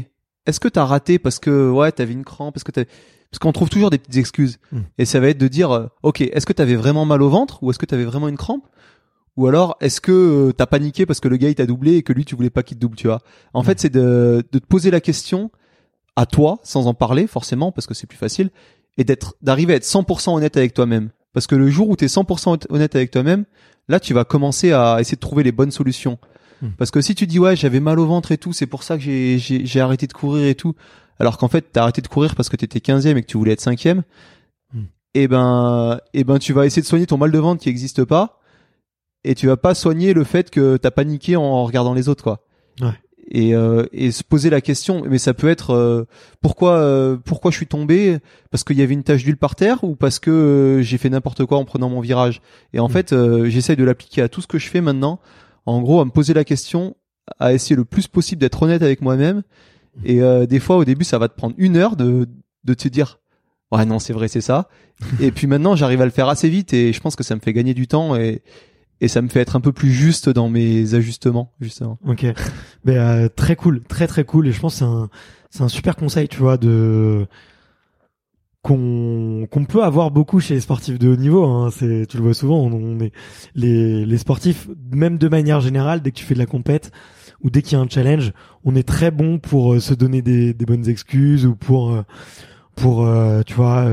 est-ce 0.48 0.60
que 0.60 0.68
t'as 0.68 0.86
raté 0.86 1.20
parce 1.20 1.38
que 1.40 1.70
ouais 1.70 1.92
t'avais 1.92 2.14
une 2.14 2.24
crampe, 2.26 2.54
parce 2.56 2.64
que 2.64 2.72
t'avais... 2.72 2.88
parce 3.30 3.40
qu'on 3.40 3.52
trouve 3.52 3.70
toujours 3.70 3.90
des 3.92 3.98
petites 4.00 4.18
excuses. 4.18 4.58
Mm. 4.72 4.80
Et 4.98 5.06
ça 5.06 5.20
va 5.20 5.28
être 5.30 5.38
de 5.38 5.48
dire, 5.48 5.72
euh, 5.72 5.88
ok, 6.04 6.22
est-ce 6.22 6.46
que 6.46 6.54
t'avais 6.54 6.76
vraiment 6.76 7.06
mal 7.06 7.22
au 7.22 7.30
ventre 7.30 7.62
ou 7.62 7.70
est-ce 7.70 7.78
que 7.80 7.86
t'avais 7.86 8.06
vraiment 8.06 8.28
une 8.28 8.38
crampe? 8.38 8.66
Ou 9.36 9.46
alors 9.48 9.78
est-ce 9.82 10.02
que 10.02 10.12
euh, 10.12 10.52
t'as 10.52 10.66
paniqué 10.66 11.06
parce 11.06 11.20
que 11.20 11.28
le 11.28 11.38
gars 11.38 11.50
il 11.50 11.56
t'a 11.56 11.68
doublé 11.68 11.96
et 11.98 12.02
que 12.04 12.12
lui 12.14 12.26
tu 12.26 12.36
voulais 12.36 12.50
pas 12.50 12.64
qu'il 12.64 12.78
te 12.78 12.82
double, 12.82 12.96
tu 12.96 13.06
vois? 13.08 13.20
En 13.54 13.62
Mm. 13.62 13.66
fait, 13.66 13.80
c'est 13.80 13.90
de, 13.90 14.44
de 14.52 14.60
te 14.60 14.66
poser 14.66 14.90
la 14.92 15.02
question 15.02 15.52
à 16.16 16.26
toi 16.26 16.60
sans 16.64 16.88
en 16.88 16.94
parler 16.96 17.28
forcément 17.28 17.72
parce 17.72 17.86
que 17.86 17.94
c'est 17.94 18.08
plus 18.08 18.18
facile 18.18 18.50
et 18.98 19.04
d'être 19.04 19.36
d'arriver 19.44 19.74
à 19.74 19.76
être 19.76 19.84
100% 19.86 20.36
honnête 20.36 20.58
avec 20.58 20.74
toi-même. 20.74 21.10
Parce 21.34 21.46
que 21.46 21.54
le 21.56 21.70
jour 21.70 21.88
où 21.90 21.96
t'es 21.96 22.08
100% 22.08 22.66
honnête 22.70 22.96
avec 22.96 23.12
toi-même, 23.12 23.46
là 23.90 24.00
tu 24.00 24.16
vas 24.16 24.24
commencer 24.24 24.72
à 24.72 24.98
essayer 25.00 25.16
de 25.18 25.20
trouver 25.22 25.44
les 25.44 25.52
bonnes 25.52 25.70
solutions. 25.70 26.18
Mm. 26.62 26.68
Parce 26.78 26.92
que 26.92 27.02
si 27.02 27.14
tu 27.16 27.28
dis 27.28 27.40
ouais 27.40 27.56
j'avais 27.56 27.80
mal 27.80 28.00
au 28.00 28.06
ventre 28.08 28.32
et 28.32 28.38
tout, 28.38 28.54
c'est 28.54 28.66
pour 28.68 28.84
ça 28.84 28.98
que 28.98 29.04
j'ai 29.04 29.38
j'ai 29.40 29.66
j'ai 29.66 29.80
arrêté 29.82 30.08
de 30.08 30.14
courir 30.14 30.46
et 30.48 30.56
tout, 30.56 30.74
alors 31.20 31.38
qu'en 31.38 31.48
fait 31.48 31.66
t'as 31.72 31.84
arrêté 31.84 32.02
de 32.02 32.08
courir 32.08 32.36
parce 32.36 32.50
que 32.50 32.56
t'étais 32.58 32.80
15e 32.80 33.16
et 33.18 33.22
que 33.22 33.28
tu 33.28 33.38
voulais 33.38 33.54
être 33.54 33.62
5e, 33.64 34.02
Mm. 34.74 34.80
et 35.14 35.28
ben 35.28 36.00
et 36.14 36.24
ben 36.24 36.40
tu 36.40 36.54
vas 36.54 36.66
essayer 36.66 36.82
de 36.82 36.88
soigner 36.88 37.06
ton 37.06 37.18
mal 37.18 37.32
de 37.32 37.38
ventre 37.40 37.62
qui 37.62 37.70
existe 37.70 38.04
pas 38.04 38.40
et 39.24 39.34
tu 39.36 39.48
vas 39.48 39.58
pas 39.58 39.76
soigner 39.76 40.14
le 40.14 40.24
fait 40.24 40.50
que 40.50 40.78
t'as 40.78 40.92
paniqué 40.92 41.36
en 41.36 41.64
regardant 41.64 41.94
les 41.94 42.10
autres 42.10 42.24
quoi. 42.24 42.44
Ouais. 42.82 42.92
Et, 43.30 43.54
euh, 43.54 43.86
et 43.92 44.12
se 44.12 44.24
poser 44.24 44.50
la 44.50 44.62
question, 44.62 45.04
mais 45.06 45.18
ça 45.18 45.34
peut 45.34 45.50
être 45.50 45.72
euh, 45.72 46.06
pourquoi 46.40 46.76
euh, 46.78 47.18
pourquoi 47.18 47.52
je 47.52 47.58
suis 47.58 47.68
tombé? 47.68 48.20
Parce 48.52 48.64
qu'il 48.64 48.78
y 48.78 48.82
avait 48.82 48.94
une 48.94 49.04
tache 49.04 49.24
d'huile 49.26 49.36
par 49.36 49.56
terre 49.56 49.84
ou 49.84 49.96
parce 49.98 50.20
que 50.20 50.32
euh, 50.32 50.82
j'ai 50.82 50.98
fait 50.98 51.10
n'importe 51.10 51.44
quoi 51.46 51.58
en 51.58 51.66
prenant 51.66 51.90
mon 51.90 52.00
virage? 52.00 52.42
Et 52.74 52.80
en 52.80 52.88
Mm. 52.88 52.92
fait, 52.92 53.12
euh, 53.12 53.50
j'essaye 53.50 53.76
de 53.76 53.84
l'appliquer 53.84 54.22
à 54.22 54.30
tout 54.30 54.40
ce 54.42 54.48
que 54.48 54.58
je 54.58 54.70
fais 54.70 54.80
maintenant. 54.80 55.20
En 55.68 55.82
gros, 55.82 56.00
à 56.00 56.06
me 56.06 56.12
poser 56.12 56.34
la 56.34 56.44
question, 56.44 56.96
à 57.40 57.54
essayer 57.54 57.76
le 57.76 57.86
plus 57.86 58.08
possible 58.08 58.40
d'être 58.40 58.64
honnête 58.64 58.82
avec 58.82 59.02
moi-même. 59.02 59.44
Et 60.04 60.22
euh, 60.22 60.46
des 60.46 60.60
fois, 60.60 60.78
au 60.78 60.86
début, 60.86 61.04
ça 61.04 61.18
va 61.18 61.28
te 61.28 61.36
prendre 61.36 61.56
une 61.58 61.76
heure 61.78 61.96
de 61.96 62.28
de 62.64 62.74
te 62.74 62.88
dire 62.88 63.20
ouais 63.72 63.86
non 63.86 64.00
c'est 64.00 64.14
vrai 64.14 64.28
c'est 64.28 64.42
ça. 64.42 64.70
et 65.20 65.32
puis 65.32 65.48
maintenant 65.48 65.76
j'arrive 65.76 66.02
à 66.02 66.06
le 66.06 66.12
faire 66.12 66.28
assez 66.28 66.50
vite 66.50 66.74
et 66.74 66.92
je 66.94 67.00
pense 67.00 67.16
que 67.16 67.24
ça 67.24 67.36
me 67.36 67.40
fait 67.40 67.54
gagner 67.54 67.74
du 67.74 67.88
temps 67.88 68.16
et 68.16 68.42
et 69.00 69.08
ça 69.08 69.22
me 69.22 69.28
fait 69.28 69.42
être 69.42 69.56
un 69.56 69.62
peu 69.62 69.72
plus 69.72 69.92
juste 69.92 70.28
dans 70.28 70.50
mes 70.50 70.96
ajustements 70.96 71.54
justement. 71.62 72.00
Ok, 72.06 72.26
mais 72.84 72.98
euh, 72.98 73.30
très 73.30 73.56
cool, 73.56 73.84
très 73.84 74.08
très 74.08 74.24
cool 74.24 74.48
et 74.48 74.52
je 74.52 74.60
pense 74.60 74.74
que 74.74 74.80
c'est 74.80 74.86
un 74.86 75.10
c'est 75.50 75.62
un 75.62 75.70
super 75.70 75.96
conseil 75.96 76.28
tu 76.28 76.40
vois 76.40 76.58
de 76.58 77.28
qu'on 78.68 79.66
peut 79.66 79.82
avoir 79.82 80.12
beaucoup 80.12 80.42
chez 80.42 80.56
les 80.56 80.60
sportifs 80.60 81.00
de 81.00 81.08
haut 81.08 81.16
niveau. 81.16 81.46
Hein. 81.46 81.70
C'est 81.72 82.06
tu 82.06 82.18
le 82.18 82.24
vois 82.24 82.34
souvent. 82.34 82.60
On, 82.60 83.00
est 83.00 83.14
les 83.56 84.06
les 84.06 84.18
sportifs 84.18 84.68
même 84.92 85.18
de 85.18 85.30
manière 85.30 85.62
générale 85.62 86.02
dès 86.02 86.12
que 86.12 86.18
tu 86.18 86.26
fais 86.26 86.34
de 86.34 86.40
la 86.40 86.46
compète 86.46 86.92
ou 87.42 87.50
dès 87.50 87.62
qu'il 87.62 87.78
y 87.78 87.82
a 87.82 87.84
un 87.84 87.88
challenge, 87.88 88.34
on 88.66 88.76
est 88.76 88.88
très 88.88 89.10
bon 89.10 89.40
pour 89.40 89.74
euh, 89.74 89.80
se 89.80 89.94
donner 89.94 90.22
des, 90.22 90.54
des 90.54 90.66
bonnes 90.66 90.90
excuses 90.90 91.46
ou 91.46 91.56
pour 91.56 91.94
euh, 91.94 92.02
pour 92.76 93.06
euh, 93.06 93.42
tu 93.44 93.54
vois 93.54 93.86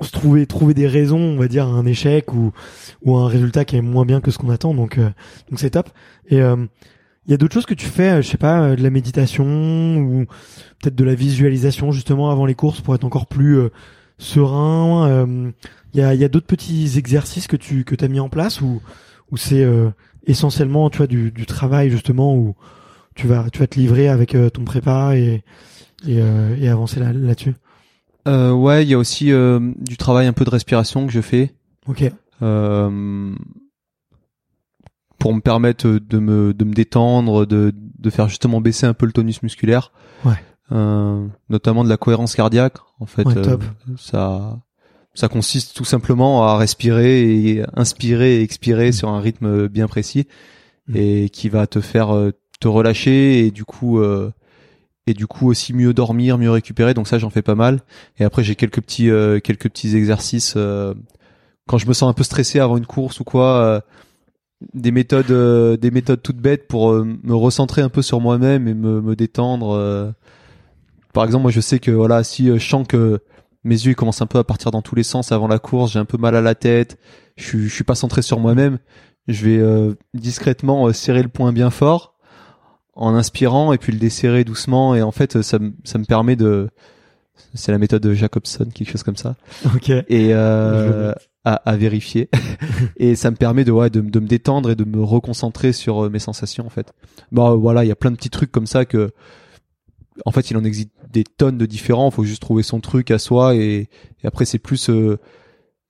se 0.00 0.10
trouver 0.10 0.46
trouver 0.46 0.74
des 0.74 0.88
raisons, 0.88 1.20
on 1.20 1.36
va 1.36 1.46
dire, 1.46 1.66
à 1.66 1.70
un 1.70 1.86
échec 1.86 2.32
ou 2.34 2.50
ou 3.02 3.16
un 3.16 3.28
résultat 3.28 3.64
qui 3.64 3.76
est 3.76 3.82
moins 3.82 4.04
bien 4.04 4.20
que 4.20 4.32
ce 4.32 4.38
qu'on 4.38 4.50
attend. 4.50 4.74
Donc 4.74 4.98
donc 4.98 5.58
c'est 5.58 5.70
top. 5.70 5.90
Et 6.26 6.38
il 6.38 7.30
y 7.30 7.34
a 7.34 7.36
d'autres 7.36 7.54
choses 7.54 7.66
que 7.66 7.74
tu 7.74 7.86
fais, 7.86 8.20
je 8.20 8.28
sais 8.28 8.36
pas, 8.36 8.74
de 8.74 8.82
la 8.82 8.90
méditation 8.90 9.98
ou 9.98 10.26
peut-être 10.82 10.96
de 10.96 11.04
la 11.04 11.14
visualisation 11.14 11.92
justement 11.92 12.30
avant 12.30 12.44
les 12.44 12.54
courses 12.54 12.82
pour 12.82 12.94
être 12.94 13.04
encore 13.04 13.26
plus 13.26 13.58
serein. 14.18 15.52
Il 15.94 16.00
y 16.00 16.02
a, 16.02 16.14
y 16.14 16.24
a 16.24 16.28
d'autres 16.28 16.46
petits 16.46 16.98
exercices 16.98 17.46
que 17.46 17.56
tu 17.56 17.84
que 17.84 17.94
as 18.04 18.08
mis 18.08 18.20
en 18.20 18.28
place 18.28 18.60
ou 18.60 18.82
ou 19.30 19.36
c'est 19.38 19.66
essentiellement 20.26 20.90
tu 20.90 20.98
vois 20.98 21.06
du, 21.06 21.30
du 21.30 21.46
travail 21.46 21.90
justement 21.90 22.36
où 22.36 22.54
tu 23.14 23.26
vas 23.26 23.50
tu 23.50 23.58
vas 23.58 23.66
te 23.66 23.78
livrer 23.78 24.08
avec 24.08 24.34
euh, 24.34 24.50
ton 24.50 24.64
prépa 24.64 25.16
et 25.16 25.42
et, 26.06 26.20
euh, 26.20 26.56
et 26.58 26.68
avancer 26.68 27.00
là 27.00 27.12
là-dessus? 27.12 27.54
Euh, 28.28 28.52
ouais, 28.52 28.84
il 28.84 28.88
y 28.88 28.94
a 28.94 28.98
aussi 28.98 29.32
euh, 29.32 29.60
du 29.78 29.96
travail 29.96 30.26
un 30.26 30.32
peu 30.32 30.44
de 30.44 30.50
respiration 30.50 31.06
que 31.06 31.12
je 31.12 31.20
fais. 31.20 31.54
Ok. 31.86 32.10
Euh, 32.40 33.34
pour 35.18 35.34
me 35.34 35.40
permettre 35.40 35.88
de 35.88 36.18
me 36.18 36.54
de 36.54 36.64
me 36.64 36.72
détendre, 36.72 37.46
de 37.46 37.72
de 37.74 38.10
faire 38.10 38.28
justement 38.28 38.60
baisser 38.60 38.86
un 38.86 38.94
peu 38.94 39.06
le 39.06 39.12
tonus 39.12 39.42
musculaire. 39.42 39.92
Ouais. 40.24 40.42
Notamment 40.70 41.84
de 41.84 41.88
la 41.88 41.96
cohérence 41.96 42.34
cardiaque. 42.34 42.78
En 42.98 43.06
fait, 43.06 43.26
ouais, 43.26 43.42
top. 43.42 43.62
ça 43.96 44.58
ça 45.14 45.28
consiste 45.28 45.76
tout 45.76 45.84
simplement 45.84 46.46
à 46.46 46.56
respirer 46.56 47.22
et 47.22 47.62
inspirer 47.74 48.36
et 48.36 48.42
expirer 48.42 48.88
mmh. 48.88 48.92
sur 48.92 49.08
un 49.10 49.20
rythme 49.20 49.68
bien 49.68 49.86
précis 49.86 50.26
mmh. 50.88 50.96
et 50.96 51.28
qui 51.28 51.50
va 51.50 51.66
te 51.66 51.80
faire 51.80 52.14
euh, 52.14 52.32
te 52.60 52.68
relâcher 52.68 53.46
et 53.46 53.50
du 53.50 53.64
coup 53.64 53.98
euh, 53.98 54.32
et 55.06 55.14
du 55.14 55.26
coup 55.26 55.48
aussi 55.48 55.72
mieux 55.72 55.92
dormir, 55.92 56.38
mieux 56.38 56.50
récupérer. 56.50 56.94
Donc 56.94 57.08
ça 57.08 57.18
j'en 57.18 57.30
fais 57.30 57.42
pas 57.42 57.54
mal. 57.54 57.80
Et 58.18 58.24
après 58.24 58.42
j'ai 58.42 58.54
quelques 58.54 58.80
petits 58.80 59.10
euh, 59.10 59.40
quelques 59.40 59.68
petits 59.68 59.96
exercices 59.96 60.54
euh, 60.56 60.94
quand 61.66 61.78
je 61.78 61.86
me 61.86 61.92
sens 61.92 62.08
un 62.10 62.14
peu 62.14 62.24
stressé 62.24 62.60
avant 62.60 62.76
une 62.76 62.86
course 62.86 63.20
ou 63.20 63.24
quoi. 63.24 63.58
Euh, 63.58 63.80
des 64.74 64.92
méthodes 64.92 65.80
des 65.80 65.90
méthodes 65.90 66.22
toutes 66.22 66.36
bêtes 66.36 66.68
pour 66.68 66.92
me 66.92 67.34
recentrer 67.34 67.82
un 67.82 67.88
peu 67.88 68.00
sur 68.00 68.20
moi-même 68.20 68.68
et 68.68 68.74
me, 68.74 69.00
me 69.00 69.16
détendre. 69.16 70.14
Par 71.12 71.24
exemple 71.24 71.42
moi 71.42 71.50
je 71.50 71.60
sais 71.60 71.78
que 71.78 71.90
voilà 71.90 72.24
si 72.24 72.46
je 72.46 72.58
sens 72.58 72.86
que 72.86 73.20
mes 73.64 73.74
yeux 73.74 73.92
ils 73.92 73.96
commencent 73.96 74.22
un 74.22 74.26
peu 74.26 74.38
à 74.38 74.44
partir 74.44 74.70
dans 74.70 74.82
tous 74.82 74.94
les 74.94 75.02
sens 75.02 75.32
avant 75.32 75.48
la 75.48 75.58
course, 75.58 75.92
j'ai 75.92 75.98
un 75.98 76.04
peu 76.04 76.18
mal 76.18 76.34
à 76.34 76.40
la 76.40 76.54
tête, 76.54 76.98
je 77.36 77.44
suis, 77.44 77.68
je 77.68 77.74
suis 77.74 77.84
pas 77.84 77.94
centré 77.94 78.22
sur 78.22 78.40
moi-même, 78.40 78.78
je 79.28 79.44
vais 79.44 79.58
euh, 79.58 79.94
discrètement 80.14 80.88
euh, 80.88 80.92
serrer 80.92 81.22
le 81.22 81.28
poing 81.28 81.52
bien 81.52 81.70
fort 81.70 82.14
en 82.94 83.14
inspirant 83.14 83.72
et 83.72 83.78
puis 83.78 83.92
le 83.92 83.98
desserrer 83.98 84.44
doucement 84.44 84.94
et 84.94 85.02
en 85.02 85.12
fait 85.12 85.42
ça, 85.42 85.58
ça 85.84 85.98
me 85.98 86.04
permet 86.04 86.36
de 86.36 86.68
c'est 87.54 87.72
la 87.72 87.78
méthode 87.78 88.02
de 88.02 88.14
Jacobson 88.14 88.66
quelque 88.72 88.90
chose 88.90 89.02
comme 89.02 89.16
ça. 89.16 89.36
Ok. 89.74 89.90
Et 89.90 90.30
euh, 90.32 91.12
à, 91.44 91.54
à, 91.54 91.76
vérifier. 91.76 92.28
Et 92.96 93.16
ça 93.16 93.30
me 93.30 93.36
permet 93.36 93.64
de 93.64 93.72
ouais 93.72 93.90
de, 93.90 94.00
de, 94.00 94.20
me 94.20 94.26
détendre 94.26 94.70
et 94.70 94.76
de 94.76 94.84
me 94.84 95.02
reconcentrer 95.02 95.72
sur 95.72 96.04
euh, 96.04 96.10
mes 96.10 96.18
sensations 96.18 96.66
en 96.66 96.70
fait. 96.70 96.92
Bah 97.32 97.54
voilà 97.54 97.84
il 97.84 97.88
y 97.88 97.92
a 97.92 97.96
plein 97.96 98.10
de 98.10 98.16
petits 98.16 98.30
trucs 98.30 98.52
comme 98.52 98.66
ça 98.66 98.84
que 98.84 99.10
en 100.24 100.30
fait, 100.30 100.50
il 100.50 100.56
en 100.56 100.64
existe 100.64 100.90
des 101.10 101.24
tonnes 101.24 101.58
de 101.58 101.66
différents. 101.66 102.08
Il 102.08 102.14
faut 102.14 102.24
juste 102.24 102.42
trouver 102.42 102.62
son 102.62 102.80
truc 102.80 103.10
à 103.10 103.18
soi 103.18 103.54
et, 103.54 103.88
et 104.22 104.26
après 104.26 104.44
c'est 104.44 104.58
plus 104.58 104.90
euh, 104.90 105.18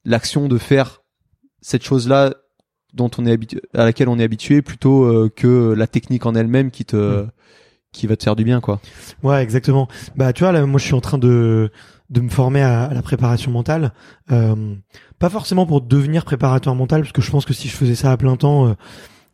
l'action 0.05 0.49
de 0.49 0.59
faire 0.59 1.03
cette 1.61 1.85
chose-là 1.85 2.35
dont 2.95 3.11
on 3.19 3.27
est 3.27 3.33
habitué, 3.33 3.61
à 3.75 3.85
laquelle 3.85 4.09
on 4.09 4.19
est 4.19 4.25
habitué, 4.25 4.63
plutôt 4.63 5.05
euh, 5.05 5.31
que 5.35 5.73
la 5.73 5.87
technique 5.87 6.27
en 6.27 6.35
elle-même 6.35 6.71
qui 6.71 6.85
te, 6.85 7.23
mm. 7.23 7.31
qui 7.93 8.07
va 8.07 8.17
te 8.17 8.25
faire 8.25 8.37
du 8.37 8.45
bien, 8.45 8.61
quoi. 8.61 8.81
Ouais, 9.23 9.43
exactement. 9.43 9.89
Bah, 10.15 10.33
tu 10.33 10.43
vois, 10.45 10.53
là, 10.53 10.67
moi, 10.67 10.79
je 10.79 10.85
suis 10.85 10.95
en 10.95 11.01
train 11.01 11.19
de 11.19 11.71
de 12.11 12.21
me 12.21 12.29
former 12.29 12.61
à, 12.61 12.85
à 12.85 12.93
la 12.93 13.01
préparation 13.01 13.51
mentale. 13.51 13.95
Euh, 14.31 14.75
pas 15.19 15.31
forcément 15.31 15.65
pour 15.65 15.81
devenir 15.81 16.27
préparateur 16.27 16.75
mental, 16.75 17.01
parce 17.01 17.13
que 17.13 17.23
je 17.23 17.31
pense 17.31 17.47
que 17.47 17.55
si 17.55 17.69
je 17.69 17.75
faisais 17.75 17.95
ça 17.95 18.13
à 18.13 18.19
plein 18.19 18.37
temps 18.37 18.77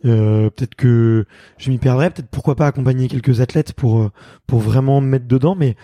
euh, 0.05 0.51
peut-être 0.51 0.75
que 0.75 1.27
je 1.59 1.71
m'y 1.71 1.79
perdrais, 1.79 2.11
peut-être 2.11 2.29
pourquoi 2.29 2.55
pas 2.55 2.67
accompagner 2.67 3.09
quelques 3.09 3.41
athlètes 3.41 3.73
pour 3.73 4.01
euh, 4.01 4.11
pour 4.47 4.61
vraiment 4.61 5.01
me 5.01 5.09
mettre 5.09 5.27
dedans. 5.27 5.55
Mais 5.57 5.77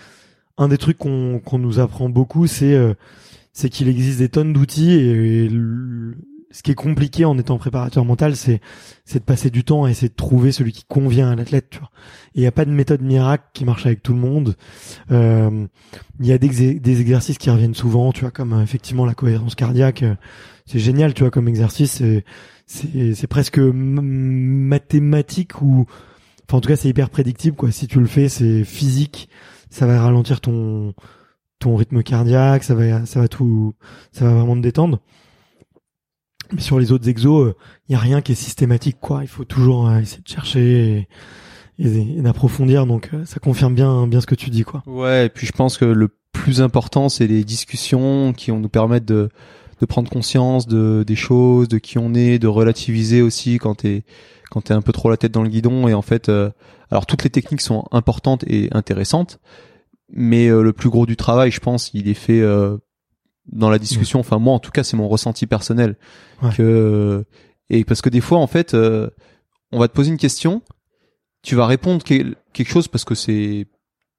un 0.57 0.67
des 0.67 0.77
trucs 0.77 0.97
qu'on 0.97 1.39
qu'on 1.39 1.59
nous 1.59 1.79
apprend 1.79 2.09
beaucoup, 2.09 2.47
c'est 2.47 2.73
euh, 2.73 2.93
c'est 3.53 3.69
qu'il 3.69 3.87
existe 3.87 4.19
des 4.19 4.29
tonnes 4.29 4.53
d'outils 4.53 4.91
et, 4.91 5.49
ce 6.55 6.63
qui 6.63 6.71
est 6.71 6.75
compliqué 6.75 7.25
en 7.25 7.37
étant 7.37 7.57
préparateur 7.57 8.05
mental, 8.05 8.37
c'est 8.37 8.61
c'est 9.03 9.19
de 9.19 9.25
passer 9.25 9.49
du 9.49 9.65
temps 9.65 9.83
à 9.83 9.89
essayer 9.89 10.07
de 10.07 10.15
trouver 10.15 10.53
celui 10.53 10.71
qui 10.71 10.85
convient 10.85 11.29
à 11.29 11.35
l'athlète. 11.35 11.81
Et 12.33 12.39
il 12.39 12.41
n'y 12.41 12.47
a 12.47 12.53
pas 12.53 12.63
de 12.63 12.71
méthode 12.71 13.01
miracle 13.01 13.43
qui 13.53 13.65
marche 13.65 13.85
avec 13.85 14.01
tout 14.01 14.13
le 14.13 14.19
monde. 14.19 14.55
Il 15.09 16.25
y 16.25 16.31
a 16.31 16.37
des, 16.37 17.01
exercices 17.01 17.37
qui 17.37 17.49
reviennent 17.49 17.75
souvent, 17.75 18.13
tu 18.13 18.21
vois, 18.21 18.31
comme 18.31 18.61
effectivement 18.61 19.05
la 19.05 19.15
cohérence 19.15 19.55
cardiaque. 19.55 20.05
c'est 20.65 20.79
génial, 20.79 21.13
tu 21.13 21.23
vois, 21.23 21.29
comme 21.29 21.49
exercice 21.49 22.01
c'est 22.67 23.27
presque 23.27 23.59
mathématique 23.59 25.61
ou 25.61 25.85
enfin 26.47 26.59
en 26.59 26.61
tout 26.61 26.69
cas 26.69 26.77
c'est 26.77 26.89
hyper 26.89 27.09
prédictible 27.09 27.55
quoi 27.55 27.71
si 27.71 27.87
tu 27.87 27.99
le 27.99 28.07
fais 28.07 28.27
c'est 28.27 28.63
physique 28.63 29.29
ça 29.69 29.85
va 29.85 30.01
ralentir 30.01 30.41
ton 30.41 30.95
ton 31.59 31.75
rythme 31.75 32.01
cardiaque 32.01 32.63
ça 32.63 32.73
va 32.73 33.05
ça 33.05 33.19
va 33.19 33.27
tout 33.27 33.75
ça 34.11 34.25
va 34.25 34.33
vraiment 34.33 34.55
te 34.55 34.61
détendre 34.61 34.99
mais 36.53 36.61
sur 36.61 36.79
les 36.79 36.91
autres 36.91 37.07
exos 37.07 37.53
il 37.87 37.93
y 37.93 37.95
a 37.95 37.99
rien 37.99 38.21
qui 38.21 38.31
est 38.31 38.35
systématique 38.35 38.97
quoi. 38.99 39.19
Il 39.21 39.27
faut 39.27 39.45
toujours 39.45 39.87
euh, 39.87 39.99
essayer 39.99 40.21
de 40.21 40.27
chercher 40.27 41.07
et, 41.79 41.87
et, 41.87 42.21
d'approfondir. 42.21 42.85
Donc 42.85 43.09
euh, 43.13 43.25
ça 43.25 43.39
confirme 43.39 43.75
bien 43.75 44.07
bien 44.07 44.21
ce 44.21 44.27
que 44.27 44.35
tu 44.35 44.49
dis 44.49 44.63
quoi. 44.63 44.83
Ouais 44.85 45.27
et 45.27 45.29
puis 45.29 45.47
je 45.47 45.51
pense 45.51 45.77
que 45.77 45.85
le 45.85 46.09
plus 46.31 46.61
important 46.61 47.09
c'est 47.09 47.27
les 47.27 47.43
discussions 47.43 48.33
qui 48.33 48.51
vont 48.51 48.59
nous 48.59 48.69
permettre 48.69 49.05
de 49.05 49.29
de 49.81 49.85
prendre 49.85 50.09
conscience 50.09 50.67
de 50.67 51.03
des 51.05 51.15
choses, 51.15 51.67
de 51.67 51.77
qui 51.77 51.97
on 51.97 52.13
est, 52.13 52.39
de 52.39 52.47
relativiser 52.47 53.21
aussi 53.21 53.57
quand 53.57 53.75
t'es 53.75 54.03
quand 54.49 54.61
t'es 54.61 54.73
un 54.73 54.81
peu 54.81 54.93
trop 54.93 55.09
la 55.09 55.17
tête 55.17 55.31
dans 55.31 55.43
le 55.43 55.49
guidon. 55.49 55.87
Et 55.87 55.93
en 55.93 56.01
fait, 56.01 56.29
euh, 56.29 56.49
alors 56.91 57.05
toutes 57.05 57.23
les 57.23 57.29
techniques 57.29 57.61
sont 57.61 57.85
importantes 57.91 58.43
et 58.47 58.69
intéressantes, 58.71 59.39
mais 60.09 60.47
euh, 60.47 60.61
le 60.61 60.73
plus 60.73 60.89
gros 60.89 61.05
du 61.05 61.15
travail, 61.15 61.51
je 61.51 61.59
pense, 61.59 61.91
il 61.93 62.07
est 62.07 62.13
fait 62.13 62.41
euh, 62.41 62.77
dans 63.51 63.69
la 63.69 63.79
discussion. 63.79 64.19
Enfin 64.19 64.39
moi, 64.39 64.53
en 64.53 64.59
tout 64.59 64.71
cas, 64.71 64.83
c'est 64.83 64.97
mon 64.97 65.07
ressenti 65.07 65.47
personnel 65.47 65.95
ouais. 66.41 66.49
que 66.55 67.25
et 67.69 67.83
parce 67.83 68.01
que 68.01 68.09
des 68.09 68.21
fois, 68.21 68.39
en 68.39 68.47
fait, 68.47 68.73
on 68.73 69.79
va 69.79 69.87
te 69.87 69.93
poser 69.93 70.11
une 70.11 70.17
question, 70.17 70.61
tu 71.41 71.55
vas 71.55 71.65
répondre 71.65 72.03
quelque 72.03 72.69
chose 72.69 72.87
parce 72.87 73.05
que 73.05 73.15
c'est 73.15 73.67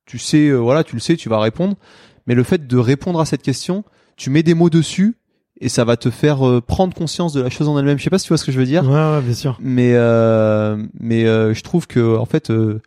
tu 0.07 0.18
sais, 0.18 0.53
voilà, 0.53 0.85
tu 0.85 0.95
le 0.95 1.01
sais, 1.01 1.16
tu 1.16 1.29
vas 1.29 1.41
répondre. 1.41 1.77
Mais 2.27 2.35
le 2.35 2.43
fait 2.43 2.66
de 2.66 2.77
répondre 2.77 3.20
à 3.20 3.24
cette 3.24 3.43
question, 3.43 3.85
tu 4.16 4.31
mets 4.31 4.43
des 4.43 4.55
mots 4.55 4.70
dessus 4.70 5.16
et 5.61 5.68
ça 5.68 5.85
va 5.85 5.97
te 5.97 6.11
faire 6.11 6.47
euh, 6.47 6.61
prendre 6.61 6.95
conscience 6.95 7.33
de 7.33 7.41
la 7.41 7.51
chose 7.51 7.68
en 7.68 7.79
elle-même. 7.79 7.99
Je 7.99 8.05
sais 8.05 8.11
pas 8.11 8.18
si 8.18 8.27
tu 8.27 8.29
vois 8.29 8.39
ce 8.39 8.45
que 8.45 8.53
je 8.53 8.59
veux 8.59 8.66
dire. 8.66 8.85
Ouais, 8.85 8.95
ouais 8.95 9.22
bien 9.22 9.35
sûr. 9.35 9.57
Mais 9.61 9.93
euh, 9.95 10.77
mais 10.99 11.24
euh, 11.24 11.55
je 11.55 11.62
trouve 11.62 11.87
que 11.87 12.16
en 12.16 12.27
fait, 12.27 12.51
euh, 12.51 12.81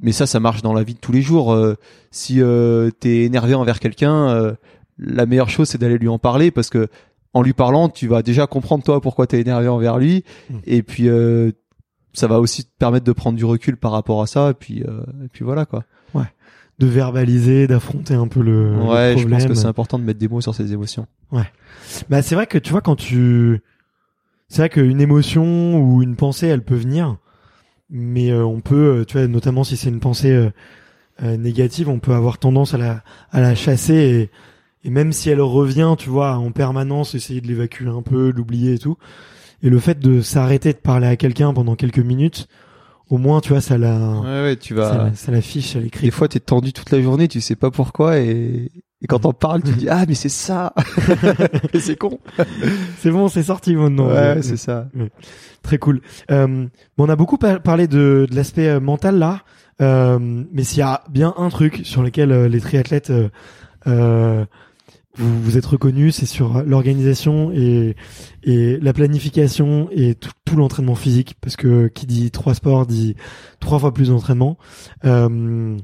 mais 0.00 0.12
ça, 0.12 0.26
ça 0.26 0.40
marche 0.40 0.62
dans 0.62 0.72
la 0.72 0.82
vie 0.82 0.94
de 0.94 1.00
tous 1.00 1.12
les 1.12 1.22
jours. 1.22 1.52
Euh, 1.52 1.76
si 2.10 2.40
euh, 2.40 2.90
t'es 2.90 3.22
énervé 3.22 3.54
envers 3.54 3.80
quelqu'un, 3.80 4.56
la 4.98 5.26
meilleure 5.26 5.48
chose 5.50 5.68
c'est 5.68 5.78
d'aller 5.78 5.98
lui 5.98 6.08
en 6.08 6.18
parler 6.18 6.50
parce 6.50 6.70
que 6.70 6.88
en 7.34 7.42
lui 7.42 7.52
parlant, 7.52 7.88
tu 7.90 8.06
vas 8.08 8.22
déjà 8.22 8.46
comprendre 8.46 8.82
toi 8.82 9.00
pourquoi 9.02 9.26
t'es 9.26 9.40
énervé 9.40 9.68
envers 9.68 9.98
lui, 9.98 10.24
Mm. 10.48 10.54
et 10.64 10.82
puis 10.82 11.08
ça 12.14 12.26
va 12.26 12.40
aussi 12.40 12.64
te 12.64 12.70
permettre 12.78 13.04
de 13.04 13.12
prendre 13.12 13.36
du 13.36 13.44
recul 13.44 13.76
par 13.76 13.92
rapport 13.92 14.22
à 14.22 14.26
ça, 14.26 14.50
et 14.50 14.54
puis 14.54 14.78
et 14.80 15.28
puis 15.32 15.44
voilà 15.44 15.66
quoi. 15.66 15.84
De 16.78 16.86
verbaliser, 16.86 17.66
d'affronter 17.66 18.12
un 18.12 18.28
peu 18.28 18.42
le, 18.42 18.74
le 18.74 18.82
Ouais, 18.82 19.12
problème. 19.14 19.18
je 19.18 19.28
pense 19.28 19.46
que 19.46 19.54
c'est 19.54 19.66
important 19.66 19.98
de 19.98 20.04
mettre 20.04 20.18
des 20.18 20.28
mots 20.28 20.42
sur 20.42 20.54
ses 20.54 20.74
émotions. 20.74 21.06
Bah 22.10 22.20
c'est 22.20 22.34
vrai 22.34 22.46
que 22.46 22.58
tu 22.58 22.70
vois 22.70 22.82
quand 22.82 22.96
tu 22.96 23.62
c'est 24.48 24.60
vrai 24.60 24.68
qu'une 24.68 25.00
émotion 25.00 25.78
ou 25.80 26.02
une 26.02 26.16
pensée 26.16 26.46
elle 26.48 26.62
peut 26.62 26.74
venir 26.74 27.16
mais 27.88 28.30
euh, 28.30 28.44
on 28.44 28.60
peut 28.60 29.00
euh, 29.00 29.04
tu 29.06 29.16
vois 29.18 29.26
notamment 29.26 29.64
si 29.64 29.76
c'est 29.78 29.88
une 29.88 30.00
pensée 30.00 30.32
euh, 30.32 30.50
euh, 31.22 31.36
négative 31.38 31.88
on 31.88 31.98
peut 31.98 32.12
avoir 32.12 32.36
tendance 32.38 32.74
à 32.74 32.78
la 32.78 33.02
à 33.30 33.40
la 33.40 33.54
chasser 33.54 33.94
et, 33.94 34.30
et 34.86 34.90
même 34.90 35.12
si 35.12 35.28
elle 35.28 35.40
revient 35.42 35.94
tu 35.98 36.08
vois 36.08 36.36
en 36.36 36.50
permanence 36.52 37.14
essayer 37.14 37.42
de 37.42 37.46
l'évacuer 37.48 37.88
un 37.88 38.00
peu 38.02 38.30
l'oublier 38.30 38.74
et 38.74 38.78
tout 38.78 38.96
et 39.62 39.68
le 39.68 39.78
fait 39.78 39.98
de 39.98 40.20
s'arrêter 40.22 40.72
de 40.72 40.78
parler 40.78 41.06
à 41.08 41.16
quelqu'un 41.16 41.52
pendant 41.52 41.74
quelques 41.74 41.98
minutes 41.98 42.48
au 43.10 43.18
moins 43.18 43.40
tu 43.40 43.50
vois 43.50 43.60
ça 43.60 43.76
la 43.78 43.96
Ouais, 44.20 44.42
ouais, 44.42 44.56
tu 44.56 44.72
vas. 44.74 44.90
ça, 44.90 44.96
la- 44.98 45.14
ça 45.14 45.32
l'affiche 45.32 45.76
elle 45.76 45.86
écrit 45.86 46.06
Des 46.06 46.10
fois, 46.10 46.26
t'es 46.28 46.40
tendu 46.40 46.72
toute 46.72 46.90
la 46.90 47.00
journée, 47.02 47.28
tu 47.28 47.40
sais 47.40 47.54
pas 47.54 47.70
pourquoi, 47.70 48.18
et, 48.18 48.70
Et 49.02 49.06
quand 49.06 49.26
on 49.26 49.32
parle, 49.32 49.62
tu 49.62 49.72
dis 49.72 49.88
ah 49.90 50.04
mais 50.08 50.14
c'est 50.14 50.28
ça. 50.28 50.72
mais 51.72 51.78
c'est 51.80 51.94
con. 51.96 52.18
C'est 52.98 53.10
bon, 53.10 53.28
c'est 53.28 53.44
sorti 53.44 53.76
maintenant. 53.76 54.08
Ouais, 54.08 54.42
c'est 54.42 54.56
ça. 54.56 54.88
Très 55.62 55.78
cool. 55.78 56.00
Euh, 56.32 56.46
bon, 56.96 57.06
on 57.06 57.08
a 57.08 57.14
beaucoup 57.16 57.38
par- 57.38 57.60
parlé 57.62 57.86
de, 57.86 58.26
de 58.28 58.34
l'aspect 58.34 58.68
euh, 58.68 58.80
mental 58.80 59.18
là, 59.18 59.42
euh, 59.80 60.18
mais 60.52 60.64
s'il 60.64 60.78
y 60.78 60.82
a 60.82 61.02
bien 61.10 61.32
un 61.38 61.48
truc 61.48 61.82
sur 61.84 62.02
lequel 62.02 62.32
euh, 62.32 62.48
les 62.48 62.60
triathlètes 62.60 63.10
euh, 63.10 63.28
euh, 63.86 64.44
vous, 65.16 65.42
vous 65.42 65.56
êtes 65.58 65.66
reconnus, 65.66 66.16
c'est 66.16 66.26
sur 66.26 66.62
l'organisation 66.62 67.50
et, 67.52 67.96
et 68.42 68.78
la 68.78 68.92
planification 68.92 69.88
et 69.92 70.14
tout, 70.14 70.30
tout 70.44 70.56
l'entraînement 70.56 70.94
physique, 70.94 71.34
parce 71.40 71.56
que 71.56 71.88
qui 71.88 72.06
dit 72.06 72.30
trois 72.30 72.54
sports 72.54 72.86
dit 72.86 73.16
trois 73.60 73.78
fois 73.78 73.92
plus 73.92 74.08
d'entraînement. 74.08 74.58
Euh, 75.04 75.76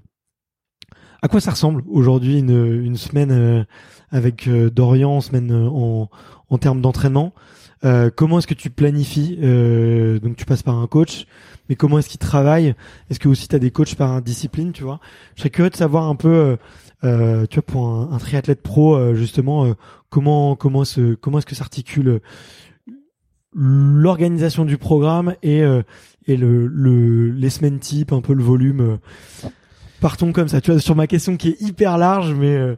à 1.22 1.28
quoi 1.28 1.40
ça 1.40 1.52
ressemble 1.52 1.82
aujourd'hui 1.88 2.38
une, 2.38 2.82
une 2.84 2.96
semaine 2.96 3.30
euh, 3.30 3.64
avec 4.10 4.48
euh, 4.48 4.70
Dorian, 4.70 5.20
semaine 5.20 5.50
euh, 5.52 5.68
en, 5.68 6.10
en 6.48 6.58
termes 6.58 6.80
d'entraînement? 6.80 7.32
Euh, 7.84 8.10
comment 8.14 8.38
est-ce 8.38 8.46
que 8.46 8.54
tu 8.54 8.70
planifies 8.70 9.38
euh, 9.42 10.20
Donc 10.20 10.36
tu 10.36 10.44
passes 10.44 10.62
par 10.62 10.76
un 10.78 10.86
coach, 10.86 11.26
mais 11.68 11.74
comment 11.74 11.98
est-ce 11.98 12.08
qu'il 12.08 12.20
travaille? 12.20 12.74
Est-ce 13.10 13.18
que 13.18 13.28
aussi 13.28 13.48
tu 13.48 13.56
as 13.56 13.58
des 13.58 13.72
coachs 13.72 13.96
par 13.96 14.22
discipline, 14.22 14.72
tu 14.72 14.84
vois? 14.84 15.00
Je 15.34 15.40
serais 15.40 15.50
curieux 15.50 15.70
de 15.70 15.76
savoir 15.76 16.04
un 16.04 16.14
peu, 16.14 16.58
euh, 17.05 17.46
tu 17.48 17.57
vois, 17.57 17.62
pour 17.66 17.88
un, 17.88 18.11
un 18.12 18.18
triathlète 18.18 18.62
pro, 18.62 18.94
euh, 18.96 19.14
justement, 19.14 19.64
euh, 19.66 19.74
comment 20.11 20.55
comment 20.57 20.84
se 20.84 21.14
comment 21.14 21.38
est-ce 21.38 21.46
que 21.46 21.55
s'articule 21.55 22.09
euh, 22.09 22.18
l'organisation 23.55 24.64
du 24.64 24.78
programme 24.78 25.34
et 25.42 25.62
euh, 25.62 25.82
et 26.26 26.36
le, 26.36 26.66
le 26.66 27.30
les 27.30 27.50
semaines 27.50 27.78
type, 27.78 28.12
un 28.12 28.20
peu 28.20 28.32
le 28.34 28.42
volume. 28.42 28.80
euh. 28.80 29.48
Partons 30.00 30.32
comme 30.32 30.48
ça, 30.48 30.61
tu 30.61 30.72
vois, 30.72 30.80
sur 30.80 30.96
ma 30.96 31.07
question 31.07 31.36
qui 31.36 31.50
est 31.50 31.61
hyper 31.61 31.96
large, 31.96 32.34
mais 32.34 32.57
euh, 32.57 32.74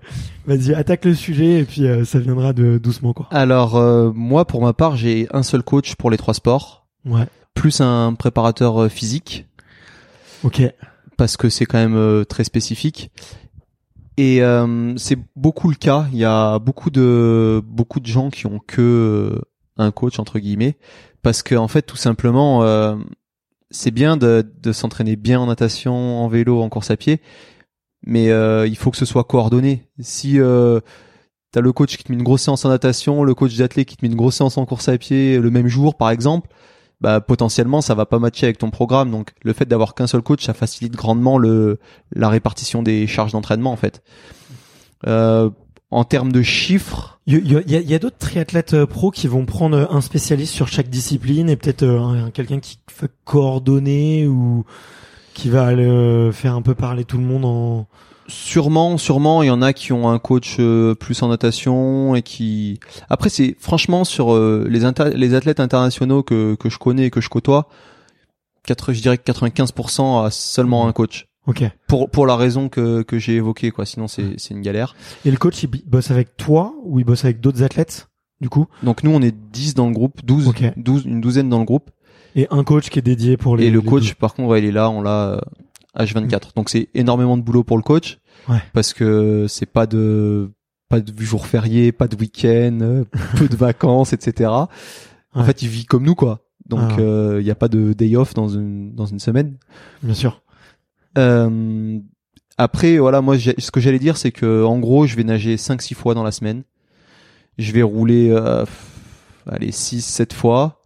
vas-y, 0.47 0.75
attaque 0.75 1.07
le 1.07 1.15
sujet 1.15 1.61
et 1.61 1.65
puis 1.65 1.87
euh, 1.87 2.05
ça 2.05 2.19
viendra 2.19 2.53
de 2.53 2.77
doucement 2.77 3.15
quoi. 3.15 3.29
Alors 3.31 3.77
euh, 3.77 4.13
moi 4.15 4.45
pour 4.47 4.61
ma 4.61 4.75
part 4.75 4.97
j'ai 4.97 5.27
un 5.33 5.43
seul 5.43 5.63
coach 5.63 5.95
pour 5.95 6.11
les 6.11 6.19
trois 6.19 6.35
sports, 6.35 6.87
Ouais. 7.07 7.25
plus 7.55 7.81
un 7.81 8.13
préparateur 8.15 8.91
physique 8.91 9.47
Ok. 10.43 10.63
parce 11.17 11.39
que 11.39 11.49
c'est 11.49 11.65
quand 11.65 11.79
même 11.79 11.97
euh, 11.97 12.25
très 12.25 12.45
spécifique. 12.45 13.11
Et 14.17 14.43
euh, 14.43 14.97
c'est 14.97 15.19
beaucoup 15.37 15.69
le 15.71 15.77
cas. 15.77 16.07
Il 16.13 16.19
y 16.19 16.25
a 16.25 16.59
beaucoup 16.59 16.91
de 16.91 17.63
beaucoup 17.65 18.01
de 18.01 18.07
gens 18.07 18.31
qui 18.31 18.47
ont 18.47 18.61
que 18.61 18.81
euh, 18.81 19.41
un 19.77 19.91
coach 19.91 20.19
entre 20.19 20.39
guillemets 20.39 20.77
parce 21.23 21.43
que 21.43 21.55
en 21.57 21.69
fait 21.69 21.83
tout 21.83 21.97
simplement 21.97 22.63
euh, 22.63 22.97
c'est 23.71 23.91
bien 23.91 24.17
de, 24.17 24.49
de 24.63 24.73
s'entraîner 24.73 25.17
bien 25.17 25.41
en 25.41 25.47
natation, 25.47 26.23
en 26.23 26.29
vélo, 26.29 26.63
en 26.63 26.69
course 26.69 26.91
à 26.91 26.97
pied, 26.97 27.21
mais 28.07 28.31
euh, 28.31 28.67
il 28.69 28.77
faut 28.77 28.91
que 28.91 28.97
ce 28.97 29.05
soit 29.05 29.25
coordonné. 29.25 29.89
Si 29.99 30.39
euh, 30.39 30.81
t'as 31.51 31.61
le 31.61 31.73
coach 31.73 31.97
qui 31.97 32.05
te 32.05 32.13
met 32.13 32.19
une 32.19 32.25
grosse 32.25 32.43
séance 32.43 32.65
en 32.65 32.69
natation, 32.69 33.25
le 33.25 33.35
coach 33.35 33.57
d'athlète 33.57 33.89
qui 33.89 33.97
te 33.97 34.05
met 34.05 34.11
une 34.11 34.17
grosse 34.17 34.37
séance 34.37 34.59
en 34.59 34.67
course 34.67 34.89
à 34.89 34.97
pied 34.97 35.39
le 35.39 35.51
même 35.51 35.67
jour 35.67 35.97
par 35.97 36.11
exemple, 36.11 36.51
bah 37.05 37.21
potentiellement 37.21 37.83
ça 37.83 37.95
va 37.95 38.07
pas 38.07 38.19
matcher 38.19 38.47
avec 38.47 38.57
ton 38.57 38.71
programme. 38.71 39.11
Donc 39.11 39.35
le 39.43 39.53
fait 39.53 39.67
d'avoir 39.67 39.95
qu'un 39.95 40.07
seul 40.07 40.23
coach, 40.23 40.43
ça 40.43 40.55
facilite 40.55 40.95
grandement 40.95 41.37
le 41.37 41.79
la 42.15 42.31
répartition 42.31 42.83
des 42.83 43.07
charges 43.07 43.33
d'entraînement 43.33 43.73
en 43.73 43.77
fait. 43.77 44.03
Euh, 45.07 45.51
en 45.91 46.05
termes 46.05 46.33
de 46.33 46.41
chiffres, 46.41 47.21
Il 47.27 47.47
y 47.69 47.95
a, 47.95 47.99
d'autres 47.99 48.17
triathlètes 48.17 48.73
euh, 48.73 48.87
pros 48.87 49.11
qui 49.11 49.29
vont 49.29 49.45
prendre 49.45 49.77
euh, 49.77 49.87
un 49.91 50.01
spécialiste 50.01 50.55
sur 50.55 50.67
chaque 50.67 50.89
discipline 50.89 51.51
et 51.51 51.57
peut-être 51.57 51.85
un- 51.85 52.31
quelqu'un 52.31 52.59
qui 52.59 52.79
fait 52.91 53.11
coordonner 53.27 54.27
ou 54.27 54.65
qui 55.35 55.51
va 55.51 55.73
faire 56.33 56.55
un 56.55 56.63
peu 56.63 56.75
parler 56.75 57.05
tout 57.05 57.19
le 57.19 57.25
monde 57.25 57.45
en. 57.45 57.87
Sûrement, 58.27 58.97
sûrement, 58.99 59.43
il 59.43 59.47
y 59.47 59.51
en 59.51 59.63
a 59.63 59.73
qui 59.73 59.93
ont 59.93 60.09
un 60.09 60.19
coach 60.19 60.57
euh, 60.59 60.95
plus 60.95 61.23
en 61.23 61.29
natation 61.29 62.15
et 62.15 62.23
qui. 62.23 62.81
Après, 63.11 63.29
c'est 63.29 63.57
franchement 63.59 64.05
sur 64.05 64.33
euh, 64.33 64.67
les 64.69 64.81
les 65.17 65.35
athlètes 65.35 65.61
internationaux 65.61 66.23
que 66.23 66.55
que 66.55 66.71
je 66.71 66.79
connais 66.79 67.07
et 67.07 67.11
que 67.11 67.21
je 67.21 67.29
côtoie, 67.29 67.69
quatre, 68.67 68.93
je 68.93 69.03
dirais 69.03 69.19
que 69.19 69.31
95% 69.31 70.25
a 70.25 70.31
seulement 70.31 70.87
un 70.89 70.93
coach. 70.93 71.27
Ok. 71.47 71.63
Pour 71.87 72.09
pour 72.09 72.27
la 72.27 72.37
raison 72.37 72.69
que 72.69 73.03
que 73.03 73.19
j'ai 73.19 73.35
évoquée, 73.35 73.71
quoi. 73.71 73.85
Sinon, 73.85 74.09
c'est 74.09 74.39
c'est 74.39 74.55
une 74.55 74.63
galère. 74.63 74.97
Et 75.25 75.31
le 75.31 75.37
coach, 75.37 75.63
il 75.63 75.69
bosse 75.87 76.11
avec 76.11 76.37
toi 76.37 76.75
ou 76.85 76.99
il 76.99 77.05
bosse 77.05 77.25
avec 77.25 77.41
d'autres 77.41 77.63
athlètes 77.63 78.09
du 78.41 78.49
coup? 78.49 78.67
Donc 78.83 79.03
nous, 79.03 79.11
on 79.11 79.23
est 79.23 79.35
10 79.35 79.75
dans 79.75 79.87
le 79.87 79.93
groupe, 79.95 80.25
12, 80.25 80.49
Ok. 80.49 80.63
12 80.77 81.05
une 81.07 81.21
douzaine 81.21 81.49
dans 81.49 81.59
le 81.59 81.65
groupe. 81.65 81.91
Et 82.37 82.47
un 82.51 82.65
coach 82.65 82.91
qui 82.91 82.99
est 82.99 83.03
dédié 83.03 83.37
pour 83.37 83.57
les. 83.57 83.67
et 83.67 83.71
le 83.71 83.81
les 83.81 83.85
coach, 83.85 84.15
par 84.15 84.35
contre, 84.35 84.49
ouais, 84.49 84.59
il 84.61 84.67
est 84.67 84.73
là, 84.73 84.91
on 84.91 85.03
l'a 85.03 85.41
euh, 85.99 86.05
H24. 86.05 86.55
Donc 86.57 86.69
c'est 86.71 86.89
énormément 86.95 87.37
de 87.37 87.43
boulot 87.43 87.65
pour 87.65 87.77
le 87.77 87.83
coach. 87.83 88.19
Ouais. 88.49 88.63
Parce 88.73 88.93
que 88.93 89.47
c'est 89.49 89.67
pas 89.67 89.87
de 89.87 90.51
pas 90.89 91.01
de 91.01 91.23
jour 91.23 91.47
férié, 91.47 91.93
pas 91.93 92.09
de 92.09 92.17
week-end, 92.17 92.79
euh, 92.83 93.05
peu 93.37 93.49
de 93.49 93.57
vacances, 93.57 94.13
etc. 94.13 94.51
En 95.37 95.43
fait, 95.45 95.63
il 95.63 95.69
vit 95.69 95.85
comme 95.87 96.05
nous, 96.05 96.15
quoi. 96.15 96.41
Donc 96.67 96.81
Ah. 96.97 97.01
euh, 97.01 97.39
il 97.41 97.47
y 97.47 97.51
a 97.51 97.55
pas 97.55 97.69
de 97.69 97.93
day 97.93 98.15
off 98.17 98.35
dans 98.35 98.49
une 98.49 98.95
dans 98.95 99.07
une 99.07 99.19
semaine. 99.19 99.57
Bien 100.03 100.15
sûr. 100.15 100.43
Euh, 101.19 101.99
après, 102.59 102.99
voilà, 102.99 103.21
moi, 103.21 103.37
ce 103.39 103.71
que 103.71 103.81
j'allais 103.81 103.99
dire, 103.99 104.17
c'est 104.17 104.31
que 104.33 104.65
en 104.65 104.79
gros, 104.79 105.07
je 105.07 105.17
vais 105.17 105.25
nager 105.25 105.57
5-6 105.57 105.95
fois 105.95 106.15
dans 106.15 106.23
la 106.23 106.31
semaine. 106.33 106.63
Je 107.59 107.73
vais 107.73 107.83
rouler, 107.83 108.31
euh, 108.31 108.65
allez, 109.49 109.71
6-7 109.73 110.33
fois. 110.33 110.83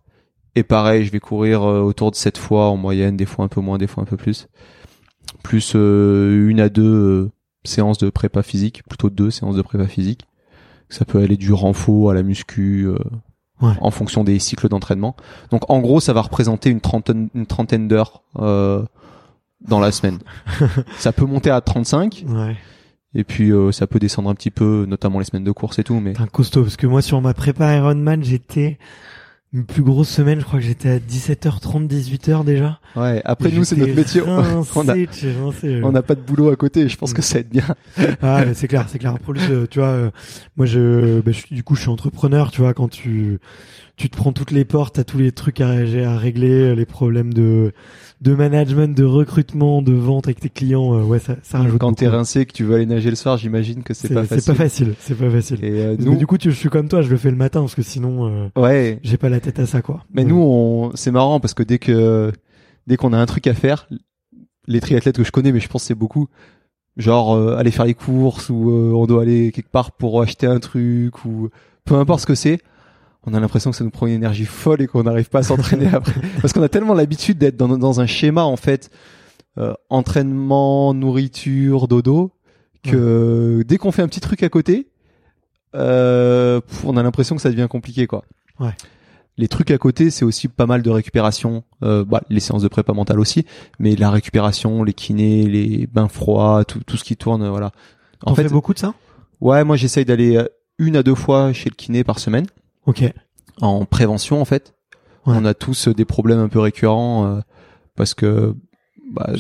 Et 0.55 0.63
pareil, 0.63 1.05
je 1.05 1.13
vais 1.13 1.21
courir 1.21 1.63
euh, 1.63 1.81
autour 1.81 2.11
de 2.11 2.17
7 2.17 2.37
fois 2.39 2.69
en 2.69 2.77
moyenne, 2.77 3.17
des 3.17 3.27
fois 3.27 3.45
un 3.45 3.49
peu 3.49 3.61
moins, 3.61 3.79
des 3.79 3.87
fois 3.87 4.03
un 4.03 4.07
peu 4.07 4.17
plus. 4.17 4.49
Plus 5.43 5.73
euh, 5.75 6.49
une 6.49 6.61
à 6.61 6.69
deux 6.69 6.83
euh, 7.27 7.31
séances 7.65 7.99
de 7.99 8.11
prépa 8.11 8.43
physique, 8.43 8.83
plutôt 8.89 9.11
deux 9.11 9.31
séances 9.31 9.57
de 9.57 9.63
prépa 9.63 9.87
physique. 9.87 10.27
Ça 10.89 11.05
peut 11.05 11.19
aller 11.19 11.37
du 11.37 11.53
renfort 11.53 12.11
à 12.11 12.15
la 12.15 12.23
muscu, 12.23 12.85
euh, 12.87 12.97
Ouais. 13.61 13.73
en 13.81 13.91
fonction 13.91 14.23
des 14.23 14.39
cycles 14.39 14.69
d'entraînement. 14.69 15.17
Donc 15.51 15.69
en 15.69 15.81
gros, 15.81 15.99
ça 15.99 16.13
va 16.13 16.23
représenter 16.23 16.71
une 16.71 16.81
trentaine, 16.81 17.29
une 17.35 17.45
trentaine 17.45 17.89
d'heures 17.89 18.23
euh, 18.39 18.85
dans 19.61 19.81
la 19.81 19.91
semaine. 19.91 20.19
ça 20.99 21.13
peut 21.13 21.25
monter 21.27 21.51
à 21.51 21.61
35 21.61 22.25
Ouais. 22.29 22.57
et 23.17 23.25
puis 23.25 23.51
euh, 23.51 23.73
ça 23.73 23.89
peut 23.89 23.99
descendre 23.99 24.31
un 24.31 24.35
petit 24.37 24.53
peu, 24.53 24.87
notamment 24.89 25.19
les 25.19 25.25
semaines 25.25 25.43
de 25.43 25.51
course 25.51 25.81
et 25.81 25.83
tout. 25.83 25.99
Mais 25.99 26.15
un 26.21 26.29
costaud 26.29 26.63
parce 26.63 26.77
que 26.77 26.87
moi 26.87 27.03
sur 27.03 27.21
ma 27.21 27.35
prépa 27.35 27.75
Ironman 27.75 28.23
j'étais 28.23 28.79
une 29.55 29.65
plus 29.65 29.83
grosse 29.83 30.11
semaine, 30.11 30.41
je 30.41 30.45
crois 30.45 30.59
que 30.61 30.65
j'étais 30.67 30.91
à 30.91 30.99
17h30, 30.99 31.89
18h 31.89 32.45
déjà. 32.45 32.81
ouais, 32.97 33.23
après 33.25 33.51
nous 33.51 33.65
c'est 33.65 33.77
notre 33.77 33.95
métier. 33.95 34.21
rincé 34.27 34.71
on 34.77 34.89
a 34.89 34.93
rincé, 34.93 35.81
on 35.83 35.91
n'a 35.93 36.03
pas 36.03 36.15
de 36.15 36.21
boulot 36.21 36.51
à 36.51 36.57
côté. 36.57 36.87
Je 36.89 36.97
pense 36.99 37.15
que 37.15 37.23
ça 37.23 37.39
aide 37.39 37.49
bien. 37.49 37.65
Ah, 38.23 38.45
c'est 38.55 38.69
clair, 38.69 38.87
c'est 38.89 38.99
clair. 38.99 39.19
Pour 39.19 39.33
lui, 39.33 39.41
tu 39.71 39.79
vois, 39.79 39.89
euh, 39.89 40.11
moi, 40.57 40.67
je, 40.67 41.21
bah, 41.21 41.33
je 41.33 41.39
suis- 41.39 41.55
du 41.55 41.63
coup, 41.63 41.75
je 41.77 41.81
suis 41.83 41.91
entrepreneur, 41.91 42.51
tu 42.51 42.61
vois, 42.61 42.75
quand 42.75 42.89
tu, 42.89 43.39
tu 43.99 44.09
te 44.09 44.17
prends 44.17 44.33
toutes 44.33 44.53
les 44.53 44.65
portes, 44.65 44.95
t'as 44.95 45.05
tous 45.05 45.19
les 45.19 45.33
trucs 45.33 45.61
à, 45.61 45.69
ré- 45.71 46.05
à 46.05 46.17
régler, 46.17 46.51
euh, 46.71 46.75
les 46.75 46.87
problèmes 46.87 47.35
de, 47.35 47.73
de 48.21 48.35
management, 48.35 48.97
de 48.97 49.05
recrutement, 49.05 49.83
de 49.83 49.93
vente 49.93 50.27
avec 50.29 50.39
tes 50.41 50.49
clients, 50.49 50.95
euh, 50.95 51.03
ouais, 51.03 51.19
ça, 51.19 51.37
ça 51.43 51.59
rajoute 51.59 51.81
Quand 51.81 51.93
t'es 51.95 52.07
rincé, 52.09 52.47
que 52.47 52.53
tu 52.53 52.63
veux 52.65 52.77
aller 52.77 52.87
nager 52.87 53.11
le 53.11 53.17
soir, 53.17 53.37
j'imagine 53.37 53.83
que 53.83 53.95
c'est 53.95 54.15
pas 54.15 54.23
facile. 54.25 54.41
C'est 54.43 54.53
pas 54.53 54.57
facile, 54.57 54.95
c'est 55.01 55.15
pas 55.19 55.29
facile. 55.31 55.65
Et 55.65 55.81
euh, 55.81 55.97
nous, 55.99 56.17
du 56.17 56.27
coup, 56.27 56.39
tu, 56.39 56.51
je 56.53 56.57
suis 56.57 56.69
comme 56.69 56.89
toi, 56.89 57.03
je 57.03 57.11
le 57.11 57.17
fais 57.17 57.31
le 57.31 57.37
matin 57.37 57.61
parce 57.61 57.75
que 57.75 57.83
sinon, 57.83 58.29
euh, 58.29 58.49
ouais. 58.57 59.01
j'ai 59.03 59.17
pas 59.17 59.29
la 59.29 59.41
tête 59.41 59.59
à 59.59 59.67
ça, 59.67 59.83
quoi. 59.83 60.05
Mais 60.15 60.25
nous, 60.25 60.41
on, 60.41 60.93
c'est 60.95 61.11
marrant 61.11 61.41
parce 61.41 61.55
que 61.55 61.65
dès 61.65 61.79
que 61.79 62.31
dès 62.87 62.97
qu'on 62.97 63.13
a 63.13 63.19
un 63.19 63.27
truc 63.27 63.47
à 63.49 63.55
faire, 63.55 63.89
les 64.69 64.81
triathlètes 64.81 65.17
que 65.17 65.25
je 65.25 65.33
connais, 65.33 65.51
mais 65.51 65.61
je 65.61 65.69
pense 65.69 65.83
que 65.83 65.89
c'est 65.89 65.95
beaucoup, 65.97 66.29
genre 66.97 67.35
euh, 67.35 67.57
aller 67.57 67.73
faire 67.73 67.85
les 67.85 67.95
courses 67.95 68.49
ou 68.49 68.71
euh, 68.71 68.93
on 68.95 69.07
doit 69.07 69.23
aller 69.23 69.51
quelque 69.51 69.71
part 69.71 69.91
pour 69.93 70.23
acheter 70.23 70.47
un 70.47 70.61
truc 70.61 71.25
ou 71.25 71.49
peu 71.85 71.97
importe 71.97 72.21
ce 72.21 72.27
que 72.27 72.35
c'est, 72.37 72.61
on 73.29 73.35
a 73.35 73.41
l'impression 73.41 73.71
que 73.71 73.77
ça 73.77 73.85
nous 73.85 73.91
prend 73.91 74.07
une 74.07 74.15
énergie 74.15 74.45
folle 74.45 74.83
et 74.83 74.87
qu'on 74.87 75.03
n'arrive 75.03 75.29
pas 75.29 75.41
à 75.41 75.43
s'entraîner 75.43 75.89
après 75.93 76.21
parce 76.41 76.53
qu'on 76.53 76.63
a 76.63 76.69
tellement 76.69 76.95
l'habitude 76.95 77.39
d'être 77.39 77.57
dans, 77.57 77.69
dans 77.77 78.01
un 78.01 78.07
schéma 78.07 78.45
en 78.45 78.57
fait 78.57 78.91
euh, 79.59 79.75
entraînement, 79.91 80.95
nourriture, 80.95 81.89
dodo 81.89 82.33
que 82.83 83.63
dès 83.67 83.77
qu'on 83.77 83.93
fait 83.93 84.03
un 84.03 84.09
petit 84.09 84.21
truc 84.21 84.43
à 84.43 84.49
côté, 84.49 84.89
euh, 85.75 86.61
pff, 86.61 86.85
on 86.85 86.97
a 86.97 87.03
l'impression 87.03 87.37
que 87.37 87.43
ça 87.43 87.51
devient 87.51 87.67
compliqué 87.69 88.07
quoi. 88.07 88.25
Ouais. 88.61 88.75
Les 89.37 89.47
trucs 89.47 89.71
à 89.71 89.79
côté, 89.79 90.11
c'est 90.11 90.25
aussi 90.25 90.49
pas 90.49 90.67
mal 90.67 90.83
de 90.83 90.91
récupération, 90.91 91.63
euh, 91.85 92.05
bah, 92.05 92.23
les 92.29 92.41
séances 92.41 92.63
de 92.63 92.69
prépa 92.69 92.93
mentale 92.93 93.21
aussi, 93.21 93.47
mais 93.79 93.95
la 93.95 94.11
récupération, 94.11 94.83
les 94.83 94.95
kinés, 94.95 95.47
les 95.47 95.87
bains 95.87 96.09
froids, 96.09 96.65
tout, 96.65 96.81
tout 96.85 96.97
ce 96.97 97.05
qui 97.05 97.17
tourne, 97.17 97.49
voilà. 97.49 97.71
En 98.25 98.35
fait, 98.35 98.49
beaucoup 98.49 98.75
de 98.75 98.81
ça? 98.81 98.95
ouais, 99.41 99.63
moi 99.65 99.77
j'essaye 99.77 100.05
d'aller 100.05 100.37
euh, 100.37 100.49
une 100.79 100.97
à 100.97 101.03
deux 101.03 101.15
fois 101.15 101.53
chez 101.53 101.71
le 101.71 101.75
kiné 101.75 102.05
par 102.05 102.19
semaine, 102.19 102.47
Ok. 102.89 103.05
en 103.61 103.85
prévention 103.85 104.41
en 104.41 104.45
fait. 104.45 104.75
Ouais. 105.27 105.35
On 105.37 105.45
a 105.45 105.55
tous 105.55 105.89
euh, 105.89 105.95
des 105.95 106.05
problèmes 106.05 106.39
un 106.39 106.49
peu 106.49 106.59
récurrents 106.59 107.27
euh, 107.27 107.41
parce 107.97 108.15
que 108.15 108.55
bah, 109.13 109.31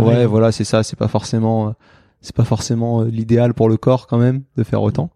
ouais, 0.00 0.26
voilà, 0.26 0.52
c'est 0.52 0.64
ça, 0.64 0.82
c'est 0.82 0.98
pas 0.98 1.08
forcément, 1.08 1.68
euh, 1.68 1.70
c'est 2.20 2.34
pas 2.34 2.44
forcément 2.44 3.02
l'idéal 3.02 3.54
pour 3.54 3.68
le 3.68 3.76
corps 3.76 4.06
quand 4.06 4.18
même 4.18 4.42
de 4.56 4.62
faire 4.62 4.82
autant. 4.82 5.10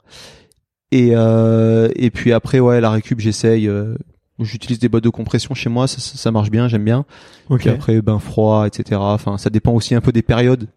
Et 0.92 1.10
euh, 1.14 1.88
et 1.96 2.10
puis 2.10 2.32
après, 2.32 2.60
ouais, 2.60 2.80
la 2.80 2.90
récup, 2.90 3.20
j'essaye. 3.20 3.68
euh, 3.68 3.96
j'utilise 4.38 4.78
des 4.78 4.88
bottes 4.88 5.04
de 5.04 5.08
compression 5.08 5.54
chez 5.54 5.70
moi, 5.70 5.86
ça, 5.86 5.98
ça, 5.98 6.30
marche 6.30 6.50
bien, 6.50 6.68
j'aime 6.68 6.84
bien. 6.84 7.04
Ok. 7.48 7.60
Puis 7.60 7.70
après, 7.70 8.02
bain 8.02 8.18
froid, 8.18 8.66
etc. 8.66 9.00
Enfin, 9.02 9.38
ça 9.38 9.50
dépend 9.50 9.72
aussi 9.72 9.94
un 9.94 10.00
peu 10.00 10.12
des 10.12 10.22
périodes. 10.22 10.68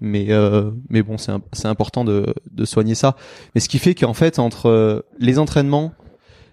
Mais 0.00 0.26
euh, 0.30 0.70
mais 0.90 1.02
bon, 1.02 1.16
c'est 1.16 1.32
c'est 1.52 1.68
important 1.68 2.04
de 2.04 2.34
de 2.50 2.64
soigner 2.64 2.94
ça. 2.94 3.16
Mais 3.54 3.60
ce 3.60 3.68
qui 3.68 3.78
fait 3.78 3.94
qu'en 3.94 4.14
fait, 4.14 4.38
entre 4.38 5.04
les 5.18 5.38
entraînements, 5.38 5.92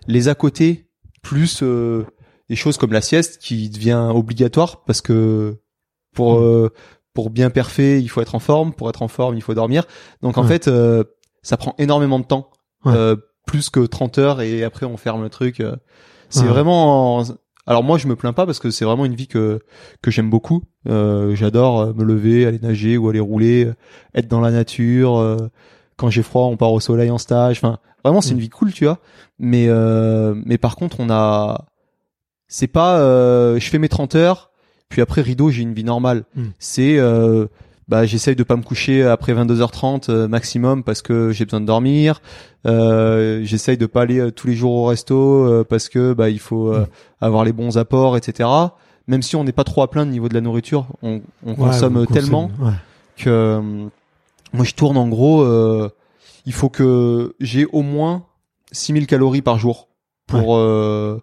les 0.08 0.28
à 0.28 0.36
côté, 0.36 0.88
plus 1.22 1.62
euh, 1.64 2.06
des 2.50 2.56
choses 2.56 2.78
comme 2.78 2.92
la 2.94 3.02
sieste 3.02 3.42
qui 3.42 3.70
devient 3.70 4.10
obligatoire 4.14 4.84
parce 4.84 5.02
que 5.02 5.58
pour 6.14 6.40
Mm. 6.40 6.44
euh, 6.44 6.70
pour 7.14 7.30
bien 7.30 7.50
perfer, 7.52 8.00
il 8.00 8.08
faut 8.10 8.22
être 8.22 8.34
en 8.36 8.40
forme. 8.40 8.74
Pour 8.74 8.90
être 8.90 9.02
en 9.04 9.08
forme, 9.08 9.36
il 9.36 9.42
faut 9.42 9.54
dormir. 9.54 9.86
Donc 10.22 10.38
en 10.38 10.42
Ouais. 10.42 10.48
fait, 10.48 10.68
euh, 10.68 11.04
ça 11.44 11.58
prend 11.58 11.76
énormément 11.78 12.20
de 12.20 12.26
temps, 12.26 12.50
Ouais. 12.86 12.94
euh, 12.96 13.16
plus 13.46 13.70
que 13.70 13.82
30 13.82 14.18
heures 14.18 14.42
et 14.42 14.64
après 14.64 14.86
on 14.86 14.98
ferme 14.98 15.22
le 15.22 15.30
truc. 15.30 15.60
euh. 15.60 15.76
C'est 16.30 16.42
Ouais. 16.44 16.48
vraiment. 16.48 17.24
Alors 17.66 17.84
moi, 17.84 17.98
je 17.98 18.08
me 18.08 18.16
plains 18.16 18.34
pas 18.34 18.46
parce 18.46 18.60
que 18.60 18.72
c'est 18.72 18.84
vraiment 18.84 19.06
une 19.06 19.16
vie 19.16 19.28
que 19.28 19.60
que 20.02 20.12
j'aime 20.12 20.30
beaucoup. 20.30 20.64
Euh, 20.90 21.34
J'adore 21.36 21.94
me 21.96 22.04
lever, 22.04 22.46
aller 22.46 22.60
nager 22.60 22.98
ou 22.98 23.08
aller 23.10 23.20
rouler, 23.22 23.72
être 24.16 24.28
dans 24.28 24.42
la 24.42 24.52
nature. 24.52 25.18
Quand 25.98 26.10
j'ai 26.10 26.24
froid, 26.24 26.46
on 26.46 26.58
part 26.58 26.72
au 26.74 26.80
soleil 26.80 27.10
en 27.12 27.18
stage. 27.18 27.58
Enfin, 27.58 27.78
vraiment, 28.04 28.22
c'est 28.22 28.32
Mm. 28.32 28.38
une 28.38 28.40
vie 28.42 28.50
cool, 28.50 28.74
tu 28.74 28.86
vois. 28.86 29.00
Mais 29.40 29.66
euh, 29.68 30.34
mais 30.46 30.58
par 30.58 30.76
contre, 30.76 31.00
on 31.00 31.10
a. 31.10 31.66
C'est 32.48 32.68
pas. 32.68 33.00
euh, 33.00 33.60
je 33.60 33.70
fais 33.70 33.80
mes 33.80 33.90
30 33.90 34.16
heures, 34.16 34.52
puis 34.90 35.02
après 35.02 35.22
rideau, 35.22 35.50
j'ai 35.50 35.62
une 35.64 35.74
vie 35.74 35.84
normale. 35.84 36.24
Mm. 36.36 36.44
C'est. 36.60 36.98
Euh, 37.00 37.48
bah, 37.90 38.06
j'essaye 38.06 38.36
de 38.38 38.44
pas 38.44 38.56
me 38.56 38.62
coucher 38.64 39.04
après 39.04 39.34
22h30 39.34 40.10
euh, 40.10 40.28
maximum 40.30 40.84
parce 40.84 41.02
que 41.02 41.32
j'ai 41.32 41.44
besoin 41.44 41.60
de 41.60 41.66
dormir. 41.66 42.22
Euh, 42.66 43.42
j'essaye 43.44 43.78
de 43.78 43.86
pas 43.86 44.04
aller 44.04 44.20
euh, 44.20 44.32
tous 44.32 44.48
les 44.48 44.54
jours 44.56 44.74
au 44.74 44.86
resto 44.86 45.16
euh, 45.46 45.66
parce 45.68 45.90
que 45.90 46.14
bah 46.14 46.30
il 46.30 46.40
faut 46.40 46.74
euh, 46.74 46.82
Mm. 46.82 46.86
avoir 47.26 47.44
les 47.44 47.52
bons 47.52 47.78
apports, 47.78 48.16
etc. 48.16 48.50
Même 49.08 49.22
si 49.22 49.36
on 49.36 49.44
n'est 49.44 49.52
pas 49.52 49.66
trop 49.66 49.82
à 49.82 49.90
plaindre 49.90 50.10
au 50.10 50.14
niveau 50.14 50.30
de 50.30 50.34
la 50.34 50.40
nourriture, 50.40 50.88
on, 51.02 51.22
on 51.46 51.52
Ouais, 51.52 51.56
consomme 51.58 52.08
tellement 52.08 52.50
ouais. 52.62 52.72
que 53.18 53.30
euh, 53.30 53.62
moi 54.54 54.64
je 54.66 54.74
tourne 54.74 54.98
en 54.98 55.08
gros. 55.08 55.42
euh, 55.42 55.90
il 56.46 56.54
faut 56.54 56.70
que 56.70 57.36
j'ai 57.40 57.66
au 57.66 57.82
moins 57.82 58.26
6000 58.72 59.08
calories 59.08 59.42
par 59.42 59.58
jour 59.60 59.88
pour 60.28 60.56
euh, 60.58 61.20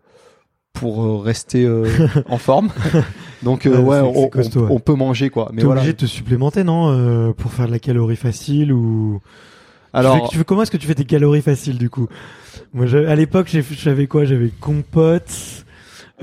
pour 0.73 1.03
euh, 1.05 1.19
rester 1.19 1.65
euh, 1.65 1.87
en 2.29 2.39
forme. 2.49 2.71
Donc 3.43 3.67
euh, 3.67 3.79
Ouais, 3.81 4.01
ouais, 4.01 4.11
on, 4.15 4.23
c'est 4.25 4.31
costaud, 4.31 4.61
on- 4.61 4.63
ouais. 4.65 4.69
on 4.73 4.79
peut 4.81 4.95
manger 4.95 5.31
quoi. 5.31 5.51
Mais 5.53 5.61
T'es 5.61 5.67
voilà. 5.67 5.81
obligé 5.81 5.93
de 5.95 5.99
te 5.99 6.07
supplémenter, 6.07 6.65
non, 6.65 6.91
euh, 6.91 7.33
pour 7.33 7.53
faire 7.53 7.67
de 7.67 7.73
la 7.73 7.79
calorie 7.79 8.17
facile 8.17 8.73
ou. 8.73 9.21
Alors 9.93 10.15
tu 10.17 10.23
fais, 10.23 10.29
tu 10.31 10.39
fais- 10.39 10.45
comment 10.45 10.63
est-ce 10.63 10.71
que 10.71 10.77
tu 10.77 10.87
fais 10.87 10.95
tes 10.95 11.05
calories 11.05 11.43
faciles 11.43 11.77
du 11.79 11.91
coup? 11.91 12.07
Moi, 12.73 12.87
à 12.95 13.15
l'époque, 13.17 13.49
j'avais 13.73 14.07
quoi? 14.07 14.25
J'avais 14.25 14.51
compote. 14.61 15.65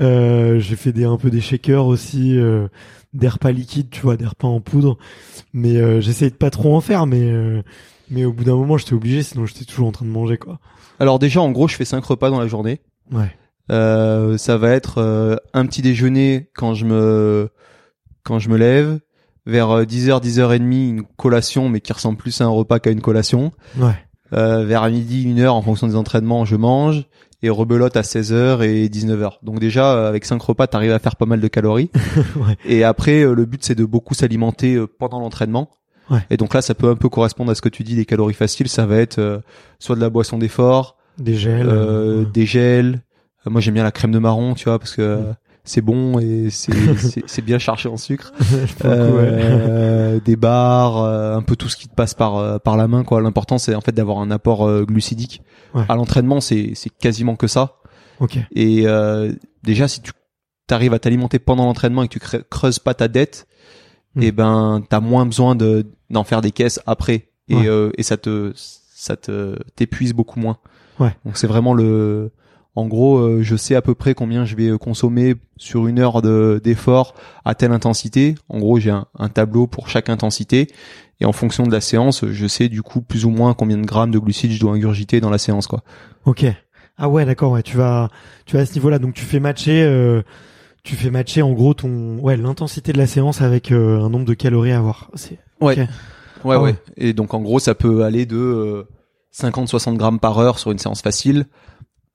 Euh, 0.00 0.58
j'ai 0.60 0.76
fait 0.76 0.92
des 0.92 1.04
un 1.04 1.16
peu 1.16 1.28
des 1.28 1.40
shakers 1.40 1.84
aussi, 1.86 2.38
des 3.18 3.28
repas 3.28 3.52
liquides, 3.52 3.90
tu 3.90 4.00
vois, 4.00 4.16
des 4.16 4.26
repas 4.26 4.48
en 4.48 4.60
poudre. 4.60 4.96
Mais 5.52 5.76
euh, 5.76 6.00
j'essayais 6.00 6.30
de 6.30 6.36
pas 6.36 6.50
trop 6.50 6.74
en 6.74 6.80
faire, 6.80 7.06
mais 7.06 7.30
euh, 7.30 7.62
mais 8.10 8.24
au 8.24 8.32
bout 8.32 8.44
d'un 8.44 8.56
moment, 8.56 8.78
j'étais 8.78 8.94
obligé, 8.94 9.22
sinon 9.22 9.44
j'étais 9.44 9.64
toujours 9.64 9.88
en 9.88 9.92
train 9.92 10.06
de 10.06 10.10
manger 10.10 10.38
quoi. 10.38 10.58
alors 10.98 11.18
déjà 11.18 11.40
en 11.40 11.50
gros 11.50 11.68
je 11.68 11.74
fais 11.76 11.84
cinq 11.84 12.04
repas 12.04 12.30
dans 12.30 12.40
la 12.40 12.48
journée. 12.48 12.80
Ouais. 13.12 13.30
Euh, 13.70 14.38
ça 14.38 14.56
va 14.56 14.70
être 14.70 14.98
euh, 14.98 15.36
un 15.52 15.66
petit 15.66 15.82
déjeuner 15.82 16.48
quand 16.54 16.72
je 16.72 16.86
me 16.86 17.50
quand 18.22 18.38
je 18.38 18.48
me 18.48 18.56
lève, 18.56 19.00
vers 19.46 19.70
euh, 19.70 19.84
10h 19.84 20.22
10h30 20.22 20.88
une 20.88 21.02
collation 21.02 21.68
mais 21.68 21.80
qui 21.80 21.92
ressemble 21.92 22.16
plus 22.16 22.40
à 22.40 22.44
un 22.44 22.48
repas 22.48 22.78
qu'à 22.78 22.90
une 22.90 23.00
collation. 23.02 23.52
Ouais. 23.76 23.92
Euh, 24.34 24.64
vers 24.64 24.88
midi 24.90 25.26
1h 25.26 25.48
en 25.48 25.62
fonction 25.62 25.86
des 25.86 25.96
entraînements, 25.96 26.44
je 26.44 26.56
mange 26.56 27.06
et 27.42 27.50
rebelote 27.50 27.96
à 27.96 28.02
16h 28.02 28.62
et 28.62 28.88
19h. 28.88 29.34
Donc 29.42 29.60
déjà 29.60 29.94
euh, 29.94 30.08
avec 30.08 30.24
cinq 30.24 30.42
repas, 30.42 30.66
t'arrives 30.66 30.92
à 30.92 30.98
faire 30.98 31.16
pas 31.16 31.26
mal 31.26 31.40
de 31.40 31.48
calories. 31.48 31.90
ouais. 32.36 32.56
Et 32.64 32.84
après 32.84 33.22
euh, 33.22 33.34
le 33.34 33.44
but 33.44 33.64
c'est 33.64 33.74
de 33.74 33.84
beaucoup 33.84 34.14
s'alimenter 34.14 34.74
euh, 34.74 34.86
pendant 34.86 35.20
l'entraînement. 35.20 35.70
Ouais. 36.10 36.20
Et 36.30 36.36
donc 36.36 36.54
là 36.54 36.62
ça 36.62 36.74
peut 36.74 36.88
un 36.88 36.96
peu 36.96 37.08
correspondre 37.08 37.50
à 37.50 37.54
ce 37.54 37.60
que 37.62 37.68
tu 37.68 37.84
dis 37.84 37.94
des 37.94 38.04
calories 38.06 38.34
faciles, 38.34 38.68
ça 38.68 38.86
va 38.86 38.96
être 38.96 39.18
euh, 39.18 39.38
soit 39.78 39.94
de 39.94 40.00
la 40.00 40.10
boisson 40.10 40.38
d'effort, 40.38 40.96
Des 41.18 41.34
gels. 41.34 41.68
euh, 41.68 42.20
ouais. 42.20 42.26
des 42.32 42.46
gels. 42.46 43.02
Moi 43.46 43.60
j'aime 43.60 43.74
bien 43.74 43.84
la 43.84 43.92
crème 43.92 44.10
de 44.12 44.18
marron, 44.18 44.54
tu 44.54 44.64
vois, 44.64 44.78
parce 44.78 44.94
que 44.96 45.20
c'est 45.68 45.80
bon 45.80 46.18
et 46.18 46.48
c'est 46.50 47.42
bien 47.44 47.58
chargé 47.58 47.88
en 47.88 47.96
sucre. 47.96 48.32
Ouais. 48.40 48.90
Euh, 48.90 50.20
des 50.24 50.36
bars, 50.36 50.98
euh, 51.02 51.36
un 51.36 51.42
peu 51.42 51.56
tout 51.56 51.68
ce 51.68 51.76
qui 51.76 51.88
te 51.88 51.94
passe 51.94 52.14
par 52.14 52.36
euh, 52.36 52.58
par 52.58 52.76
la 52.76 52.88
main, 52.88 53.04
quoi. 53.04 53.20
L'important 53.20 53.58
c'est 53.58 53.74
en 53.74 53.80
fait 53.80 53.92
d'avoir 53.92 54.18
un 54.18 54.30
apport 54.30 54.84
glucidique. 54.84 55.42
Ouais. 55.74 55.84
À 55.88 55.94
l'entraînement 55.96 56.40
c'est 56.40 56.72
c'est 56.74 56.90
quasiment 56.90 57.36
que 57.36 57.46
ça. 57.46 57.76
Ok. 58.20 58.38
Et 58.52 58.82
euh, 58.86 59.32
déjà 59.62 59.86
si 59.88 60.00
tu 60.00 60.10
arrives 60.70 60.92
à 60.94 60.98
t'alimenter 60.98 61.38
pendant 61.38 61.64
l'entraînement 61.66 62.02
et 62.02 62.08
que 62.08 62.12
tu 62.14 62.18
creux- 62.18 62.44
creuses 62.50 62.78
pas 62.78 62.94
ta 62.94 63.08
dette, 63.08 63.46
Mm. 64.14 64.22
et 64.22 64.32
ben 64.32 64.82
t'as 64.88 65.00
moins 65.00 65.26
besoin 65.26 65.54
de 65.54 65.86
d'en 66.08 66.24
faire 66.24 66.40
des 66.40 66.50
caisses 66.50 66.80
après 66.86 67.28
et 67.48 67.54
Ouais. 67.54 67.68
euh, 67.68 67.90
et 67.98 68.02
ça 68.02 68.16
te 68.16 68.52
ça 68.56 69.16
te 69.16 69.56
t'épuise 69.76 70.14
beaucoup 70.14 70.40
moins. 70.40 70.56
Ouais. 70.98 71.14
Donc 71.26 71.36
c'est 71.36 71.46
vraiment 71.46 71.74
le 71.74 72.32
en 72.78 72.86
gros, 72.86 73.18
euh, 73.18 73.42
je 73.42 73.56
sais 73.56 73.74
à 73.74 73.82
peu 73.82 73.94
près 73.94 74.14
combien 74.14 74.44
je 74.44 74.54
vais 74.54 74.76
consommer 74.78 75.34
sur 75.56 75.86
une 75.88 75.98
heure 75.98 76.22
de 76.22 76.60
d'effort 76.62 77.14
à 77.44 77.54
telle 77.54 77.72
intensité. 77.72 78.36
En 78.48 78.58
gros, 78.58 78.78
j'ai 78.78 78.90
un, 78.90 79.06
un 79.18 79.28
tableau 79.28 79.66
pour 79.66 79.88
chaque 79.88 80.08
intensité 80.08 80.68
et 81.20 81.24
en 81.24 81.32
fonction 81.32 81.66
de 81.66 81.72
la 81.72 81.80
séance, 81.80 82.24
je 82.26 82.46
sais 82.46 82.68
du 82.68 82.82
coup 82.82 83.00
plus 83.00 83.24
ou 83.24 83.30
moins 83.30 83.52
combien 83.54 83.76
de 83.76 83.84
grammes 83.84 84.12
de 84.12 84.18
glucides 84.20 84.52
je 84.52 84.60
dois 84.60 84.72
ingurgiter 84.72 85.20
dans 85.20 85.30
la 85.30 85.38
séance 85.38 85.66
quoi. 85.66 85.82
Ok. 86.24 86.44
Ah 86.96 87.08
ouais, 87.08 87.24
d'accord. 87.24 87.52
Ouais, 87.52 87.62
tu 87.62 87.76
vas, 87.76 88.10
tu 88.46 88.56
vas 88.56 88.62
à 88.62 88.66
ce 88.66 88.74
niveau-là. 88.74 88.98
Donc 88.98 89.14
tu 89.14 89.24
fais 89.24 89.40
matcher, 89.40 89.82
euh, 89.82 90.22
tu 90.84 90.94
fais 90.94 91.10
matcher 91.10 91.42
en 91.42 91.52
gros 91.52 91.74
ton, 91.74 92.18
ouais, 92.20 92.36
l'intensité 92.36 92.92
de 92.92 92.98
la 92.98 93.06
séance 93.06 93.40
avec 93.42 93.72
euh, 93.72 94.00
un 94.00 94.08
nombre 94.10 94.24
de 94.24 94.34
calories 94.34 94.72
à 94.72 94.78
avoir. 94.78 95.10
C'est. 95.14 95.38
Ouais. 95.60 95.80
Ok. 95.80 95.88
Ouais, 96.44 96.54
Ah 96.54 96.60
ouais. 96.60 96.70
ouais. 96.70 96.74
Et 96.96 97.12
donc 97.12 97.34
en 97.34 97.40
gros, 97.40 97.58
ça 97.58 97.74
peut 97.74 98.04
aller 98.04 98.24
de 98.26 98.86
50-60 99.34 99.96
grammes 99.96 100.20
par 100.20 100.38
heure 100.38 100.58
sur 100.58 100.70
une 100.70 100.78
séance 100.78 101.02
facile 101.02 101.46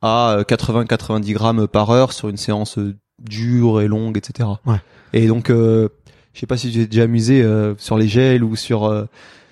à 0.04 0.44
80-90 0.48 1.34
grammes 1.34 1.68
par 1.68 1.90
heure 1.90 2.12
sur 2.14 2.30
une 2.30 2.38
séance 2.38 2.78
euh, 2.78 2.96
dure 3.20 3.82
et 3.82 3.88
longue, 3.88 4.18
etc. 4.18 4.50
Ouais. 4.66 4.78
Et 5.14 5.28
donc, 5.28 5.50
euh, 5.50 5.90
je 6.34 6.40
sais 6.42 6.46
pas 6.46 6.58
si 6.58 6.72
j'ai 6.72 6.86
déjà 6.86 7.04
amusé 7.04 7.42
euh, 7.42 7.74
sur 7.78 7.98
les 7.98 8.08
gels 8.08 8.44
ou 8.44 8.56
sur 8.56 8.84
euh, 8.86 9.06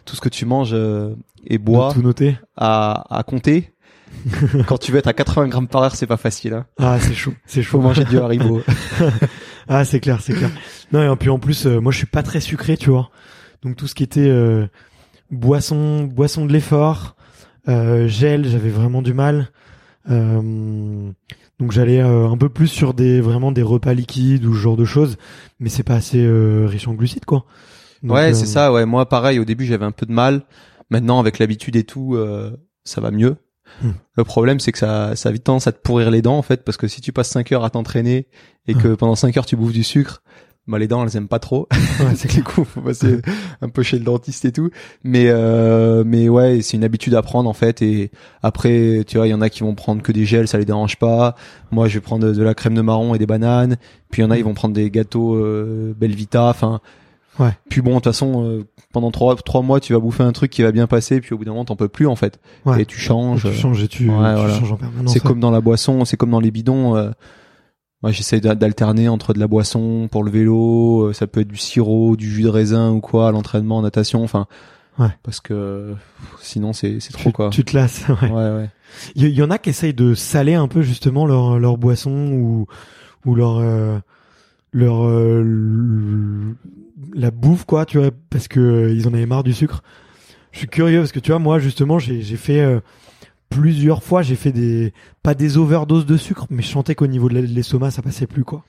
tout 0.05 0.15
ce 0.15 0.21
que 0.21 0.29
tu 0.29 0.45
manges 0.45 0.73
euh, 0.73 1.15
et 1.47 1.57
bois 1.57 1.91
tout 1.93 2.01
noter. 2.01 2.37
à, 2.57 3.05
à 3.17 3.23
compter. 3.23 3.71
Quand 4.67 4.77
tu 4.77 4.91
veux 4.91 4.97
être 4.99 5.07
à 5.07 5.13
80 5.13 5.47
grammes 5.47 5.67
par 5.69 5.83
heure, 5.83 5.95
c'est 5.95 6.05
pas 6.05 6.17
facile. 6.17 6.53
Hein. 6.53 6.65
Ah, 6.77 6.99
c'est 6.99 7.13
chaud. 7.13 7.33
C'est 7.45 7.63
chaud. 7.63 7.77
Faut 7.77 7.81
manger 7.81 8.03
du 8.03 8.17
Haribo. 8.19 8.61
Ah, 9.69 9.85
c'est 9.85 9.99
clair, 10.01 10.19
c'est 10.21 10.33
clair. 10.33 10.49
Non, 10.91 11.13
et 11.13 11.15
puis 11.15 11.29
en 11.29 11.39
plus, 11.39 11.65
euh, 11.65 11.79
moi, 11.79 11.93
je 11.93 11.97
suis 11.99 12.07
pas 12.07 12.23
très 12.23 12.41
sucré, 12.41 12.75
tu 12.75 12.89
vois. 12.89 13.09
Donc 13.61 13.77
tout 13.77 13.87
ce 13.87 13.95
qui 13.95 14.03
était 14.03 14.27
euh, 14.27 14.67
boisson, 15.29 16.03
boisson 16.03 16.45
de 16.45 16.51
l'effort, 16.51 17.15
euh, 17.69 18.07
gel, 18.07 18.45
j'avais 18.49 18.71
vraiment 18.71 19.01
du 19.01 19.13
mal. 19.13 19.49
Euh, 20.09 21.11
donc 21.59 21.71
j'allais 21.71 22.01
euh, 22.01 22.27
un 22.27 22.37
peu 22.37 22.49
plus 22.49 22.67
sur 22.67 22.93
des 22.93 23.21
vraiment 23.21 23.51
des 23.51 23.61
repas 23.61 23.93
liquides 23.93 24.45
ou 24.45 24.53
ce 24.53 24.59
genre 24.59 24.77
de 24.77 24.85
choses, 24.85 25.17
mais 25.59 25.69
c'est 25.69 25.83
pas 25.83 25.95
assez 25.95 26.23
euh, 26.23 26.65
riche 26.67 26.87
en 26.87 26.93
glucides, 26.93 27.25
quoi. 27.25 27.45
Donc, 28.03 28.17
ouais, 28.17 28.31
euh, 28.31 28.33
c'est 28.33 28.45
ça. 28.45 28.71
Ouais, 28.71 28.85
moi, 28.85 29.07
pareil. 29.07 29.39
Au 29.39 29.45
début, 29.45 29.65
j'avais 29.65 29.85
un 29.85 29.91
peu 29.91 30.05
de 30.05 30.11
mal. 30.11 30.41
Maintenant, 30.89 31.19
avec 31.19 31.39
l'habitude 31.39 31.75
et 31.75 31.83
tout, 31.83 32.15
euh, 32.15 32.51
ça 32.83 32.99
va 33.01 33.11
mieux. 33.11 33.37
Hmm. 33.81 33.91
Le 34.15 34.23
problème, 34.23 34.59
c'est 34.59 34.71
que 34.71 34.77
ça, 34.77 35.15
ça 35.15 35.29
a 35.29 35.31
vite 35.31 35.43
tendance 35.43 35.67
à 35.67 35.71
te 35.71 35.79
pourrir 35.79 36.11
les 36.11 36.21
dents, 36.21 36.37
en 36.37 36.41
fait, 36.41 36.63
parce 36.63 36.77
que 36.77 36.87
si 36.87 36.99
tu 36.99 37.13
passes 37.13 37.29
5 37.29 37.51
heures 37.51 37.63
à 37.63 37.69
t'entraîner 37.69 38.27
et 38.67 38.73
que 38.73 38.95
pendant 38.95 39.15
5 39.15 39.37
heures 39.37 39.45
tu 39.45 39.55
bouffes 39.55 39.71
du 39.71 39.83
sucre, 39.83 40.21
bah 40.67 40.77
les 40.79 40.87
dents, 40.87 41.03
elles 41.05 41.15
aiment 41.17 41.27
pas 41.27 41.39
trop. 41.39 41.67
Ouais, 42.01 42.15
c'est 42.15 42.27
que 42.29 42.33
du 42.33 42.43
coup, 42.43 42.63
faut 42.63 42.81
passer 42.81 43.19
un 43.61 43.69
peu 43.69 43.83
chez 43.83 43.97
le 43.99 44.03
dentiste 44.05 44.45
et 44.45 44.51
tout. 44.51 44.69
Mais, 45.03 45.25
euh, 45.27 46.03
mais 46.05 46.29
ouais, 46.29 46.61
c'est 46.61 46.77
une 46.77 46.83
habitude 46.83 47.13
à 47.15 47.21
prendre, 47.21 47.49
en 47.49 47.53
fait. 47.53 47.81
Et 47.81 48.09
après, 48.41 49.03
tu 49.07 49.17
vois, 49.17 49.27
il 49.27 49.31
y 49.31 49.33
en 49.33 49.41
a 49.41 49.49
qui 49.49 49.61
vont 49.61 49.75
prendre 49.75 50.01
que 50.01 50.11
des 50.11 50.25
gels, 50.25 50.47
ça 50.47 50.57
les 50.57 50.65
dérange 50.65 50.97
pas. 50.97 51.35
Moi, 51.71 51.87
je 51.87 51.95
vais 51.95 51.99
prendre 52.01 52.25
de, 52.27 52.33
de 52.33 52.41
la 52.43 52.53
crème 52.55 52.73
de 52.73 52.81
marron 52.81 53.13
et 53.13 53.19
des 53.19 53.25
bananes. 53.27 53.77
Puis 54.09 54.21
il 54.21 54.25
y 54.25 54.27
en 54.27 54.31
a, 54.31 54.37
ils 54.37 54.43
vont 54.43 54.53
prendre 54.55 54.73
des 54.73 54.89
gâteaux 54.89 55.35
euh, 55.35 55.93
Belvita. 55.99 56.45
Enfin, 56.49 56.79
Ouais. 57.39 57.51
puis 57.69 57.81
bon, 57.81 57.91
de 57.91 57.95
toute 57.95 58.03
façon, 58.05 58.43
euh, 58.45 58.67
pendant 58.91 59.09
trois 59.09 59.35
trois 59.37 59.61
mois, 59.61 59.79
tu 59.79 59.93
vas 59.93 59.99
bouffer 59.99 60.21
un 60.23 60.33
truc 60.33 60.51
qui 60.51 60.63
va 60.63 60.71
bien 60.73 60.85
passer, 60.85 61.21
puis 61.21 61.33
au 61.33 61.37
bout 61.37 61.45
d'un 61.45 61.51
moment, 61.51 61.63
t'en 61.65 61.77
peux 61.77 61.87
plus 61.87 62.05
en 62.05 62.15
fait. 62.17 62.39
Ouais. 62.65 62.81
Et 62.81 62.85
tu 62.85 62.99
changes. 62.99 63.43
tu 63.49 63.53
changes 63.57 63.81
et 63.83 63.87
tu, 63.87 64.03
Ouais, 64.09 64.15
tu 64.33 64.39
voilà. 64.39 64.59
changes 64.59 64.71
en 64.73 64.77
permanence. 64.77 65.13
c'est 65.13 65.21
comme 65.21 65.39
dans 65.39 65.49
la 65.49 65.61
boisson, 65.61 66.03
c'est 66.03 66.17
comme 66.17 66.31
dans 66.31 66.41
les 66.41 66.51
bidons. 66.51 67.11
Moi, 68.03 68.11
j'essaie 68.11 68.39
d'a- 68.41 68.55
d'alterner 68.55 69.07
entre 69.09 69.33
de 69.33 69.39
la 69.39 69.47
boisson 69.47 70.07
pour 70.11 70.23
le 70.23 70.31
vélo. 70.31 71.09
euh, 71.09 71.13
ça 71.13 71.27
peut 71.27 71.41
être 71.41 71.47
du 71.47 71.57
sirop, 71.57 72.15
du 72.15 72.29
jus 72.29 72.43
de 72.43 72.47
raisin 72.49 72.91
ou 72.91 72.99
quoi 72.99 73.27
à 73.27 73.31
l'entraînement, 73.31 73.77
en 73.77 73.81
natation. 73.83 74.23
Enfin, 74.23 74.47
Ouais. 74.99 75.07
parce 75.23 75.39
que 75.39 75.93
sinon, 76.41 76.73
c'est 76.73 76.99
c'est 76.99 77.13
trop 77.13 77.31
quoi. 77.31 77.49
tu 77.51 77.63
te 77.63 77.75
lasses. 77.75 78.03
Ouais. 78.21 78.29
Ouais, 78.29 78.49
ouais. 78.51 78.69
Il 79.15 79.27
y, 79.29 79.41
en 79.41 79.49
a 79.51 79.57
qui 79.57 79.69
essayent 79.69 79.93
de 79.93 80.13
saler 80.15 80.53
un 80.55 80.67
peu 80.67 80.81
justement 80.81 81.25
leur 81.25 81.59
leur 81.59 81.77
boisson 81.77 82.11
ou 82.33 82.65
ou 83.25 83.35
leur 83.35 83.57
euh, 83.59 83.99
leur 84.73 85.05
euh, 85.05 86.53
la 87.13 87.31
bouffe 87.31 87.65
quoi, 87.65 87.85
tu 87.85 87.99
vois, 87.99 88.09
parce 88.29 88.47
que 88.47 88.59
euh, 88.59 88.93
ils 88.93 89.07
en 89.07 89.13
avaient 89.13 89.25
marre 89.25 89.43
du 89.43 89.53
sucre. 89.53 89.81
Je 90.51 90.57
suis 90.59 90.67
curieux 90.67 90.99
parce 90.99 91.11
que 91.13 91.19
tu 91.19 91.31
vois 91.31 91.39
moi 91.39 91.59
justement 91.59 91.99
j'ai 91.99 92.21
j'ai 92.21 92.35
fait 92.35 92.59
euh, 92.59 92.79
plusieurs 93.51 94.01
fois, 94.01 94.23
j'ai 94.23 94.35
fait 94.35 94.51
des 94.51 94.93
pas 95.21 95.35
des 95.35 95.57
overdoses 95.59 96.05
de 96.07 96.17
sucre, 96.17 96.47
mais 96.49 96.63
je 96.63 96.69
sentais 96.69 96.95
qu'au 96.95 97.05
niveau 97.05 97.29
de 97.29 97.35
l'estomac, 97.39 97.91
ça 97.91 98.01
passait 98.01 98.25
plus 98.25 98.43
quoi. 98.43 98.63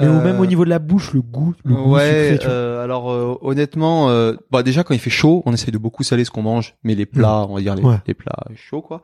Mais 0.00 0.06
Euh, 0.06 0.24
même 0.24 0.40
au 0.40 0.46
niveau 0.46 0.64
de 0.64 0.70
la 0.70 0.78
bouche, 0.80 1.12
le 1.12 1.20
goût, 1.22 1.54
le 1.64 1.74
goût 1.74 1.94
ouais, 1.94 2.08
sucré, 2.30 2.38
tu 2.40 2.46
vois. 2.46 2.54
euh, 2.54 2.82
alors 2.84 3.10
euh, 3.12 3.36
honnêtement, 3.42 4.08
euh, 4.08 4.34
bah 4.50 4.62
déjà 4.64 4.82
quand 4.84 4.94
il 4.94 5.00
fait 5.00 5.10
chaud, 5.10 5.42
on 5.46 5.52
essaye 5.52 5.70
de 5.70 5.78
beaucoup 5.78 6.02
saler 6.02 6.24
ce 6.24 6.30
qu'on 6.30 6.42
mange, 6.42 6.74
mais 6.82 6.94
les 6.96 7.06
plats, 7.06 7.46
on 7.48 7.54
va 7.54 7.60
dire 7.60 7.74
les, 7.76 7.82
Ouais. 7.84 7.98
les 8.06 8.14
plats 8.14 8.44
chauds 8.56 8.82
quoi. 8.82 9.02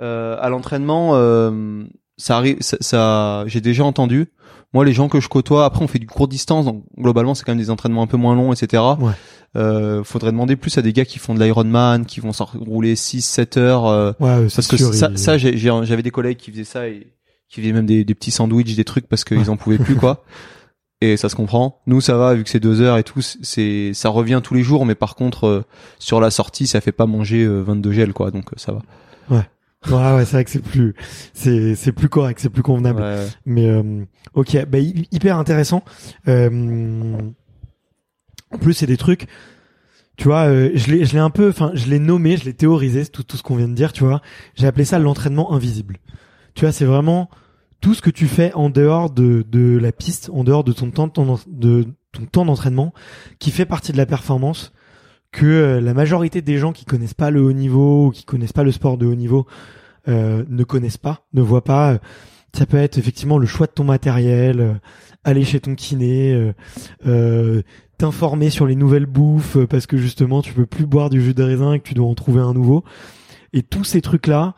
Euh, 0.00 0.36
à 0.40 0.48
l'entraînement, 0.48 1.10
euh, 1.14 1.84
ça 2.16 2.36
arrive, 2.36 2.56
ça, 2.60 2.76
ça- 2.80 3.44
j'ai 3.46 3.60
déjà 3.60 3.84
entendu. 3.84 4.28
Moi, 4.72 4.84
les 4.84 4.92
gens 4.92 5.08
que 5.08 5.18
je 5.20 5.28
côtoie, 5.28 5.64
après 5.64 5.82
on 5.84 5.88
fait 5.88 5.98
du 5.98 6.06
court 6.06 6.28
distance, 6.28 6.64
donc 6.64 6.84
globalement 6.96 7.34
c'est 7.34 7.44
quand 7.44 7.52
même 7.52 7.58
des 7.58 7.70
entraînements 7.70 8.02
un 8.02 8.06
peu 8.06 8.16
moins 8.16 8.34
longs, 8.36 8.52
etc. 8.52 8.82
Ouais. 9.00 9.12
Euh, 9.56 10.04
faudrait 10.04 10.30
demander 10.30 10.54
plus 10.54 10.78
à 10.78 10.82
des 10.82 10.92
gars 10.92 11.04
qui 11.04 11.18
font 11.18 11.34
de 11.34 11.42
l'Ironman, 11.42 12.06
qui 12.06 12.20
vont 12.20 12.32
s'en 12.32 12.44
rouler 12.44 12.94
6-7 12.94 13.58
heures. 13.58 13.86
euh, 13.86 14.12
Ouais, 14.20 14.28
euh, 14.30 14.48
parce 14.54 14.68
que 14.68 14.76
sûr, 14.76 14.94
ça, 14.94 15.08
il- 15.10 15.18
ça 15.18 15.38
j'avais 15.38 16.02
des 16.02 16.12
collègues 16.12 16.36
qui 16.36 16.52
faisaient 16.52 16.62
ça 16.64 16.86
et 16.88 17.08
qui 17.48 17.60
faisaient 17.60 17.72
même 17.72 17.86
des, 17.86 18.04
des 18.04 18.14
petits 18.14 18.30
sandwichs, 18.30 18.76
des 18.76 18.84
trucs 18.84 19.08
parce 19.08 19.24
qu'ils 19.24 19.50
en 19.50 19.56
pouvaient 19.56 19.78
plus 19.78 19.96
quoi. 19.96 20.24
Et 21.02 21.16
ça 21.16 21.30
se 21.30 21.34
comprend. 21.34 21.80
Nous, 21.86 22.02
ça 22.02 22.14
va 22.18 22.34
vu 22.34 22.44
que 22.44 22.50
c'est 22.50 22.60
deux 22.60 22.82
heures 22.82 22.98
et 22.98 23.02
tout. 23.04 23.22
C'est, 23.22 23.92
ça 23.94 24.10
revient 24.10 24.42
tous 24.44 24.52
les 24.52 24.62
jours, 24.62 24.84
mais 24.84 24.94
par 24.94 25.14
contre, 25.14 25.46
euh, 25.46 25.64
sur 25.98 26.20
la 26.20 26.30
sortie, 26.30 26.66
ça 26.66 26.82
fait 26.82 26.92
pas 26.92 27.06
manger 27.06 27.42
euh, 27.42 27.62
22 27.62 27.90
gels 27.90 28.12
quoi, 28.12 28.30
donc 28.30 28.52
euh, 28.52 28.56
ça 28.58 28.72
va. 28.72 28.82
Ouais, 29.34 29.48
ouais, 29.88 30.24
c'est 30.24 30.32
vrai 30.32 30.44
que 30.44 30.50
c'est 30.50 30.62
plus, 30.62 30.94
c'est, 31.32 31.74
c'est 31.74 31.92
plus 31.92 32.08
correct, 32.08 32.38
c'est 32.40 32.50
plus 32.50 32.62
convenable. 32.62 33.00
Ouais, 33.00 33.16
ouais. 33.16 33.28
Mais 33.46 33.66
euh, 33.68 34.04
ok, 34.34 34.66
bah, 34.66 34.78
hy- 34.78 35.08
hyper 35.10 35.38
intéressant. 35.38 35.82
Euh, 36.28 37.16
en 38.52 38.58
plus, 38.58 38.74
c'est 38.74 38.86
des 38.86 38.96
trucs. 38.96 39.26
Tu 40.16 40.24
vois, 40.24 40.48
euh, 40.48 40.70
je 40.74 40.90
l'ai, 40.90 41.04
je 41.06 41.12
l'ai 41.14 41.18
un 41.18 41.30
peu, 41.30 41.48
enfin, 41.48 41.70
je 41.74 41.86
l'ai 41.88 41.98
nommé, 41.98 42.36
je 42.36 42.44
l'ai 42.44 42.52
théorisé, 42.52 43.04
c'est 43.04 43.10
tout, 43.10 43.22
tout 43.22 43.36
ce 43.38 43.42
qu'on 43.42 43.56
vient 43.56 43.68
de 43.68 43.74
dire. 43.74 43.92
Tu 43.92 44.04
vois, 44.04 44.20
j'ai 44.54 44.66
appelé 44.66 44.84
ça 44.84 44.98
l'entraînement 44.98 45.52
invisible. 45.52 45.96
Tu 46.54 46.64
vois, 46.64 46.72
c'est 46.72 46.84
vraiment 46.84 47.30
tout 47.80 47.94
ce 47.94 48.02
que 48.02 48.10
tu 48.10 48.26
fais 48.26 48.52
en 48.52 48.68
dehors 48.68 49.08
de, 49.10 49.46
de 49.48 49.78
la 49.78 49.92
piste, 49.92 50.28
en 50.34 50.44
dehors 50.44 50.64
de 50.64 50.72
ton 50.72 50.90
temps, 50.90 51.06
de 51.06 51.12
ton, 51.12 51.38
de 51.46 51.86
ton 52.12 52.26
temps 52.26 52.44
d'entraînement, 52.44 52.92
qui 53.38 53.50
fait 53.50 53.64
partie 53.64 53.92
de 53.92 53.96
la 53.96 54.04
performance, 54.04 54.72
que 55.32 55.46
euh, 55.46 55.80
la 55.80 55.94
majorité 55.94 56.42
des 56.42 56.58
gens 56.58 56.72
qui 56.72 56.84
connaissent 56.84 57.14
pas 57.14 57.30
le 57.30 57.42
haut 57.42 57.52
niveau 57.52 58.06
ou 58.06 58.10
qui 58.10 58.24
connaissent 58.24 58.52
pas 58.52 58.64
le 58.64 58.72
sport 58.72 58.98
de 58.98 59.06
haut 59.06 59.14
niveau 59.14 59.46
euh, 60.08 60.44
ne 60.48 60.64
connaissent 60.64 60.96
pas, 60.98 61.26
ne 61.32 61.42
voient 61.42 61.64
pas. 61.64 61.92
Euh, 61.92 61.98
Ça 62.52 62.66
peut 62.66 62.78
être 62.78 62.98
effectivement 62.98 63.38
le 63.38 63.46
choix 63.46 63.66
de 63.68 63.72
ton 63.72 63.84
matériel, 63.84 64.60
euh, 64.60 64.74
aller 65.22 65.44
chez 65.44 65.60
ton 65.60 65.76
kiné, 65.76 66.32
euh, 66.32 66.52
euh, 67.06 67.62
t'informer 67.96 68.50
sur 68.50 68.66
les 68.66 68.74
nouvelles 68.74 69.06
bouffes 69.06 69.58
parce 69.66 69.86
que 69.86 69.96
justement 69.96 70.42
tu 70.42 70.52
peux 70.52 70.66
plus 70.66 70.86
boire 70.86 71.10
du 71.10 71.22
jus 71.22 71.34
de 71.34 71.44
raisin 71.44 71.74
et 71.74 71.78
que 71.80 71.86
tu 71.86 71.94
dois 71.94 72.08
en 72.08 72.14
trouver 72.14 72.40
un 72.40 72.52
nouveau. 72.54 72.82
Et 73.52 73.62
tous 73.62 73.84
ces 73.84 74.00
trucs 74.00 74.26
là, 74.26 74.54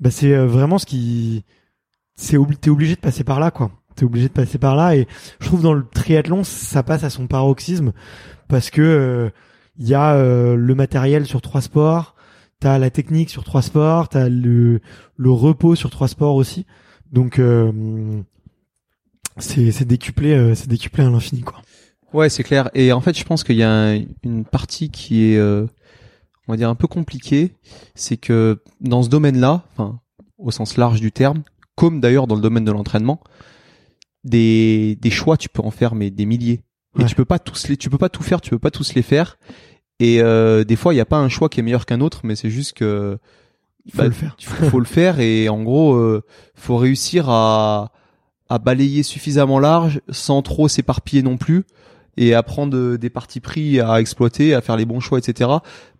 bah, 0.00 0.10
c'est 0.10 0.34
vraiment 0.36 0.78
ce 0.78 0.86
qui, 0.86 1.44
c'est 2.14 2.38
t'es 2.62 2.70
obligé 2.70 2.94
de 2.94 3.00
passer 3.00 3.24
par 3.24 3.40
là 3.40 3.50
quoi. 3.50 3.70
T'es 3.96 4.04
obligé 4.04 4.28
de 4.28 4.32
passer 4.32 4.58
par 4.58 4.74
là 4.74 4.96
et 4.96 5.06
je 5.40 5.46
trouve 5.46 5.62
dans 5.62 5.74
le 5.74 5.84
triathlon 5.84 6.44
ça 6.44 6.82
passe 6.82 7.04
à 7.04 7.10
son 7.10 7.26
paroxysme 7.26 7.92
parce 8.48 8.70
que 8.70 9.30
il 9.78 9.88
y 9.88 9.94
a 9.94 10.14
euh, 10.14 10.54
le 10.56 10.74
matériel 10.74 11.26
sur 11.26 11.40
trois 11.42 11.60
sports, 11.60 12.14
t'as 12.60 12.78
la 12.78 12.90
technique 12.90 13.30
sur 13.30 13.44
trois 13.44 13.62
sports, 13.62 14.08
t'as 14.08 14.28
le 14.28 14.80
le 15.16 15.30
repos 15.30 15.74
sur 15.74 15.90
trois 15.90 16.08
sports 16.08 16.34
aussi. 16.36 16.66
Donc 17.12 17.38
euh, 17.38 17.72
c'est 19.38 19.84
décuplé 19.86 20.32
euh, 20.32 20.54
c'est 20.54 20.68
décuplé 20.68 21.04
à 21.04 21.10
l'infini 21.10 21.42
quoi. 21.42 21.60
Ouais, 22.12 22.28
c'est 22.28 22.44
clair. 22.44 22.70
Et 22.74 22.92
en 22.92 23.00
fait, 23.00 23.18
je 23.18 23.24
pense 23.24 23.42
qu'il 23.42 23.56
y 23.56 23.64
a 23.64 23.70
un- 23.72 24.04
une 24.22 24.44
partie 24.44 24.88
qui 24.88 25.24
est, 25.24 25.40
on 25.40 25.68
va 26.46 26.56
dire, 26.56 26.68
un 26.68 26.76
peu 26.76 26.86
compliquée. 26.86 27.50
C'est 27.96 28.16
que 28.16 28.62
dans 28.80 29.02
ce 29.02 29.08
domaine-là, 29.08 29.64
enfin, 29.72 29.98
au 30.38 30.52
sens 30.52 30.76
large 30.76 31.00
du 31.00 31.10
terme, 31.10 31.42
comme 31.74 32.00
d'ailleurs 32.00 32.28
dans 32.28 32.36
le 32.36 32.40
domaine 32.40 32.64
de 32.64 32.70
l'entraînement, 32.70 33.18
des, 34.22 34.96
des 35.00 35.10
choix, 35.10 35.36
tu 35.36 35.48
peux 35.48 35.62
en 35.62 35.72
faire 35.72 35.96
mais 35.96 36.10
des 36.10 36.24
milliers. 36.24 36.60
Et 36.98 37.02
Ouais. 37.02 37.08
tu 37.08 37.14
peux 37.14 37.24
pas 37.24 37.38
tous 37.38 37.68
les, 37.68 37.76
tu 37.76 37.90
peux 37.90 37.98
pas 37.98 38.08
tout 38.08 38.22
faire, 38.22 38.40
tu 38.40 38.50
peux 38.50 38.58
pas 38.58 38.70
tous 38.70 38.94
les 38.94 39.02
faire. 39.02 39.36
Et 40.00 40.20
euh, 40.20 40.64
des 40.64 40.76
fois, 40.76 40.92
il 40.92 40.96
n'y 40.96 41.00
a 41.00 41.04
pas 41.06 41.18
un 41.18 41.28
choix 41.28 41.48
qui 41.48 41.60
est 41.60 41.62
meilleur 41.62 41.86
qu'un 41.86 42.00
autre, 42.00 42.20
mais 42.24 42.36
c'est 42.36 42.50
juste 42.50 42.72
que 42.74 43.18
Il 43.86 43.92
faut 43.92 43.98
bah, 43.98 44.04
le 44.04 44.10
faire. 44.12 44.36
il 44.40 44.44
faut, 44.46 44.64
faut 44.70 44.78
le 44.80 44.84
faire 44.86 45.20
et 45.20 45.48
en 45.48 45.62
gros, 45.62 45.94
euh, 45.94 46.22
faut 46.54 46.76
réussir 46.76 47.28
à, 47.30 47.92
à 48.48 48.58
balayer 48.58 49.02
suffisamment 49.02 49.58
large 49.58 50.00
sans 50.08 50.42
trop 50.42 50.68
s'éparpiller 50.68 51.22
non 51.22 51.36
plus 51.36 51.64
et 52.16 52.34
à 52.34 52.42
prendre 52.44 52.76
euh, 52.76 52.98
des 52.98 53.10
parties 53.10 53.40
pris 53.40 53.80
à 53.80 54.00
exploiter, 54.00 54.54
à 54.54 54.60
faire 54.60 54.76
les 54.76 54.84
bons 54.84 55.00
choix, 55.00 55.18
etc. 55.18 55.50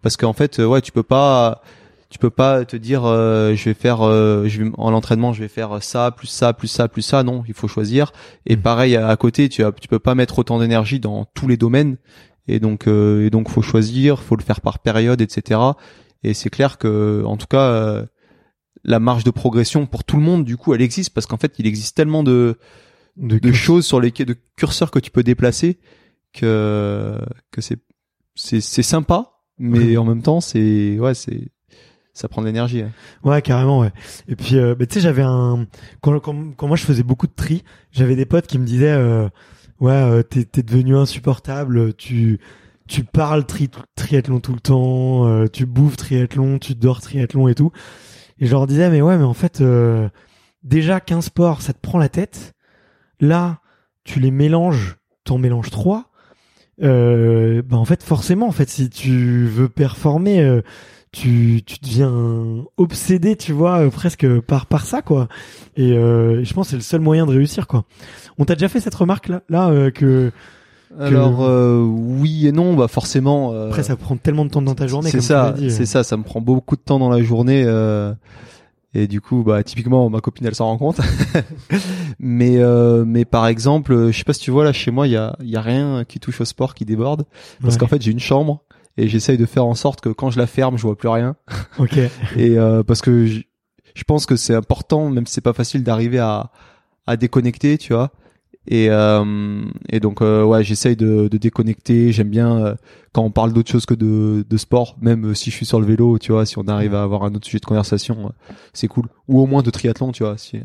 Parce 0.03 0.17
qu'en 0.17 0.33
fait, 0.33 0.61
euh, 0.61 0.67
ouais, 0.67 0.81
tu 0.81 0.93
peux 0.93 1.03
pas, 1.03 1.61
tu 2.11 2.19
peux 2.19 2.31
pas 2.31 2.65
te 2.65 2.77
dire, 2.77 3.05
euh, 3.05 3.55
je 3.55 3.65
vais 3.65 3.75
faire, 3.75 4.03
euh, 4.03 4.47
je 4.47 4.63
vais 4.63 4.71
en 4.79 4.91
l'entraînement, 4.91 5.33
je 5.33 5.41
vais 5.43 5.49
faire 5.49 5.83
ça, 5.83 6.11
plus 6.11 6.27
ça, 6.29 6.53
plus 6.53 6.69
ça, 6.69 6.89
plus 6.89 7.03
ça. 7.03 7.23
Non, 7.23 7.43
il 7.49 7.55
faut 7.55 7.69
choisir. 7.69 8.13
Et 8.47 8.57
Mhm. 8.57 8.63
pareil 8.63 8.97
à, 8.97 9.09
à 9.09 9.17
côté, 9.17 9.49
tu 9.49 9.65
as, 9.65 9.73
tu 9.73 9.89
peux 9.89 9.99
pas 9.99 10.15
mettre 10.15 10.39
autant 10.39 10.59
d'énergie 10.59 11.01
dans 11.01 11.25
tous 11.35 11.49
les 11.49 11.57
domaines. 11.57 11.97
Et 12.47 12.61
donc, 12.61 12.87
euh, 12.87 13.27
et 13.27 13.31
donc, 13.31 13.49
faut 13.49 13.63
choisir, 13.63 14.23
faut 14.23 14.37
le 14.37 14.43
faire 14.43 14.61
par 14.61 14.79
période, 14.81 15.21
etc. 15.21 15.61
Et 16.23 16.35
c'est 16.35 16.51
clair 16.51 16.79
que, 16.79 17.23
en 17.27 17.37
tout 17.37 17.47
cas, 17.47 17.61
euh, 17.69 18.05
la 18.85 18.99
marge 19.01 19.25
de 19.25 19.31
progression 19.31 19.87
pour 19.87 20.05
tout 20.05 20.17
le 20.17 20.23
monde, 20.23 20.45
du 20.45 20.57
coup, 20.57 20.75
elle 20.75 20.83
existe 20.83 21.15
parce 21.15 21.27
qu'en 21.27 21.39
fait, 21.39 21.55
il 21.59 21.67
existe 21.67 21.97
tellement 21.97 22.23
de, 22.23 22.59
De, 23.17 23.39
de 23.39 23.53
choses 23.53 23.87
sur 23.87 23.99
lesquelles, 24.01 24.27
de 24.27 24.37
curseurs 24.57 24.91
que 24.91 24.99
tu 24.99 25.11
peux 25.11 25.23
déplacer 25.23 25.79
que 26.33 27.19
que 27.51 27.61
c'est 27.61 27.79
c'est 28.35 28.61
c'est 28.61 28.83
sympa, 28.83 29.31
mais 29.59 29.97
en 29.97 30.05
même 30.05 30.21
temps, 30.23 30.41
c'est 30.41 30.99
ouais, 30.99 31.15
c'est 31.15 31.53
ça 32.15 32.29
prend 32.29 32.41
de 32.43 32.47
l'énergie. 32.47 32.83
hein. 32.83 32.91
Ouais, 33.25 33.43
carrément, 33.43 33.81
ouais. 33.81 33.93
Et 34.29 34.37
puis, 34.37 34.57
euh, 34.57 34.75
bah, 34.75 34.87
tu 34.87 34.95
sais, 34.95 35.01
j'avais 35.01 35.23
un 35.23 35.67
quand, 36.01 36.19
quand 36.21 36.35
quand 36.57 36.69
moi 36.69 36.77
je 36.77 36.85
faisais 36.85 37.03
beaucoup 37.03 37.27
de 37.27 37.33
tri, 37.35 37.65
j'avais 37.93 38.17
des 38.17 38.25
potes 38.27 38.47
qui 38.47 38.59
me 38.59 38.65
disaient, 38.65 38.93
euh, 38.93 39.29
ouais, 39.81 39.93
euh, 39.93 40.23
t'es 40.23 40.45
t'es 40.45 40.63
devenu 40.63 40.97
insupportable, 40.97 41.95
tu 41.95 42.39
tu 42.87 43.03
parles 43.05 43.45
tri 43.47 43.69
triathlon 43.97 44.41
tout 44.41 44.53
le 44.55 44.61
temps, 44.61 45.27
euh, 45.27 45.47
tu 45.49 45.67
bouffes 45.67 45.97
triathlon, 45.97 46.59
tu 46.59 46.75
dors 46.75 47.01
triathlon 47.01 47.49
et 47.49 47.55
tout. 47.55 47.73
Et 48.39 48.47
je 48.47 48.51
leur 48.53 48.67
disais, 48.67 48.91
mais 48.91 49.01
ouais, 49.03 49.17
mais 49.19 49.25
en 49.25 49.35
fait, 49.35 49.61
euh, 49.61 50.09
déjà 50.63 51.01
qu'un 51.01 51.21
sport, 51.21 51.63
ça 51.63 51.73
te 51.73 51.81
prend 51.81 51.99
la 51.99 52.09
tête. 52.09 52.53
Là, 53.21 53.61
tu 54.05 54.21
les 54.21 54.31
mélanges, 54.31 54.97
t'en 55.25 55.39
mélanges 55.39 55.71
trois. 55.71 56.11
Euh, 56.83 57.63
bah 57.63 57.77
en 57.77 57.85
fait, 57.85 58.03
forcément, 58.03 58.49
en 58.49 58.53
fait, 58.53 58.69
si 58.69 58.91
tu 58.91 59.47
veux 59.47 59.69
performer. 59.69 60.43
euh, 60.43 60.63
tu, 61.15 61.63
tu 61.65 61.77
deviens 61.83 62.13
obsédé, 62.77 63.37
tu 63.37 63.53
vois, 63.53 63.79
euh, 63.87 63.91
presque 63.91 64.27
par 64.41 64.67
par 64.67 64.85
ça, 64.85 65.01
quoi. 65.03 65.29
Et 65.77 65.93
euh, 65.93 66.45
je 66.45 66.53
pense 66.55 66.67
que 66.67 66.71
c'est 66.73 66.77
le 66.77 66.83
seul 66.83 67.01
moyen 67.01 67.25
de 67.27 67.31
réussir, 67.33 67.67
quoi. 67.67 67.85
On 68.39 68.45
t'a 68.45 68.55
déjà 68.55 68.69
fait 68.69 68.81
cette 68.81 68.95
remarque 68.95 69.29
là, 69.29 69.43
là 69.49 69.69
euh, 69.71 69.91
que 69.91 70.33
Alors 71.01 71.43
euh, 71.45 71.83
oui 71.83 72.47
et 72.47 72.53
non, 72.53 72.75
bah 72.75 72.89
forcément. 72.89 73.53
euh, 73.53 73.69
après 73.69 73.83
ça 73.83 73.97
prend 73.97 74.17
tellement 74.17 74.45
de 74.45 74.51
temps 74.51 74.63
dans 74.63 74.75
ta 74.75 74.87
journée. 74.87 75.11
C'est 75.11 75.21
ça, 75.21 75.55
c'est 75.71 75.87
ça, 75.87 76.03
ça 76.05 76.17
me 76.17 76.23
prend 76.23 76.41
beaucoup 76.41 76.77
de 76.77 76.81
temps 76.83 76.99
dans 76.99 77.11
la 77.11 77.23
journée. 77.23 77.63
euh, 77.65 78.13
et 78.97 79.09
du 79.09 79.21
coup, 79.21 79.43
bah 79.43 79.63
typiquement, 79.65 80.09
ma 80.09 80.21
copine, 80.21 80.47
elle 80.47 80.55
s'en 80.55 80.67
rend 80.67 80.79
compte. 80.79 81.01
mais 82.19 82.59
euh, 82.59 83.05
mais 83.05 83.25
par 83.25 83.47
exemple, 83.47 84.11
je 84.11 84.17
sais 84.19 84.25
pas 84.25 84.33
si 84.33 84.41
tu 84.41 84.51
vois 84.51 84.65
là 84.65 84.73
chez 84.73 84.91
moi, 84.91 85.07
il 85.07 85.13
y 85.13 85.17
a 85.17 85.37
il 85.41 85.51
y 85.51 85.57
a 85.57 85.61
rien 85.61 86.05
qui 86.05 86.21
touche 86.21 86.41
au 86.41 86.45
sport 86.45 86.75
qui 86.75 86.85
déborde 86.85 87.25
parce 87.61 87.75
Ouais. 87.75 87.81
qu'en 87.81 87.87
fait 87.89 88.01
j'ai 88.03 88.13
une 88.13 88.21
chambre 88.21 88.63
et 88.97 89.09
j'essaye 89.09 89.39
de 89.39 89.47
faire 89.47 89.67
en 89.67 89.75
sorte 89.75 90.01
que 90.01 90.09
quand 90.09 90.31
je 90.31 90.39
la 90.39 90.47
ferme, 90.47 90.77
je 90.79 90.83
vois 90.83 90.97
plus 90.97 91.09
rien. 91.09 91.37
Ok. 91.79 91.97
et 91.97 92.11
euh, 92.59 92.83
parce 92.83 93.01
que 93.03 93.27
je, 93.27 93.41
je 93.95 94.05
pense 94.05 94.27
que 94.27 94.37
c'est 94.37 94.55
important, 94.55 95.11
même 95.11 95.27
si 95.27 95.35
c'est 95.35 95.41
pas 95.41 95.53
facile 95.53 95.83
d'arriver 95.83 96.19
à 96.19 96.51
à 97.07 97.17
déconnecter, 97.17 97.77
tu 97.77 97.93
vois. 97.93 98.13
Et 98.67 98.89
euh, 98.91 99.63
et 99.91 100.01
donc 100.01 100.23
euh, 100.23 100.43
ouais, 100.45 100.65
j'essaye 100.65 100.97
de, 100.97 101.29
de 101.29 101.37
déconnecter. 101.39 102.13
J'aime 102.13 102.31
bien 102.31 102.57
euh, 102.65 102.75
quand 103.13 103.23
on 103.23 103.31
parle 103.31 103.53
d'autre 103.53 103.71
chose 103.71 103.85
que 103.85 103.93
de 103.95 104.45
de 104.49 104.57
sport, 104.57 104.97
même 105.03 105.27
euh, 105.27 105.35
si 105.35 105.51
je 105.51 105.57
suis 105.57 105.67
sur 105.67 105.81
le 105.81 105.87
vélo, 105.87 106.19
tu 106.19 106.33
vois, 106.33 106.47
si 106.47 106.57
on 106.59 106.67
arrive 106.67 106.95
à 106.95 107.03
avoir 107.03 107.25
un 107.25 107.35
autre 107.35 107.45
sujet 107.45 107.59
de 107.59 107.67
conversation, 107.67 108.27
euh, 108.27 108.53
c'est 108.73 108.89
cool. 108.89 109.05
Ou 109.29 109.41
au 109.41 109.47
moins 109.47 109.63
de 109.63 109.71
triathlon, 109.71 110.13
tu 110.13 110.23
vois. 110.23 110.39
Si, 110.39 110.61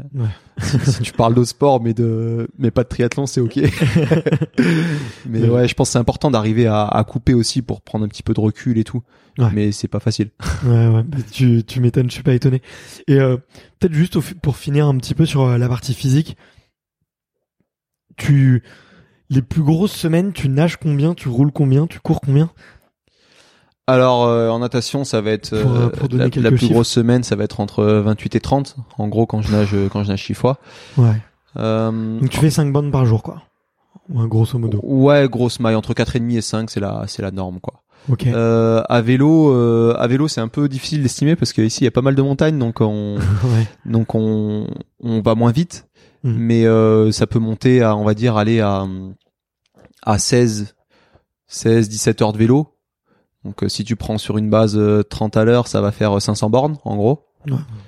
si, 0.61 0.79
si 0.91 1.01
tu 1.01 1.11
parles 1.11 1.33
d'autre 1.33 1.49
sport, 1.49 1.81
mais 1.83 1.93
de 1.93 2.47
mais 2.57 2.71
pas 2.71 2.83
de 2.83 2.87
triathlon, 2.89 3.25
c'est 3.25 3.41
ok. 3.41 3.57
mais 5.25 5.41
Ouais. 5.41 5.49
ouais, 5.49 5.67
je 5.67 5.73
pense 5.73 5.89
que 5.89 5.93
c'est 5.93 5.99
important 5.99 6.31
d'arriver 6.31 6.67
à, 6.67 6.85
à 6.85 7.03
couper 7.03 7.33
aussi 7.33 7.61
pour 7.61 7.81
prendre 7.81 8.05
un 8.05 8.07
petit 8.07 8.23
peu 8.23 8.33
de 8.33 8.39
recul 8.39 8.77
et 8.77 8.83
tout. 8.83 9.03
Ouais. 9.37 9.49
Mais 9.53 9.71
c'est 9.71 9.87
pas 9.87 9.99
facile. 9.99 10.29
Ouais, 10.65 10.87
ouais. 10.87 11.03
tu 11.31 11.63
tu 11.63 11.79
m'étonnes, 11.79 12.07
je 12.09 12.13
suis 12.15 12.23
pas 12.23 12.33
étonné. 12.33 12.61
Et 13.07 13.19
euh, 13.19 13.37
peut-être 13.79 13.93
juste 13.93 14.19
pour 14.41 14.57
finir 14.57 14.87
un 14.87 14.97
petit 14.97 15.13
peu 15.15 15.25
sur 15.25 15.43
euh, 15.43 15.57
la 15.57 15.69
partie 15.69 15.93
physique, 15.93 16.35
tu 18.19 18.63
les 19.29 19.41
plus 19.41 19.63
grosses 19.63 19.91
semaines, 19.93 20.33
tu 20.33 20.49
nages 20.49 20.77
combien, 20.77 21.13
tu 21.13 21.29
roules 21.29 21.51
combien, 21.51 21.87
tu 21.87 21.99
cours 21.99 22.21
combien? 22.21 22.49
Alors 23.87 24.25
euh, 24.25 24.49
en 24.49 24.59
natation, 24.59 25.03
ça 25.03 25.19
va 25.21 25.31
être 25.31 25.53
euh, 25.53 25.63
euh, 25.65 25.89
pour 25.89 26.07
la, 26.11 26.29
plus 26.29 26.59
chiffres. 26.59 26.73
grosse 26.73 26.89
semaine, 26.89 27.23
ça 27.23 27.35
va 27.35 27.43
être 27.43 27.59
entre 27.59 27.83
28 27.83 28.35
et 28.35 28.39
30. 28.39 28.75
En 28.99 29.07
gros, 29.07 29.25
quand 29.25 29.41
je 29.41 29.51
nage, 29.51 29.75
quand 29.91 30.03
je 30.03 30.09
nage 30.09 30.23
six 30.23 30.35
fois. 30.35 30.59
Ouais. 30.97 31.15
Euh, 31.57 32.19
Donc 32.19 32.29
tu 32.29 32.37
fais 32.37 32.51
5 32.51 32.71
bandes 32.71 32.91
par 32.91 33.05
jour, 33.05 33.23
quoi. 33.23 33.41
Ouais, 34.09 34.27
grosso 34.27 34.57
modo. 34.59 34.79
ouais, 34.83 35.27
grosse 35.27 35.59
maille 35.59 35.75
entre 35.75 35.93
4 35.93 36.15
et 36.15 36.19
demi 36.19 36.37
et 36.37 36.41
5, 36.41 36.69
c'est 36.69 36.79
la 36.79 37.05
c'est 37.07 37.21
la 37.21 37.31
norme 37.31 37.59
quoi. 37.59 37.81
Ok. 38.09 38.25
Euh, 38.27 38.81
à 38.87 39.01
vélo, 39.01 39.51
euh, 39.53 39.95
à 39.99 40.07
vélo, 40.07 40.27
c'est 40.27 40.41
un 40.41 40.47
peu 40.47 40.69
difficile 40.69 41.03
d'estimer 41.03 41.35
parce 41.35 41.53
qu'ici 41.53 41.81
il 41.81 41.85
y 41.85 41.87
a 41.87 41.91
pas 41.91 42.01
mal 42.01 42.15
de 42.15 42.21
montagnes, 42.21 42.57
donc 42.57 42.81
on, 42.81 43.15
ouais. 43.43 43.67
donc 43.85 44.15
on, 44.15 44.67
on 45.03 45.21
va 45.21 45.35
moins 45.35 45.51
vite, 45.51 45.87
Mhm. 46.23 46.35
mais 46.37 46.65
euh, 46.65 47.11
ça 47.11 47.27
peut 47.27 47.39
monter 47.39 47.81
à, 47.81 47.95
on 47.95 48.03
va 48.03 48.13
dire, 48.13 48.35
aller 48.37 48.59
à, 48.59 48.85
à 50.03 50.17
16, 50.19 50.75
16, 51.47 51.89
17 51.89 52.21
heures 52.21 52.33
de 52.33 52.37
vélo. 52.37 52.75
Donc 53.45 53.63
euh, 53.63 53.69
si 53.69 53.83
tu 53.85 53.95
prends 53.95 54.17
sur 54.17 54.37
une 54.37 54.49
base 54.49 54.75
euh, 54.77 55.01
30 55.03 55.37
à 55.37 55.45
l'heure, 55.45 55.67
ça 55.67 55.79
va 55.81 55.91
faire 55.91 56.17
euh, 56.17 56.19
500 56.19 56.49
bornes 56.49 56.77
en 56.83 56.95
gros. 56.97 57.25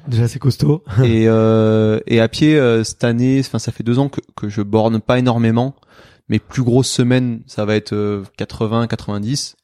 Déjà 0.07 0.27
c'est 0.29 0.39
costaud. 0.39 0.83
et, 1.03 1.25
euh, 1.27 1.99
et 2.07 2.21
à 2.21 2.29
pied 2.29 2.57
euh, 2.57 2.83
cette 2.85 3.03
année, 3.03 3.41
enfin 3.41 3.59
ça 3.59 3.71
fait 3.73 3.83
deux 3.83 3.99
ans 3.99 4.07
que, 4.07 4.21
que 4.35 4.47
je 4.47 4.61
borne 4.61 5.01
pas 5.01 5.19
énormément. 5.19 5.75
Mes 6.29 6.39
plus 6.39 6.63
grosses 6.63 6.89
semaines, 6.89 7.41
ça 7.47 7.65
va 7.65 7.75
être 7.75 7.91
euh, 7.93 8.23
80, 8.37 8.87
90. 8.87 9.57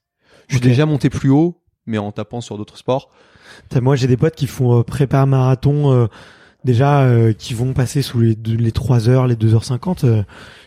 Je 0.49 0.55
suis 0.55 0.61
Ok. 0.61 0.67
déjà 0.67 0.85
monté 0.85 1.09
plus 1.09 1.29
haut, 1.29 1.61
mais 1.85 1.97
en 1.97 2.11
tapant 2.11 2.41
sur 2.41 2.57
d'autres 2.57 2.77
sports. 2.77 3.09
Moi, 3.81 3.95
j'ai 3.95 4.07
des 4.07 4.17
potes 4.17 4.35
qui 4.35 4.47
font 4.47 4.79
euh, 4.79 4.83
prépa 4.83 5.25
marathon, 5.25 5.93
euh, 5.93 6.07
déjà, 6.63 7.01
euh, 7.01 7.33
qui 7.33 7.53
vont 7.53 7.73
passer 7.73 8.01
sous 8.01 8.19
les, 8.19 8.35
deux- 8.35 8.55
les 8.55 8.71
3 8.71 9.09
heures, 9.09 9.27
les 9.27 9.35
2h50. 9.35 10.05
euh, 10.05 10.23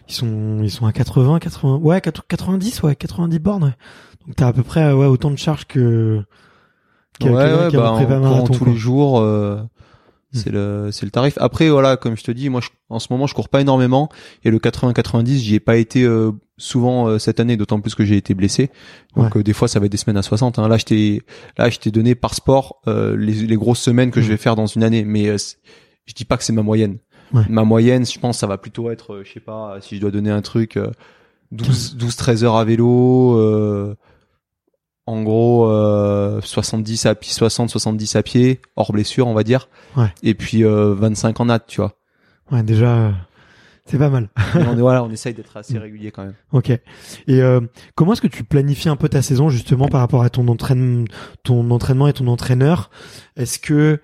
ils 0.08 0.14
sont, 0.14 0.58
ils 0.62 0.70
sont 0.70 0.86
à 0.86 0.92
80, 0.92 1.38
80, 1.38 1.76
ouais, 1.76 2.00
80, 2.00 2.24
90, 2.28 2.82
ouais, 2.82 2.96
90 2.96 3.38
bornes. 3.38 3.64
ouais. 3.64 3.74
Donc 4.26 4.36
t'as 4.36 4.48
à 4.48 4.52
peu 4.52 4.62
près, 4.62 4.92
ouais, 4.92 5.06
autant 5.06 5.30
de 5.30 5.36
charges 5.36 5.66
que, 5.66 6.22
que 7.20 7.26
ouais, 7.28 7.32
ouais, 7.32 7.68
qui 7.70 7.76
a 7.76 7.80
bah, 7.80 7.92
en 7.92 8.20
marathon. 8.20 8.46
tous 8.52 8.58
quoi. 8.64 8.68
les 8.68 8.76
jours, 8.76 9.20
euh, 9.20 9.60
c'est 10.32 10.50
le 10.50 10.90
c'est 10.92 11.04
le 11.06 11.10
tarif. 11.10 11.36
Après 11.40 11.68
voilà, 11.70 11.96
comme 11.96 12.16
je 12.16 12.22
te 12.24 12.30
dis, 12.30 12.48
moi 12.50 12.60
je- 12.60 12.68
en 12.88 12.98
ce 12.98 13.08
moment 13.10 13.26
je 13.26 13.34
cours 13.34 13.48
pas 13.48 13.60
énormément 13.60 14.08
et 14.44 14.50
le 14.50 14.58
80-90, 14.58 15.38
j'y 15.38 15.54
ai 15.56 15.60
pas 15.60 15.76
été 15.76 16.02
euh, 16.04 16.32
souvent 16.60 17.08
euh, 17.08 17.18
cette 17.18 17.40
année, 17.40 17.56
d'autant 17.56 17.80
plus 17.80 17.94
que 17.94 18.04
j'ai 18.04 18.16
été 18.16 18.34
blessé. 18.34 18.70
Donc 19.16 19.36
euh, 19.36 19.42
des 19.42 19.52
fois 19.52 19.66
ça 19.66 19.80
va 19.80 19.86
être 19.86 19.92
des 19.92 19.98
semaines 19.98 20.16
à 20.16 20.22
60. 20.22 20.58
Hein. 20.58 20.68
Là 20.68 20.76
je 20.76 20.84
t'ai 20.84 21.22
là 21.58 21.68
je 21.70 21.78
t'ai 21.78 21.90
donné 21.90 22.14
par 22.14 22.34
sport 22.34 22.80
euh, 22.86 23.16
les, 23.16 23.32
les 23.32 23.56
grosses 23.56 23.80
semaines 23.80 24.10
que 24.10 24.20
Mm. 24.20 24.22
je 24.22 24.28
vais 24.28 24.36
faire 24.36 24.54
dans 24.56 24.66
une 24.66 24.84
année, 24.84 25.04
mais 25.04 25.28
euh, 25.28 25.36
je 26.06 26.14
dis 26.14 26.24
pas 26.24 26.36
que 26.36 26.44
c'est 26.44 26.52
ma 26.52 26.62
moyenne. 26.62 26.98
Ouais. 27.32 27.42
Ma 27.48 27.62
moyenne, 27.64 28.04
je 28.04 28.18
pense, 28.18 28.38
ça 28.38 28.46
va 28.46 28.58
plutôt 28.58 28.90
être, 28.90 29.14
euh, 29.14 29.22
je 29.24 29.32
sais 29.32 29.40
pas, 29.40 29.76
si 29.80 29.96
je 29.96 30.00
dois 30.00 30.10
donner 30.10 30.30
un 30.30 30.42
truc, 30.42 30.76
euh, 30.76 30.90
12, 31.52 31.96
12 31.96 32.16
13 32.16 32.44
heures 32.44 32.56
à 32.56 32.64
vélo. 32.64 33.38
Euh, 33.38 33.96
en 35.06 35.22
gros 35.22 35.68
euh, 35.68 36.40
70 36.42 37.06
à 37.06 37.14
pied 37.16 37.32
60 37.32 37.68
70 37.70 38.14
à 38.16 38.22
pied 38.22 38.60
hors 38.76 38.92
blessure 38.92 39.26
on 39.26 39.34
va 39.34 39.42
dire 39.42 39.68
Ouais. 39.96 40.12
et 40.22 40.34
puis 40.34 40.62
euh, 40.62 40.94
25 40.94 41.40
en 41.40 41.46
natte 41.46 41.64
tu 41.66 41.80
vois 41.80 41.96
Ouais, 42.52 42.62
déjà, 42.62 42.94
euh, 42.96 43.10
c'est 43.90 43.98
pas 43.98 44.08
mal. 44.08 44.28
Mais 44.54 44.66
on 44.66 44.76
est 44.76 44.80
voilà 44.80 45.02
on 45.02 45.10
essaye 45.10 45.34
d'être 45.34 45.56
assez 45.56 45.78
régulier 45.78 46.10
quand 46.10 46.24
même 46.24 46.34
Ok. 46.52 46.70
Et 46.70 46.80
euh, 47.28 47.60
comment 47.94 48.12
est-ce 48.12 48.20
que 48.20 48.28
tu 48.28 48.44
planifies 48.44 48.88
un 48.88 48.96
peu 48.96 49.08
ta 49.08 49.22
saison 49.22 49.48
justement 49.48 49.88
par 49.88 50.00
rapport 50.00 50.22
à 50.22 50.30
ton 50.30 50.46
entraînement, 50.48 51.04
ton 51.42 51.70
entraînement 51.70 52.06
et 52.08 52.12
ton 52.12 52.28
entraîneur? 52.28 52.90
Est-ce 53.36 53.58
que 53.58 54.00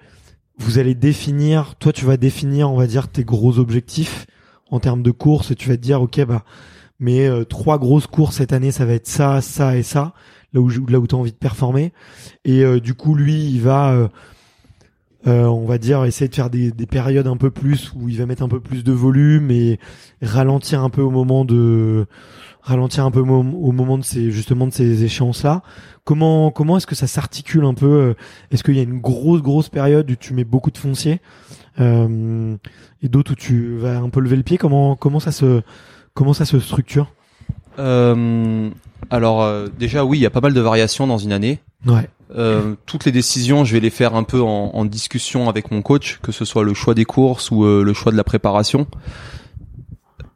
vous 0.59 0.79
allez 0.79 0.95
définir, 0.95 1.77
toi 1.77 1.93
tu 1.93 2.05
vas 2.05 2.17
définir, 2.17 2.71
on 2.71 2.77
va 2.77 2.87
dire 2.87 3.09
tes 3.09 3.25
gros 3.25 3.59
objectifs 3.59 4.27
en 4.71 4.81
termes 4.81 5.03
de 5.03 5.11
course 5.11 5.51
et 5.51 5.55
tu 5.55 5.69
vas 5.69 5.77
te 5.77 5.83
dire 5.83 6.03
ok 6.03 6.25
bah 6.25 6.45
mais 6.99 7.29
euh, 7.29 7.45
trois 7.45 7.79
grosses 7.79 8.07
courses 8.07 8.37
cette 8.37 8.53
année 8.53 8.73
ça 8.73 8.85
va 8.85 8.95
être 8.95 9.07
ça, 9.07 9.41
ça 9.41 9.77
et 9.77 9.83
ça 9.83 10.15
là 10.53 10.61
où 10.61 10.69
là 10.89 10.99
où 10.99 11.07
tu 11.07 11.15
as 11.15 11.19
envie 11.19 11.31
de 11.31 11.37
performer 11.37 11.93
et 12.45 12.65
euh, 12.65 12.81
du 12.81 12.95
coup 12.95 13.15
lui 13.15 13.49
il 13.51 13.61
va 13.61 14.11
euh, 15.27 15.45
on 15.45 15.65
va 15.65 15.79
dire 15.79 16.05
essayer 16.05 16.29
de 16.29 16.35
faire 16.35 16.51
des, 16.51 16.71
des 16.71 16.87
périodes 16.87 17.27
un 17.27 17.37
peu 17.37 17.51
plus 17.51 17.93
où 17.97 18.09
il 18.09 18.19
va 18.19 18.27
mettre 18.27 18.43
un 18.43 18.49
peu 18.49 18.61
plus 18.61 18.85
de 18.85 18.93
volume 18.93 19.51
et 19.51 19.79
ralentir 20.23 20.83
un 20.83 20.91
peu 20.91 21.03
au 21.03 21.11
moment 21.11 21.45
de 21.45 22.07
ralentir 22.63 23.05
un 23.05 23.11
peu 23.11 23.21
au 23.21 23.25
mom- 23.25 23.55
au 23.55 23.73
moment 23.73 23.97
de 23.97 24.05
ces 24.05 24.31
justement 24.31 24.67
de 24.67 24.73
ces 24.73 25.05
échéances 25.05 25.43
là 25.43 25.63
comment 26.05 26.51
comment 26.51 26.77
est-ce 26.77 26.87
que 26.87 26.95
ça 26.97 27.07
s'articule 27.07 27.65
un 27.65 27.75
peu 27.75 27.87
euh, 27.87 28.15
est-ce 28.51 28.63
qu'il 28.63 28.77
y 28.77 28.81
a 28.81 28.83
une 28.83 29.01
grosse 29.01 29.41
grosse 29.41 29.69
période 29.69 30.11
où 30.11 30.17
tu 30.17 30.35
mets 30.35 30.45
beaucoup 30.45 30.71
de 30.71 30.79
foncier 30.79 31.21
euh, 31.81 32.57
et 33.03 33.09
d'autres 33.09 33.33
où 33.33 33.37
tu 33.37 33.77
vas 33.77 33.99
un 33.99 34.09
peu 34.09 34.21
lever 34.21 34.37
le 34.37 34.43
pied? 34.43 34.59
Comment 34.59 34.97
comment 34.97 35.21
ça 35.21 35.33
se 35.33 35.63
comment 36.15 36.33
ça 36.35 36.45
se 36.45 36.59
structure? 36.59 37.13
Euh, 37.79 38.71
alors 39.11 39.69
déjà 39.79 40.05
oui 40.05 40.19
il 40.19 40.23
y 40.23 40.27
a 40.27 40.31
pas 40.31 40.41
mal 40.41 40.55
de 40.55 40.61
variations 40.61 41.07
dans 41.07 41.19
une 41.19 41.33
année 41.33 41.61
ouais 41.85 42.09
Euh, 42.37 42.75
toutes 42.87 43.05
les 43.05 43.13
décisions, 43.13 43.65
je 43.65 43.73
vais 43.73 43.81
les 43.81 43.91
faire 43.91 44.15
un 44.17 44.25
peu 44.25 44.41
en, 44.43 44.71
en 44.75 44.85
discussion 44.85 45.49
avec 45.49 45.71
mon 45.71 45.81
coach, 45.83 46.19
que 46.23 46.33
ce 46.33 46.45
soit 46.45 46.65
le 46.65 46.75
choix 46.75 46.95
des 46.95 47.05
courses 47.05 47.51
ou 47.53 47.65
euh, 47.65 47.85
le 47.85 47.93
choix 47.95 48.11
de 48.13 48.17
la 48.17 48.25
préparation, 48.25 48.87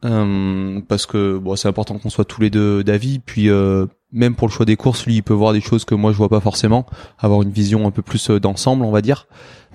Euh, 0.03 0.81
parce 0.87 1.05
que 1.05 1.37
bon, 1.37 1.55
c'est 1.55 1.67
important 1.67 1.97
qu'on 1.99 2.09
soit 2.09 2.25
tous 2.25 2.41
les 2.41 2.49
deux 2.49 2.83
d'avis. 2.83 3.19
Puis 3.19 3.49
euh, 3.49 3.85
même 4.11 4.35
pour 4.35 4.47
le 4.47 4.51
choix 4.51 4.65
des 4.65 4.75
courses, 4.75 5.05
lui, 5.05 5.15
il 5.15 5.21
peut 5.23 5.33
voir 5.33 5.53
des 5.53 5.61
choses 5.61 5.85
que 5.85 5.93
moi 5.95 6.11
je 6.11 6.17
vois 6.17 6.29
pas 6.29 6.39
forcément, 6.39 6.85
avoir 7.19 7.41
une 7.43 7.51
vision 7.51 7.85
un 7.87 7.91
peu 7.91 8.01
plus 8.01 8.29
euh, 8.29 8.39
d'ensemble, 8.39 8.83
on 8.83 8.91
va 8.91 9.01
dire. 9.01 9.27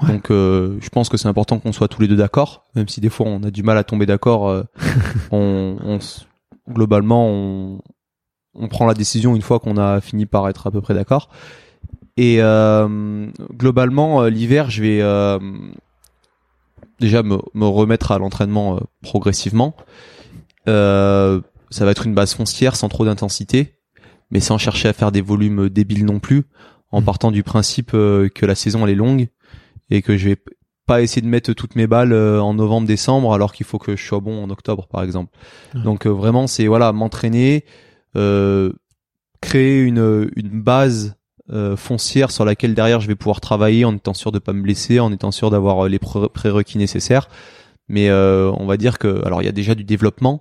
Ouais. 0.02 0.12
Donc, 0.12 0.30
euh, 0.30 0.76
je 0.80 0.88
pense 0.88 1.08
que 1.08 1.16
c'est 1.16 1.28
important 1.28 1.58
qu'on 1.58 1.72
soit 1.72 1.88
tous 1.88 2.02
les 2.02 2.08
deux 2.08 2.16
d'accord, 2.16 2.64
même 2.74 2.88
si 2.88 3.00
des 3.00 3.08
fois 3.08 3.26
on 3.28 3.42
a 3.44 3.50
du 3.50 3.62
mal 3.62 3.78
à 3.78 3.84
tomber 3.84 4.06
d'accord. 4.06 4.48
euh, 4.48 4.64
on, 5.30 5.76
on 5.84 5.98
globalement, 6.68 7.28
on, 7.28 7.80
on 8.58 8.68
prend 8.68 8.86
la 8.86 8.94
décision 8.94 9.34
une 9.36 9.42
fois 9.42 9.60
qu'on 9.60 9.76
a 9.76 10.00
fini 10.00 10.26
par 10.26 10.48
être 10.48 10.66
à 10.66 10.70
peu 10.70 10.80
près 10.80 10.94
d'accord. 10.94 11.28
Et 12.16 12.36
euh, 12.40 13.28
globalement, 13.52 14.22
euh, 14.22 14.30
l'hiver, 14.30 14.70
je 14.70 14.82
vais 14.82 15.00
euh, 15.02 15.38
déjà 17.00 17.22
me, 17.22 17.38
me 17.54 17.66
remettre 17.66 18.12
à 18.12 18.18
l'entraînement 18.18 18.76
euh, 18.76 18.80
progressivement. 19.02 19.74
Euh, 20.68 21.40
ça 21.70 21.84
va 21.84 21.90
être 21.90 22.06
une 22.06 22.14
base 22.14 22.34
foncière 22.34 22.76
sans 22.76 22.88
trop 22.88 23.04
d'intensité, 23.04 23.74
mais 24.30 24.40
sans 24.40 24.58
chercher 24.58 24.88
à 24.88 24.92
faire 24.92 25.12
des 25.12 25.20
volumes 25.20 25.68
débiles 25.68 26.04
non 26.04 26.18
plus, 26.18 26.44
en 26.90 27.00
Mhm. 27.00 27.04
partant 27.04 27.30
du 27.30 27.42
principe 27.42 27.92
euh, 27.94 28.28
que 28.28 28.46
la 28.46 28.54
saison 28.54 28.84
elle 28.84 28.92
est 28.92 28.96
longue 28.96 29.28
et 29.90 30.02
que 30.02 30.16
je 30.16 30.30
vais 30.30 30.36
pas 30.86 31.02
essayer 31.02 31.20
de 31.22 31.26
mettre 31.26 31.52
toutes 31.52 31.74
mes 31.76 31.86
balles 31.88 32.12
euh, 32.12 32.40
en 32.40 32.54
novembre-décembre 32.54 33.34
alors 33.34 33.52
qu'il 33.52 33.66
faut 33.66 33.78
que 33.78 33.96
je 33.96 34.04
sois 34.06 34.20
bon 34.20 34.42
en 34.42 34.50
octobre 34.50 34.86
par 34.88 35.02
exemple. 35.02 35.36
Donc 35.74 36.06
euh, 36.06 36.10
vraiment 36.10 36.46
c'est 36.46 36.66
voilà 36.66 36.92
m'entraîner, 36.92 37.64
créer 39.40 39.80
une, 39.82 40.30
une 40.36 40.60
base 40.62 41.16
euh, 41.50 41.76
foncière 41.76 42.30
sur 42.30 42.44
laquelle 42.44 42.74
derrière 42.74 43.00
je 43.00 43.06
vais 43.06 43.14
pouvoir 43.14 43.40
travailler 43.40 43.84
en 43.84 43.94
étant 43.94 44.14
sûr 44.14 44.32
de 44.32 44.38
pas 44.38 44.52
me 44.52 44.62
blesser, 44.62 44.98
en 44.98 45.12
étant 45.12 45.30
sûr 45.30 45.50
d'avoir 45.50 45.84
euh, 45.84 45.88
les 45.88 45.98
pré- 45.98 46.28
prérequis 46.32 46.78
nécessaires. 46.78 47.28
Mais 47.88 48.08
euh, 48.08 48.50
on 48.58 48.66
va 48.66 48.76
dire 48.76 48.98
que 48.98 49.24
alors 49.24 49.42
il 49.42 49.44
y 49.44 49.48
a 49.48 49.52
déjà 49.52 49.74
du 49.76 49.84
développement, 49.84 50.40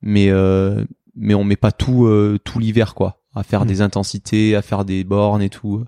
mais 0.00 0.30
euh, 0.30 0.82
mais 1.14 1.34
on 1.34 1.44
met 1.44 1.56
pas 1.56 1.72
tout 1.72 2.06
euh, 2.06 2.38
tout 2.42 2.58
l'hiver 2.58 2.94
quoi, 2.94 3.20
à 3.34 3.42
faire 3.42 3.64
Mm. 3.64 3.68
des 3.68 3.80
intensités, 3.82 4.56
à 4.56 4.62
faire 4.62 4.84
des 4.86 5.04
bornes 5.04 5.42
et 5.42 5.50
tout. 5.50 5.84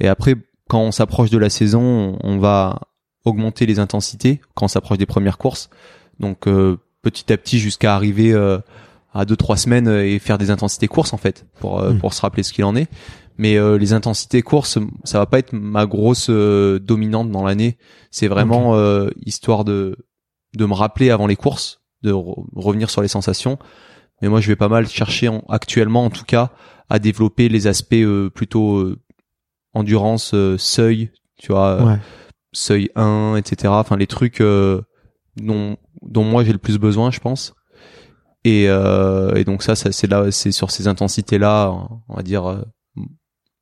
Et 0.00 0.08
après 0.08 0.34
quand 0.68 0.80
on 0.80 0.92
s'approche 0.92 1.30
de 1.30 1.38
la 1.38 1.48
saison, 1.48 2.18
on, 2.22 2.34
on 2.34 2.38
va 2.38 2.80
augmenter 3.24 3.64
les 3.64 3.78
intensités 3.78 4.40
quand 4.54 4.66
on 4.66 4.68
s'approche 4.68 4.98
des 4.98 5.06
premières 5.06 5.38
courses. 5.38 5.70
Donc 6.20 6.46
euh, 6.46 6.76
petit 7.00 7.32
à 7.32 7.38
petit 7.38 7.58
jusqu'à 7.58 7.94
arriver 7.94 8.32
euh, 8.34 8.58
à 9.14 9.24
deux 9.24 9.36
trois 9.36 9.56
semaines 9.56 9.88
euh, 9.88 10.04
et 10.06 10.18
faire 10.18 10.36
des 10.38 10.50
intensités 10.50 10.88
courses 10.88 11.12
en 11.12 11.16
fait 11.16 11.46
pour 11.60 11.80
euh, 11.80 11.92
Mm. 11.92 11.98
pour 11.98 12.12
se 12.14 12.20
rappeler 12.20 12.42
ce 12.42 12.52
qu'il 12.52 12.64
en 12.64 12.74
est. 12.76 12.88
Mais 13.38 13.56
euh, 13.56 13.78
les 13.78 13.92
intensités 13.92 14.42
courses, 14.42 14.78
ça 15.04 15.18
va 15.18 15.26
pas 15.26 15.38
être 15.40 15.52
ma 15.52 15.86
grosse 15.86 16.28
euh, 16.30 16.78
dominante 16.78 17.30
dans 17.32 17.44
l'année. 17.44 17.78
C'est 18.12 18.28
vraiment 18.28 18.76
euh, 18.76 19.08
histoire 19.24 19.64
de 19.64 19.96
de 20.56 20.66
me 20.66 20.74
rappeler 20.74 21.10
avant 21.10 21.26
les 21.26 21.34
courses, 21.36 21.80
de 22.02 22.12
re- 22.12 22.44
revenir 22.54 22.90
sur 22.90 23.02
les 23.02 23.08
sensations. 23.08 23.58
Mais 24.22 24.28
moi, 24.28 24.40
je 24.40 24.46
vais 24.46 24.54
pas 24.56 24.68
mal 24.68 24.86
chercher 24.86 25.26
en- 25.28 25.42
actuellement, 25.48 26.04
en 26.04 26.10
tout 26.10 26.22
cas, 26.24 26.50
à 26.88 27.00
développer 27.00 27.48
les 27.48 27.66
aspects 27.66 27.94
euh, 27.94 28.30
plutôt 28.30 28.76
euh, 28.78 29.00
endurance, 29.74 30.32
euh, 30.34 30.56
seuil, 30.58 31.10
tu 31.38 31.50
vois, 31.52 31.82
ouais 31.84 31.98
seuil 32.52 32.88
1, 32.94 33.34
etc. 33.36 33.72
Enfin, 33.76 33.96
les 33.96 34.06
trucs 34.06 34.40
euh, 34.40 34.80
dont 35.36 35.76
dont 36.02 36.22
moi 36.22 36.44
j'ai 36.44 36.52
le 36.52 36.58
plus 36.58 36.78
besoin, 36.78 37.10
je 37.10 37.18
pense. 37.18 37.52
Et, 38.44 38.66
euh, 38.68 39.34
et 39.34 39.44
donc 39.44 39.62
ça, 39.62 39.74
ça 39.74 39.90
c'est 39.92 40.06
là, 40.06 40.30
c'est 40.30 40.52
sur 40.52 40.70
ces 40.70 40.86
intensités 40.86 41.38
là, 41.38 41.70
on 42.08 42.14
va 42.14 42.22
dire 42.22 42.46
euh, 42.46 42.62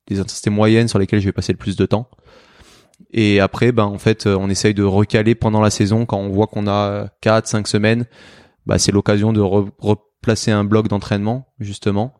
les 0.09 0.19
intensités 0.19 0.49
moyennes 0.49 0.87
sur 0.89 0.99
lesquelles 0.99 1.21
je 1.21 1.25
vais 1.25 1.31
passer 1.31 1.53
le 1.53 1.57
plus 1.57 1.75
de 1.77 1.85
temps. 1.85 2.09
Et 3.11 3.39
après, 3.39 3.71
ben 3.71 3.85
en 3.85 3.97
fait, 3.97 4.27
on 4.27 4.49
essaye 4.49 4.73
de 4.73 4.83
recaler 4.83 5.35
pendant 5.35 5.61
la 5.61 5.69
saison 5.69 6.05
quand 6.05 6.17
on 6.17 6.29
voit 6.29 6.47
qu'on 6.47 6.67
a 6.67 7.07
4 7.21 7.47
5 7.47 7.67
semaines, 7.67 8.05
bah 8.65 8.77
c'est 8.77 8.91
l'occasion 8.91 9.33
de 9.33 9.41
re- 9.41 9.69
replacer 9.79 10.51
un 10.51 10.63
bloc 10.63 10.87
d'entraînement 10.89 11.47
justement. 11.59 12.13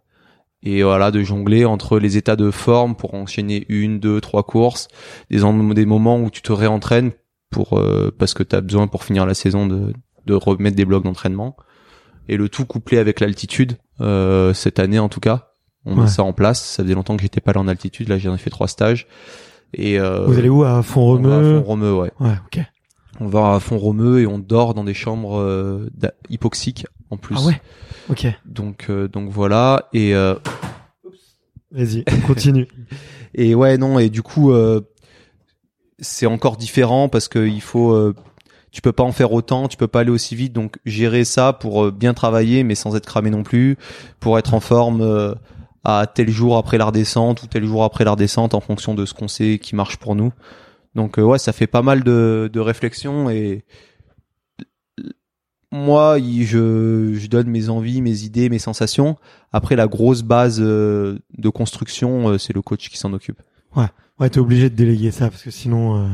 Et 0.65 0.81
voilà, 0.81 1.11
de 1.11 1.21
jongler 1.21 1.65
entre 1.65 1.99
les 1.99 2.15
états 2.15 2.37
de 2.37 2.49
forme 2.49 2.95
pour 2.95 3.15
enchaîner 3.15 3.65
une, 3.67 3.99
deux, 3.99 4.21
trois 4.21 4.43
courses, 4.43 4.87
des, 5.29 5.39
des 5.73 5.85
moments 5.85 6.17
où 6.21 6.29
tu 6.29 6.41
te 6.41 6.53
réentraînes 6.53 7.11
pour 7.49 7.77
euh, 7.77 8.15
parce 8.17 8.33
que 8.33 8.43
tu 8.43 8.55
as 8.55 8.61
besoin 8.61 8.87
pour 8.87 9.03
finir 9.03 9.25
la 9.25 9.33
saison 9.33 9.67
de, 9.67 9.93
de 10.25 10.33
remettre 10.33 10.77
des 10.77 10.85
blocs 10.85 11.03
d'entraînement. 11.03 11.57
Et 12.29 12.37
le 12.37 12.49
tout 12.49 12.65
couplé 12.65 12.97
avec 12.97 13.19
l'altitude, 13.19 13.77
euh, 14.01 14.53
cette 14.53 14.79
année 14.79 14.99
en 14.99 15.09
tout 15.09 15.19
cas, 15.19 15.49
on 15.85 15.95
Ouais. 15.97 16.03
met 16.03 16.07
ça 16.07 16.23
en 16.23 16.33
place. 16.33 16.63
Ça 16.63 16.83
faisait 16.83 16.95
longtemps 16.95 17.15
que 17.17 17.21
j'étais 17.21 17.41
pas 17.41 17.51
allé 17.51 17.59
en 17.59 17.67
altitude, 17.67 18.07
là 18.09 18.17
j'en 18.17 18.33
ai 18.33 18.37
fait 18.37 18.49
trois 18.49 18.67
stages. 18.67 19.07
Et 19.73 19.99
euh, 19.99 20.25
vous 20.25 20.37
allez 20.37 20.49
où 20.49 20.63
à 20.63 20.67
on 20.69 20.73
va 20.73 20.77
à 20.79 20.83
Font-Romeu 20.83 21.59
Font-Romeu, 21.59 21.93
ouais. 21.93 22.11
ouais 22.19 22.35
ok 22.45 22.63
On 23.19 23.27
va 23.27 23.55
à 23.55 23.59
Font-Romeu 23.59 24.21
et 24.21 24.27
on 24.27 24.39
dort 24.39 24.73
dans 24.73 24.83
des 24.83 24.93
chambres 24.93 25.39
euh, 25.39 25.89
hypoxiques 26.29 26.85
en 27.09 27.17
plus. 27.17 27.35
ah 27.39 27.45
ouais? 27.45 27.61
Ok 28.09 28.27
Donc 28.45 28.87
euh, 28.89 29.07
donc 29.07 29.29
voilà 29.31 29.89
et 29.93 30.13
euh, 30.15 30.35
Vas-y, 31.71 32.03
continue. 32.27 32.67
et 33.33 33.55
ouais, 33.55 33.77
non, 33.79 33.97
et 33.97 34.09
du 34.09 34.21
coup, 34.21 34.51
euh, 34.51 34.81
c'est 35.99 36.27
encore 36.27 36.55
différent 36.57 37.09
parce 37.09 37.27
que 37.27 37.47
il 37.47 37.61
faut, 37.61 37.91
euh, 37.93 38.13
tu 38.73 38.81
peux 38.81 38.91
pas 38.91 39.03
en 39.03 39.11
faire 39.11 39.31
autant, 39.31 39.67
tu 39.67 39.77
peux 39.77 39.87
pas 39.87 39.99
aller 39.99 40.09
aussi 40.09 40.35
vite, 40.35 40.51
donc 40.51 40.79
gérer 40.83 41.25
ça 41.25 41.53
pour 41.53 41.85
euh, 41.85 41.91
bien 41.91 42.15
travailler, 42.15 42.63
mais 42.63 42.73
sans 42.73 42.95
être 42.95 43.05
cramé 43.05 43.29
non 43.29 43.43
plus, 43.43 43.77
pour 44.19 44.39
être 44.39 44.55
en 44.55 44.59
forme 44.59 45.01
euh, 45.01 45.35
à 45.83 46.07
tel 46.07 46.31
jour 46.31 46.57
après 46.57 46.79
la 46.79 46.85
redescente 46.85 47.43
ou 47.43 47.47
tel 47.47 47.65
jour 47.65 47.83
après 47.83 48.03
la 48.03 48.11
redescente 48.11 48.55
en 48.55 48.59
fonction 48.61 48.95
de 48.95 49.05
ce 49.05 49.13
qu'on 49.13 49.27
sait 49.27 49.59
qui 49.59 49.75
marche 49.75 49.97
pour 49.97 50.15
nous. 50.15 50.33
Donc 50.95 51.19
euh, 51.19 51.21
ouais, 51.21 51.37
ça 51.37 51.53
fait 51.53 51.67
pas 51.67 51.83
mal 51.83 52.03
de, 52.03 52.49
de 52.51 52.59
réflexions 52.59 53.29
et 53.29 53.63
moi, 55.71 56.17
je, 56.19 57.13
je 57.13 57.27
donne 57.27 57.47
mes 57.47 57.69
envies, 57.69 58.01
mes 58.01 58.23
idées, 58.23 58.49
mes 58.49 58.59
sensations. 58.59 59.17
Après, 59.51 59.75
la 59.75 59.87
grosse 59.87 60.21
base 60.21 60.59
de 60.59 61.49
construction, 61.51 62.37
c'est 62.37 62.53
le 62.53 62.61
coach 62.61 62.89
qui 62.89 62.97
s'en 62.99 63.11
occupe. 63.11 63.41
Ouais, 64.19 64.29
t'es 64.29 64.39
obligé 64.39 64.69
de 64.69 64.75
déléguer 64.75 65.09
ça 65.09 65.31
parce 65.31 65.41
que 65.41 65.49
sinon 65.49 66.11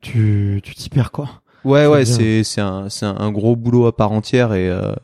tu 0.00 0.62
tu 0.64 0.74
t'y 0.74 0.88
perds 0.88 1.12
quoi. 1.12 1.42
Ouais, 1.64 1.86
ouais, 1.86 2.04
c'est 2.04 2.44
c'est 2.44 2.60
un 2.60 2.88
c'est 2.88 3.06
un, 3.06 3.16
un 3.18 3.32
gros 3.32 3.56
boulot 3.56 3.86
à 3.86 3.96
part 3.96 4.12
entière 4.12 4.52
et 4.54 4.68
euh, 4.70 4.94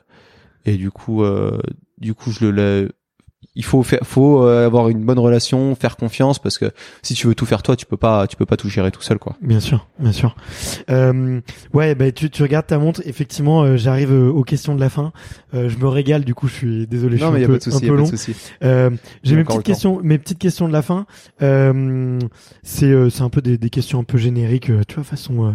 et 0.67 0.77
du 0.77 0.91
coup 0.91 1.25
euh, 1.25 1.61
du 1.99 2.15
coup 2.15 2.33
je 2.33 2.47
le 2.47 2.51
le- 2.53 2.93
il 3.55 3.65
faut 3.65 3.83
faire 3.83 4.01
faut 4.03 4.43
euh, 4.43 4.67
avoir 4.67 4.89
une 4.89 5.05
bonne 5.05 5.19
relation, 5.19 5.75
faire 5.75 5.97
confiance 5.97 6.39
parce 6.39 6.59
que 6.59 6.71
si 7.03 7.15
tu 7.15 7.27
veux 7.27 7.35
tout 7.35 7.47
faire 7.47 7.63
toi, 7.63 7.77
tu 7.77 7.87
peux 7.87 7.97
pas 7.97 8.27
tu 8.27 8.37
peux 8.37 8.47
pas 8.47 8.57
tout 8.57 8.69
gérer 8.69 8.91
tout 8.91 9.03
seul 9.03 9.19
quoi. 9.19 9.37
Bien 9.43 9.61
sûr, 9.61 9.87
bien 9.99 10.13
sûr. 10.13 10.35
Euh, 10.91 11.41
ouais, 11.75 11.95
bah 11.95 12.13
tu, 12.13 12.31
tu 12.31 12.43
regardes 12.43 12.67
ta 12.67 12.79
montre. 12.79 13.03
Effectivement, 13.05 13.63
euh, 13.63 13.77
j'arrive 13.77 14.13
euh, 14.13 14.31
aux 14.31 14.45
questions 14.45 14.75
de 14.75 14.81
la 14.81 14.89
fin. 14.89 15.13
Euh, 15.55 15.69
je 15.69 15.77
me 15.79 15.89
régale. 15.89 16.25
Du 16.25 16.35
coup, 16.35 16.49
je 16.49 16.55
suis 16.55 16.87
désolé. 16.87 17.19
je 17.19 17.25
non 17.25 17.31
mais 17.31 17.41
suis 17.41 17.43
y 17.43 17.45
un 17.45 17.49
a 17.49 17.49
peu, 17.49 17.59
pas 17.59 17.59
de 17.59 17.65
souci, 17.65 17.77
un 17.77 17.81
y 17.81 17.91
a 17.91 17.93
peu 17.93 17.99
long. 17.99 18.11
Euh, 18.63 18.91
y 18.91 19.29
J'ai 19.29 19.37
mes 19.37 19.45
petites 19.45 19.63
questions, 19.63 20.01
mes 20.03 20.19
petites 20.19 20.39
questions 20.39 20.69
de 20.69 20.73
la 20.73 20.83
fin. 20.83 21.07
Euh, 21.43 22.19
c'est 22.63 22.87
euh, 22.87 23.11
c'est 23.11 23.23
un 23.23 23.31
peu 23.31 23.43
des, 23.43 23.59
des 23.59 23.71
questions 23.71 23.99
un 24.01 24.05
peu 24.05 24.19
génériques, 24.19 24.71
tu 24.87 24.95
vois, 24.95 25.05
façon 25.05 25.47
euh, 25.47 25.51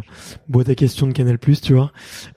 boîte 0.49 0.69
à 0.69 0.75
questions 0.75 1.07
de 1.07 1.13
Canal 1.13 1.37
tu 1.61 1.73
vois. 1.73 1.91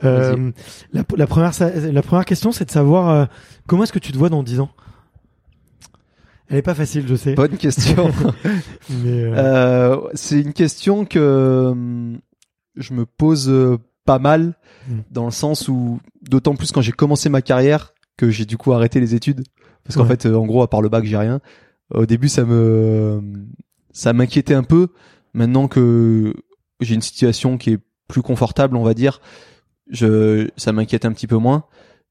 Euh, 0.05 0.51
la, 0.93 1.03
la 1.17 1.27
première 1.27 1.53
la 1.93 2.03
première 2.03 2.25
question, 2.25 2.53
c'est 2.53 2.65
de 2.65 2.71
savoir 2.71 3.09
euh, 3.09 3.25
comment 3.67 3.85
est-ce 3.85 3.93
que 3.93 3.99
tu 3.99 4.13
te 4.13 4.19
vois 4.19 4.29
dans 4.29 4.43
10 4.43 4.61
ans? 4.61 4.71
Elle 6.51 6.59
est 6.59 6.63
pas 6.63 6.75
facile, 6.75 7.07
je 7.09 7.15
sais. 7.15 7.35
Bonne 7.35 7.57
question. 7.57 8.11
Euh, 8.93 9.35
Euh, 9.37 9.97
c'est 10.15 10.41
une 10.41 10.53
question 10.53 11.05
que 11.05 11.69
hum, 11.71 12.19
je 12.77 12.93
me 12.93 13.07
pose 13.07 13.49
euh, 13.49 13.79
pas 14.05 14.19
mal 14.19 14.55
Mm. 14.89 15.01
dans 15.11 15.27
le 15.27 15.31
sens 15.31 15.69
où 15.69 16.01
d'autant 16.23 16.55
plus 16.57 16.73
quand 16.73 16.81
j'ai 16.81 16.91
commencé 16.93 17.29
ma 17.29 17.43
carrière 17.43 17.93
que 18.17 18.31
j'ai 18.31 18.47
du 18.47 18.57
coup 18.57 18.73
arrêté 18.73 18.99
les 18.99 19.15
études 19.15 19.45
parce 19.85 19.95
qu'en 19.95 20.03
Ouais. 20.05 20.09
fait 20.09 20.25
euh, 20.27 20.35
en 20.37 20.47
gros 20.47 20.63
à 20.63 20.71
part 20.71 20.81
le 20.81 20.89
bac 20.89 21.05
j'ai 21.05 21.19
rien. 21.19 21.41
Au 21.95 22.07
début 22.07 22.29
ça 22.31 22.45
me 22.45 23.21
ça 23.93 24.13
m'inquiétait 24.15 24.55
un 24.55 24.63
peu. 24.63 24.89
Maintenant 25.35 25.69
que 25.69 26.33
j'ai 26.81 26.95
une 26.95 27.03
situation 27.03 27.59
qui 27.59 27.73
est 27.73 27.79
plus 28.09 28.23
confortable 28.23 28.75
on 28.77 28.83
va 28.83 28.95
dire, 28.95 29.21
je 29.91 30.49
ça 30.57 30.73
m'inquiète 30.73 31.05
un 31.05 31.13
petit 31.13 31.27
peu 31.27 31.37
moins. 31.37 31.65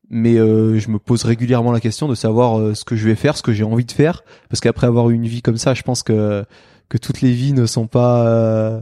Mais 0.09 0.37
euh, 0.37 0.79
je 0.79 0.89
me 0.89 0.97
pose 0.97 1.23
régulièrement 1.23 1.71
la 1.71 1.79
question 1.79 2.07
de 2.07 2.15
savoir 2.15 2.59
euh, 2.59 2.73
ce 2.73 2.83
que 2.83 2.95
je 2.95 3.07
vais 3.07 3.15
faire, 3.15 3.37
ce 3.37 3.43
que 3.43 3.53
j'ai 3.53 3.63
envie 3.63 3.85
de 3.85 3.91
faire, 3.91 4.23
parce 4.49 4.59
qu'après 4.59 4.87
avoir 4.87 5.09
eu 5.11 5.13
une 5.13 5.27
vie 5.27 5.41
comme 5.43 5.57
ça, 5.57 5.73
je 5.73 5.83
pense 5.83 6.03
que 6.03 6.43
que 6.89 6.97
toutes 6.97 7.21
les 7.21 7.31
vies 7.31 7.53
ne 7.53 7.65
sont 7.67 7.85
pas 7.87 8.25
euh, 8.27 8.81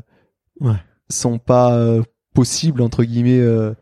Ouais. 0.62 0.78
sont 1.10 1.38
pas 1.40 1.74
euh, 1.76 2.02
possibles 2.34 2.82
entre 2.82 3.04
guillemets 3.04 3.40
euh, 3.41 3.74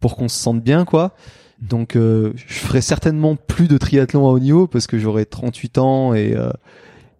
pour 0.00 0.16
qu'on 0.16 0.28
se 0.28 0.36
sente 0.38 0.62
bien 0.62 0.84
quoi. 0.84 1.14
Donc 1.62 1.96
euh, 1.96 2.32
je 2.36 2.54
ferai 2.60 2.80
certainement 2.82 3.36
plus 3.36 3.68
de 3.68 3.78
triathlon 3.78 4.26
à 4.28 4.30
haut 4.32 4.38
niveau 4.38 4.66
parce 4.66 4.86
que 4.86 4.98
j'aurai 4.98 5.24
38 5.26 5.78
ans 5.78 6.14
et 6.14 6.34
euh, 6.36 6.50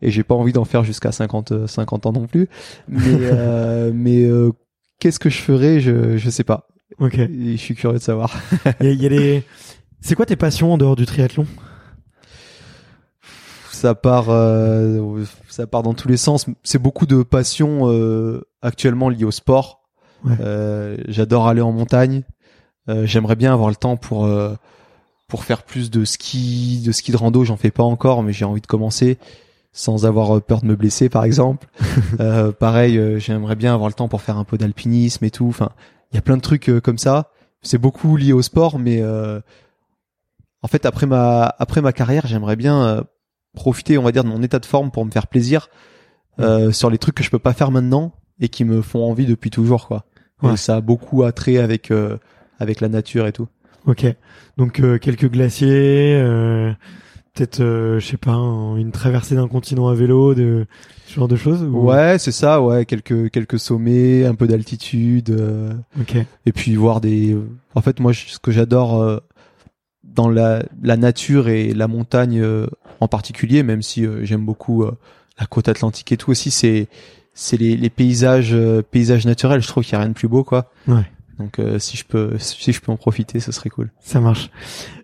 et 0.02 0.10
j'ai 0.10 0.22
pas 0.22 0.34
envie 0.34 0.52
d'en 0.52 0.64
faire 0.64 0.82
jusqu'à 0.84 1.12
50 1.12 1.52
euh, 1.52 1.66
50 1.66 2.06
ans 2.06 2.12
non 2.12 2.26
plus. 2.26 2.48
Mais 2.88 3.00
euh, 3.22 3.90
mais 3.94 4.24
euh, 4.24 4.52
qu'est-ce 4.98 5.18
que 5.18 5.30
je 5.30 5.40
ferai? 5.40 5.80
Je 5.80 6.16
je 6.18 6.30
sais 6.30 6.44
pas. 6.44 6.68
Ok. 7.00 7.18
Et 7.18 7.52
je 7.52 7.56
suis 7.56 7.74
curieux 7.74 7.98
de 7.98 8.02
savoir. 8.02 8.34
Il 8.80 8.86
y, 8.86 8.88
a- 8.88 8.92
il 8.92 9.02
y 9.02 9.06
a 9.06 9.08
des. 9.08 9.42
C'est 10.00 10.14
quoi 10.14 10.26
tes 10.26 10.36
passions 10.36 10.72
en 10.72 10.78
dehors 10.78 10.96
du 10.96 11.04
triathlon? 11.06 11.46
Ça 13.72 13.94
part 13.94 14.26
euh, 14.28 15.24
ça 15.48 15.66
part 15.66 15.82
dans 15.82 15.94
tous 15.94 16.08
les 16.08 16.16
sens 16.18 16.46
c'est 16.62 16.78
beaucoup 16.80 17.06
de 17.06 17.22
passion 17.22 17.90
euh, 17.90 18.42
actuellement 18.62 19.08
liée 19.08 19.24
au 19.24 19.30
sport 19.30 19.78
Ouais. 20.22 20.34
Euh, 20.40 20.98
j'adore 21.08 21.48
aller 21.48 21.62
en 21.62 21.72
montagne 21.72 22.24
Euh, 22.90 23.06
j'aimerais 23.06 23.36
bien 23.36 23.54
avoir 23.54 23.70
le 23.70 23.74
temps 23.76 23.96
pour 23.96 24.26
euh, 24.26 24.54
pour 25.28 25.44
faire 25.44 25.62
plus 25.62 25.90
de 25.90 26.04
ski 26.04 26.82
de 26.84 26.92
ski 26.92 27.10
de 27.12 27.16
rando 27.16 27.42
j'en 27.44 27.56
fais 27.56 27.70
pas 27.70 27.84
encore 27.84 28.22
mais 28.22 28.34
j'ai 28.34 28.44
envie 28.44 28.60
de 28.60 28.66
commencer 28.66 29.16
sans 29.72 30.04
avoir 30.04 30.42
peur 30.42 30.60
de 30.60 30.66
me 30.66 30.76
blesser 30.76 31.08
par 31.08 31.24
exemple 31.24 31.66
Euh, 32.20 32.52
pareil 32.52 32.98
euh, 32.98 33.18
j'aimerais 33.18 33.56
bien 33.56 33.72
avoir 33.72 33.88
le 33.88 33.94
temps 33.94 34.08
pour 34.08 34.20
faire 34.20 34.36
un 34.36 34.44
peu 34.44 34.58
d'alpinisme 34.58 35.24
et 35.24 35.30
tout 35.30 35.46
enfin 35.48 35.70
il 36.12 36.16
y 36.16 36.18
a 36.18 36.22
plein 36.22 36.36
de 36.36 36.42
trucs 36.42 36.68
euh, 36.68 36.80
comme 36.80 36.98
ça 36.98 37.30
c'est 37.62 37.78
beaucoup 37.78 38.16
lié 38.16 38.32
au 38.32 38.42
sport 38.42 38.78
mais 38.78 39.00
euh, 39.02 39.40
en 40.62 40.68
fait 40.68 40.86
après 40.86 41.06
ma 41.06 41.54
après 41.58 41.80
ma 41.82 41.92
carrière 41.92 42.26
j'aimerais 42.26 42.56
bien 42.56 42.82
euh, 42.84 43.02
profiter, 43.52 43.98
on 43.98 44.02
va 44.04 44.12
dire, 44.12 44.22
de 44.22 44.28
mon 44.28 44.42
état 44.44 44.60
de 44.60 44.64
forme 44.66 44.92
pour 44.92 45.04
me 45.04 45.10
faire 45.10 45.26
plaisir 45.26 45.68
euh, 46.38 46.70
sur 46.70 46.88
les 46.88 46.98
trucs 46.98 47.16
que 47.16 47.24
je 47.24 47.30
peux 47.30 47.40
pas 47.40 47.52
faire 47.52 47.72
maintenant 47.72 48.12
et 48.38 48.48
qui 48.48 48.64
me 48.64 48.80
font 48.80 49.02
envie 49.10 49.26
depuis 49.26 49.50
toujours, 49.50 49.88
quoi. 49.88 50.04
Ouais. 50.40 50.56
Ça 50.56 50.76
a 50.76 50.80
beaucoup 50.80 51.24
attrait 51.24 51.58
avec 51.58 51.90
euh, 51.90 52.16
avec 52.60 52.80
la 52.80 52.88
nature 52.88 53.26
et 53.26 53.32
tout. 53.32 53.48
Ok. 53.86 54.06
Donc 54.56 54.78
euh, 54.78 54.98
quelques 54.98 55.28
glaciers, 55.28 56.14
euh, 56.14 56.72
peut-être, 57.34 57.60
euh, 57.60 57.98
je 57.98 58.06
sais 58.06 58.16
pas, 58.16 58.30
un- 58.32 58.76
une 58.76 58.92
traversée 58.92 59.34
d'un 59.34 59.48
continent 59.48 59.88
à 59.88 59.94
vélo, 59.94 60.34
de 60.34 60.66
ce 61.10 61.16
genre 61.16 61.28
de 61.28 61.36
choses. 61.36 61.62
ou- 61.62 61.86
Ouais, 61.88 62.18
c'est 62.18 62.32
ça, 62.32 62.62
ouais, 62.62 62.84
quelques 62.86 63.30
quelques 63.30 63.58
sommets, 63.58 64.24
un 64.24 64.34
peu 64.34 64.46
d'altitude, 64.46 65.30
euh, 65.30 65.72
Ok. 66.00 66.16
et 66.46 66.52
puis 66.52 66.74
voir 66.76 67.00
des. 67.00 67.36
En 67.74 67.80
fait, 67.82 68.00
moi, 68.00 68.12
ce 68.14 68.38
que 68.38 68.50
j'adore 68.52 69.02
euh, 69.02 69.18
dans 70.04 70.28
la 70.28 70.62
la 70.82 70.96
nature 70.96 71.48
et 71.48 71.72
la 71.74 71.88
montagne 71.88 72.40
euh, 72.40 72.66
en 73.00 73.08
particulier, 73.08 73.62
même 73.62 73.82
si 73.82 74.04
euh, 74.06 74.24
j'aime 74.24 74.44
beaucoup 74.44 74.82
euh, 74.84 74.92
la 75.38 75.46
côte 75.46 75.68
atlantique 75.68 76.12
et 76.12 76.16
tout 76.16 76.30
aussi, 76.30 76.50
c'est 76.50 76.88
c'est 77.34 77.56
les, 77.56 77.76
les 77.76 77.90
paysages 77.90 78.52
euh, 78.52 78.82
paysages 78.82 79.26
naturels. 79.26 79.62
Je 79.62 79.68
trouve 79.68 79.84
qu'il 79.84 79.92
y 79.92 79.96
a 79.96 80.00
rien 80.00 80.08
de 80.08 80.14
plus 80.14 80.28
beau, 80.28 80.44
quoi. 80.44 80.70
Ouais. 80.88 81.04
Donc 81.38 81.58
euh, 81.58 81.78
si 81.78 81.96
je 81.96 82.04
peux 82.04 82.36
si 82.38 82.72
je 82.72 82.80
peux 82.80 82.92
en 82.92 82.96
profiter, 82.96 83.40
ce 83.40 83.50
serait 83.52 83.70
cool. 83.70 83.90
Ça 84.00 84.20
marche. 84.20 84.50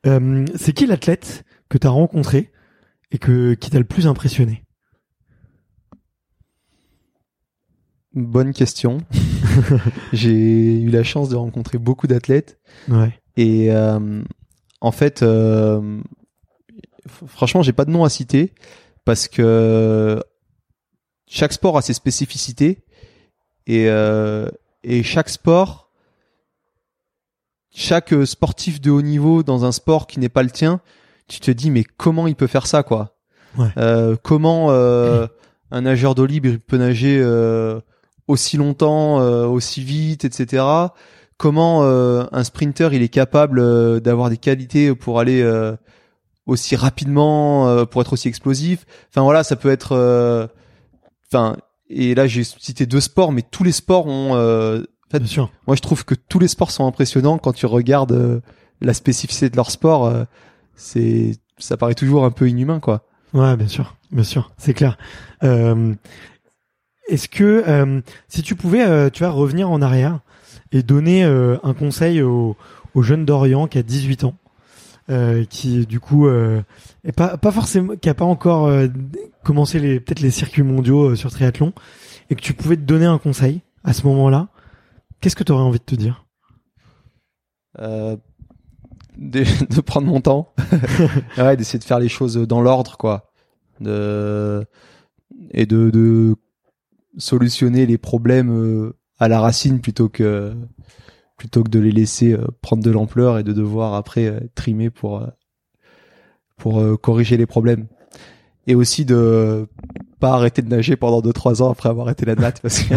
Euh, 0.07 0.45
c'est 0.57 0.73
qui 0.73 0.87
l'athlète 0.87 1.45
que 1.69 1.79
t'as 1.79 1.89
rencontré 1.89 2.51
et 3.13 3.19
que 3.19 3.55
qui 3.55 3.71
t'a 3.71 3.79
le 3.79 3.85
plus 3.85 4.07
impressionné? 4.07 4.63
Bonne 8.17 8.53
question. 8.55 8.99
J'ai 10.13 10.81
eu 10.81 10.89
la 10.91 11.03
chance 11.05 11.29
de 11.29 11.37
rencontrer 11.37 11.79
beaucoup 11.79 12.07
d'athlètes 12.07 12.59
Ouais. 12.89 13.13
et 13.37 13.71
euh, 13.73 14.23
en 14.81 14.91
fait, 14.93 15.23
euh, 15.23 16.01
franchement, 17.27 17.63
j'ai 17.63 17.73
pas 17.73 17.85
de 17.85 17.91
nom 17.91 18.05
à 18.05 18.09
citer 18.09 18.53
parce 19.05 19.29
que 19.29 20.23
chaque 21.29 21.53
sport 21.53 21.77
a 21.79 21.83
ses 21.83 21.93
spécificités 21.93 22.85
et 23.67 23.89
euh, 23.91 24.49
et 24.83 25.03
chaque 25.03 25.29
sport, 25.29 25.91
chaque 27.75 28.15
sportif 28.25 28.81
de 28.81 28.91
haut 28.91 29.03
niveau 29.03 29.43
dans 29.43 29.65
un 29.65 29.73
sport 29.73 30.07
qui 30.07 30.21
n'est 30.21 30.29
pas 30.29 30.43
le 30.43 30.51
tien, 30.51 30.81
tu 31.29 31.41
te 31.41 31.51
dis 31.51 31.71
mais 31.71 31.85
comment 31.85 32.27
il 32.27 32.35
peut 32.37 32.47
faire 32.47 32.67
ça 32.67 32.83
quoi? 32.83 33.17
Ouais. 33.59 33.69
Euh, 33.79 34.17
Comment 34.23 34.71
euh, 34.71 35.27
un 35.71 35.83
nageur 35.83 36.15
d'eau 36.15 36.27
libre 36.27 36.49
il 36.49 36.61
peut 36.61 36.77
nager 36.79 37.19
euh, 37.21 37.81
aussi 38.29 38.57
longtemps, 38.57 39.21
euh, 39.21 39.47
aussi 39.47 39.83
vite, 39.83 40.25
etc. 40.25 40.65
Comment 41.39 41.83
euh, 41.85 42.25
un 42.33 42.45
sprinter 42.45 42.89
il 42.95 43.03
est 43.03 43.09
capable 43.09 43.59
euh, 43.61 44.01
d'avoir 44.01 44.31
des 44.31 44.39
qualités 44.39 44.95
pour 44.95 45.21
aller 45.21 45.43
euh, 45.43 45.77
aussi 46.47 46.77
rapidement, 46.77 47.69
euh, 47.69 47.85
pour 47.85 48.01
être 48.01 48.13
aussi 48.15 48.29
explosif? 48.29 48.87
Enfin 49.11 49.23
voilà, 49.23 49.45
ça 49.45 49.57
peut 49.57 49.71
être. 49.71 49.93
euh, 49.93 50.47
Enfin 51.31 51.57
et 51.89 52.15
là 52.15 52.27
j'ai 52.27 52.43
cité 52.45 52.87
deux 52.87 53.01
sports, 53.01 53.33
mais 53.33 53.43
tous 53.43 53.63
les 53.65 53.73
sports 53.73 54.07
ont. 54.07 54.35
euh, 54.35 54.79
en 54.81 55.11
fait, 55.11 55.19
Bien 55.21 55.29
sûr. 55.29 55.51
moi 55.67 55.77
je 55.77 55.83
trouve 55.83 56.05
que 56.05 56.15
tous 56.15 56.39
les 56.41 56.49
sports 56.49 56.71
sont 56.73 56.87
impressionnants 56.87 57.39
quand 57.39 57.53
tu 57.53 57.67
regardes 57.67 58.13
euh, 58.13 58.41
la 58.81 58.93
spécificité 58.95 59.51
de 59.51 59.57
leur 59.57 59.71
sport. 59.71 60.07
euh, 60.07 60.25
c'est 60.75 61.37
ça 61.59 61.77
paraît 61.77 61.95
toujours 61.95 62.25
un 62.25 62.31
peu 62.31 62.49
inhumain 62.49 62.81
quoi. 62.81 63.07
Ouais, 63.35 63.57
bien 63.57 63.69
sûr, 63.69 63.97
bien 64.13 64.25
sûr, 64.25 64.53
c'est 64.59 64.73
clair. 64.75 64.97
Euh, 65.43 65.95
Est-ce 67.09 67.29
que 67.29 67.63
euh, 67.67 68.01
si 68.29 68.43
tu 68.43 68.55
pouvais, 68.55 68.85
euh, 68.85 69.11
tu 69.11 69.23
vas 69.23 69.31
revenir 69.31 69.71
en 69.71 69.81
arrière 69.81 70.21
et 70.73 70.83
donner 70.83 71.25
euh, 71.25 71.57
un 71.63 71.75
conseil 71.75 72.23
au, 72.23 72.57
au 72.95 73.03
jeune 73.03 73.25
d'Orient 73.25 73.67
qui 73.69 73.79
a 73.79 73.83
18 73.83 74.25
ans, 74.25 74.35
euh, 75.11 75.45
qui 75.45 75.87
du 75.87 76.01
coup 76.01 76.27
euh, 76.27 76.63
est 77.05 77.13
pas 77.13 77.37
pas 77.37 77.53
forcément, 77.53 77.95
qui 77.97 78.09
a 78.09 78.15
pas 78.15 78.25
encore 78.25 78.67
euh, 78.67 78.89
commencé 79.45 79.79
les 79.79 80.01
peut-être 80.01 80.21
les 80.21 80.31
circuits 80.33 80.65
mondiaux 80.65 81.15
sur 81.15 81.31
triathlon, 81.31 81.73
et 82.31 82.35
que 82.35 82.41
tu 82.41 82.55
pouvais 82.55 82.77
te 82.77 82.83
donner 82.83 83.07
un 83.07 83.19
conseil 83.19 83.61
à 83.85 83.93
ce 83.93 84.05
moment-là, 84.07 84.49
qu'est-ce 85.21 85.37
que 85.37 85.45
tu 85.45 85.53
aurais 85.53 85.63
envie 85.63 85.79
de 85.79 85.85
te 85.85 85.95
dire? 85.95 86.25
Euh, 87.79 88.17
de, 89.17 89.45
de 89.75 89.81
prendre 89.81 90.09
mon 90.09 90.21
temps, 90.21 90.53
ouais, 91.39 91.57
d'essayer 91.57 91.79
de 91.79 91.85
faire 91.85 92.01
les 92.01 92.09
choses 92.09 92.37
dans 92.37 92.61
l'ordre, 92.61 92.97
quoi. 92.97 93.31
de 93.81 94.65
et 95.53 95.67
de, 95.67 95.91
de 95.91 96.35
solutionner 97.19 97.87
les 97.87 97.99
problèmes 97.99 98.51
euh, 98.51 98.97
à 99.19 99.29
la 99.29 99.41
racine 99.41 99.81
plutôt 99.81 100.09
que 100.09 100.55
plutôt 101.37 101.63
que 101.63 101.71
de 101.71 101.79
les 101.79 101.93
laisser 101.93 102.33
euh, 102.33 102.47
prendre 102.63 102.83
de 102.83 102.91
l'ampleur 102.91 103.39
et 103.39 103.43
de 103.43 103.53
devoir 103.53 103.95
après 103.95 104.27
euh, 104.27 104.41
trimer 104.55 104.91
pour 104.91 105.23
euh, 105.23 105.27
pour 106.57 106.81
euh, 106.81 106.97
corriger 106.97 107.37
les 107.37 107.47
problèmes 107.47 107.87
et 108.67 108.75
aussi 108.75 109.05
de 109.05 109.69
pas 110.19 110.33
arrêter 110.33 110.63
de 110.63 110.69
nager 110.69 110.97
pendant 110.97 111.21
2-3 111.21 111.63
ans 111.63 111.71
après 111.71 111.89
avoir 111.89 112.07
arrêté 112.07 112.25
la 112.27 112.35
natte 112.35 112.61
parce 112.61 112.81
que 112.83 112.95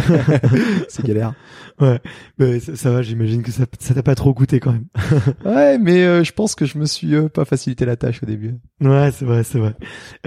c'est 0.90 1.06
galère. 1.06 1.34
Ouais, 1.80 2.00
mais 2.38 2.60
ça, 2.60 2.76
ça 2.76 2.92
va, 2.92 3.02
j'imagine 3.02 3.44
que 3.44 3.52
ça 3.52 3.66
ça 3.80 3.94
t'a 3.94 4.02
pas 4.02 4.16
trop 4.16 4.34
coûté 4.34 4.60
quand 4.60 4.72
même. 4.72 4.86
Ouais, 5.46 5.78
mais 5.78 6.04
euh, 6.04 6.24
je 6.24 6.32
pense 6.32 6.56
que 6.56 6.66
je 6.66 6.78
me 6.78 6.86
suis 6.86 7.14
euh, 7.14 7.30
pas 7.30 7.46
facilité 7.46 7.86
la 7.86 7.96
tâche 7.98 8.24
au 8.24 8.26
début. 8.26 8.56
Ouais, 8.82 9.12
c'est 9.12 9.26
vrai, 9.26 9.44
c'est 9.44 9.60
vrai. 9.60 9.76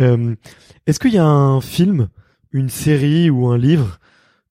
Euh, 0.01 0.35
Est-ce 0.87 1.01
qu'il 1.01 1.13
y 1.13 1.19
a 1.19 1.25
un 1.25 1.61
film, 1.61 2.09
une 2.53 2.69
série 2.69 3.31
ou 3.31 3.49
un 3.49 3.59
livre 3.59 3.99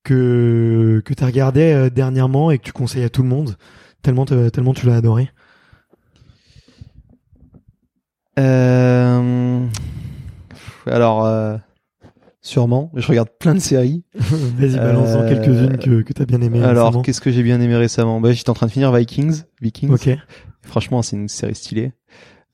que 0.03 1.02
que 1.06 1.14
t'as 1.14 1.28
regardé 1.28 1.72
euh, 1.72 1.90
dernièrement 1.90 2.52
et 2.52 2.57
que 2.57 2.64
tu 2.64 2.72
conseilles 2.73 3.03
à 3.03 3.10
tout 3.10 3.22
le 3.23 3.30
monde 3.30 3.56
tellement 4.02 4.26
te- 4.26 4.49
tellement 4.49 4.73
tu 4.73 4.86
l'as 4.88 4.95
adoré 4.95 5.30
Euh... 8.40 9.65
Alors, 10.88 11.26
euh, 11.26 11.57
sûrement. 12.41 12.91
Je 12.95 13.07
regarde 13.07 13.30
plein 13.40 13.53
de 13.53 13.60
séries. 13.60 14.03
Vas-y, 14.15 14.78
balance-en 14.78 15.22
Euh, 15.22 15.28
quelques-unes 15.28 15.78
que 15.78 16.02
que 16.02 16.14
t'as 16.14 16.26
bien 16.26 16.41
aimé. 16.41 16.61
Alors, 16.64 17.02
qu'est-ce 17.02 17.22
que 17.22 17.32
j'ai 17.32 17.44
bien 17.44 17.60
aimé 17.61 17.76
récemment? 17.76 18.19
Bah, 18.22 18.32
J'étais 18.32 18.49
en 18.49 18.53
train 18.53 18.68
de 18.68 18.72
finir 18.72 18.91
Vikings. 18.91 19.44
Vikings. 19.61 19.91
Ok, 19.91 20.10
Franchement, 20.64 21.02
c'est 21.02 21.15
une 21.18 21.28
série 21.28 21.56
stylée. 21.56 21.91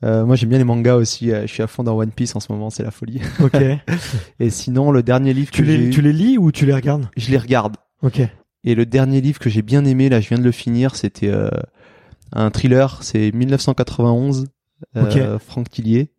Euh, 0.03 0.25
moi, 0.25 0.35
j'aime 0.35 0.49
bien 0.49 0.57
les 0.59 0.63
mangas 0.63 0.95
aussi. 0.95 1.31
euh, 1.31 1.41
Je 1.43 1.47
suis 1.47 1.63
à 1.63 1.67
fond 1.67 1.83
dans 1.83 1.97
One 1.97 2.11
Piece 2.11 2.35
en 2.35 2.39
ce 2.39 2.51
moment, 2.51 2.69
c'est 2.69 2.83
la 2.83 2.91
folie. 2.91 3.19
ok. 3.41 3.57
Et 4.39 4.49
sinon, 4.49 4.91
le 4.91 5.01
dernier 5.03 5.33
livre 5.33 5.51
tu 5.51 5.63
que 5.63 5.67
les 5.67 5.85
j'ai 5.85 5.89
tu 5.89 6.01
les 6.01 6.13
lis 6.13 6.37
ou 6.37 6.51
tu 6.51 6.65
les 6.65 6.73
regardes? 6.73 7.07
Je 7.17 7.31
les 7.31 7.37
regarde. 7.37 7.77
Ok. 8.03 8.21
Et 8.63 8.75
le 8.75 8.85
dernier 8.85 9.21
livre 9.21 9.39
que 9.39 9.49
j'ai 9.49 9.61
bien 9.61 9.85
aimé, 9.85 10.09
là, 10.09 10.19
je 10.21 10.29
viens 10.29 10.37
de 10.37 10.43
le 10.43 10.51
finir, 10.51 10.95
c'était 10.95 11.29
euh, 11.29 11.49
un 12.33 12.49
thriller. 12.51 12.99
C'est 13.01 13.31
1991, 13.31 14.45
euh, 14.97 15.39
Franck 15.39 15.69
Tillier. 15.69 16.11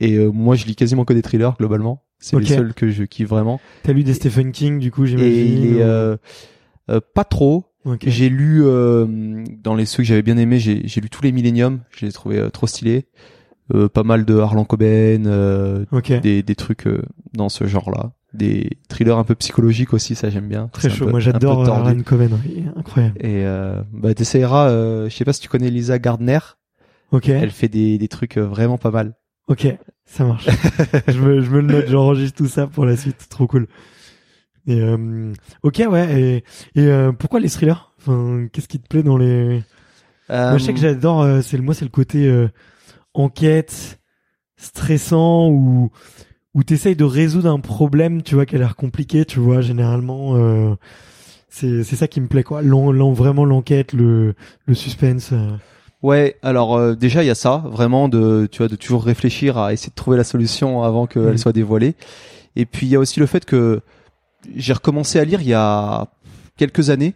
Et 0.00 0.14
euh, 0.16 0.30
moi, 0.30 0.56
je 0.56 0.64
lis 0.66 0.74
quasiment 0.74 1.04
que 1.04 1.12
des 1.12 1.22
thrillers 1.22 1.54
globalement. 1.58 2.02
C'est 2.18 2.36
Ok. 2.36 2.42
les 2.42 2.54
seuls 2.54 2.74
que 2.74 2.88
je 2.90 3.04
kiffe 3.04 3.28
vraiment. 3.28 3.60
T'as 3.82 3.92
lu 3.92 4.04
des 4.04 4.14
Stephen 4.14 4.52
King 4.52 4.78
du 4.78 4.90
coup, 4.90 5.04
Et 5.04 5.08
j'imagine. 5.08 5.58
il 5.58 5.66
est, 5.66 5.74
ou- 5.74 5.80
euh, 5.86 6.16
euh, 6.90 7.00
pas 7.14 7.24
trop. 7.24 7.66
Ok. 7.84 8.04
J'ai 8.06 8.28
lu 8.28 8.62
euh, 8.64 9.44
dans 9.62 9.74
les 9.74 9.86
ceux 9.86 9.98
que 9.98 10.04
j'avais 10.04 10.22
bien 10.22 10.36
aimés, 10.36 10.58
j'ai 10.58 10.82
j'ai 10.86 11.00
lu 11.00 11.10
tous 11.10 11.22
les 11.22 11.32
Millennium. 11.32 11.80
Je 11.90 12.04
les 12.06 12.10
ai 12.10 12.12
trouvés 12.12 12.38
euh, 12.38 12.48
trop 12.50 12.66
stylés. 12.66 13.06
Euh, 13.74 13.88
pas 13.88 14.02
mal 14.02 14.24
de 14.24 14.36
Harlan 14.36 14.64
Coben, 14.64 15.26
euh, 15.26 15.84
Ok. 15.92 16.12
des, 16.20 16.42
des 16.42 16.54
trucs 16.54 16.86
euh, 16.86 17.02
dans 17.32 17.48
ce 17.48 17.66
genre-là. 17.66 18.12
Des 18.34 18.70
thrillers 18.88 19.16
un 19.18 19.24
peu 19.24 19.34
psychologiques 19.34 19.92
aussi, 19.94 20.14
ça 20.14 20.30
j'aime 20.30 20.48
bien. 20.48 20.68
Très 20.72 20.90
chaud. 20.90 21.04
peu- 21.06 21.10
Moi, 21.10 21.20
j'adore 21.20 21.64
tordu. 21.64 21.88
Aaron 21.90 22.02
Coven. 22.02 22.32
ouais, 22.32 22.64
Incroyable. 22.76 23.14
Et 23.20 23.44
euh, 23.46 23.80
bah 23.92 24.14
t'essayeras. 24.14 24.68
Euh, 24.70 25.08
je 25.08 25.14
sais 25.14 25.24
pas 25.24 25.32
si 25.32 25.40
tu 25.40 25.48
connais 25.48 25.70
Lisa 25.70 25.98
Gardner. 25.98 26.38
Ok. 27.12 27.28
Elle 27.28 27.50
fait 27.50 27.68
des, 27.68 27.98
des 27.98 28.08
trucs 28.08 28.36
euh, 28.36 28.46
vraiment 28.46 28.78
pas 28.78 28.90
mal. 28.90 29.14
Ok. 29.48 29.66
Ça 30.06 30.24
marche. 30.24 30.48
je 31.08 31.20
me 31.20 31.40
je 31.40 31.50
me 31.50 31.60
le 31.60 31.66
note. 31.66 31.86
J'enregistre 31.88 32.36
tout 32.38 32.48
ça 32.48 32.66
pour 32.66 32.84
la 32.84 32.96
suite. 32.96 33.26
Trop 33.28 33.46
cool. 33.46 33.66
Et 34.66 34.80
euh, 34.80 35.32
ok 35.62 35.82
ouais. 35.90 36.20
Et, 36.20 36.80
et 36.80 36.86
euh, 36.86 37.12
pourquoi 37.12 37.40
les 37.40 37.48
thrillers? 37.48 37.92
Enfin, 37.98 38.46
qu'est-ce 38.52 38.68
qui 38.68 38.78
te 38.80 38.88
plaît 38.88 39.02
dans 39.02 39.16
les 39.16 39.62
Moi, 40.28 40.58
je 40.58 40.64
sais 40.64 40.74
que 40.74 40.80
j'adore. 40.80 41.22
euh, 41.22 41.40
c'est 41.42 41.56
le 41.56 41.62
moi, 41.62 41.74
c'est 41.74 41.84
le 41.84 41.90
côté 41.90 42.26
euh, 42.28 42.48
enquête, 43.14 44.00
stressant 44.56 45.48
ou 45.48 45.90
où 46.54 46.62
t'essayes 46.62 46.96
de 46.96 47.04
résoudre 47.04 47.48
un 47.50 47.60
problème, 47.60 48.22
tu 48.22 48.34
vois, 48.34 48.44
qui 48.44 48.56
a 48.56 48.58
l'air 48.58 48.76
compliqué, 48.76 49.24
tu 49.24 49.40
vois. 49.40 49.62
Généralement, 49.62 50.36
euh, 50.36 50.74
c'est 51.48 51.82
c'est 51.82 51.96
ça 51.96 52.08
qui 52.08 52.20
me 52.20 52.26
plaît 52.28 52.42
quoi. 52.42 52.62
L'en, 52.62 52.92
l'en- 52.92 53.12
vraiment 53.12 53.44
l'enquête, 53.44 53.92
le 53.92 54.34
le 54.66 54.74
suspense. 54.74 55.30
euh. 55.32 55.50
Ouais, 56.02 56.36
alors 56.42 56.76
euh, 56.76 56.94
déjà 56.94 57.22
il 57.22 57.26
y 57.26 57.30
a 57.30 57.34
ça, 57.36 57.62
vraiment 57.66 58.08
de 58.08 58.48
tu 58.50 58.58
vois 58.58 58.68
de 58.68 58.74
toujours 58.76 59.04
réfléchir 59.04 59.56
à 59.56 59.72
essayer 59.72 59.90
de 59.90 59.94
trouver 59.94 60.16
la 60.16 60.24
solution 60.24 60.82
avant 60.82 61.06
qu'elle 61.06 61.22
Mhm. 61.22 61.38
soit 61.38 61.52
dévoilée. 61.52 61.94
Et 62.56 62.66
puis 62.66 62.86
il 62.86 62.90
y 62.90 62.96
a 62.96 62.98
aussi 62.98 63.20
le 63.20 63.26
fait 63.26 63.44
que 63.44 63.80
j'ai 64.56 64.72
recommencé 64.72 65.18
à 65.18 65.24
lire 65.24 65.40
il 65.40 65.48
y 65.48 65.54
a 65.54 66.08
quelques 66.56 66.90
années 66.90 67.14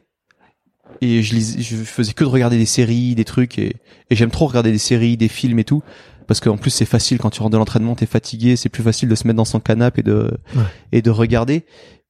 et 1.01 1.23
je 1.23 1.35
lisais, 1.35 1.61
je 1.61 1.77
faisais 1.77 2.13
que 2.13 2.25
de 2.25 2.29
regarder 2.29 2.57
des 2.59 2.67
séries, 2.67 3.15
des 3.15 3.25
trucs 3.25 3.59
et, 3.59 3.77
et 4.11 4.17
j'aime 4.17 4.31
trop 4.31 4.47
regarder 4.47 4.73
des 4.73 4.79
séries, 4.79 5.17
des 5.17 5.29
films 5.29 5.59
et 5.59 5.65
tout 5.65 5.83
parce 6.27 6.41
qu'en 6.41 6.57
plus 6.57 6.71
c'est 6.71 6.85
facile 6.87 7.19
quand 7.19 7.31
tu 7.31 7.41
rentres 7.41 7.53
de 7.53 7.59
l'entraînement, 7.59 7.95
t'es 7.95 8.07
fatigué, 8.07 8.57
c'est 8.57 8.69
plus 8.69 8.83
facile 8.83 9.09
de 9.09 9.15
se 9.15 9.27
mettre 9.27 9.37
dans 9.37 9.45
son 9.45 9.61
canapé 9.61 10.01
et 10.01 10.05
de 10.05 10.39
Ouais. 10.57 10.63
et 10.93 11.03
de 11.03 11.11
regarder. 11.11 11.65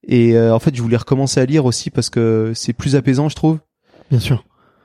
Et 0.08 0.36
euh, 0.36 0.54
en 0.54 0.58
fait 0.58 0.74
je 0.74 0.82
voulais 0.82 0.96
recommencer 0.96 1.40
à 1.40 1.46
lire 1.46 1.64
aussi 1.64 1.90
parce 1.90 2.10
que 2.10 2.52
c'est 2.54 2.72
plus 2.72 2.94
apaisant 2.96 3.28
je 3.28 3.36
trouve. 3.36 3.58
Bien 4.10 4.20
sûr. 4.20 4.44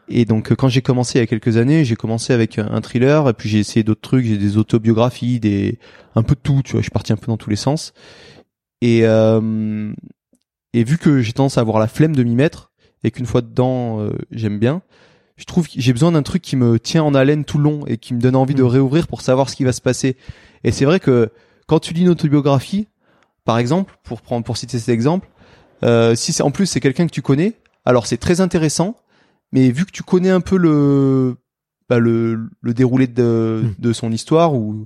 Et 0.10 0.26
donc 0.26 0.52
euh, 0.52 0.56
quand 0.56 0.68
j'ai 0.68 0.82
commencé 0.82 1.20
il 1.20 1.22
y 1.22 1.24
a 1.24 1.28
quelques 1.28 1.58
années, 1.58 1.86
j'ai 1.86 1.96
commencé 1.96 2.34
avec 2.34 2.58
un 2.60 2.68
un 2.72 2.82
thriller 2.82 3.30
et 3.30 3.34
puis 3.34 3.48
j'ai 3.50 3.60
essayé 3.60 3.84
d'autres 3.84 4.02
trucs, 4.02 4.26
j'ai 4.26 4.38
des 4.38 4.58
autobiographies, 4.58 5.40
des 5.40 5.78
un 6.16 6.24
peu 6.24 6.36
de 6.36 6.40
tout, 6.42 6.62
tu 6.64 6.72
vois, 6.74 6.82
je 6.82 6.86
suis 6.86 6.92
parti 6.92 7.14
un 7.14 7.18
peu 7.18 7.28
dans 7.28 7.38
tous 7.38 7.50
les 7.50 7.56
sens. 7.56 7.94
Et 8.82 9.02
euh, 9.04 9.94
et 10.74 10.84
vu 10.84 10.98
que 10.98 11.22
j'ai 11.22 11.34
tendance 11.34 11.58
à 11.58 11.62
avoir 11.62 11.80
la 11.80 11.88
flemme 11.88 12.16
de 12.16 12.24
m'y 12.24 12.36
mettre 12.36 12.72
et 13.04 13.12
qu'une 13.12 13.26
fois 13.26 13.42
dedans 13.42 14.00
euh, 14.02 14.12
j'aime 14.32 14.60
bien, 14.60 14.82
je 15.38 15.46
trouve 15.46 15.68
que 15.68 15.74
j'ai 15.76 15.92
besoin 15.94 16.12
d'un 16.12 16.22
truc 16.24 16.42
qui 16.42 16.56
me 16.56 16.80
tient 16.80 17.04
en 17.04 17.14
haleine 17.16 17.46
tout 17.46 17.58
le 17.58 17.64
long 17.64 17.86
et 17.88 17.98
qui 17.98 18.14
me 18.14 18.20
donne 18.22 18.36
envie 18.36 18.54
de 18.56 18.64
Mm. 18.64 18.68
réouvrir 18.68 19.08
pour 19.08 19.22
savoir 19.22 19.50
ce 19.50 19.56
qui 19.56 19.64
va 19.64 19.72
se 19.74 19.82
passer. 19.82 20.16
Et 20.64 20.72
c'est 20.72 20.86
vrai 20.86 21.00
que 21.00 21.30
quand 21.68 21.80
tu 21.80 21.94
lis 21.94 22.02
une 22.02 22.10
autobiographie, 22.10 22.88
par 23.44 23.58
exemple, 23.58 23.98
pour 24.04 24.22
prendre 24.22 24.46
pour 24.46 24.58
citer 24.58 24.78
cet 24.78 24.90
exemple, 24.90 25.28
euh, 25.84 26.14
si 26.16 26.32
c'est 26.32 26.44
en 26.44 26.52
plus 26.52 26.68
c'est 26.68 26.80
quelqu'un 26.80 27.08
que 27.08 27.12
tu 27.12 27.24
connais, 27.24 27.54
alors 27.86 28.06
c'est 28.06 28.18
très 28.18 28.40
intéressant, 28.40 28.96
mais 29.52 29.72
vu 29.72 29.86
que 29.86 29.92
tu 29.92 30.04
connais 30.04 30.30
un 30.30 30.42
peu 30.42 30.58
le 30.58 31.38
bah, 31.90 31.98
le, 32.00 32.48
le 32.62 32.74
déroulé 32.76 33.08
de, 33.08 33.64
Mm. 33.66 33.82
de 33.82 33.94
son 33.94 34.12
histoire 34.12 34.54
ou 34.54 34.86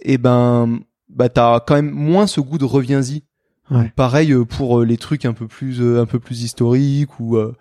et 0.00 0.18
ben 0.18 0.80
bah 1.08 1.28
t'as 1.28 1.60
quand 1.60 1.74
même 1.74 1.90
moins 1.90 2.26
ce 2.26 2.40
goût 2.40 2.58
de 2.58 2.64
reviens-y. 2.64 3.22
Ouais. 3.70 3.92
Pareil 3.96 4.32
euh, 4.32 4.44
pour 4.44 4.80
euh, 4.80 4.84
les 4.84 4.96
trucs 4.96 5.24
un 5.24 5.32
peu 5.32 5.46
plus 5.48 5.80
euh, 5.80 6.00
un 6.00 6.06
peu 6.06 6.18
plus 6.20 6.42
historiques 6.42 7.18
ou 7.18 7.36
euh, 7.36 7.54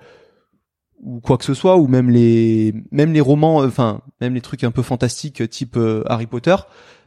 ou 1.04 1.20
quoi 1.20 1.38
que 1.38 1.44
ce 1.46 1.54
soit 1.54 1.78
ou 1.78 1.88
même 1.88 2.10
les 2.10 2.74
même 2.92 3.12
les 3.14 3.22
romans 3.22 3.58
enfin 3.64 4.02
même 4.22 4.34
les 4.34 4.42
trucs 4.42 4.64
un 4.64 4.72
peu 4.72 4.82
fantastiques 4.84 5.50
type 5.50 5.78
Harry 6.08 6.26
Potter 6.28 6.56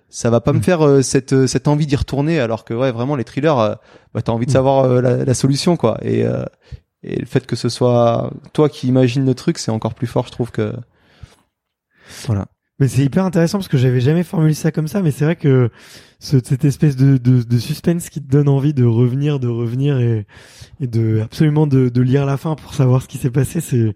ça 0.08 0.30
va 0.30 0.40
pas 0.40 0.52
me 0.52 0.58
Mm. 0.58 0.62
faire 0.62 0.86
euh, 0.86 1.02
cette 1.02 1.32
euh, 1.32 1.46
cette 1.46 1.68
envie 1.68 1.86
d'y 1.86 1.96
retourner 1.96 2.40
alors 2.40 2.64
que 2.64 2.74
ouais 2.74 2.90
vraiment 2.92 3.14
les 3.16 3.24
thrillers 3.24 3.58
euh, 3.58 3.74
bah 4.14 4.22
t'as 4.22 4.32
envie 4.32 4.46
de 4.46 4.50
Mm. 4.50 4.54
savoir 4.54 4.88
la, 5.02 5.24
la 5.24 5.34
solution 5.34 5.76
quoi 5.76 5.98
et 6.02 6.24
euh, 6.24 6.44
et 7.02 7.16
le 7.20 7.26
fait 7.26 7.46
que 7.46 7.54
ce 7.56 7.68
soit 7.68 8.32
toi 8.52 8.68
qui 8.68 8.88
imagines 8.88 9.24
le 9.24 9.34
truc 9.34 9.58
c'est 9.58 9.70
encore 9.70 9.94
plus 9.94 10.06
fort 10.08 10.26
je 10.26 10.32
trouve 10.32 10.50
que 10.50 10.72
voilà 12.26 12.46
Mais 12.80 12.86
c'est 12.86 13.04
hyper 13.04 13.24
intéressant 13.24 13.58
parce 13.58 13.68
que 13.68 13.76
j'avais 13.76 14.00
jamais 14.00 14.22
formulé 14.22 14.54
ça 14.54 14.70
comme 14.70 14.86
ça, 14.86 15.02
mais 15.02 15.10
c'est 15.10 15.24
vrai 15.24 15.34
que 15.36 15.68
ce- 16.20 16.38
cette 16.44 16.64
espèce 16.64 16.94
de, 16.96 17.16
de, 17.16 17.42
de 17.42 17.58
suspense 17.58 18.08
qui 18.08 18.20
te 18.22 18.28
donne 18.30 18.48
envie 18.48 18.72
de 18.72 18.84
revenir, 18.84 19.40
de 19.40 19.48
revenir 19.48 19.98
et, 19.98 20.26
et 20.80 20.86
de 20.86 21.20
absolument 21.20 21.66
de, 21.66 21.88
de 21.88 22.02
lire 22.02 22.24
la 22.24 22.36
fin 22.36 22.54
pour 22.54 22.74
savoir 22.74 23.02
ce 23.02 23.08
qui 23.08 23.18
s'est 23.18 23.30
passé, 23.30 23.60
c'est 23.60 23.94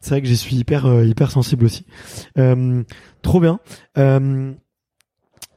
c'est 0.00 0.10
vrai 0.10 0.22
que 0.22 0.28
j'y 0.28 0.36
suis 0.36 0.56
hyper 0.56 0.86
euh, 0.86 1.04
hyper 1.04 1.30
sensible 1.30 1.64
aussi. 1.64 1.86
Euh, 2.38 2.82
trop 3.22 3.40
bien. 3.40 3.60
Euh, 3.98 4.52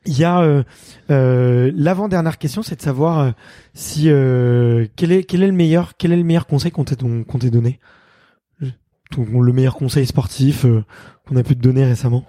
Il 0.05 0.17
y 0.17 0.23
a 0.23 0.39
euh, 0.41 0.63
euh, 1.11 1.71
l'avant 1.75 2.07
dernière 2.07 2.37
question, 2.37 2.63
c'est 2.63 2.77
de 2.77 2.81
savoir 2.81 3.19
euh, 3.19 3.31
si 3.73 4.09
euh, 4.09 4.87
quel 4.95 5.11
est 5.11 5.23
quel 5.23 5.43
est 5.43 5.47
le 5.47 5.53
meilleur 5.53 5.97
quel 5.97 6.11
est 6.13 6.17
le 6.17 6.23
meilleur 6.23 6.47
conseil 6.47 6.71
qu'on 6.71 6.85
t'ait 6.85 6.95
qu'on 6.95 7.39
t'ait 7.39 7.49
donné, 7.49 7.79
le 9.17 9.53
meilleur 9.53 9.75
conseil 9.75 10.05
sportif 10.05 10.65
qu'on 11.25 11.35
a 11.35 11.43
pu 11.43 11.55
te 11.55 11.61
donner 11.61 11.85
récemment? 11.85 12.25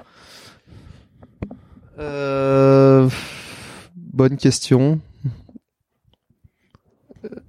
Euh, 1.98 3.08
bonne 3.96 4.36
question. 4.36 5.00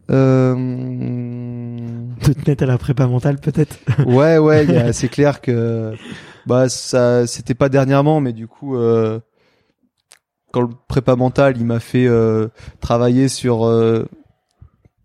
Euh, 0.10 0.56
de 2.26 2.34
te 2.34 2.50
mettre 2.50 2.64
à 2.64 2.66
la 2.66 2.78
prépa 2.80 3.06
mentale 3.06 3.38
peut-être 3.40 3.78
ouais, 4.08 4.38
ouais, 4.40 4.64
il 4.66 4.72
y 4.72 4.78
a- 4.78 4.92
c'est 4.94 5.10
clair 5.10 5.42
que 5.42 5.94
bah 6.48 6.68
ça, 6.70 7.28
c'était 7.28 7.54
pas 7.54 7.70
dernièrement, 7.70 8.20
mais 8.20 8.34
du 8.34 8.48
coup, 8.48 8.76
euh, 8.76 9.20
quand 10.52 10.62
le 10.62 10.70
prépa 10.88 11.16
mental, 11.16 11.56
il 11.58 11.66
m'a 11.66 11.80
fait 11.80 12.08
euh, 12.08 12.48
travailler 12.80 13.28
sur 13.28 13.66
euh, 13.68 14.06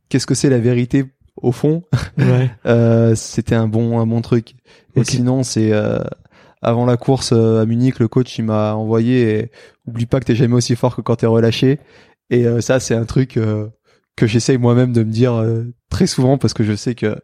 qu'est-ce 0.08 0.26
que 0.26 0.34
c'est 0.34 0.48
la 0.48 0.58
vérité 0.58 1.04
au 1.36 1.52
fond. 1.52 1.82
ouais 2.16 2.50
c'était 3.16 3.54
un 3.54 3.68
bon 3.68 3.98
un 4.00 4.06
bon 4.06 4.22
truc. 4.22 4.54
Et 4.96 5.04
sinon, 5.04 5.42
c'est 5.42 5.72
avant 6.64 6.86
la 6.86 6.96
course 6.96 7.32
euh, 7.32 7.62
à 7.62 7.66
Munich, 7.66 7.98
le 7.98 8.08
coach 8.08 8.38
il 8.38 8.44
m'a 8.44 8.74
envoyé. 8.74 9.38
Et, 9.38 9.50
Oublie 9.86 10.06
pas 10.06 10.18
que 10.18 10.24
t'es 10.24 10.34
jamais 10.34 10.54
aussi 10.54 10.76
fort 10.76 10.96
que 10.96 11.02
quand 11.02 11.16
t'es 11.16 11.26
relâché. 11.26 11.78
Et 12.30 12.46
euh, 12.46 12.60
ça, 12.60 12.80
c'est 12.80 12.94
un 12.94 13.04
truc 13.04 13.36
euh, 13.36 13.68
que 14.16 14.26
j'essaye 14.26 14.58
moi-même 14.58 14.92
de 14.92 15.02
me 15.02 15.10
dire 15.10 15.34
euh, 15.34 15.64
très 15.90 16.06
souvent 16.06 16.38
parce 16.38 16.54
que 16.54 16.64
je 16.64 16.74
sais 16.74 16.94
que 16.94 17.16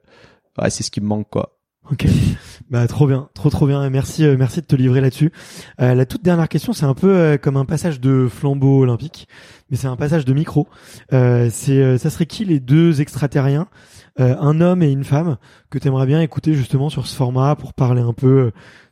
ouais, 0.60 0.70
c'est 0.70 0.82
ce 0.82 0.90
qui 0.90 1.00
me 1.00 1.06
manque 1.06 1.28
quoi. 1.30 1.58
ok 1.90 2.06
bah 2.70 2.86
trop 2.86 3.06
bien 3.06 3.28
trop 3.34 3.50
trop 3.50 3.66
bien 3.66 3.88
merci 3.90 4.24
euh, 4.24 4.36
merci 4.38 4.60
de 4.60 4.66
te 4.66 4.76
livrer 4.76 5.00
là-dessus 5.00 5.32
Euh, 5.80 5.94
la 5.94 6.06
toute 6.06 6.22
dernière 6.22 6.48
question 6.48 6.72
c'est 6.72 6.86
un 6.86 6.94
peu 6.94 7.38
comme 7.40 7.56
un 7.56 7.64
passage 7.64 8.00
de 8.00 8.28
flambeau 8.28 8.82
olympique 8.82 9.28
mais 9.70 9.76
c'est 9.76 9.86
un 9.86 9.96
passage 9.96 10.24
de 10.24 10.32
micro. 10.32 10.66
C'est, 11.12 11.98
ça 11.98 12.10
serait 12.10 12.26
qui 12.26 12.44
les 12.44 12.58
deux 12.58 13.00
extraterriens, 13.00 13.68
un 14.18 14.60
homme 14.60 14.82
et 14.82 14.90
une 14.90 15.04
femme, 15.04 15.36
que 15.70 15.78
t'aimerais 15.78 16.06
bien 16.06 16.20
écouter 16.20 16.54
justement 16.54 16.88
sur 16.90 17.06
ce 17.06 17.14
format 17.14 17.54
pour 17.54 17.72
parler 17.72 18.02
un 18.02 18.12
peu 18.12 18.50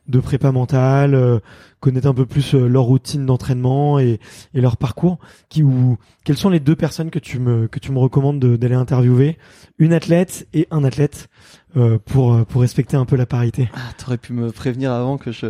de 0.09 0.19
prépa 0.19 0.51
mentale, 0.51 1.13
euh, 1.13 1.39
connaître 1.79 2.07
un 2.07 2.13
peu 2.13 2.25
plus 2.25 2.55
euh, 2.55 2.67
leur 2.67 2.83
routine 2.83 3.25
d'entraînement 3.25 3.99
et, 3.99 4.19
et 4.53 4.61
leur 4.61 4.75
parcours. 4.75 5.19
Qui 5.49 5.63
ou 5.63 5.97
quelles 6.25 6.37
sont 6.37 6.49
les 6.49 6.59
deux 6.59 6.75
personnes 6.75 7.09
que 7.11 7.19
tu 7.19 7.39
me 7.39 7.67
que 7.67 7.79
tu 7.79 7.91
me 7.91 7.99
recommandes 7.99 8.39
de- 8.39 8.57
d'aller 8.57 8.75
interviewer? 8.75 9.37
Une 9.77 9.93
athlète 9.93 10.47
et 10.53 10.67
un 10.71 10.83
athlète 10.83 11.29
euh, 11.77 11.99
pour 12.03 12.33
euh, 12.33 12.45
pour 12.45 12.61
respecter 12.61 12.97
un 12.97 13.05
peu 13.05 13.15
la 13.15 13.25
parité. 13.27 13.69
Ah, 13.73 13.79
t'aurais 13.97 14.17
pu 14.17 14.33
me 14.33 14.51
prévenir 14.51 14.91
avant 14.91 15.17
que 15.17 15.31
je 15.31 15.45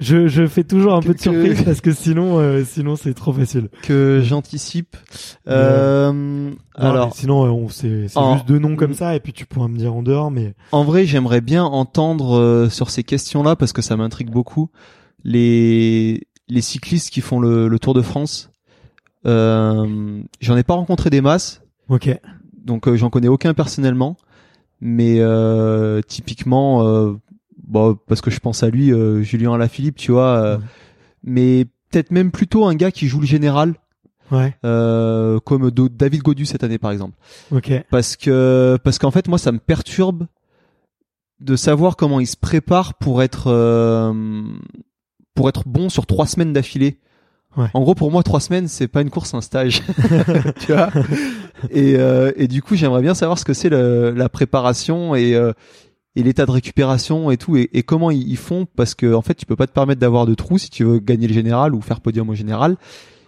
Je, 0.00 0.26
je 0.26 0.46
fais 0.46 0.64
toujours 0.64 0.94
un 0.94 1.00
Que- 1.00 1.06
peu 1.06 1.12
de 1.12 1.18
que- 1.18 1.22
surprise 1.22 1.62
parce 1.64 1.80
que 1.80 1.92
sinon 1.92 2.38
euh, 2.40 2.64
sinon 2.64 2.96
c'est 2.96 3.14
trop 3.14 3.32
facile. 3.32 3.68
que 3.82 4.20
j'anticipe. 4.24 4.96
Euh, 5.48 6.10
Non, 6.12 6.54
alors, 6.76 7.14
sinon 7.14 7.44
euh, 7.46 7.50
on 7.50 7.68
c'est 7.68 8.08
c'est 8.08 8.18
En- 8.18 8.34
juste 8.34 8.48
deux 8.48 8.58
noms 8.58 8.74
comme 8.76 8.94
ça 8.94 9.14
et 9.14 9.20
puis 9.20 9.32
tu 9.32 9.46
pourras 9.46 9.68
me 9.68 9.76
dire 9.78 9.94
en 9.94 10.02
dehors 10.02 10.30
mais 10.32 10.54
en 10.72 10.82
vrai, 10.84 11.06
j'aimerais 11.06 11.40
bien 11.40 11.62
entendre 11.64 12.36
euh, 12.36 12.68
sur 12.68 12.90
ces 12.90 13.04
questions-là 13.04 13.54
parce 13.54 13.72
que 13.72 13.82
ça 13.82 13.96
m'intrigue 13.96 14.30
beaucoup 14.30 14.70
les 15.22 16.26
les 16.48 16.60
cyclistes 16.60 17.10
qui 17.10 17.20
font 17.20 17.38
le, 17.40 17.68
le 17.68 17.78
Tour 17.78 17.94
de 17.94 18.02
France. 18.02 18.50
Euh, 19.26 20.20
j'en 20.40 20.56
ai 20.56 20.62
pas 20.62 20.74
rencontré 20.74 21.08
des 21.10 21.20
masses, 21.22 21.62
ok 21.88 22.18
donc 22.64 22.88
euh, 22.88 22.96
j'en 22.96 23.08
connais 23.10 23.28
aucun 23.28 23.54
personnellement, 23.54 24.16
mais 24.86 25.16
euh, 25.18 26.00
typiquement, 26.06 26.86
euh, 26.86 27.14
bon, 27.66 27.98
parce 28.06 28.20
que 28.20 28.30
je 28.30 28.38
pense 28.38 28.62
à 28.62 28.68
lui, 28.68 28.92
euh, 28.92 29.22
Julien 29.22 29.54
Alaphilippe, 29.54 29.96
tu 29.96 30.12
vois, 30.12 30.36
euh, 30.36 30.58
Ouais. 30.58 30.64
mais 31.24 31.64
peut-être 31.90 32.10
même 32.10 32.30
plutôt 32.30 32.66
un 32.66 32.74
gars 32.74 32.90
qui 32.92 33.08
joue 33.08 33.18
le 33.20 33.26
général, 33.26 33.74
ouais 34.30 34.54
euh, 34.64 35.40
comme 35.40 35.70
Do- 35.70 35.88
David 35.88 36.22
Godu 36.22 36.44
cette 36.46 36.64
année 36.64 36.78
par 36.78 36.90
exemple. 36.92 37.14
ok 37.50 37.72
parce 37.90 38.16
que 38.16 38.78
parce 38.82 38.98
qu'en 38.98 39.10
fait 39.10 39.28
moi 39.28 39.38
ça 39.38 39.52
me 39.52 39.58
perturbe 39.58 40.26
de 41.40 41.56
savoir 41.56 41.96
comment 41.96 42.20
il 42.20 42.26
se 42.26 42.36
prépare 42.36 42.94
pour 42.94 43.22
être 43.22 43.44
euh, 43.48 44.12
pour 45.34 45.48
être 45.48 45.64
bon 45.66 45.88
sur 45.88 46.06
trois 46.06 46.26
semaines 46.26 46.52
d'affilée. 46.52 46.98
Ouais. 47.56 47.68
En 47.74 47.80
gros 47.82 47.94
pour 47.94 48.10
moi 48.10 48.22
trois 48.22 48.40
semaines 48.40 48.66
c'est 48.68 48.88
pas 48.88 49.00
une 49.00 49.10
course 49.10 49.30
c'est 49.30 49.36
un 49.36 49.40
stage, 49.40 49.82
tu 50.60 50.72
vois. 50.72 50.90
Et 51.70 51.94
euh, 51.96 52.32
et 52.36 52.48
du 52.48 52.62
coup 52.62 52.74
j'aimerais 52.76 53.00
bien 53.02 53.14
savoir 53.14 53.38
ce 53.38 53.44
que 53.44 53.54
c'est 53.54 53.70
la 53.70 54.28
préparation 54.28 55.14
et 55.14 55.34
euh, 55.34 55.52
et 56.16 56.22
l'état 56.22 56.46
de 56.46 56.50
récupération 56.50 57.30
et 57.30 57.36
tout 57.36 57.56
et, 57.56 57.70
et 57.72 57.82
comment 57.82 58.10
ils, 58.10 58.28
ils 58.28 58.36
font 58.36 58.66
parce 58.76 58.94
que 58.94 59.14
en 59.14 59.22
fait 59.22 59.34
tu 59.34 59.46
peux 59.46 59.56
pas 59.56 59.66
te 59.66 59.72
permettre 59.72 60.00
d'avoir 60.00 60.26
de 60.26 60.34
trous 60.34 60.58
si 60.58 60.68
tu 60.70 60.84
veux 60.84 60.98
gagner 60.98 61.26
le 61.28 61.32
général 61.34 61.74
ou 61.74 61.80
faire 61.80 62.00
podium 62.00 62.28
au 62.28 62.34
général. 62.34 62.76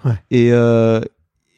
Ouais. 0.04 0.12
Et 0.30 0.52
euh, 0.52 1.00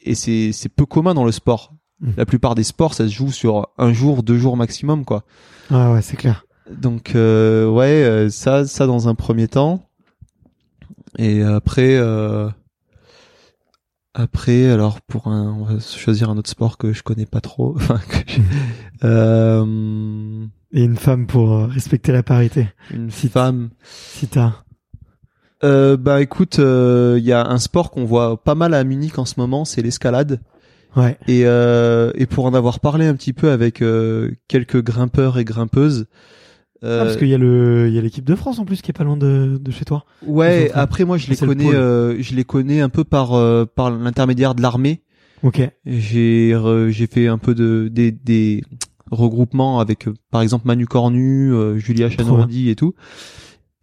et 0.03 0.15
c'est 0.15 0.51
c'est 0.53 0.69
peu 0.69 0.85
commun 0.85 1.13
dans 1.13 1.25
le 1.25 1.31
sport. 1.31 1.73
Mhm. 2.01 2.13
La 2.17 2.25
plupart 2.25 2.55
des 2.55 2.63
sports, 2.63 2.93
ça 2.93 3.05
se 3.07 3.13
joue 3.13 3.31
sur 3.31 3.67
un 3.77 3.91
jour, 3.91 4.23
deux 4.23 4.37
jours 4.37 4.55
maximum, 4.55 5.03
quoi. 5.05 5.23
ah 5.69 5.91
ouais 5.91 6.01
c'est 6.01 6.15
clair 6.15 6.45
Donc 6.71 7.13
euh, 7.15 7.67
ouais, 7.67 8.03
euh, 8.05 8.29
ça, 8.29 8.65
ça 8.65 8.87
dans 8.87 9.09
un 9.09 9.15
premier 9.15 9.47
temps. 9.49 9.83
Et 11.17 11.41
après, 11.41 11.97
euh, 11.97 12.47
après, 14.13 14.69
alors 14.69 15.01
pour 15.01 15.27
un, 15.27 15.53
on 15.53 15.63
va 15.63 15.79
choisir 15.79 16.29
un 16.29 16.37
autre 16.37 16.49
sport 16.49 16.77
que 16.77 16.93
je 16.93 17.03
connais 17.03 17.25
pas 17.25 17.41
trop. 17.41 17.73
Enfin, 17.77 17.99
que 18.09 18.17
je- 18.31 18.39
euh, 19.03 20.45
et 20.71 20.83
une 20.83 20.97
femme 20.97 21.27
pour 21.27 21.53
euh, 21.53 21.65
respecter 21.67 22.11
la 22.11 22.23
parité 22.23 22.69
une 22.91 23.09
Si- 23.11 23.29
femme. 23.29 23.69
si 23.83 24.27
t'as 24.27 24.63
Euh, 25.63 25.97
bah 25.97 26.21
écoute, 26.21 26.57
il 26.59 27.23
y 27.23 27.31
a 27.33 27.45
un 27.45 27.57
sport 27.59 27.91
qu'on 27.91 28.05
voit 28.05 28.41
pas 28.43 28.55
mal 28.55 28.73
à 28.73 28.83
Munich 28.83 29.17
en 29.19 29.25
ce 29.25 29.35
moment, 29.37 29.65
c'est 29.65 29.81
l'escalade. 29.81 30.39
ouais 30.95 31.17
Et, 31.27 31.41
euh, 31.45 32.11
et 32.15 32.25
pour 32.25 32.45
en 32.45 32.53
avoir 32.53 32.79
parlé 32.79 33.05
un 33.05 33.13
petit 33.15 33.33
peu 33.33 33.51
avec 33.51 33.81
euh, 33.81 34.31
quelques 34.47 34.81
grimpeurs 34.83 35.37
et 35.37 35.43
grimpeuses. 35.45 36.07
Euh, 36.83 37.01
Ah, 37.01 37.05
parce 37.05 37.17
qu'il 37.17 37.27
y 37.27 37.33
a 37.33 37.37
le 37.37 37.87
il 37.89 37.93
y 37.93 37.97
a 37.97 38.01
l'équipe 38.01 38.25
de 38.25 38.35
France 38.35 38.59
en 38.59 38.65
plus 38.65 38.81
qui 38.81 38.91
est 38.91 38.93
pas 38.93 39.03
loin 39.03 39.17
de, 39.17 39.57
de 39.61 39.71
chez 39.71 39.85
toi 39.85 40.05
ouais, 40.25 40.71
après 40.73 41.03
moi 41.05 41.17
je 41.17 41.27
les 41.29 41.35
c'est 41.35 41.45
le 41.45 41.51
connais, 41.53 41.73
euh, 41.73 42.21
je 42.21 42.35
les 42.35 42.43
connais 42.43 42.81
un 42.81 42.89
peu 42.89 43.03
par 43.03 43.33
euh, 43.33 43.65
par 43.65 43.91
l'intermédiaire 43.91 44.55
de 44.55 44.61
l'armée. 44.61 45.03
ok 45.43 45.69
J'ai 45.85 46.57
j'ai 46.89 47.07
fait 47.07 47.27
un 47.27 47.37
peu 47.37 47.53
de 47.55 47.89
des, 47.91 48.11
des 48.11 48.63
regroupements 49.11 49.79
avec 49.79 50.07
euh, 50.07 50.13
par 50.31 50.41
exemple 50.41 50.67
Manu 50.67 50.85
Cornu, 50.85 51.51
euh, 51.53 51.77
Julia 51.77 52.09
Chanourdi 52.09 52.69
et 52.69 52.75
tout. 52.75 52.93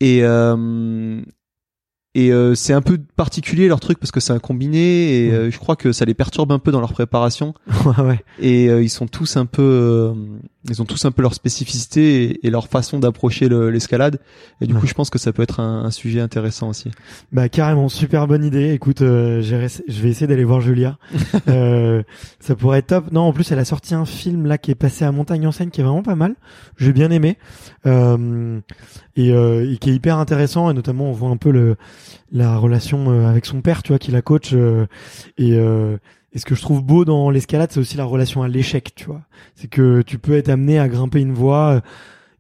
Et 0.01 0.21
euh, 0.23 1.21
et 2.19 2.33
euh, 2.33 2.55
c'est 2.55 2.73
un 2.73 2.81
peu 2.81 2.99
particulier 3.17 3.69
leur 3.69 3.79
truc 3.81 3.99
parce 3.99 4.11
que 4.11 4.21
c'est 4.21 4.33
un 4.33 4.39
combiné 4.39 5.27
et 5.27 5.31
euh, 5.33 5.51
je 5.51 5.59
crois 5.59 5.77
que 5.77 5.93
ça 5.93 6.05
les 6.07 6.15
perturbe 6.15 6.51
un 6.53 6.59
peu 6.59 6.73
dans 6.73 6.81
leur 6.81 6.93
préparation. 6.93 7.53
ouais 7.85 8.03
ouais 8.03 8.25
et 8.41 8.69
euh, 8.71 8.83
ils 8.83 8.89
sont 8.89 9.07
tous 9.07 9.37
un 9.37 9.45
peu 9.47 9.63
euh, 9.63 10.15
ils 10.69 10.81
ont 10.81 10.85
tous 10.87 11.05
un 11.05 11.11
peu 11.13 11.23
leur 11.23 11.35
spécificité 11.35 12.25
et, 12.25 12.47
et 12.47 12.51
leur 12.51 12.69
façon 12.69 12.99
d'approcher 12.99 13.49
le- 13.49 13.71
l'escalade 13.71 14.19
et 14.61 14.67
du 14.67 14.75
Ouais. 14.75 14.81
coup 14.81 14.87
je 14.87 14.95
pense 14.95 15.11
que 15.11 15.19
ça 15.19 15.33
peut 15.33 15.43
être 15.43 15.61
un, 15.61 15.85
un 15.85 15.91
sujet 15.91 16.21
intéressant 16.21 16.69
aussi 16.71 16.91
Bah 17.33 17.49
carrément, 17.49 17.89
super 17.89 18.27
bonne 18.27 18.45
idée. 18.45 18.73
Écoute, 18.73 19.03
euh, 19.03 19.43
je 19.43 19.55
vais 19.57 20.09
essayer 20.09 20.27
d'aller 20.27 20.45
voir 20.45 20.61
Julia. 20.61 20.99
euh, 21.49 22.03
ça 22.41 22.55
pourrait 22.57 22.79
être 22.81 22.87
top. 22.89 23.13
Non, 23.13 23.23
en 23.23 23.33
plus, 23.33 23.51
elle 23.53 23.59
a 23.59 23.65
sorti 23.65 23.95
un 23.95 24.05
film 24.07 24.47
là 24.47 24.59
qui 24.59 24.71
est 24.71 24.75
passé 24.75 25.05
à 25.05 25.13
Montagne 25.13 25.47
en 25.47 25.53
scène 25.53 25.71
qui 25.71 25.81
est 25.81 25.85
vraiment 25.85 26.03
pas 26.03 26.15
mal. 26.17 26.35
J'ai 26.79 26.93
bien 26.93 27.11
aimé 27.11 27.37
euh, 27.87 28.61
et, 29.17 29.33
euh, 29.33 29.71
et 29.73 29.79
qui 29.79 29.91
est 29.91 29.95
hyper 29.95 30.19
intéressant. 30.19 30.71
Et 30.71 30.75
notamment, 30.75 31.05
on 31.09 31.13
voit 31.13 31.31
un 31.31 31.37
peu 31.37 31.51
le 31.51 31.77
la 32.33 32.57
relation 32.59 33.11
euh, 33.11 33.27
avec 33.29 33.47
son 33.47 33.61
père, 33.63 33.83
tu 33.83 33.93
vois, 33.93 33.99
qui 33.99 34.11
la 34.11 34.23
coach. 34.23 34.51
euh, 34.53 34.87
et, 35.39 35.55
euh, 35.55 35.97
et 36.33 36.39
ce 36.39 36.45
que 36.45 36.55
je 36.55 36.61
trouve 36.61 36.83
beau 36.83 37.05
dans 37.05 37.31
l'escalade, 37.31 37.71
c'est 37.73 37.81
aussi 37.81 37.97
la 37.97 38.05
relation 38.05 38.43
à 38.43 38.49
l'échec, 38.49 38.95
tu 38.95 39.07
vois. 39.07 39.23
C'est 39.55 39.69
que 39.69 40.03
tu 40.03 40.19
peux 40.19 40.35
être 40.35 40.49
amené 40.51 40.79
à 40.79 40.89
grimper 40.89 41.21
une 41.21 41.33
voie. 41.33 41.77
euh, 41.77 41.81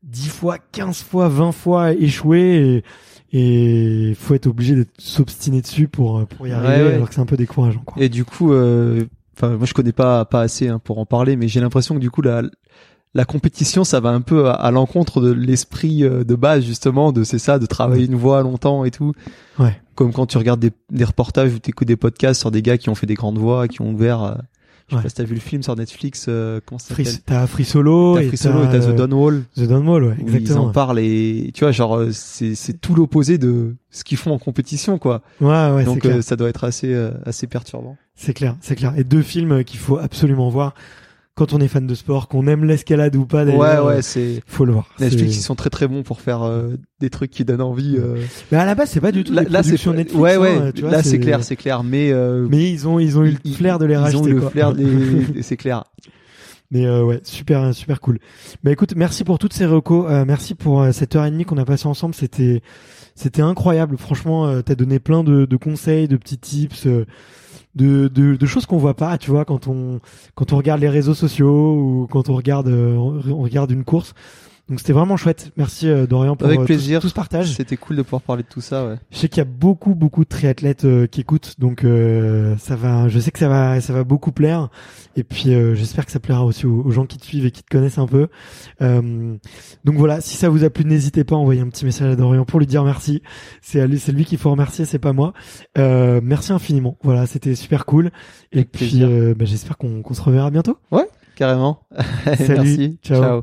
10 0.02 0.28
fois, 0.28 0.58
15 0.72 1.02
fois, 1.02 1.28
20 1.28 1.50
fois 1.52 1.92
échouer 1.92 2.82
et, 3.32 3.38
et 4.10 4.14
faut 4.14 4.34
être 4.34 4.46
obligé 4.46 4.74
de 4.76 4.86
s'obstiner 4.98 5.60
dessus 5.62 5.88
pour 5.88 6.18
euh, 6.18 6.24
pour 6.26 6.46
y 6.46 6.52
arriver 6.52 6.84
ouais. 6.84 6.94
alors 6.94 7.08
que 7.08 7.14
c'est 7.14 7.20
un 7.20 7.26
peu 7.26 7.36
décourageant 7.36 7.82
quoi. 7.84 8.00
et 8.00 8.08
du 8.08 8.24
coup 8.24 8.52
euh, 8.52 9.04
enfin 9.36 9.56
moi 9.56 9.66
je 9.66 9.74
connais 9.74 9.90
pas 9.92 10.24
pas 10.24 10.42
assez 10.42 10.68
hein, 10.68 10.78
pour 10.78 10.98
en 11.00 11.06
parler 11.06 11.34
mais 11.34 11.48
j'ai 11.48 11.58
l'impression 11.60 11.96
que 11.96 12.00
du 12.00 12.08
coup 12.10 12.22
la 12.22 12.42
la 13.16 13.24
compétition 13.24 13.82
ça 13.82 13.98
va 14.00 14.10
un 14.10 14.20
peu 14.20 14.48
à, 14.48 14.52
à 14.52 14.70
l'encontre 14.70 15.20
de 15.20 15.32
l'esprit 15.32 16.04
euh, 16.04 16.22
de 16.22 16.34
base 16.36 16.64
justement 16.64 17.10
de 17.12 17.24
c'est 17.24 17.38
ça 17.40 17.58
de 17.58 17.66
travailler 17.66 18.06
une 18.06 18.14
voix 18.14 18.42
longtemps 18.42 18.84
et 18.84 18.90
tout 18.92 19.12
Ouais. 19.58 19.74
comme 19.94 20.12
quand 20.12 20.26
tu 20.26 20.36
regardes 20.38 20.60
des, 20.60 20.70
des 20.90 21.04
reportages 21.04 21.52
ou 21.54 21.58
t'écoutes 21.58 21.88
des 21.88 21.96
podcasts 21.96 22.40
sur 22.40 22.50
des 22.50 22.62
gars 22.62 22.76
qui 22.78 22.88
ont 22.90 22.94
fait 22.94 23.06
des 23.06 23.14
grandes 23.14 23.38
voix 23.38 23.66
qui 23.68 23.80
ont 23.80 23.90
ouvert 23.92 24.22
euh, 24.22 24.34
je 24.88 24.92
sais 24.94 24.96
Ouais. 24.98 25.02
pas 25.02 25.08
si 25.08 25.14
t'as 25.16 25.24
vu 25.24 25.34
le 25.34 25.40
film 25.40 25.64
sur 25.64 25.74
Netflix 25.74 26.26
euh, 26.28 26.60
comment 26.64 26.78
ça 26.78 26.90
s'appelle 26.94 27.06
t'as 27.24 27.46
Free 27.48 27.64
Solo 27.64 28.14
T'as 28.16 28.22
et 28.22 28.28
Free 28.28 28.36
Solo 28.36 28.62
et 28.64 28.68
t'as 28.68 28.76
euh, 28.86 28.92
The 28.92 28.96
Dawn 28.96 29.12
Wall 29.14 29.42
The 29.56 29.62
Dawn 29.62 29.88
Wall, 29.88 30.04
ouais, 30.04 30.10
où 30.22 30.28
ils 30.28 30.32
en 30.32 30.36
exactement. 30.36 30.70
parlent 30.70 30.98
et 31.00 31.50
tu 31.54 31.64
vois 31.64 31.72
genre 31.72 31.96
euh, 31.96 32.10
c'est 32.12 32.54
c'est 32.54 32.80
tout 32.80 32.94
l'opposé 32.94 33.36
de 33.38 33.74
ce 33.90 34.04
qu'ils 34.04 34.18
font 34.18 34.30
en 34.32 34.38
compétition 34.38 34.98
quoi 34.98 35.22
Ouais, 35.40 35.48
ouais, 35.48 35.80
c'est 35.80 35.84
donc 35.86 36.00
clair. 36.02 36.16
euh, 36.18 36.22
ça 36.22 36.36
doit 36.36 36.48
être 36.50 36.62
assez 36.64 36.92
euh, 36.94 37.10
assez 37.24 37.46
perturbant 37.48 37.96
C'est 38.14 38.32
clair, 38.34 38.54
c'est 38.60 38.76
clair. 38.76 38.92
Et 38.96 39.02
deux 39.04 39.22
films 39.22 39.52
euh, 39.52 39.62
qu'il 39.64 39.80
faut 39.80 39.98
absolument 39.98 40.50
voir 40.50 40.74
quand 41.36 41.52
on 41.52 41.58
est 41.60 41.68
fan 41.68 41.86
de 41.86 41.94
sport, 41.94 42.26
qu'on 42.26 42.46
aime 42.48 42.64
l'escalade 42.64 43.14
ou 43.14 43.24
pas 43.26 43.44
ouais 43.44 43.78
ouais 43.78 44.02
c'est 44.02 44.42
faut 44.46 44.64
le 44.64 44.72
voir. 44.72 44.88
Netflix 44.98 45.36
ils 45.36 45.42
sont 45.42 45.54
très 45.54 45.70
très 45.70 45.86
bons 45.86 46.02
pour 46.02 46.20
faire 46.20 46.42
euh, 46.42 46.70
des 46.98 47.10
trucs 47.10 47.30
qui 47.30 47.44
donnent 47.44 47.60
envie 47.62 47.96
euh. 47.98 48.16
Mais 48.50 48.58
à 48.58 48.64
la 48.66 48.74
base, 48.74 48.90
c'est 48.90 49.00
pas 49.00 49.12
du 49.12 49.22
tout 49.22 49.32
là, 49.32 49.42
c'est 49.44 49.50
productions 49.62 49.92
Netflix. 49.92 50.18
ouais 50.20 50.34
hein, 50.34 50.40
ouais 50.64 50.72
tu 50.72 50.80
vois, 50.80 50.90
là 50.90 51.02
c'est 51.04 51.20
clair 51.20 51.44
c'est 51.44 51.54
clair 51.56 51.84
mais 51.84 52.10
euh, 52.10 52.48
Mais 52.50 52.68
ils 52.70 52.88
ont 52.88 52.98
ils 52.98 53.16
ont 53.18 53.22
eu 53.24 53.30
le 53.32 53.38
ils- 53.44 53.54
flair 53.54 53.78
de 53.78 53.84
les 53.84 53.94
ils 53.94 53.98
racheter. 53.98 54.16
ont 54.18 54.24
le 54.24 54.40
quoi. 54.40 54.50
flair 54.50 54.72
des 54.74 55.42
c'est 55.42 55.56
clair 55.56 55.84
Mais 56.72 56.84
euh, 56.84 57.04
ouais, 57.04 57.20
super, 57.22 57.72
super 57.74 58.00
cool. 58.00 58.18
Bah 58.64 58.72
écoute, 58.72 58.94
merci 58.96 59.22
pour 59.22 59.38
toutes 59.38 59.52
ces 59.52 59.66
recos, 59.66 60.06
euh, 60.10 60.24
merci 60.26 60.56
pour 60.56 60.82
euh, 60.82 60.90
cette 60.90 61.14
heure 61.14 61.24
et 61.24 61.30
demie 61.30 61.44
qu'on 61.44 61.58
a 61.58 61.64
passé 61.64 61.86
ensemble. 61.86 62.12
C'était, 62.12 62.60
c'était 63.14 63.40
incroyable. 63.42 63.96
Franchement, 63.98 64.46
euh, 64.48 64.62
t'as 64.62 64.74
donné 64.74 64.98
plein 64.98 65.22
de, 65.22 65.44
de 65.44 65.56
conseils, 65.56 66.08
de 66.08 66.16
petits 66.16 66.38
tips, 66.38 66.86
euh, 66.88 67.06
de, 67.76 68.08
de, 68.08 68.46
choses 68.46 68.66
qu'on 68.66 68.78
voit 68.78 68.94
pas, 68.94 69.18
tu 69.18 69.30
vois, 69.30 69.44
quand 69.44 69.68
on, 69.68 70.00
quand 70.34 70.52
on 70.52 70.56
regarde 70.56 70.80
les 70.80 70.88
réseaux 70.88 71.14
sociaux 71.14 71.74
ou 71.74 72.06
quand 72.10 72.28
on 72.28 72.34
regarde, 72.34 72.68
euh, 72.68 72.94
on 72.96 73.42
regarde 73.42 73.70
une 73.70 73.84
course. 73.84 74.14
Donc 74.68 74.80
c'était 74.80 74.92
vraiment 74.92 75.16
chouette. 75.16 75.52
Merci 75.56 75.88
euh, 75.88 76.06
Dorian 76.08 76.34
pour 76.34 76.46
Avec 76.48 76.58
euh, 76.58 76.62
tout- 76.62 76.66
plaisir. 76.66 77.00
tout, 77.00 77.08
ce 77.08 77.14
partage. 77.14 77.52
c'était 77.54 77.76
cool 77.76 77.94
de 77.94 78.02
pouvoir 78.02 78.22
parler 78.22 78.42
de 78.42 78.48
tout 78.48 78.60
ça 78.60 78.84
ouais 78.84 78.96
Je 79.12 79.18
sais 79.18 79.28
qu'il 79.28 79.38
y 79.38 79.40
a 79.42 79.44
beaucoup 79.44 79.94
beaucoup 79.94 80.24
de 80.24 80.28
triathlètes 80.28 80.84
euh, 80.84 81.06
qui 81.06 81.20
écoutent, 81.20 81.54
donc 81.60 81.84
euh, 81.84 82.56
ça 82.58 82.74
va. 82.74 83.06
Je 83.06 83.20
sais 83.20 83.30
que 83.30 83.38
ça 83.38 83.48
va, 83.48 83.80
ça 83.80 83.92
va 83.92 84.02
beaucoup 84.02 84.32
plaire. 84.32 84.68
Et 85.14 85.22
puis 85.22 85.54
euh, 85.54 85.74
j'espère 85.76 86.04
que 86.04 86.10
ça 86.10 86.18
plaira 86.18 86.44
aussi 86.44 86.66
aux, 86.66 86.82
aux 86.84 86.90
gens 86.90 87.06
qui 87.06 87.16
te 87.16 87.24
suivent 87.24 87.46
et 87.46 87.52
qui 87.52 87.62
te 87.62 87.70
connaissent 87.70 87.98
un 87.98 88.08
peu. 88.08 88.26
Euh, 88.82 89.36
donc 89.84 89.94
voilà, 89.98 90.20
si 90.20 90.36
ça 90.36 90.48
vous 90.48 90.64
a 90.64 90.70
plu, 90.70 90.84
n'hésitez 90.84 91.22
pas 91.22 91.36
à 91.36 91.38
envoyer 91.38 91.60
un 91.60 91.68
petit 91.68 91.84
message 91.84 92.12
à 92.12 92.16
Dorian 92.16 92.44
pour 92.44 92.58
lui 92.58 92.66
dire 92.66 92.82
merci. 92.82 93.22
C'est 93.62 93.86
lui, 93.86 94.00
c'est 94.00 94.10
lui 94.10 94.24
qu'il 94.24 94.38
faut 94.38 94.50
remercier, 94.50 94.84
c'est 94.84 94.98
pas 94.98 95.12
moi. 95.12 95.32
Euh, 95.78 96.20
merci 96.24 96.52
infiniment. 96.52 96.98
Voilà, 97.04 97.26
c'était 97.26 97.54
super 97.54 97.86
cool. 97.86 98.10
Et 98.50 98.56
Avec 98.58 98.72
puis 98.72 99.04
euh, 99.04 99.32
bah, 99.38 99.44
j'espère 99.44 99.78
qu'on 99.78 100.02
se 100.12 100.20
reverra 100.22 100.50
bientôt. 100.50 100.76
carrément 101.36 101.82
Salut. 102.24 102.48
merci 102.48 102.98
Ciao. 103.04 103.22
ciao 103.22 103.42